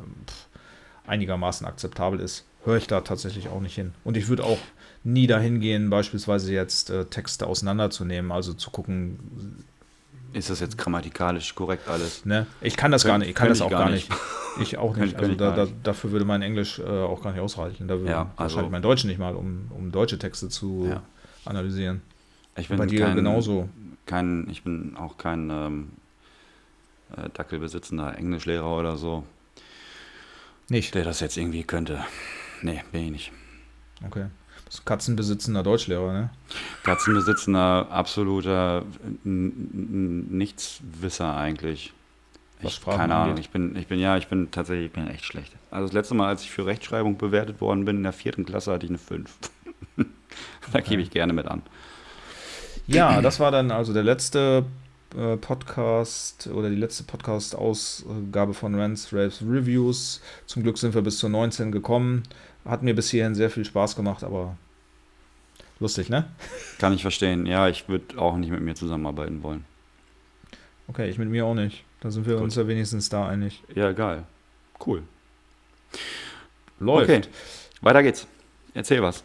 einigermaßen 1.07 1.67
akzeptabel 1.67 2.21
ist, 2.21 2.45
höre 2.63 2.77
ich 2.77 2.87
da 2.87 3.01
tatsächlich 3.01 3.49
auch 3.49 3.59
nicht 3.59 3.75
hin. 3.75 3.93
Und 4.05 4.15
ich 4.15 4.29
würde 4.29 4.45
auch 4.45 4.59
nie 5.03 5.27
dahin 5.27 5.59
gehen, 5.59 5.89
beispielsweise 5.89 6.53
jetzt 6.53 6.89
äh, 6.89 7.05
Texte 7.05 7.47
auseinanderzunehmen, 7.47 8.31
also 8.31 8.53
zu 8.53 8.69
gucken, 8.71 9.63
ist 10.33 10.49
das 10.49 10.59
jetzt 10.61 10.77
grammatikalisch 10.77 11.53
korrekt 11.55 11.87
alles? 11.87 12.25
ne? 12.25 12.47
Ich 12.61 12.75
kann 12.77 12.91
das 12.91 13.03
Könnt- 13.03 13.11
gar 13.11 13.17
nicht, 13.19 13.29
ich 13.29 13.35
kann 13.35 13.49
das 13.49 13.61
auch 13.61 13.69
gar 13.69 13.83
gar 13.85 13.89
nicht. 13.91 14.09
Ich 14.59 14.77
auch 14.77 14.95
nicht. 14.97 15.15
Also 15.15 15.35
da, 15.35 15.55
da, 15.55 15.63
nicht. 15.65 15.75
dafür 15.83 16.11
würde 16.11 16.25
mein 16.25 16.41
Englisch 16.41 16.79
äh, 16.79 16.83
auch 16.83 17.21
gar 17.21 17.31
nicht 17.31 17.41
ausreichen. 17.41 17.87
Da 17.87 17.99
würde 17.99 18.11
Ja, 18.11 18.21
also- 18.21 18.37
wahrscheinlich 18.37 18.71
mein 18.71 18.81
Deutsch 18.81 19.03
nicht 19.03 19.19
mal, 19.19 19.35
um, 19.35 19.69
um 19.71 19.91
deutsche 19.91 20.17
Texte 20.17 20.49
zu 20.49 20.87
Ja. 20.89 21.03
analysieren. 21.45 22.01
Ich 22.55 22.67
bin 22.69 22.77
Bei 22.77 22.85
dir 22.85 23.05
kein, 23.05 23.15
genauso. 23.15 23.67
Kein, 24.05 24.47
ich 24.49 24.63
bin 24.63 24.95
auch 24.97 25.17
kein 25.17 25.49
ähm, 25.49 25.89
äh, 27.17 27.29
dackelbesitzender 27.33 28.17
Englischlehrer 28.17 28.77
oder 28.77 28.95
so, 28.97 29.23
Nicht. 30.69 30.93
der 30.95 31.03
das 31.03 31.19
jetzt 31.19 31.37
irgendwie 31.37 31.63
könnte. 31.63 32.03
Nee, 32.61 32.83
bin 32.91 33.03
ich 33.05 33.11
nicht. 33.11 33.31
Okay. 34.05 34.25
Katzenbesitzender 34.85 35.63
Deutschlehrer, 35.63 36.13
ne? 36.13 36.29
Katzenbesitzender, 36.83 37.91
absoluter 37.91 38.83
Nichtswisser 39.23 41.35
eigentlich. 41.35 41.93
Ich, 42.61 42.75
Sprachen 42.75 42.97
keine 42.97 43.15
Ahnung, 43.15 43.37
ich 43.37 43.49
bin, 43.49 43.75
ich 43.75 43.87
bin, 43.87 43.99
ja, 43.99 44.17
ich 44.17 44.27
bin 44.27 44.51
tatsächlich, 44.51 44.87
ich 44.87 44.93
bin 44.93 45.07
echt 45.07 45.25
schlecht. 45.25 45.53
Also 45.69 45.87
das 45.87 45.93
letzte 45.93 46.15
Mal, 46.15 46.27
als 46.27 46.43
ich 46.43 46.51
für 46.51 46.65
Rechtschreibung 46.65 47.17
bewertet 47.17 47.61
worden 47.61 47.85
bin, 47.85 47.97
in 47.97 48.03
der 48.03 48.13
vierten 48.13 48.45
Klasse, 48.45 48.71
hatte 48.71 48.85
ich 48.85 48.91
eine 48.91 48.99
5. 48.99 49.31
da 50.71 50.79
gebe 50.79 51.01
ich 51.01 51.11
gerne 51.11 51.33
mit 51.33 51.47
an. 51.47 51.61
Ja, 52.87 53.21
das 53.21 53.39
war 53.39 53.51
dann 53.51 53.71
also 53.71 53.93
der 53.93 54.03
letzte 54.03 54.65
äh, 55.15 55.37
Podcast 55.37 56.47
oder 56.47 56.69
die 56.69 56.75
letzte 56.75 57.03
Podcast-Ausgabe 57.03 58.53
von 58.53 58.75
Rants, 58.75 59.13
Raves, 59.13 59.41
Reviews. 59.41 60.21
Zum 60.45 60.63
Glück 60.63 60.77
sind 60.77 60.93
wir 60.93 61.01
bis 61.01 61.17
zur 61.17 61.29
19 61.29 61.71
gekommen. 61.71 62.23
Hat 62.65 62.83
mir 62.83 62.95
bis 62.95 63.09
hierhin 63.09 63.35
sehr 63.35 63.49
viel 63.49 63.65
Spaß 63.65 63.95
gemacht, 63.95 64.23
aber 64.23 64.57
lustig, 65.79 66.09
ne? 66.09 66.29
Kann 66.79 66.93
ich 66.93 67.01
verstehen. 67.01 67.45
Ja, 67.45 67.67
ich 67.67 67.89
würde 67.89 68.17
auch 68.17 68.37
nicht 68.37 68.51
mit 68.51 68.61
mir 68.61 68.75
zusammenarbeiten 68.75 69.43
wollen. 69.43 69.65
Okay, 70.87 71.09
ich 71.09 71.17
mit 71.17 71.29
mir 71.29 71.45
auch 71.45 71.55
nicht. 71.55 71.83
Da 72.01 72.11
sind 72.11 72.25
wir 72.25 72.35
Gut. 72.35 72.43
uns 72.43 72.55
ja 72.55 72.67
wenigstens 72.67 73.09
da 73.09 73.27
einig. 73.27 73.63
Ja, 73.73 73.91
geil. 73.91 74.23
Cool. 74.85 75.03
Läuft. 76.79 77.09
Okay, 77.09 77.21
weiter 77.81 78.03
geht's. 78.03 78.27
Erzähl 78.73 79.01
was. 79.01 79.23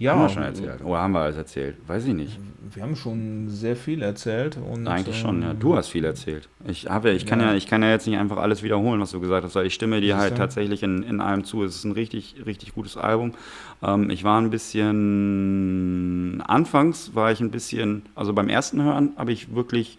Ja, 0.00 0.12
haben 0.12 0.22
wir 0.22 0.28
schon 0.28 0.44
erzählt. 0.44 0.84
Oder 0.84 0.98
haben 0.98 1.10
wir 1.12 1.20
alles 1.20 1.36
erzählt? 1.36 1.76
Weiß 1.88 2.04
ich 2.06 2.14
nicht. 2.14 2.38
wir 2.72 2.82
haben 2.84 2.94
schon 2.94 3.48
sehr 3.48 3.74
viel 3.74 4.00
erzählt. 4.02 4.56
Und, 4.56 4.86
Eigentlich 4.86 5.18
schon, 5.18 5.42
ja. 5.42 5.50
ähm, 5.50 5.58
Du 5.58 5.74
hast 5.74 5.88
viel 5.88 6.04
erzählt. 6.04 6.48
Ich, 6.66 6.88
habe, 6.88 7.10
ich, 7.10 7.26
kann 7.26 7.40
Ja. 7.40 7.46
ja, 7.46 7.54
ich 7.54 7.66
kann 7.66 7.82
ja 7.82 7.90
jetzt 7.90 8.06
nicht 8.06 8.16
einfach 8.16 8.36
alles 8.36 8.62
wiederholen, 8.62 9.00
was 9.00 9.10
du 9.10 9.18
gesagt 9.18 9.44
hast, 9.44 9.56
weil 9.56 9.66
ich 9.66 9.74
stimme 9.74 10.00
dir 10.00 10.16
halt 10.16 10.36
tatsächlich 10.36 10.84
in, 10.84 11.02
in 11.02 11.20
allem 11.20 11.42
zu. 11.42 11.64
Es 11.64 11.74
ist 11.74 11.84
ein 11.84 11.92
richtig, 11.92 12.36
richtig 12.46 12.74
gutes 12.74 12.96
Album. 12.96 13.32
Ähm, 13.82 14.08
ich 14.10 14.22
war 14.22 14.40
ein 14.40 14.50
bisschen, 14.50 16.42
anfangs 16.46 17.14
war 17.16 17.32
ich 17.32 17.40
ein 17.40 17.50
bisschen, 17.50 18.02
also 18.14 18.32
beim 18.32 18.48
ersten 18.48 18.80
Hören 18.82 19.14
habe 19.16 19.32
ich 19.32 19.52
wirklich, 19.54 19.98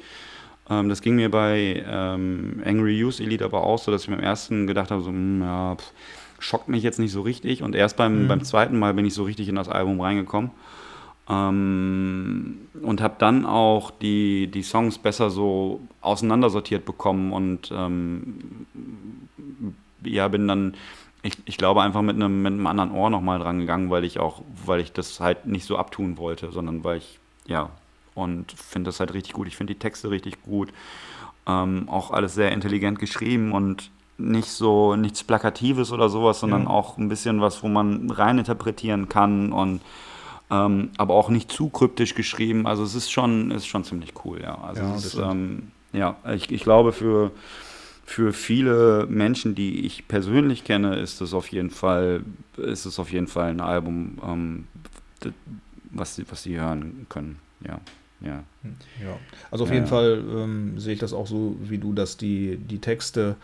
ähm, 0.69 0.87
das 0.87 1.01
ging 1.01 1.15
mir 1.15 1.29
bei 1.29 1.83
ähm, 1.85 2.61
Angry 2.65 2.97
Youth 2.97 3.19
Elite 3.19 3.43
aber 3.43 3.63
auch 3.63 3.79
so, 3.79 3.91
dass 3.91 4.03
ich 4.03 4.09
beim 4.09 4.19
ersten 4.21 4.65
gedacht 4.67 4.91
habe, 4.91 5.01
so, 5.01 5.09
hm, 5.09 5.41
ja, 5.41 5.75
pff, 5.75 5.91
schockt 6.39 6.67
mich 6.69 6.83
jetzt 6.83 6.99
nicht 6.99 7.11
so 7.11 7.21
richtig. 7.21 7.61
Und 7.63 7.75
erst 7.75 7.97
beim, 7.97 8.23
Mhm. 8.23 8.27
beim 8.27 8.43
zweiten 8.43 8.79
Mal 8.79 8.93
bin 8.93 9.05
ich 9.05 9.13
so 9.13 9.23
richtig 9.23 9.47
in 9.49 9.55
das 9.55 9.69
Album 9.69 10.01
reingekommen. 10.01 10.51
Ähm, 11.29 12.57
und 12.81 13.01
habe 13.01 13.15
dann 13.19 13.45
auch 13.45 13.91
die, 13.91 14.47
die 14.47 14.63
Songs 14.63 14.97
besser 14.97 15.29
so 15.29 15.79
auseinandersortiert 16.01 16.85
bekommen 16.85 17.31
und 17.33 17.71
ähm, 17.71 18.65
ja, 20.03 20.27
bin 20.27 20.47
dann, 20.47 20.73
ich, 21.21 21.33
ich 21.45 21.57
glaube, 21.57 21.81
einfach 21.83 22.01
mit 22.01 22.15
einem, 22.15 22.41
mit 22.41 22.53
einem 22.53 22.65
anderen 22.67 22.91
Ohr 22.91 23.09
nochmal 23.09 23.37
dran 23.39 23.59
gegangen, 23.59 23.89
weil 23.89 24.05
ich 24.05 24.19
auch, 24.19 24.41
weil 24.65 24.79
ich 24.79 24.91
das 24.91 25.19
halt 25.19 25.45
nicht 25.45 25.65
so 25.65 25.77
abtun 25.77 26.17
wollte, 26.17 26.51
sondern 26.51 26.83
weil 26.83 26.97
ich, 26.97 27.19
ja, 27.45 27.69
und 28.15 28.51
finde 28.53 28.87
das 28.87 28.99
halt 28.99 29.13
richtig 29.13 29.33
gut. 29.33 29.47
Ich 29.47 29.55
finde 29.55 29.73
die 29.73 29.79
Texte 29.79 30.09
richtig 30.09 30.41
gut. 30.41 30.69
Ähm, 31.47 31.87
auch 31.89 32.11
alles 32.11 32.33
sehr 32.33 32.51
intelligent 32.51 32.97
geschrieben 32.99 33.51
und 33.51 33.91
nicht 34.19 34.49
so 34.49 34.95
nichts 34.95 35.23
Plakatives 35.23 35.91
oder 35.91 36.09
sowas, 36.09 36.39
sondern 36.41 36.63
Ja. 36.63 36.69
auch 36.69 36.97
ein 36.97 37.09
bisschen 37.09 37.41
was, 37.41 37.63
wo 37.63 37.67
man 37.67 38.09
reininterpretieren 38.11 39.09
kann 39.09 39.51
und 39.51 39.81
ähm, 40.51 40.91
aber 40.97 41.13
auch 41.15 41.29
nicht 41.29 41.51
zu 41.51 41.69
kryptisch 41.69 42.15
geschrieben. 42.15 42.67
Also 42.67 42.83
es 42.83 42.95
ist 42.95 43.11
schon, 43.11 43.51
ist 43.51 43.67
schon 43.67 43.83
ziemlich 43.83 44.13
cool, 44.25 44.41
ja. 44.41 44.57
Also 44.61 44.83
Ja, 44.83 44.95
ist, 44.95 45.15
ähm, 45.15 45.71
ja, 45.93 46.17
ich, 46.33 46.51
ich 46.51 46.63
glaube 46.63 46.91
für, 46.91 47.31
für 48.05 48.33
viele 48.33 49.05
Menschen, 49.09 49.55
die 49.55 49.85
ich 49.85 50.07
persönlich 50.07 50.63
kenne, 50.63 50.97
ist 50.97 51.21
es 51.21 51.33
auf 51.33 51.49
jeden 51.49 51.69
Fall, 51.69 52.23
ist 52.57 52.85
es 52.85 52.99
auf 52.99 53.11
jeden 53.11 53.27
Fall 53.27 53.51
ein 53.51 53.61
Album, 53.61 54.17
ähm, 54.25 54.67
was 55.91 56.15
sie, 56.15 56.25
was 56.29 56.43
sie 56.43 56.59
hören 56.59 57.05
können. 57.09 57.39
Ja, 57.65 57.79
ja. 58.21 58.43
Ja, 59.01 59.21
also 59.51 59.63
auf 59.63 59.69
Ja, 59.69 59.75
jeden 59.75 59.85
ja. 59.85 59.89
Fall 59.89 60.23
ähm, 60.29 60.79
sehe 60.79 60.93
ich 60.93 60.99
das 60.99 61.13
auch 61.13 61.27
so 61.27 61.55
wie 61.61 61.77
du, 61.77 61.93
dass 61.93 62.17
die, 62.17 62.57
die 62.57 62.79
Texte 62.79 63.37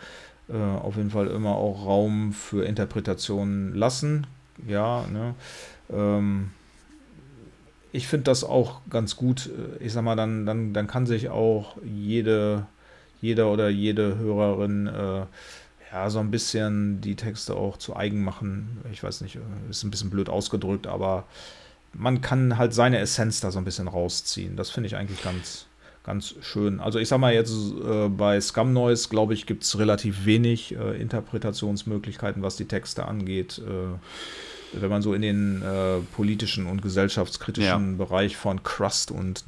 äh, 0.48 0.56
auf 0.56 0.96
jeden 0.96 1.10
Fall 1.10 1.28
immer 1.28 1.56
auch 1.56 1.86
Raum 1.86 2.32
für 2.32 2.64
Interpretationen 2.64 3.74
lassen. 3.74 4.26
Ja, 4.66 5.06
ne? 5.12 5.34
Ähm, 5.90 6.50
ich 7.92 8.08
finde 8.08 8.24
das 8.24 8.44
auch 8.44 8.80
ganz 8.90 9.16
gut. 9.16 9.50
Ich 9.80 9.92
sag 9.92 10.02
mal, 10.02 10.16
dann, 10.16 10.44
dann, 10.44 10.72
dann 10.72 10.86
kann 10.86 11.06
sich 11.06 11.30
auch 11.30 11.76
jede, 11.82 12.66
jeder 13.20 13.50
oder 13.50 13.68
jede 13.68 14.18
Hörerin 14.18 14.86
äh, 14.86 15.24
ja 15.92 16.10
so 16.10 16.18
ein 16.18 16.30
bisschen 16.30 17.00
die 17.00 17.16
Texte 17.16 17.54
auch 17.54 17.76
zu 17.78 17.96
eigen 17.96 18.22
machen. 18.22 18.80
Ich 18.92 19.02
weiß 19.02 19.22
nicht, 19.22 19.36
äh, 19.36 19.70
ist 19.70 19.82
ein 19.82 19.90
bisschen 19.90 20.10
blöd 20.10 20.28
ausgedrückt, 20.28 20.86
aber 20.86 21.24
man 21.92 22.20
kann 22.20 22.58
halt 22.58 22.74
seine 22.74 22.98
Essenz 22.98 23.40
da 23.40 23.50
so 23.50 23.58
ein 23.58 23.64
bisschen 23.64 23.88
rausziehen. 23.88 24.56
Das 24.56 24.70
finde 24.70 24.88
ich 24.88 24.96
eigentlich 24.96 25.22
ganz, 25.22 25.66
ganz 26.06 26.34
schön. 26.40 26.80
Also 26.80 26.98
ich 26.98 27.08
sag 27.08 27.18
mal 27.18 27.34
jetzt 27.34 27.52
äh, 27.52 28.08
bei 28.08 28.40
Scum 28.40 28.72
Noise, 28.72 29.08
glaube 29.08 29.34
ich, 29.34 29.44
gibt 29.44 29.64
es 29.64 29.78
relativ 29.78 30.24
wenig 30.24 30.74
äh, 30.76 31.00
Interpretationsmöglichkeiten, 31.00 32.42
was 32.42 32.56
die 32.56 32.66
Texte 32.66 33.06
angeht. 33.06 33.58
Äh, 33.58 34.80
wenn 34.80 34.90
man 34.90 35.02
so 35.02 35.14
in 35.14 35.22
den 35.22 35.62
äh, 35.62 35.98
politischen 36.14 36.66
und 36.66 36.82
gesellschaftskritischen 36.82 37.92
Ja. 37.98 38.04
Bereich 38.04 38.36
von 38.36 38.62
Crust 38.62 39.10
und 39.10 39.44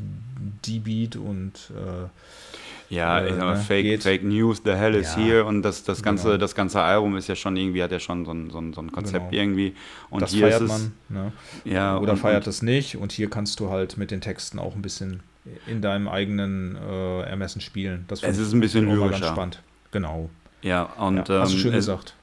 D-Beat 0.66 1.16
und 1.16 1.52
äh, 1.70 2.94
Ja, 2.94 3.20
äh, 3.20 3.28
ich 3.28 3.34
sag 3.34 3.44
mal, 3.44 3.56
ne, 3.56 3.60
Fake. 3.60 4.02
Fake 4.02 4.24
News, 4.24 4.62
The 4.64 4.72
Hell 4.72 4.94
is 4.94 5.14
Ja, 5.16 5.22
Here 5.22 5.44
und 5.44 5.62
das, 5.62 5.84
das, 5.84 6.02
ganze, 6.02 6.28
genau. 6.28 6.38
das 6.38 6.54
ganze 6.54 6.80
Album 6.80 7.16
ist 7.16 7.28
ja 7.28 7.34
schon 7.36 7.56
irgendwie, 7.56 7.82
hat 7.82 7.92
ja 7.92 7.98
schon 8.00 8.24
so 8.24 8.32
ein, 8.32 8.50
so 8.50 8.58
ein, 8.60 8.72
so 8.72 8.80
ein 8.80 8.90
Konzept 8.92 9.30
Genau. 9.30 9.42
irgendwie. 9.42 9.74
Und 10.08 10.22
das 10.22 10.30
hier 10.30 10.46
feiert 10.46 10.62
ist 10.62 10.70
es, 10.72 10.90
man. 11.08 11.24
Ne? 11.24 11.32
Ja, 11.64 11.98
Oder 11.98 12.12
und, 12.12 12.18
feiert 12.18 12.46
und, 12.46 12.50
es 12.50 12.62
nicht. 12.62 12.96
Und 12.96 13.12
hier 13.12 13.28
kannst 13.28 13.60
du 13.60 13.68
halt 13.70 13.96
mit 13.98 14.10
den 14.10 14.20
Texten 14.20 14.58
auch 14.58 14.74
ein 14.74 14.82
bisschen 14.82 15.20
in 15.66 15.82
deinem 15.82 16.08
eigenen 16.08 16.76
äh, 16.76 17.22
Ermessen 17.22 17.60
spielen. 17.60 18.04
Das 18.08 18.22
Es 18.22 18.38
ist 18.38 18.52
ein 18.52 18.60
bisschen 18.60 18.86
lyrischer. 18.86 19.10
ganz 19.10 19.26
spannend. 19.26 19.62
Genau. 19.90 20.30
Ja, 20.62 20.82
und 20.98 21.28
ja, 21.28 21.40
hast 21.40 21.52
du 21.52 21.56
ähm, 21.56 21.62
schön 21.62 21.74
es, 21.74 21.86
gesagt. 21.86 22.14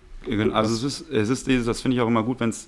Also 0.54 0.74
es 0.74 0.84
ist, 0.84 1.12
es 1.12 1.30
ist 1.30 1.48
dieses, 1.48 1.66
das 1.66 1.82
finde 1.82 1.96
ich 1.96 2.02
auch 2.02 2.08
immer 2.08 2.24
gut, 2.24 2.40
wenn 2.40 2.50
es, 2.50 2.68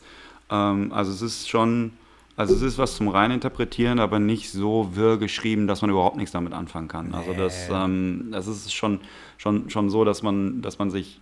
ähm, 0.50 0.92
also 0.92 1.12
es 1.12 1.22
ist 1.22 1.50
schon, 1.50 1.94
also 2.36 2.54
es 2.54 2.62
ist 2.62 2.78
was 2.78 2.96
zum 2.96 3.08
Reininterpretieren, 3.08 4.00
aber 4.00 4.20
nicht 4.20 4.52
so 4.52 4.92
wirr 4.94 5.18
geschrieben, 5.18 5.68
dass 5.68 5.82
man 5.82 5.90
überhaupt 5.90 6.18
nichts 6.18 6.32
damit 6.32 6.54
anfangen 6.54 6.88
kann. 6.88 7.14
Also 7.14 7.34
das, 7.34 7.68
ähm, 7.72 8.30
das 8.32 8.48
ist 8.48 8.74
schon, 8.74 9.00
schon, 9.38 9.70
schon 9.70 9.90
so, 9.90 10.06
dass 10.06 10.22
man, 10.22 10.62
dass 10.62 10.78
man 10.78 10.92
sich, 10.92 11.20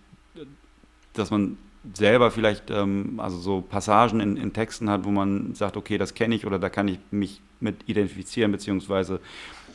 dass 1.14 1.30
man 1.30 1.56
selber 1.94 2.30
vielleicht, 2.30 2.70
ähm, 2.70 3.20
also 3.20 3.38
so 3.38 3.60
Passagen 3.60 4.20
in, 4.20 4.36
in 4.36 4.52
Texten 4.52 4.90
hat, 4.90 5.04
wo 5.04 5.10
man 5.10 5.54
sagt, 5.54 5.76
okay, 5.76 5.98
das 5.98 6.14
kenne 6.14 6.34
ich 6.34 6.46
oder 6.46 6.58
da 6.58 6.68
kann 6.68 6.88
ich 6.88 6.98
mich 7.10 7.40
mit 7.60 7.76
identifizieren, 7.86 8.52
beziehungsweise 8.52 9.20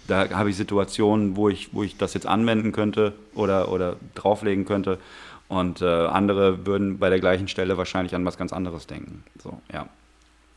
da 0.08 0.30
habe 0.32 0.50
ich 0.50 0.56
Situationen, 0.56 1.36
wo 1.36 1.50
ich, 1.50 1.74
wo 1.74 1.84
ich 1.84 1.98
das 1.98 2.14
jetzt 2.14 2.26
anwenden 2.26 2.72
könnte 2.72 3.14
oder, 3.34 3.72
oder 3.72 3.98
drauflegen 4.16 4.66
könnte. 4.66 4.98
Und 5.48 5.82
äh, 5.82 5.86
andere 5.86 6.66
würden 6.66 6.98
bei 6.98 7.10
der 7.10 7.20
gleichen 7.20 7.48
Stelle 7.48 7.78
wahrscheinlich 7.78 8.16
an 8.16 8.26
was 8.26 8.38
ganz 8.38 8.54
anderes 8.54 8.88
denken. 8.88 9.24
So, 9.42 9.62
ja. 9.72 9.88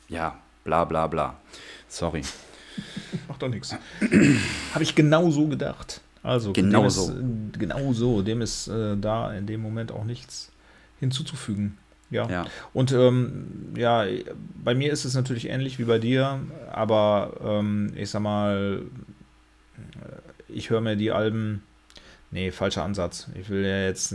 Ja, 0.08 0.38
bla 0.64 0.84
bla 0.84 1.06
bla. 1.06 1.36
Sorry. 1.88 2.22
Macht 3.28 3.42
doch 3.42 3.48
nichts. 3.48 3.74
Habe 4.72 4.82
ich 4.82 4.94
genau 4.94 5.30
so 5.30 5.46
gedacht. 5.46 6.00
Also, 6.22 6.52
Genau 6.52 6.88
so. 6.88 7.10
Ist, 7.12 7.18
äh, 7.18 7.58
genau 7.58 7.92
so. 7.92 8.22
Dem 8.22 8.40
ist 8.40 8.68
äh, 8.68 8.96
da 8.96 9.32
in 9.32 9.46
dem 9.46 9.60
Moment 9.60 9.92
auch 9.92 10.04
nichts 10.04 10.50
hinzuzufügen. 11.04 11.78
Ja. 12.10 12.28
Ja. 12.28 12.46
Und 12.72 12.92
ähm, 12.92 13.72
ja, 13.76 14.04
bei 14.62 14.74
mir 14.74 14.92
ist 14.92 15.04
es 15.04 15.14
natürlich 15.14 15.48
ähnlich 15.48 15.78
wie 15.78 15.84
bei 15.84 15.98
dir, 15.98 16.40
aber 16.70 17.40
ähm, 17.44 17.92
ich 17.96 18.10
sag 18.10 18.22
mal, 18.22 18.82
äh, 19.76 20.52
ich 20.52 20.70
höre 20.70 20.80
mir 20.80 20.96
die 20.96 21.10
Alben. 21.10 21.62
Nee, 22.30 22.50
falscher 22.50 22.82
Ansatz. 22.82 23.28
Ich 23.40 23.48
will 23.48 23.64
ja 23.64 23.84
jetzt, 23.84 24.12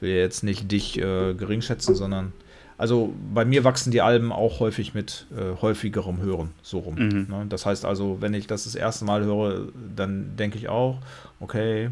will 0.00 0.10
ja 0.10 0.16
jetzt 0.16 0.44
nicht 0.44 0.70
dich 0.70 0.98
äh, 0.98 1.32
gering 1.32 1.62
schätzen, 1.62 1.94
sondern 1.94 2.32
also 2.76 3.14
bei 3.32 3.44
mir 3.44 3.64
wachsen 3.64 3.92
die 3.92 4.00
Alben 4.00 4.32
auch 4.32 4.60
häufig 4.60 4.92
mit 4.92 5.26
äh, 5.36 5.60
häufigerem 5.60 6.20
Hören, 6.20 6.50
so 6.62 6.80
rum. 6.80 6.96
Mhm. 6.96 7.26
Ne? 7.30 7.46
Das 7.48 7.64
heißt 7.64 7.84
also, 7.84 8.18
wenn 8.20 8.34
ich 8.34 8.46
das 8.46 8.64
das 8.64 8.74
erste 8.74 9.04
Mal 9.04 9.24
höre, 9.24 9.68
dann 9.94 10.36
denke 10.36 10.58
ich 10.58 10.68
auch, 10.68 10.98
okay, 11.40 11.90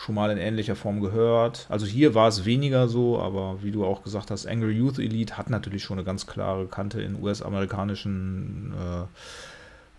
schon 0.00 0.14
mal 0.14 0.30
in 0.30 0.38
ähnlicher 0.38 0.76
Form 0.76 1.00
gehört. 1.00 1.66
Also 1.68 1.84
hier 1.84 2.14
war 2.14 2.26
es 2.28 2.46
weniger 2.46 2.88
so, 2.88 3.20
aber 3.20 3.62
wie 3.62 3.70
du 3.70 3.84
auch 3.84 4.02
gesagt 4.02 4.30
hast, 4.30 4.46
Angry 4.46 4.72
Youth 4.72 4.98
Elite 4.98 5.36
hat 5.36 5.50
natürlich 5.50 5.84
schon 5.84 5.98
eine 5.98 6.06
ganz 6.06 6.26
klare 6.26 6.66
Kante 6.66 7.02
in 7.02 7.22
US-amerikanischen 7.22 8.72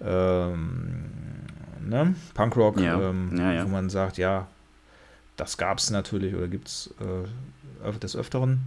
äh, 0.02 0.04
ähm, 0.04 1.06
ne? 1.88 2.16
Punkrock, 2.34 2.80
Ja, 2.80 3.00
ähm, 3.00 3.38
ja, 3.38 3.54
ja. 3.54 3.64
wo 3.64 3.70
man 3.70 3.92
sagt, 3.92 4.18
ja, 4.18 4.48
das 5.38 5.58
gab 5.58 5.78
es 5.78 5.92
natürlich 5.92 6.34
oder 6.34 6.48
gibt 6.48 6.68
es 6.68 6.94
äh, 7.00 8.00
des 8.00 8.16
Öfteren. 8.16 8.62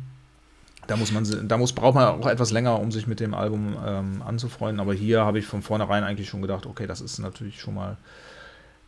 Da 0.87 0.97
muss 0.97 1.11
man, 1.11 1.49
da 1.49 1.57
muss, 1.57 1.73
braucht 1.73 1.97
man 1.97 2.05
auch 2.07 2.27
etwas 2.29 2.53
länger, 2.53 2.79
um 2.79 2.93
sich 2.93 3.09
mit 3.09 3.19
dem 3.19 3.35
Album 3.35 3.77
ähm, 3.85 4.23
anzufreunden. 4.23 4.81
Aber 4.81 4.95
hier 4.95 5.25
habe 5.25 5.41
ich 5.41 5.47
von 5.47 5.63
vornherein 5.63 6.05
eigentlich 6.05 6.29
schon 6.29 6.43
gedacht, 6.43 6.67
okay, 6.67 6.87
das 6.87 7.01
ist 7.01 7.19
natürlich 7.19 7.61
schon 7.61 7.75
mal 7.75 7.97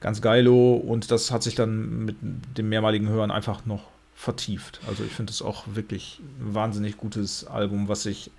ganz 0.06 0.22
geilo 0.22 0.74
und 0.74 1.10
das 1.10 1.32
hat 1.32 1.42
sich 1.42 1.56
dann 1.56 2.04
mit 2.04 2.16
dem 2.56 2.68
mehrmaligen 2.68 3.08
Hören 3.08 3.32
einfach 3.32 3.66
noch 3.66 3.88
vertieft. 4.14 4.78
Also 4.86 5.02
ich 5.02 5.10
finde 5.10 5.32
es 5.32 5.42
auch 5.42 5.64
wirklich 5.66 6.20
ein 6.38 6.54
wahnsinnig 6.54 6.96
gutes 6.96 7.44
Album, 7.44 7.88
was 7.88 8.04
sich 8.04 8.30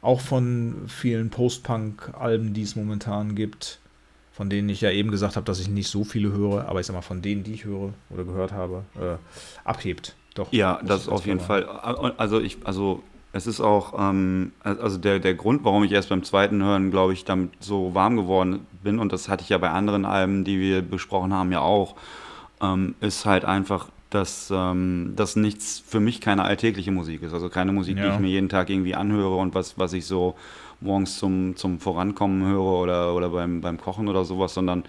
auch 0.00 0.20
von 0.20 0.84
vielen 0.86 1.30
Post-Punk-Alben, 1.30 2.54
die 2.54 2.62
es 2.62 2.76
momentan 2.76 3.34
gibt, 3.34 3.80
von 4.30 4.48
denen 4.48 4.68
ich 4.68 4.80
ja 4.80 4.92
eben 4.92 5.10
gesagt 5.10 5.34
habe, 5.34 5.44
dass 5.44 5.58
ich 5.58 5.68
nicht 5.68 5.88
so 5.88 6.04
viele 6.04 6.30
höre, 6.30 6.68
aber 6.68 6.78
ich 6.78 6.86
sag 6.86 6.94
mal, 6.94 7.02
von 7.02 7.20
denen, 7.20 7.42
die 7.42 7.54
ich 7.54 7.64
höre 7.64 7.92
oder 8.08 8.22
gehört 8.22 8.52
habe, 8.52 8.84
äh, 8.94 9.16
abhebt. 9.64 10.14
Doch. 10.36 10.52
Ja, 10.52 10.80
das 10.84 11.08
auf 11.08 11.26
jeden 11.26 11.40
Fall. 11.40 11.64
Also 11.64 12.40
ich, 12.40 12.58
also 12.62 13.02
es 13.32 13.46
ist 13.46 13.60
auch, 13.60 13.94
ähm, 13.98 14.52
also 14.62 14.98
der, 14.98 15.18
der 15.18 15.34
Grund, 15.34 15.64
warum 15.64 15.84
ich 15.84 15.92
erst 15.92 16.10
beim 16.10 16.22
zweiten 16.22 16.62
Hören, 16.62 16.90
glaube 16.90 17.12
ich, 17.14 17.24
damit 17.24 17.50
so 17.60 17.94
warm 17.94 18.16
geworden 18.16 18.66
bin, 18.82 18.98
und 18.98 19.12
das 19.12 19.28
hatte 19.28 19.42
ich 19.42 19.48
ja 19.48 19.58
bei 19.58 19.70
anderen 19.70 20.04
Alben, 20.04 20.44
die 20.44 20.60
wir 20.60 20.82
besprochen 20.82 21.32
haben, 21.32 21.50
ja 21.52 21.60
auch, 21.60 21.94
ähm, 22.60 22.94
ist 23.00 23.24
halt 23.24 23.44
einfach, 23.44 23.88
dass 24.10 24.52
ähm, 24.54 25.14
das 25.16 25.36
nichts 25.36 25.82
für 25.86 25.98
mich 25.98 26.20
keine 26.20 26.44
alltägliche 26.44 26.90
Musik 26.92 27.22
ist. 27.22 27.32
Also 27.32 27.48
keine 27.48 27.72
Musik, 27.72 27.96
die 27.96 28.02
Ja. 28.02 28.12
ich 28.14 28.20
mir 28.20 28.28
jeden 28.28 28.50
Tag 28.50 28.68
irgendwie 28.68 28.94
anhöre 28.94 29.36
und 29.36 29.54
was, 29.54 29.78
was 29.78 29.94
ich 29.94 30.04
so 30.04 30.34
morgens 30.80 31.16
zum, 31.18 31.56
zum 31.56 31.78
Vorankommen 31.80 32.44
höre 32.46 32.60
oder, 32.82 33.14
oder 33.14 33.30
beim, 33.30 33.62
beim 33.62 33.80
Kochen 33.80 34.08
oder 34.08 34.26
sowas, 34.26 34.52
sondern 34.52 34.84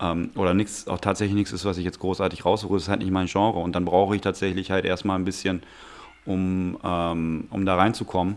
ähm, 0.00 0.30
oder 0.36 0.54
nichts, 0.54 0.86
auch 0.86 1.00
tatsächlich 1.00 1.34
nichts 1.34 1.52
ist, 1.52 1.64
was 1.64 1.78
ich 1.78 1.84
jetzt 1.84 1.98
großartig 1.98 2.44
raussuche, 2.44 2.74
das 2.74 2.84
ist 2.84 2.88
halt 2.88 3.00
nicht 3.00 3.10
mein 3.10 3.26
Genre. 3.26 3.58
Und 3.58 3.74
dann 3.74 3.84
brauche 3.84 4.14
ich 4.14 4.22
tatsächlich 4.22 4.70
halt 4.70 4.84
erstmal 4.84 5.18
ein 5.18 5.24
bisschen, 5.24 5.62
um, 6.24 6.78
ähm, 6.82 7.48
um 7.50 7.66
da 7.66 7.76
reinzukommen. 7.76 8.36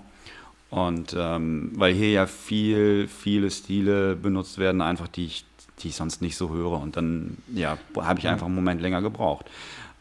Und 0.69 1.15
ähm, 1.17 1.71
weil 1.75 1.93
hier 1.93 2.11
ja 2.11 2.25
viel, 2.25 3.07
viele 3.07 3.51
Stile 3.51 4.15
benutzt 4.15 4.57
werden, 4.57 4.81
einfach 4.81 5.07
die 5.07 5.25
ich, 5.25 5.45
die 5.79 5.89
ich 5.89 5.95
sonst 5.95 6.21
nicht 6.21 6.35
so 6.35 6.49
höre. 6.49 6.81
Und 6.81 6.97
dann, 6.97 7.37
ja, 7.53 7.77
habe 7.95 8.19
ich 8.19 8.27
einfach 8.27 8.47
einen 8.47 8.55
Moment 8.55 8.81
länger 8.81 9.01
gebraucht. 9.01 9.45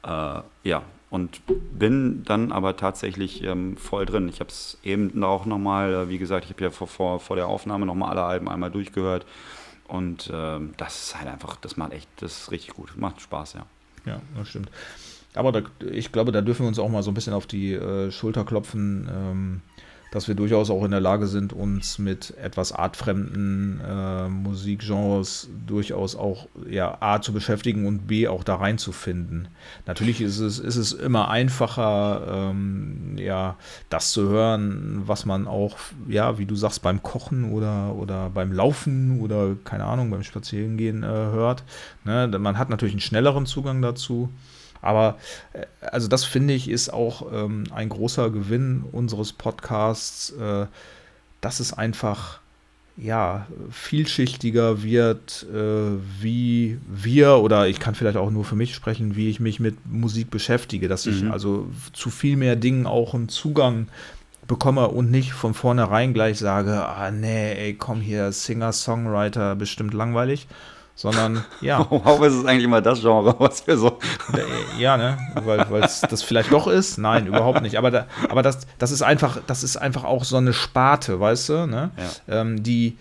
Äh, 0.03 0.41
ja, 0.65 0.83
und 1.11 1.43
bin 1.47 2.25
dann 2.25 2.53
aber 2.53 2.79
tatsächlich 2.79 3.43
ähm, 3.45 3.77
voll 3.77 4.07
drin. 4.07 4.31
Ich 4.31 4.41
habe 4.41 4.49
es 4.49 4.79
eben 4.83 5.23
auch 5.23 5.45
nochmal, 5.45 5.93
äh, 5.93 6.09
wie 6.09 6.17
gesagt, 6.17 6.47
ich 6.47 6.53
habe 6.53 6.65
ja 6.65 6.71
vor, 6.71 6.87
vor, 6.87 7.21
vor 7.21 7.37
der 7.37 7.49
Aufnahme 7.49 7.85
nochmal 7.85 8.11
alle 8.11 8.23
Alben 8.23 8.49
einmal 8.49 8.71
durchgehört. 8.71 9.27
Und 9.89 10.31
ähm, 10.33 10.73
das 10.79 11.03
ist 11.03 11.19
halt 11.19 11.29
einfach, 11.29 11.57
das 11.57 11.77
macht 11.77 11.93
echt, 11.93 12.09
das 12.17 12.45
ist 12.45 12.51
richtig 12.51 12.75
gut. 12.75 12.97
Macht 12.97 13.21
Spaß, 13.21 13.53
ja. 13.53 13.67
Ja, 14.07 14.23
das 14.39 14.49
stimmt. 14.49 14.71
Aber 15.35 15.53
da, 15.53 15.63
ich 15.91 16.13
glaube, 16.13 16.33
da 16.33 16.41
dürfen 16.43 16.65
wir 16.65 16.69
uns 16.69 16.79
auch 16.79 16.89
mal 16.89 17.03
so 17.03 17.11
ein 17.11 17.15
bisschen 17.15 17.33
auf 17.33 17.47
die 17.47 17.73
äh, 17.73 18.11
Schulter 18.11 18.45
klopfen, 18.45 19.09
ähm, 19.11 19.61
dass 20.13 20.29
wir 20.29 20.35
durchaus 20.35 20.69
auch 20.69 20.85
in 20.85 20.91
der 20.91 21.01
Lage 21.01 21.27
sind, 21.27 21.55
uns 21.55 21.99
mit 21.99 22.37
etwas 22.37 22.73
artfremden 22.73 23.81
äh, 23.81 24.29
Musikgenres 24.29 25.49
durchaus 25.67 26.17
auch 26.17 26.49
ja, 26.69 26.99
A 27.01 27.23
zu 27.23 27.33
beschäftigen 27.33 27.87
und 27.87 28.07
B 28.07 28.29
auch 28.29 28.45
da 28.45 28.57
reinzufinden. 28.57 29.49
Natürlich 29.87 30.21
ist 30.21 30.39
es, 30.39 30.59
ist 30.59 30.77
es 30.77 30.93
immer 30.93 31.31
einfacher, 31.31 32.51
ähm, 32.51 33.17
ja, 33.17 33.57
das 33.89 34.13
zu 34.13 34.29
hören, 34.29 35.03
was 35.07 35.25
man 35.25 35.47
auch, 35.47 35.79
ja, 36.07 36.37
wie 36.37 36.45
du 36.45 36.57
sagst, 36.57 36.83
beim 36.83 37.03
Kochen 37.03 37.51
oder, 37.51 37.95
oder 37.95 38.29
beim 38.29 38.53
Laufen 38.53 39.19
oder 39.23 39.57
keine 39.65 39.85
Ahnung, 39.85 40.11
beim 40.11 40.25
Spazierengehen 40.25 41.05
äh, 41.05 41.07
hört. 41.07 41.65
Ne? 42.05 42.29
Man 42.39 42.59
hat 42.59 42.69
natürlich 42.69 42.95
einen 42.95 43.01
schnelleren 43.01 43.47
Zugang 43.47 43.81
dazu. 43.81 44.29
Aber 44.83 45.17
äh, 45.55 45.65
also 45.81 46.09
das 46.09 46.25
finde 46.25 46.53
ich 46.53 46.69
ist 46.69 46.93
auch 46.93 47.33
ähm, 47.33 47.65
ein 47.75 47.89
großer 47.89 48.31
Gewinn 48.31 48.85
unseres 48.93 49.33
Podcasts, 49.33 50.31
äh, 50.31 50.67
dass 51.41 51.61
es 51.61 51.73
einfach 51.73 52.41
ja 52.99 53.47
vielschichtiger 53.71 54.83
wird, 54.83 55.47
äh, 55.51 55.97
wie 56.21 56.79
wir 56.87 57.39
oder 57.39 57.67
ich 57.67 57.81
kann 57.81 57.95
vielleicht 57.95 58.19
auch 58.19 58.31
nur 58.31 58.45
für 58.45 58.55
mich 58.55 58.75
sprechen, 58.75 59.17
wie 59.17 59.31
ich 59.31 59.41
mich 59.41 59.61
mit 59.61 59.77
Musik 59.91 60.31
beschäftige, 60.31 60.89
dass 60.89 61.07
ich 61.07 61.23
Mhm. 61.23 61.33
also 61.33 61.67
zu 61.95 62.11
viel 62.11 62.37
mehr 62.37 62.55
Dingen 62.55 62.87
auch 62.87 63.15
einen 63.15 63.31
Zugang 63.31 63.89
bekomme 64.47 64.89
und 64.89 65.11
nicht 65.11 65.33
von 65.33 65.55
vornherein 65.55 66.13
gleich 66.13 66.39
sage, 66.39 66.85
ah 66.87 67.11
nee, 67.11 67.53
ey, 67.53 67.75
komm 67.75 68.01
hier, 68.01 68.31
Singer, 68.33 68.73
Songwriter, 68.73 69.55
bestimmt 69.57 69.95
langweilig, 69.95 70.47
sondern 70.95 71.45
ja, 71.61 71.79
Warum 71.91 72.23
ist 72.25 72.35
es 72.35 72.45
eigentlich 72.45 72.65
immer 72.65 72.81
das 72.81 73.01
Genre, 73.01 73.35
was 73.39 73.67
wir 73.67 73.77
so. 73.77 73.99
Ja, 74.79 74.97
ne? 74.97 75.19
Weil 75.45 75.83
es 75.83 76.01
das 76.03 76.23
vielleicht 76.23 76.53
doch 76.53 76.67
ist? 76.67 76.99
Nein, 76.99 77.27
überhaupt 77.27 77.63
nicht. 77.63 77.77
Aber, 77.79 77.91
da, 77.91 78.07
aber 78.29 78.43
das, 78.43 78.67
das 78.79 78.91
ist 78.91 79.03
einfach, 79.03 79.39
das 79.47 79.63
ist 79.63 79.77
einfach 79.77 80.05
auch 80.05 80.25
so 80.25 80.37
eine 80.37 80.53
Sparte, 80.53 81.19
weißt 81.19 81.49
du, 81.49 81.67
ne? 81.67 81.91
Ja. 82.29 82.41
Ähm, 82.41 82.63
die 82.63 82.97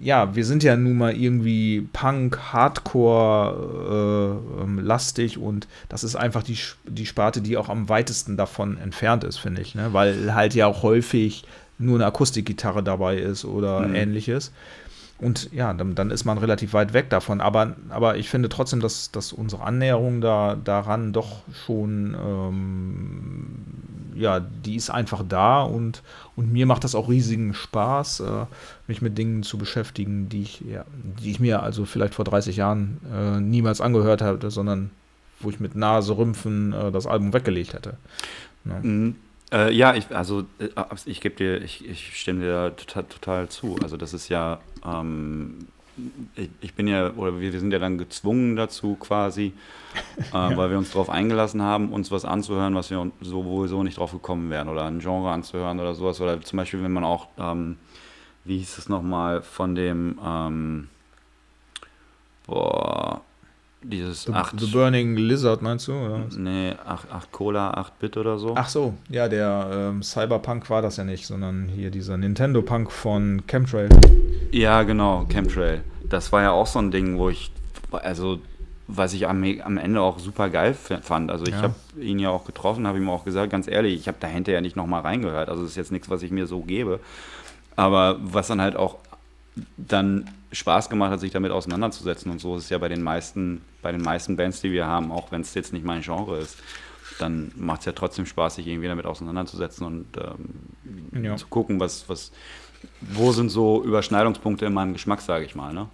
ja, 0.00 0.36
wir 0.36 0.44
sind 0.44 0.62
ja 0.62 0.76
nun 0.76 0.96
mal 0.98 1.16
irgendwie 1.16 1.88
Punk, 1.92 2.38
Hardcore 2.52 4.40
äh, 4.60 4.62
ähm, 4.62 4.78
lastig 4.78 5.38
und 5.38 5.66
das 5.88 6.04
ist 6.04 6.14
einfach 6.14 6.42
die, 6.42 6.58
die 6.84 7.06
Sparte, 7.06 7.40
die 7.40 7.56
auch 7.56 7.68
am 7.68 7.88
weitesten 7.88 8.36
davon 8.36 8.76
entfernt 8.78 9.24
ist, 9.24 9.38
finde 9.38 9.62
ich, 9.62 9.74
ne? 9.74 9.88
weil 9.92 10.34
halt 10.34 10.54
ja 10.54 10.66
auch 10.66 10.82
häufig 10.82 11.44
nur 11.78 11.96
eine 11.96 12.06
Akustikgitarre 12.06 12.82
dabei 12.82 13.16
ist 13.16 13.44
oder 13.44 13.80
Mhm. 13.80 13.94
ähnliches. 13.94 14.52
Und 15.18 15.52
ja, 15.52 15.72
dann, 15.72 15.94
dann 15.94 16.10
ist 16.10 16.24
man 16.24 16.38
relativ 16.38 16.72
weit 16.72 16.92
weg 16.92 17.08
davon. 17.08 17.40
Aber, 17.40 17.76
aber 17.88 18.16
ich 18.16 18.28
finde 18.28 18.48
trotzdem, 18.48 18.80
dass, 18.80 19.12
dass 19.12 19.32
unsere 19.32 19.62
Annäherung 19.62 20.20
da, 20.20 20.56
daran 20.56 21.12
doch 21.12 21.42
schon, 21.64 22.16
ähm, 22.20 23.56
ja, 24.16 24.40
die 24.40 24.74
ist 24.74 24.90
einfach 24.90 25.22
da 25.28 25.62
und, 25.62 26.02
und 26.34 26.52
mir 26.52 26.66
macht 26.66 26.84
das 26.84 26.94
auch 26.94 27.08
riesigen 27.08 27.54
Spaß, 27.54 28.20
äh, 28.20 28.46
mich 28.88 29.02
mit 29.02 29.16
Dingen 29.16 29.44
zu 29.44 29.56
beschäftigen, 29.56 30.28
die 30.28 30.42
ich, 30.42 30.60
ja, 30.60 30.84
die 31.22 31.30
ich 31.30 31.40
mir 31.40 31.62
also 31.62 31.84
vielleicht 31.84 32.14
vor 32.14 32.24
30 32.24 32.56
Jahren 32.56 33.00
äh, 33.12 33.40
niemals 33.40 33.80
angehört 33.80 34.20
hatte, 34.20 34.50
sondern 34.50 34.90
wo 35.40 35.50
ich 35.50 35.60
mit 35.60 35.76
Nase, 35.76 36.16
Rümpfen 36.16 36.72
äh, 36.72 36.90
das 36.90 37.06
Album 37.06 37.32
weggelegt 37.32 37.72
hätte. 37.72 37.96
Ne? 38.64 38.80
Mhm. 38.82 39.16
Äh, 39.54 39.72
ja, 39.72 39.94
ich, 39.94 40.14
also 40.14 40.40
äh, 40.58 40.68
ich 41.06 41.20
gebe 41.20 41.36
dir, 41.36 41.62
ich, 41.62 41.88
ich 41.88 42.18
stimme 42.18 42.40
dir 42.40 42.50
da 42.50 42.70
total, 42.70 43.04
total 43.04 43.48
zu. 43.48 43.76
Also 43.80 43.96
das 43.96 44.12
ist 44.12 44.28
ja, 44.28 44.58
ähm, 44.84 45.68
ich, 46.34 46.50
ich 46.60 46.74
bin 46.74 46.88
ja, 46.88 47.12
oder 47.12 47.38
wir, 47.38 47.52
wir 47.52 47.60
sind 47.60 47.72
ja 47.72 47.78
dann 47.78 47.96
gezwungen 47.96 48.56
dazu 48.56 48.96
quasi, 48.96 49.52
äh, 50.32 50.56
weil 50.56 50.70
wir 50.70 50.78
uns 50.78 50.90
darauf 50.90 51.08
eingelassen 51.08 51.62
haben, 51.62 51.92
uns 51.92 52.10
was 52.10 52.24
anzuhören, 52.24 52.74
was 52.74 52.90
wir 52.90 53.12
sowieso 53.20 53.84
nicht 53.84 53.98
drauf 53.98 54.10
gekommen 54.10 54.50
wären 54.50 54.68
oder 54.68 54.86
ein 54.86 54.98
Genre 54.98 55.30
anzuhören 55.30 55.78
oder 55.78 55.94
sowas. 55.94 56.20
Oder 56.20 56.40
zum 56.40 56.56
Beispiel, 56.56 56.82
wenn 56.82 56.92
man 56.92 57.04
auch, 57.04 57.28
ähm, 57.38 57.76
wie 58.44 58.58
hieß 58.58 58.78
es 58.78 58.88
nochmal, 58.88 59.42
von 59.42 59.76
dem, 59.76 60.18
ähm, 60.24 60.88
boah, 62.46 63.22
dieses 63.84 64.24
The, 64.24 64.32
8, 64.32 64.58
The 64.60 64.66
Burning 64.66 65.16
Lizard 65.16 65.62
meinst 65.62 65.88
du? 65.88 65.92
Was? 65.92 66.36
nee, 66.36 66.72
8, 66.86 67.10
8 67.12 67.32
Cola, 67.32 67.70
8 67.74 67.98
Bit 67.98 68.16
oder 68.16 68.38
so. 68.38 68.54
Ach 68.56 68.68
so, 68.68 68.94
ja, 69.08 69.28
der 69.28 69.68
ähm, 69.72 70.02
Cyberpunk 70.02 70.68
war 70.70 70.82
das 70.82 70.96
ja 70.96 71.04
nicht, 71.04 71.26
sondern 71.26 71.68
hier 71.68 71.90
dieser 71.90 72.16
Nintendo-Punk 72.16 72.90
von 72.90 73.42
Chemtrail. 73.46 73.88
Ja, 74.52 74.82
genau, 74.82 75.26
Chemtrail. 75.28 75.82
Das 76.08 76.32
war 76.32 76.42
ja 76.42 76.50
auch 76.52 76.66
so 76.66 76.78
ein 76.78 76.90
Ding, 76.90 77.18
wo 77.18 77.28
ich, 77.28 77.50
also, 77.92 78.38
was 78.86 79.12
ich 79.14 79.26
am, 79.28 79.42
am 79.62 79.78
Ende 79.78 80.00
auch 80.00 80.18
super 80.18 80.48
geil 80.50 80.74
fand. 80.74 81.30
Also, 81.30 81.44
ich 81.44 81.52
Ja. 81.52 81.62
habe 81.62 81.74
ihn 82.00 82.18
ja 82.18 82.30
auch 82.30 82.44
getroffen, 82.44 82.86
habe 82.86 82.98
ihm 82.98 83.08
auch 83.08 83.24
gesagt, 83.24 83.50
ganz 83.50 83.68
ehrlich, 83.68 83.94
ich 83.94 84.08
habe 84.08 84.18
da 84.20 84.26
hinterher 84.26 84.60
nicht 84.60 84.76
nochmal 84.76 85.02
reingehört. 85.02 85.48
Also, 85.48 85.62
das 85.62 85.70
ist 85.72 85.76
jetzt 85.76 85.92
nichts, 85.92 86.10
was 86.10 86.22
ich 86.22 86.30
mir 86.30 86.46
so 86.46 86.60
gebe. 86.60 87.00
Aber 87.76 88.16
was 88.20 88.46
dann 88.48 88.60
halt 88.60 88.76
auch 88.76 88.98
dann 89.76 90.28
Spaß 90.52 90.88
gemacht 90.88 91.10
hat, 91.12 91.20
sich 91.20 91.30
damit 91.32 91.50
auseinanderzusetzen 91.52 92.30
und 92.30 92.40
so 92.40 92.56
ist 92.56 92.64
es 92.64 92.70
ja 92.70 92.78
bei 92.78 92.88
den 92.88 93.02
meisten, 93.02 93.60
bei 93.82 93.92
den 93.92 94.02
meisten 94.02 94.36
Bands, 94.36 94.60
die 94.60 94.72
wir 94.72 94.86
haben, 94.86 95.12
auch 95.12 95.30
wenn 95.32 95.40
es 95.42 95.54
jetzt 95.54 95.72
nicht 95.72 95.84
mein 95.84 96.02
Genre 96.02 96.38
ist, 96.38 96.56
dann 97.18 97.52
macht 97.56 97.80
es 97.80 97.86
ja 97.86 97.92
trotzdem 97.92 98.26
Spaß, 98.26 98.56
sich 98.56 98.66
irgendwie 98.66 98.88
damit 98.88 99.06
auseinanderzusetzen 99.06 99.86
und 99.86 100.06
ähm, 101.14 101.24
Ja. 101.24 101.36
zu 101.36 101.46
gucken, 101.46 101.78
was, 101.80 102.08
was, 102.08 102.32
wo 103.00 103.30
sind 103.32 103.50
so 103.50 103.82
Überschneidungspunkte 103.84 104.66
in 104.66 104.72
meinem 104.74 104.92
Geschmack, 104.92 105.20
sage 105.20 105.44
ich 105.44 105.54
mal, 105.54 105.72
ne? 105.72 105.88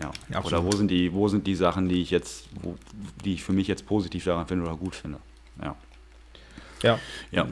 Ja. 0.00 0.12
Ja, 0.28 0.44
oder 0.44 0.62
wo 0.64 0.70
sind 0.70 0.88
die, 0.88 1.12
wo 1.12 1.26
sind 1.26 1.48
die 1.48 1.56
Sachen, 1.56 1.88
die 1.88 2.00
ich 2.00 2.12
jetzt, 2.12 2.48
wo, 2.62 2.76
die 3.24 3.34
ich 3.34 3.42
für 3.42 3.52
mich 3.52 3.66
jetzt 3.66 3.86
positiv 3.86 4.24
daran 4.24 4.46
finde 4.46 4.66
oder 4.66 4.76
gut 4.76 4.94
finde. 4.94 5.18
Ja. 5.60 5.74
Ja, 6.82 6.98
Ja. 7.32 7.46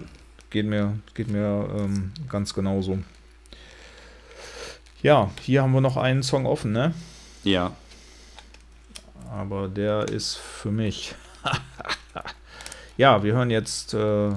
geht 0.51 0.67
mir, 0.67 0.99
geht 1.15 1.29
mir 1.29 1.69
ähm, 1.77 2.13
ganz 2.29 2.55
genauso. 2.55 2.99
Ja, 5.03 5.31
hier 5.43 5.63
haben 5.63 5.73
wir 5.73 5.81
noch 5.81 5.97
einen 5.97 6.23
Song 6.23 6.47
offen, 6.47 6.73
ne? 6.73 6.93
Ja. 7.45 7.73
Aber 9.31 9.69
der 9.69 10.09
ist 10.09 10.37
für 10.37 10.71
mich. 10.71 11.15
ja, 12.97 13.23
wir 13.23 13.33
hören 13.35 13.51
jetzt. 13.51 13.95
Äh, 13.95 14.31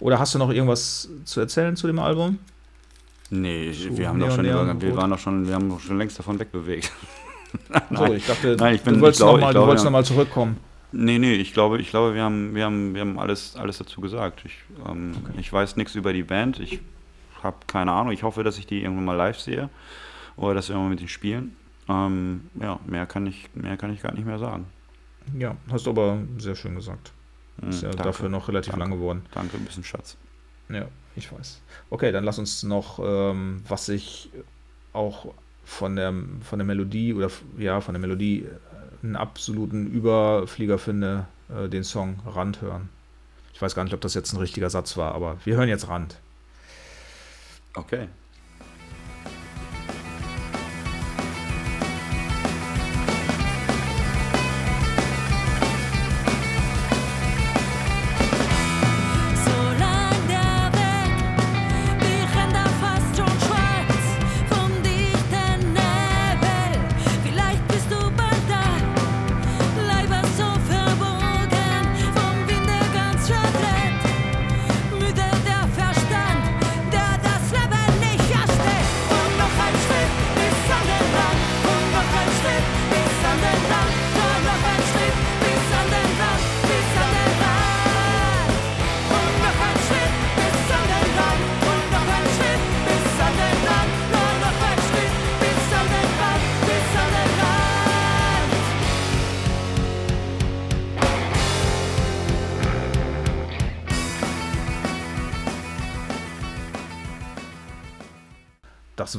oder 0.00 0.18
hast 0.18 0.34
du 0.34 0.38
noch 0.38 0.50
irgendwas 0.50 1.08
zu 1.24 1.40
erzählen 1.40 1.76
zu 1.76 1.86
dem 1.86 1.98
Album? 1.98 2.38
Nee, 3.30 3.72
So, 3.72 3.96
wir 3.96 4.08
haben 4.08 4.20
doch 4.20 4.30
schon, 4.34 4.44
Neon, 4.44 4.70
über, 4.70 4.80
wir 4.82 4.96
waren 4.96 5.10
doch 5.10 5.18
schon, 5.18 5.46
wir 5.46 5.54
haben 5.54 5.68
doch 5.70 5.80
schon 5.80 5.96
längst 5.96 6.18
davon 6.18 6.38
wegbewegt. 6.38 6.90
So, 7.94 8.06
ich 8.14 8.24
dachte, 8.26 8.56
Nein, 8.58 8.76
ich 8.76 8.80
bin- 8.80 8.94
du 8.94 9.00
wolltest 9.02 9.20
nochmal 9.20 9.52
noch 9.52 9.90
mal 9.90 10.04
zurückkommen. 10.04 10.56
Nee, 10.90 11.18
nee, 11.18 11.34
ich 11.34 11.52
glaube, 11.52 11.78
ich 11.82 11.90
glaube, 11.90 12.14
wir 12.14 12.22
haben, 12.22 12.54
wir 12.54 12.64
haben, 12.64 12.94
wir 12.94 13.02
haben 13.02 13.18
alles, 13.18 13.56
alles 13.56 13.76
dazu 13.76 14.00
gesagt. 14.00 14.42
Ich, 14.46 14.54
ähm, 14.88 15.12
ich 15.38 15.52
weiß 15.52 15.76
nichts 15.76 15.94
über 15.94 16.14
die 16.14 16.22
Band. 16.22 16.60
Ich 16.60 16.80
habe 17.44 17.56
keine 17.66 17.92
Ahnung. 17.92 18.12
Ich 18.12 18.22
hoffe, 18.22 18.42
dass 18.44 18.58
ich 18.58 18.66
die 18.66 18.82
irgendwann 18.82 19.04
mal 19.04 19.16
live 19.16 19.38
sehe 19.40 19.68
oder 20.36 20.54
dass 20.54 20.68
wir 20.68 20.76
mal 20.76 20.88
mit 20.88 21.00
ihnen 21.00 21.08
spielen. 21.08 21.56
Ähm, 21.88 22.48
ja, 22.60 22.78
mehr 22.86 23.06
kann 23.06 23.26
ich, 23.26 23.50
mehr 23.54 23.76
kann 23.76 23.92
ich 23.92 24.02
gar 24.02 24.12
nicht 24.14 24.24
mehr 24.24 24.38
sagen. 24.38 24.66
Ja, 25.38 25.56
hast 25.70 25.86
du 25.86 25.90
aber 25.90 26.18
sehr 26.38 26.54
schön 26.54 26.74
gesagt. 26.74 27.12
Hm, 27.60 27.70
Ist 27.70 27.82
ja 27.82 27.90
danke, 27.90 28.04
dafür 28.04 28.28
noch 28.28 28.48
relativ 28.48 28.72
Danke. 28.72 28.88
lang 28.88 28.98
geworden. 28.98 29.26
Danke, 29.32 29.56
ein 29.56 29.64
bisschen 29.64 29.84
Schatz. 29.84 30.16
Ja, 30.68 30.86
ich 31.16 31.30
weiß. 31.32 31.60
Okay, 31.90 32.12
dann 32.12 32.24
lass 32.24 32.38
uns 32.38 32.62
noch, 32.62 32.98
ähm, 33.02 33.62
was 33.68 33.88
ich 33.88 34.30
auch 34.92 35.34
von 35.64 35.96
der, 35.96 36.12
von 36.40 36.58
der 36.58 36.66
Melodie 36.66 37.14
oder 37.14 37.30
ja, 37.58 37.80
von 37.80 37.94
der 37.94 38.00
Melodie 38.00 38.46
einen 39.02 39.16
absoluten 39.16 39.86
Überflieger 39.86 40.78
finde, 40.78 41.26
äh, 41.48 41.68
den 41.68 41.84
Song 41.84 42.20
Rand 42.26 42.60
hören. 42.62 42.88
Ich 43.52 43.60
weiß 43.60 43.74
gar 43.74 43.84
nicht, 43.84 43.94
ob 43.94 44.00
das 44.00 44.14
jetzt 44.14 44.32
ein 44.32 44.38
richtiger 44.38 44.70
Satz 44.70 44.96
war, 44.96 45.14
aber 45.14 45.38
wir 45.44 45.56
hören 45.56 45.68
jetzt 45.68 45.88
Rand. 45.88 46.16
Okay. 47.76 48.08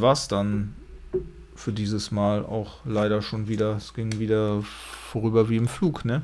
War's 0.03 0.27
dann 0.27 0.75
für 1.55 1.71
dieses 1.71 2.11
Mal 2.11 2.45
auch 2.45 2.81
leider 2.85 3.23
schon 3.23 3.47
wieder. 3.47 3.77
Es 3.77 3.93
ging 3.95 4.19
wieder 4.19 4.61
vorüber 4.61 5.49
wie 5.49 5.57
im 5.57 5.67
Flug, 5.67 6.05
ne? 6.05 6.21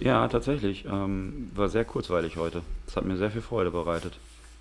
Ja, 0.00 0.28
tatsächlich. 0.28 0.84
Ähm, 0.90 1.50
war 1.54 1.68
sehr 1.68 1.84
kurzweilig 1.84 2.36
heute. 2.36 2.62
Es 2.86 2.96
hat 2.96 3.04
mir 3.04 3.16
sehr 3.16 3.30
viel 3.30 3.42
Freude 3.42 3.70
bereitet. 3.70 4.18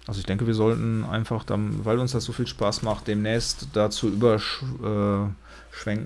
Also 0.07 0.19
ich 0.19 0.25
denke, 0.25 0.47
wir 0.47 0.53
sollten 0.53 1.03
einfach, 1.03 1.43
dann, 1.43 1.85
weil 1.85 1.99
uns 1.99 2.13
das 2.13 2.25
so 2.25 2.33
viel 2.33 2.47
Spaß 2.47 2.81
macht, 2.81 3.07
demnächst 3.07 3.67
dazu 3.73 4.07
überschwenken 4.07 5.35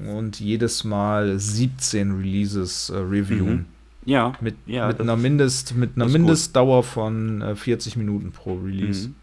und 0.10 0.40
jedes 0.40 0.84
Mal 0.84 1.40
17 1.40 2.18
Releases 2.18 2.90
äh, 2.90 2.98
reviewen. 2.98 3.56
Mhm. 3.56 3.66
Ja. 4.06 4.34
Mit, 4.42 4.56
Ja, 4.66 4.88
mit 4.88 5.00
einer 5.00 5.16
Mindest, 5.16 5.76
mit 5.76 5.92
einer 5.96 6.06
ist 6.06 6.12
gut. 6.12 6.22
Mindestdauer 6.22 6.84
von 6.84 7.42
äh, 7.42 7.56
40 7.56 7.96
Minuten 7.96 8.32
pro 8.32 8.56
Release. 8.56 9.10
Mhm. 9.10 9.16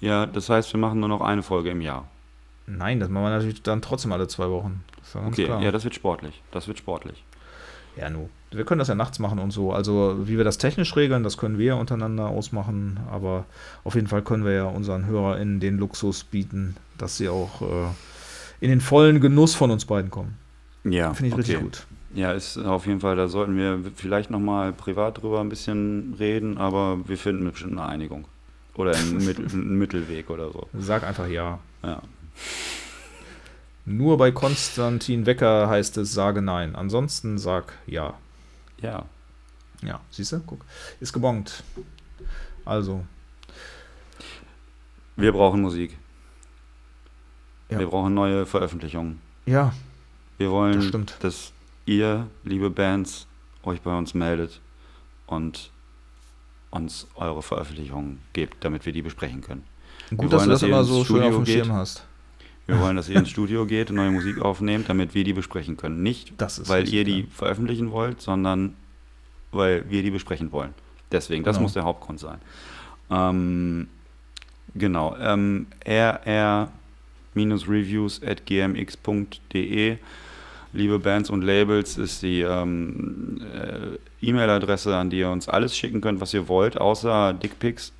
Ja, 0.00 0.26
das 0.26 0.48
heißt, 0.48 0.72
wir 0.72 0.80
machen 0.80 1.00
nur 1.00 1.08
noch 1.08 1.20
eine 1.20 1.42
Folge 1.42 1.70
im 1.70 1.80
Jahr. 1.80 2.08
Nein, 2.66 3.00
das 3.00 3.08
machen 3.08 3.24
wir 3.24 3.30
natürlich 3.30 3.62
dann 3.62 3.82
trotzdem 3.82 4.12
alle 4.12 4.28
zwei 4.28 4.48
Wochen. 4.48 4.82
Okay, 5.14 5.44
klar. 5.44 5.62
ja, 5.62 5.70
das 5.70 5.84
wird 5.84 5.94
sportlich. 5.94 6.42
Das 6.50 6.66
wird 6.66 6.78
sportlich. 6.78 7.24
Ja, 7.96 8.10
nu. 8.10 8.28
Wir 8.50 8.64
können 8.64 8.78
das 8.78 8.88
ja 8.88 8.94
nachts 8.94 9.18
machen 9.18 9.38
und 9.38 9.50
so. 9.50 9.72
Also, 9.72 10.16
wie 10.24 10.36
wir 10.36 10.44
das 10.44 10.58
technisch 10.58 10.96
regeln, 10.96 11.22
das 11.22 11.36
können 11.36 11.58
wir 11.58 11.76
untereinander 11.76 12.28
ausmachen. 12.28 12.98
Aber 13.10 13.44
auf 13.84 13.94
jeden 13.94 14.06
Fall 14.06 14.22
können 14.22 14.44
wir 14.44 14.52
ja 14.52 14.64
unseren 14.64 15.06
HörerInnen 15.06 15.60
den 15.60 15.76
Luxus 15.76 16.24
bieten, 16.24 16.76
dass 16.98 17.16
sie 17.16 17.28
auch 17.28 17.62
äh, 17.62 17.86
in 18.60 18.70
den 18.70 18.80
vollen 18.80 19.20
Genuss 19.20 19.54
von 19.54 19.70
uns 19.70 19.84
beiden 19.84 20.10
kommen. 20.10 20.36
Ja, 20.84 21.14
Finde 21.14 21.30
ich 21.30 21.38
richtig 21.38 21.56
okay. 21.56 21.64
gut. 21.64 21.86
Ja, 22.14 22.32
ist 22.32 22.58
auf 22.58 22.86
jeden 22.86 23.00
Fall, 23.00 23.16
da 23.16 23.26
sollten 23.26 23.56
wir 23.56 23.80
vielleicht 23.96 24.30
nochmal 24.30 24.72
privat 24.72 25.20
drüber 25.20 25.40
ein 25.40 25.48
bisschen 25.48 26.14
reden, 26.18 26.58
aber 26.58 26.98
wir 27.06 27.18
finden 27.18 27.50
bestimmt 27.50 27.72
eine 27.72 27.86
Einigung. 27.86 28.26
Oder 28.76 28.96
einen 28.96 29.78
Mittelweg 29.78 30.30
oder 30.30 30.50
so. 30.52 30.68
Sag 30.78 31.04
einfach 31.04 31.26
ja. 31.26 31.58
Ja. 31.82 32.02
Nur 33.86 34.16
bei 34.16 34.30
Konstantin 34.32 35.26
Wecker 35.26 35.68
heißt 35.68 35.96
es, 35.98 36.12
sage 36.12 36.40
nein. 36.40 36.74
Ansonsten 36.74 37.38
sag 37.38 37.74
ja. 37.86 38.14
Ja. 38.80 39.04
Ja, 39.82 40.00
siehst 40.10 40.32
du? 40.32 40.40
Guck. 40.40 40.64
Ist 41.00 41.12
gebongt. 41.12 41.62
Also, 42.64 43.04
Wir 45.16 45.32
brauchen 45.32 45.60
Musik. 45.60 45.98
Ja. 47.70 47.78
Wir 47.78 47.86
brauchen 47.86 48.14
neue 48.14 48.46
Veröffentlichungen. 48.46 49.20
ja, 49.46 49.74
Wir 50.38 50.50
wollen, 50.50 50.76
Das 50.76 50.84
stimmt. 50.86 51.16
dass 51.20 51.52
ihr, 51.86 52.26
liebe 52.44 52.70
Bands, 52.70 53.26
euch 53.62 53.80
bei 53.82 53.96
uns 53.96 54.14
meldet 54.14 54.60
und 55.26 55.70
uns 56.70 57.06
eure 57.14 57.42
Veröffentlichungen 57.42 58.20
gebt, 58.32 58.64
damit 58.64 58.84
wir 58.86 58.92
die 58.92 59.02
besprechen 59.02 59.42
können. 59.42 59.64
gut, 60.10 60.22
Wir 60.22 60.28
dass 60.30 60.40
wollen, 60.40 60.48
du 60.48 60.52
das 60.52 60.60
dass 60.60 60.68
immer 60.68 60.84
so 60.84 61.04
schön 61.04 61.22
auf 61.22 61.34
dem 61.34 61.44
geht. 61.44 61.64
Schirm 61.66 61.72
hast. 61.74 62.06
Wir 62.66 62.80
wollen, 62.80 62.96
dass 62.96 63.08
ihr 63.10 63.16
ins 63.16 63.28
Studio 63.28 63.66
geht 63.66 63.90
und 63.90 63.96
neue 63.96 64.10
Musik 64.10 64.40
aufnehmt, 64.40 64.88
damit 64.88 65.14
wir 65.14 65.22
die 65.24 65.34
besprechen 65.34 65.76
können. 65.76 66.02
Nicht, 66.02 66.32
weil 66.38 66.80
richtig, 66.80 66.94
ihr 66.94 67.04
die 67.04 67.20
ja. 67.20 67.26
veröffentlichen 67.30 67.90
wollt, 67.90 68.22
sondern 68.22 68.74
weil 69.52 69.84
wir 69.90 70.02
die 70.02 70.10
besprechen 70.10 70.50
wollen. 70.50 70.72
Deswegen, 71.12 71.44
das 71.44 71.56
Genau. 71.56 71.64
muss 71.64 71.74
der 71.74 71.84
Hauptgrund 71.84 72.20
sein. 72.20 72.38
Ähm, 73.10 73.88
genau. 74.74 75.14
Ähm, 75.20 75.66
rr-reviews 77.34 78.22
at 78.22 78.46
gmx.de 78.46 79.98
Liebe 80.72 80.98
Bands 80.98 81.30
und 81.30 81.42
Labels 81.42 81.96
ist 81.98 82.22
die 82.22 82.40
ähm, 82.40 83.40
äh, 83.54 83.96
E-Mail-Adresse, 84.26 84.96
an 84.96 85.08
die 85.08 85.18
ihr 85.20 85.30
uns 85.30 85.48
alles 85.48 85.76
schicken 85.76 86.00
könnt, 86.00 86.20
was 86.20 86.34
ihr 86.34 86.48
wollt, 86.48 86.80
außer 86.80 87.32
Dickpics. 87.34 87.92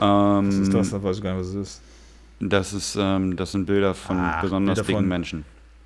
Ähm, 0.00 0.48
Was 0.48 0.54
ist 0.56 0.74
das? 0.74 0.90
Da 0.90 1.00
weiß 1.00 1.18
ich 1.18 1.22
gar 1.22 1.34
nicht, 1.34 1.42
was 1.42 1.54
es 1.54 1.54
ist. 1.54 1.82
Das, 2.40 2.72
ist, 2.72 2.96
ähm, 2.98 3.36
das 3.36 3.52
sind 3.52 3.66
Bilder 3.66 3.94
von 3.94 4.16
Ah, 4.18 4.40
besonders 4.40 4.76
Bilder 4.76 4.86
dicken 4.86 4.98
von- 5.00 5.08
Menschen. 5.08 5.44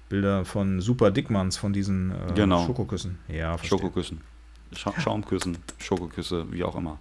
Bilder 0.09 0.45
von 0.45 0.81
Super 0.81 1.11
Dickmanns, 1.11 1.57
von 1.57 1.73
diesen 1.73 2.13
äh, 2.13 2.33
Genau. 2.35 2.65
Schokoküssen. 2.67 3.19
Ja, 3.29 3.57
verstehe. 3.57 3.79
Schokoküssen. 3.79 4.21
Scha 4.73 4.93
Schaumküssen, 5.01 5.59
Schokoküsse, 5.79 6.47
wie 6.51 6.65
auch 6.65 6.77
immer. 6.77 6.99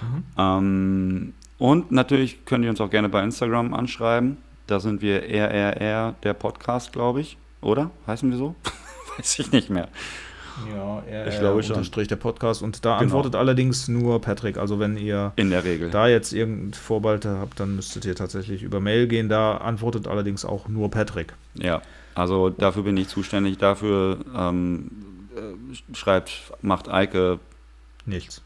Mhm. 0.00 0.24
Ähm, 0.36 1.34
und 1.58 1.90
natürlich 1.92 2.44
könnt 2.44 2.64
ihr 2.64 2.70
uns 2.70 2.80
auch 2.80 2.90
gerne 2.90 3.08
bei 3.08 3.22
Instagram 3.24 3.74
anschreiben. 3.74 4.36
Da 4.66 4.78
sind 4.80 5.02
wir 5.02 5.22
RRR, 5.28 6.14
der 6.22 6.34
Podcast, 6.34 6.92
glaube 6.92 7.20
ich. 7.20 7.36
Oder? 7.60 7.90
Heißen 8.06 8.30
wir 8.30 8.38
so? 8.38 8.54
Weiß 9.18 9.38
ich 9.40 9.50
nicht 9.52 9.68
mehr. 9.70 9.88
Ja, 10.74 11.02
er, 11.08 11.26
Ich 11.28 11.38
glaube 11.38 11.62
schon. 11.62 11.76
unterstrich 11.76 12.08
der 12.08 12.16
Podcast. 12.16 12.62
Und 12.62 12.84
da 12.84 12.92
Genau. 12.98 13.02
antwortet 13.04 13.34
allerdings 13.34 13.88
nur 13.88 14.20
Patrick. 14.20 14.56
Also 14.58 14.78
wenn 14.78 14.96
ihr 14.96 15.32
In 15.36 15.50
der 15.50 15.64
Regel. 15.64 15.90
da 15.90 16.08
jetzt 16.08 16.32
irgendein 16.32 16.74
Vorbehalte 16.74 17.38
habt, 17.38 17.60
dann 17.60 17.76
müsstet 17.76 18.04
ihr 18.04 18.14
tatsächlich 18.14 18.62
über 18.62 18.80
Mail 18.80 19.06
gehen. 19.08 19.28
Da 19.28 19.56
antwortet 19.58 20.06
allerdings 20.06 20.44
auch 20.44 20.68
nur 20.68 20.90
Patrick. 20.90 21.34
Ja, 21.54 21.82
also 22.14 22.50
dafür 22.50 22.82
bin 22.82 22.96
ich 22.96 23.08
zuständig. 23.08 23.58
Dafür 23.58 24.18
ähm, 24.36 24.90
äh, 25.36 25.94
schreibt, 25.96 26.52
macht 26.62 26.88
Eike, 26.88 27.38
Nichts. 28.06 28.42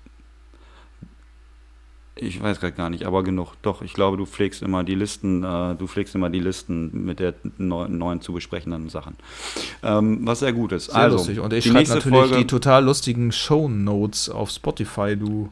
Ich 2.14 2.42
weiß 2.42 2.60
gerade 2.60 2.74
gar 2.74 2.90
nicht, 2.90 3.06
aber 3.06 3.22
genug. 3.22 3.54
Doch, 3.62 3.82
ich 3.82 3.94
glaube, 3.94 4.16
du 4.16 4.26
pflegst 4.26 4.62
immer 4.62 4.84
die 4.84 4.94
Listen, 4.94 5.42
äh, 5.42 5.74
du 5.74 5.86
pflegst 5.86 6.14
immer 6.14 6.28
die 6.30 6.40
Listen 6.40 7.04
mit 7.04 7.20
der 7.20 7.34
neu, 7.58 7.88
neuen 7.88 8.20
zu 8.20 8.32
besprechenden 8.32 8.88
Sachen. 8.90 9.16
Ähm, 9.82 10.20
was 10.26 10.40
sehr 10.40 10.52
gut 10.52 10.72
ist. 10.72 10.86
Sehr 10.86 10.96
also, 10.96 11.16
lustig. 11.16 11.40
Und 11.40 11.52
ich 11.52 11.64
schreibe 11.64 11.88
natürlich 11.88 12.18
Folge, 12.18 12.36
die 12.36 12.46
total 12.46 12.84
lustigen 12.84 13.32
Show 13.32 13.68
Notes 13.68 14.28
auf 14.28 14.50
Spotify, 14.50 15.16
du. 15.16 15.50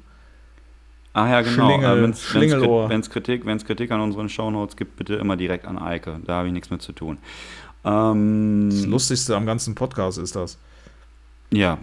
Ah 1.12 1.28
ja, 1.28 1.40
genau. 1.40 1.68
Schlingel- 1.68 1.98
Äh, 1.98 2.88
Wenn 2.88 3.00
es. 3.00 3.10
Kritik, 3.10 3.44
wenn's 3.46 3.64
Kritik 3.64 3.90
an 3.90 4.00
unseren 4.00 4.28
Shownotes 4.28 4.76
gibt, 4.76 4.96
bitte 4.96 5.14
immer 5.16 5.36
direkt 5.36 5.64
an 5.66 5.78
Eike. 5.78 6.20
Da 6.24 6.34
habe 6.34 6.48
ich 6.48 6.52
nichts 6.52 6.70
mit 6.70 6.82
zu 6.82 6.92
tun. 6.92 7.18
Ähm, 7.84 8.68
Das 8.70 8.86
Lustigste 8.86 9.34
am 9.34 9.46
ganzen 9.46 9.74
Podcast 9.74 10.18
ist 10.18 10.36
das. 10.36 10.58
Ja. 11.52 11.78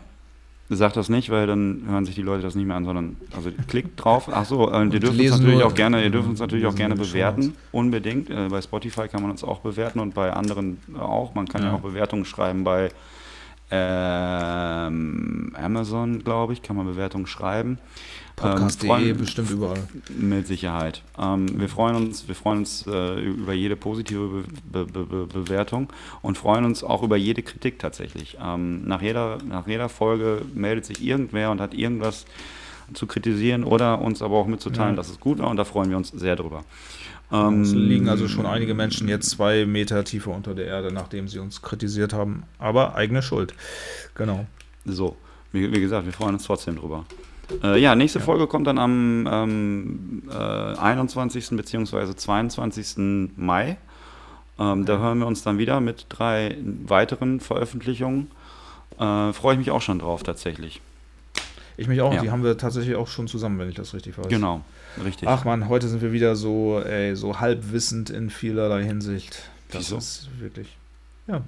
Sag 0.69 0.93
das 0.93 1.07
nicht, 1.07 1.29
weil 1.29 1.47
dann 1.47 1.83
hören 1.87 2.03
sich 2.05 2.15
die 2.15 2.21
Leute 2.21 2.43
das 2.43 2.55
nicht 2.55 2.65
mehr 2.65 2.75
an, 2.75 2.83
sondern 2.83 3.15
also 3.33 3.51
klickt 3.67 4.03
drauf. 4.03 4.29
Ach 4.31 4.43
so, 4.43 4.69
äh, 4.69 4.83
ihr 4.83 4.99
dürft 4.99 5.17
uns 5.17 5.31
natürlich 5.39 5.63
auch 5.63 5.73
gerne, 5.73 6.03
ihr 6.03 6.09
dürft 6.09 6.27
uns 6.27 6.39
natürlich 6.41 6.65
auch 6.65 6.75
gerne 6.75 6.95
bewerten, 6.95 7.53
unbedingt. 7.71 8.29
Äh, 8.29 8.49
bei 8.49 8.61
Spotify 8.61 9.07
kann 9.07 9.21
man 9.21 9.31
uns 9.31 9.45
auch 9.45 9.59
bewerten 9.59 9.99
und 10.01 10.13
bei 10.13 10.33
anderen 10.33 10.77
auch. 10.99 11.33
Man 11.35 11.47
kann 11.47 11.61
ja, 11.63 11.69
Ja. 11.69 11.75
auch 11.75 11.79
Bewertungen 11.81 12.25
schreiben 12.25 12.65
bei 12.65 12.89
ähm, 13.71 15.53
Amazon, 15.61 16.23
glaube 16.23 16.53
ich, 16.53 16.61
kann 16.61 16.75
man 16.75 16.85
Bewertungen 16.85 17.27
schreiben. 17.27 17.77
Podcast.de 18.47 18.87
Ähm, 18.89 18.95
freuen- 18.95 19.17
bestimmt 19.17 19.49
überall. 19.49 19.87
Mit 20.15 20.45
Sicherheit. 20.45 21.01
Ähm, 21.17 21.59
wir 21.59 21.67
freuen 21.69 21.95
uns, 21.95 22.27
wir 22.27 22.35
freuen 22.35 22.59
uns 22.59 22.85
äh, 22.87 23.19
über 23.19 23.53
jede 23.53 23.75
positive 23.75 24.43
Be 24.71 24.85
Be 24.85 25.05
Be 25.05 25.25
Bewertung 25.25 25.91
und 26.21 26.37
freuen 26.37 26.63
uns 26.63 26.83
auch 26.83 27.01
über 27.01 27.17
jede 27.17 27.41
Kritik 27.41 27.79
tatsächlich. 27.79 28.37
Ähm, 28.39 28.87
nach, 28.87 29.01
jeder, 29.01 29.39
nach 29.43 29.67
jeder 29.67 29.89
Folge 29.89 30.43
meldet 30.53 30.85
sich 30.85 31.03
irgendwer 31.03 31.49
und 31.49 31.59
hat 31.59 31.73
irgendwas 31.73 32.25
zu 32.93 33.07
kritisieren 33.07 33.63
oder 33.63 33.99
uns 34.01 34.21
aber 34.21 34.35
auch 34.37 34.45
mitzuteilen, 34.47 34.91
Ja. 34.91 34.97
dass 34.97 35.09
es 35.09 35.19
gut 35.19 35.39
war 35.39 35.49
und 35.49 35.57
da 35.57 35.65
freuen 35.65 35.89
wir 35.89 35.97
uns 35.97 36.09
sehr 36.09 36.35
drüber. 36.35 36.63
Ähm, 37.31 37.63
Es 37.63 37.73
liegen 37.73 38.07
also 38.07 38.27
schon 38.27 38.45
einige 38.45 38.75
Menschen 38.75 39.07
jetzt 39.09 39.31
zwei 39.31 39.65
Meter 39.65 40.03
tiefer 40.03 40.31
unter 40.33 40.53
der 40.53 40.67
Erde, 40.67 40.93
nachdem 40.93 41.27
sie 41.27 41.39
uns 41.39 41.63
kritisiert 41.63 42.13
haben. 42.13 42.43
Aber 42.59 42.93
eigene 42.95 43.23
Schuld. 43.23 43.55
Genau. 44.13 44.45
So, 44.85 45.17
wie, 45.51 45.69
wie 45.73 45.81
gesagt, 45.81 46.05
wir 46.05 46.13
freuen 46.13 46.35
uns 46.35 46.43
trotzdem 46.43 46.75
drüber. 46.75 47.03
Äh, 47.63 47.79
ja, 47.79 47.95
nächste 47.95 48.19
Folge 48.19 48.47
kommt 48.47 48.67
dann 48.67 48.77
am 48.77 49.27
ähm, 49.31 50.23
äh, 50.29 50.33
21. 50.33 51.49
bzw. 51.51 52.15
22. 52.15 53.31
Mai. 53.37 53.77
Ähm, 54.59 54.85
Da 54.85 54.97
hören 54.97 55.19
wir 55.19 55.27
uns 55.27 55.43
dann 55.43 55.57
wieder 55.57 55.79
mit 55.79 56.07
drei 56.09 56.57
weiteren 56.85 57.39
Veröffentlichungen. 57.39 58.31
Äh, 58.99 59.33
Freue 59.33 59.53
ich 59.53 59.59
mich 59.59 59.71
auch 59.71 59.81
schon 59.81 59.99
drauf, 59.99 60.23
tatsächlich. 60.23 60.81
Ich 61.77 61.87
mich 61.87 62.01
auch. 62.01 62.11
Ja. 62.13 62.21
Die 62.21 62.31
haben 62.31 62.43
wir 62.43 62.57
tatsächlich 62.57 62.95
auch 62.95 63.07
schon 63.07 63.27
zusammen, 63.27 63.59
wenn 63.59 63.69
ich 63.69 63.75
das 63.75 63.93
richtig 63.93 64.17
weiß. 64.17 64.27
Genau, 64.29 64.61
richtig. 65.03 65.27
Ach 65.29 65.45
man, 65.45 65.69
heute 65.69 65.87
sind 65.87 66.01
wir 66.01 66.11
wieder 66.11 66.35
so, 66.35 66.81
ey, 66.83 67.15
so 67.15 67.39
halbwissend 67.39 68.09
in 68.09 68.31
vielerlei 68.31 68.83
Hinsicht. 68.83 69.49
Das 69.69 69.81
Wieso? 69.81 69.97
ist 69.97 70.29
wirklich. 70.39 70.75
Ja. 71.27 71.41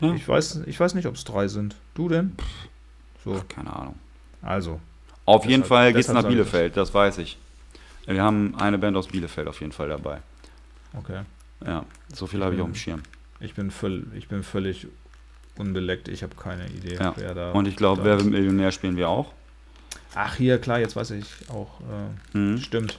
Ja. 0.00 0.14
Ich, 0.14 0.26
weiß, 0.26 0.62
ich 0.66 0.80
weiß 0.80 0.94
nicht, 0.94 1.06
ob 1.06 1.14
es 1.14 1.24
drei 1.24 1.46
sind. 1.46 1.76
Du 1.94 2.08
denn? 2.08 2.32
So, 3.24 3.40
Keine 3.48 3.74
Ahnung. 3.74 3.94
also. 4.42 4.80
Auf 5.30 5.46
jeden 5.46 5.64
Fall 5.64 5.92
geht 5.92 6.02
es 6.02 6.08
nach 6.12 6.24
Bielefeld, 6.26 6.76
das 6.76 6.92
weiß 6.92 7.18
ich. 7.18 7.38
Wir 8.06 8.22
haben 8.22 8.54
eine 8.58 8.78
Band 8.78 8.96
aus 8.96 9.08
Bielefeld 9.08 9.46
auf 9.48 9.60
jeden 9.60 9.72
Fall 9.72 9.88
dabei. 9.88 10.18
Okay. 10.96 11.20
Ja, 11.64 11.84
so 12.12 12.26
viel 12.26 12.42
habe 12.42 12.54
ich 12.54 12.60
auf 12.60 12.66
dem 12.66 12.74
Schirm. 12.74 13.02
Ich 13.38 13.54
bin, 13.54 13.70
völ 13.70 14.06
ich 14.16 14.28
bin 14.28 14.42
völlig 14.42 14.86
unbeleckt. 15.56 16.08
Ich 16.08 16.22
habe 16.22 16.34
keine 16.34 16.66
Idee, 16.68 16.96
Ja. 16.96 17.12
wer 17.16 17.34
da. 17.34 17.52
Und 17.52 17.66
ich 17.68 17.76
glaube, 17.76 18.02
Wer 18.04 18.18
wird 18.18 18.30
Millionär 18.30 18.72
spielen 18.72 18.96
wir 18.96 19.08
auch. 19.08 19.32
Ach, 20.14 20.34
hier, 20.34 20.58
klar, 20.58 20.80
jetzt 20.80 20.96
weiß 20.96 21.12
ich 21.12 21.26
auch. 21.50 21.80
Äh, 22.34 22.38
Mhm. 22.38 22.58
Stimmt. 22.58 22.98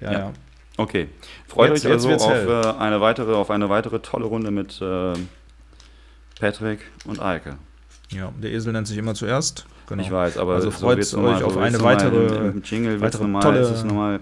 Ja, 0.00 0.12
Ja. 0.12 0.18
ja. 0.18 0.32
Okay. 0.76 1.08
Freut 1.46 1.70
Jetzt- 1.70 1.86
euch 1.86 1.92
also 1.92 2.10
jetzt 2.10 2.22
auf 2.22 2.32
äh, 2.32 2.78
eine, 2.78 3.00
weitere, 3.00 3.32
auf 3.34 3.50
eine 3.50 3.68
weitere 3.68 4.00
tolle 4.00 4.26
Runde 4.26 4.50
mit 4.50 4.80
äh, 4.82 5.14
Patrick 6.38 6.80
und 7.04 7.20
Eike. 7.20 7.56
Ja, 8.10 8.32
der 8.42 8.50
Esel 8.52 8.72
nennt 8.72 8.88
sich 8.88 8.98
immer 8.98 9.14
zuerst. 9.14 9.66
Genau. 9.90 10.02
Ich 10.02 10.10
weiß, 10.10 10.38
aber 10.38 10.54
Also 10.54 10.70
so 10.70 10.86
nun 10.86 11.24
mal- 11.26 11.36
euch 11.36 11.42
auf 11.44 11.52
so 11.52 11.58
eine 11.60 11.80
weitere- 11.82 12.36
Im, 12.38 12.50
im 12.52 12.62
Jingle 12.62 13.00
weitere 13.00 13.22
nun 13.24 13.32
mal, 13.32 13.40
tolle- 13.40 13.60
ist 13.60 13.68
es 13.70 13.84
nun 13.84 13.96
mal, 13.96 14.20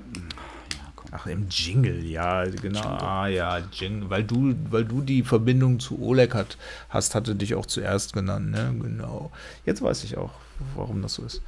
Ach, 1.10 1.26
im 1.26 1.46
Jingle, 1.48 2.04
ja, 2.04 2.44
genau. 2.44 2.80
Ah 2.86 3.28
ja, 3.28 3.58
Jingle. 3.72 4.10
Weil 4.10 4.24
du, 4.24 4.54
weil 4.70 4.84
du 4.84 5.00
die 5.00 5.22
Verbindung 5.22 5.80
zu 5.80 6.00
Oleg 6.02 6.34
hat, 6.34 6.58
hast, 6.90 7.14
hatte 7.14 7.34
dich 7.34 7.54
auch 7.54 7.64
zuerst 7.66 8.12
genannt, 8.12 8.50
ne? 8.50 8.74
Genau. 8.82 9.30
Jetzt 9.64 9.80
weiß 9.80 10.04
ich 10.04 10.18
auch, 10.18 10.30
warum 10.76 11.00
das 11.00 11.14
so 11.14 11.22
ist. 11.24 11.40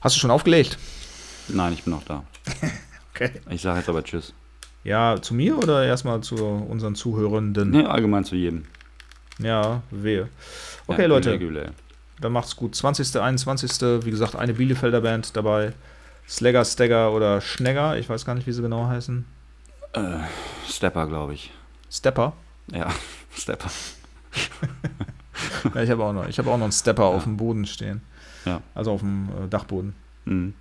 Hast 0.00 0.16
du 0.16 0.20
schon 0.20 0.30
aufgelegt? 0.30 0.76
Nein, 1.48 1.72
ich 1.72 1.84
bin 1.84 1.92
noch 1.94 2.04
da. 2.04 2.24
Okay. 3.14 3.30
Ich 3.48 3.62
sage 3.62 3.78
jetzt 3.78 3.88
aber 3.88 4.02
Tschüss. 4.02 4.34
Ja, 4.82 5.22
zu 5.22 5.34
mir 5.34 5.56
oder 5.56 5.84
erstmal 5.86 6.20
zu 6.22 6.34
unseren 6.34 6.96
Zuhörenden? 6.96 7.70
Nee, 7.70 7.84
allgemein 7.84 8.24
zu 8.24 8.34
jedem. 8.34 8.64
Ja, 9.38 9.82
wehe. 9.92 10.28
Okay, 10.88 11.02
ja, 11.02 11.06
Leute, 11.08 11.38
Güle. 11.38 11.70
Dann 12.20 12.32
macht's 12.32 12.56
gut. 12.56 12.74
20., 12.74 13.20
21., 13.20 13.70
wie 14.04 14.10
gesagt, 14.10 14.36
eine 14.36 14.54
Bielefelder 14.54 15.00
Band 15.00 15.36
dabei. 15.36 15.72
Slagger, 16.28 16.64
Stagger 16.64 17.12
oder 17.12 17.40
Schnegger, 17.40 17.98
ich 17.98 18.08
weiß 18.08 18.24
gar 18.24 18.34
nicht, 18.34 18.46
wie 18.46 18.52
sie 18.52 18.62
genau 18.62 18.86
heißen. 18.86 19.24
Äh, 19.92 20.18
Stepper, 20.68 21.06
glaube 21.06 21.34
ich. 21.34 21.50
Stepper. 21.90 22.32
Ja, 22.72 22.90
Stepper. 23.36 23.70
Ja, 25.74 25.82
ich 25.82 25.90
habe 25.90 26.04
auch 26.04 26.12
noch, 26.12 26.26
ich 26.28 26.38
habe 26.38 26.50
auch 26.50 26.56
noch 26.56 26.64
einen 26.64 26.72
Stepper 26.72 27.04
auf 27.04 27.24
dem 27.24 27.36
Boden 27.36 27.66
stehen. 27.66 28.00
Ja. 28.44 28.60
Also 28.74 28.92
auf 28.92 29.00
dem 29.00 29.28
äh, 29.44 29.48
Dachboden. 29.48 29.94
Mhm. 30.24 30.54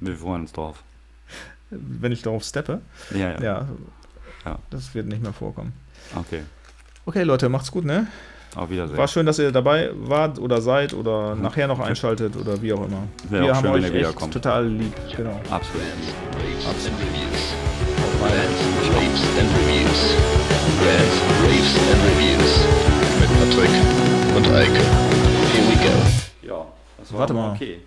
Wir 0.00 0.16
freuen 0.16 0.42
uns 0.42 0.52
drauf. 0.52 0.82
Wenn 1.70 2.12
ich 2.12 2.22
darauf 2.22 2.44
steppe, 2.44 2.80
Ja, 3.10 3.32
ja. 3.32 3.40
ja, 3.42 3.68
Ja. 4.44 4.58
das 4.70 4.94
wird 4.94 5.06
nicht 5.06 5.22
mehr 5.22 5.32
vorkommen. 5.32 5.72
Okay. 6.14 6.42
Okay, 7.06 7.22
Leute, 7.22 7.48
macht's 7.48 7.70
gut, 7.70 7.84
ne? 7.84 8.06
Auf 8.56 8.70
Wiedersehen. 8.70 8.96
War 8.96 9.06
schön, 9.08 9.26
dass 9.26 9.38
ihr 9.38 9.52
dabei 9.52 9.90
wart 9.94 10.38
oder 10.38 10.60
seid 10.62 10.94
oder 10.94 11.34
nachher 11.34 11.68
noch 11.68 11.78
einschaltet 11.78 12.36
oder 12.36 12.60
wie 12.62 12.72
auch 12.72 12.86
immer. 12.86 13.02
Wäre 13.28 13.44
Wir 13.44 13.52
auch 13.52 13.56
haben 13.56 13.64
schön, 13.64 13.74
wenn 13.74 13.80
euch 13.84 13.86
ihr 13.90 13.94
echt 13.96 14.08
wiederkommt. 14.08 14.32
total 14.32 14.66
lieb. 14.66 14.92
Genau. 15.14 15.38
Absolut. 15.50 15.82
Raves 16.32 16.86
and 16.86 16.98
Reviews. 16.98 17.54
Bands, 18.18 18.60
Raves 18.96 19.22
and 19.38 19.50
Reviews. 19.58 20.16
Rants, 20.80 21.16
Raves 21.44 21.76
and 21.92 22.02
Reviews. 22.08 22.66
Mit 23.20 23.30
Patrick 23.38 24.36
und 24.36 24.46
Eike. 24.54 24.80
Here 25.52 25.66
we 25.68 25.76
go. 25.84 26.48
Ja, 26.48 26.66
das 26.98 27.12
war 27.12 27.20
Warte 27.20 27.34
mal. 27.34 27.52
okay. 27.54 27.80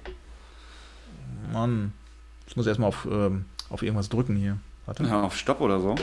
Mann. 1.51 1.93
Ich 2.47 2.55
muss 2.55 2.67
erstmal 2.67 2.89
auf, 2.89 3.07
ähm, 3.11 3.45
auf 3.69 3.81
irgendwas 3.81 4.09
drücken 4.09 4.35
hier. 4.35 4.57
Warte. 4.85 5.03
Ja, 5.03 5.23
auf 5.23 5.35
Stopp 5.35 5.61
oder 5.61 5.79
so. 5.79 5.95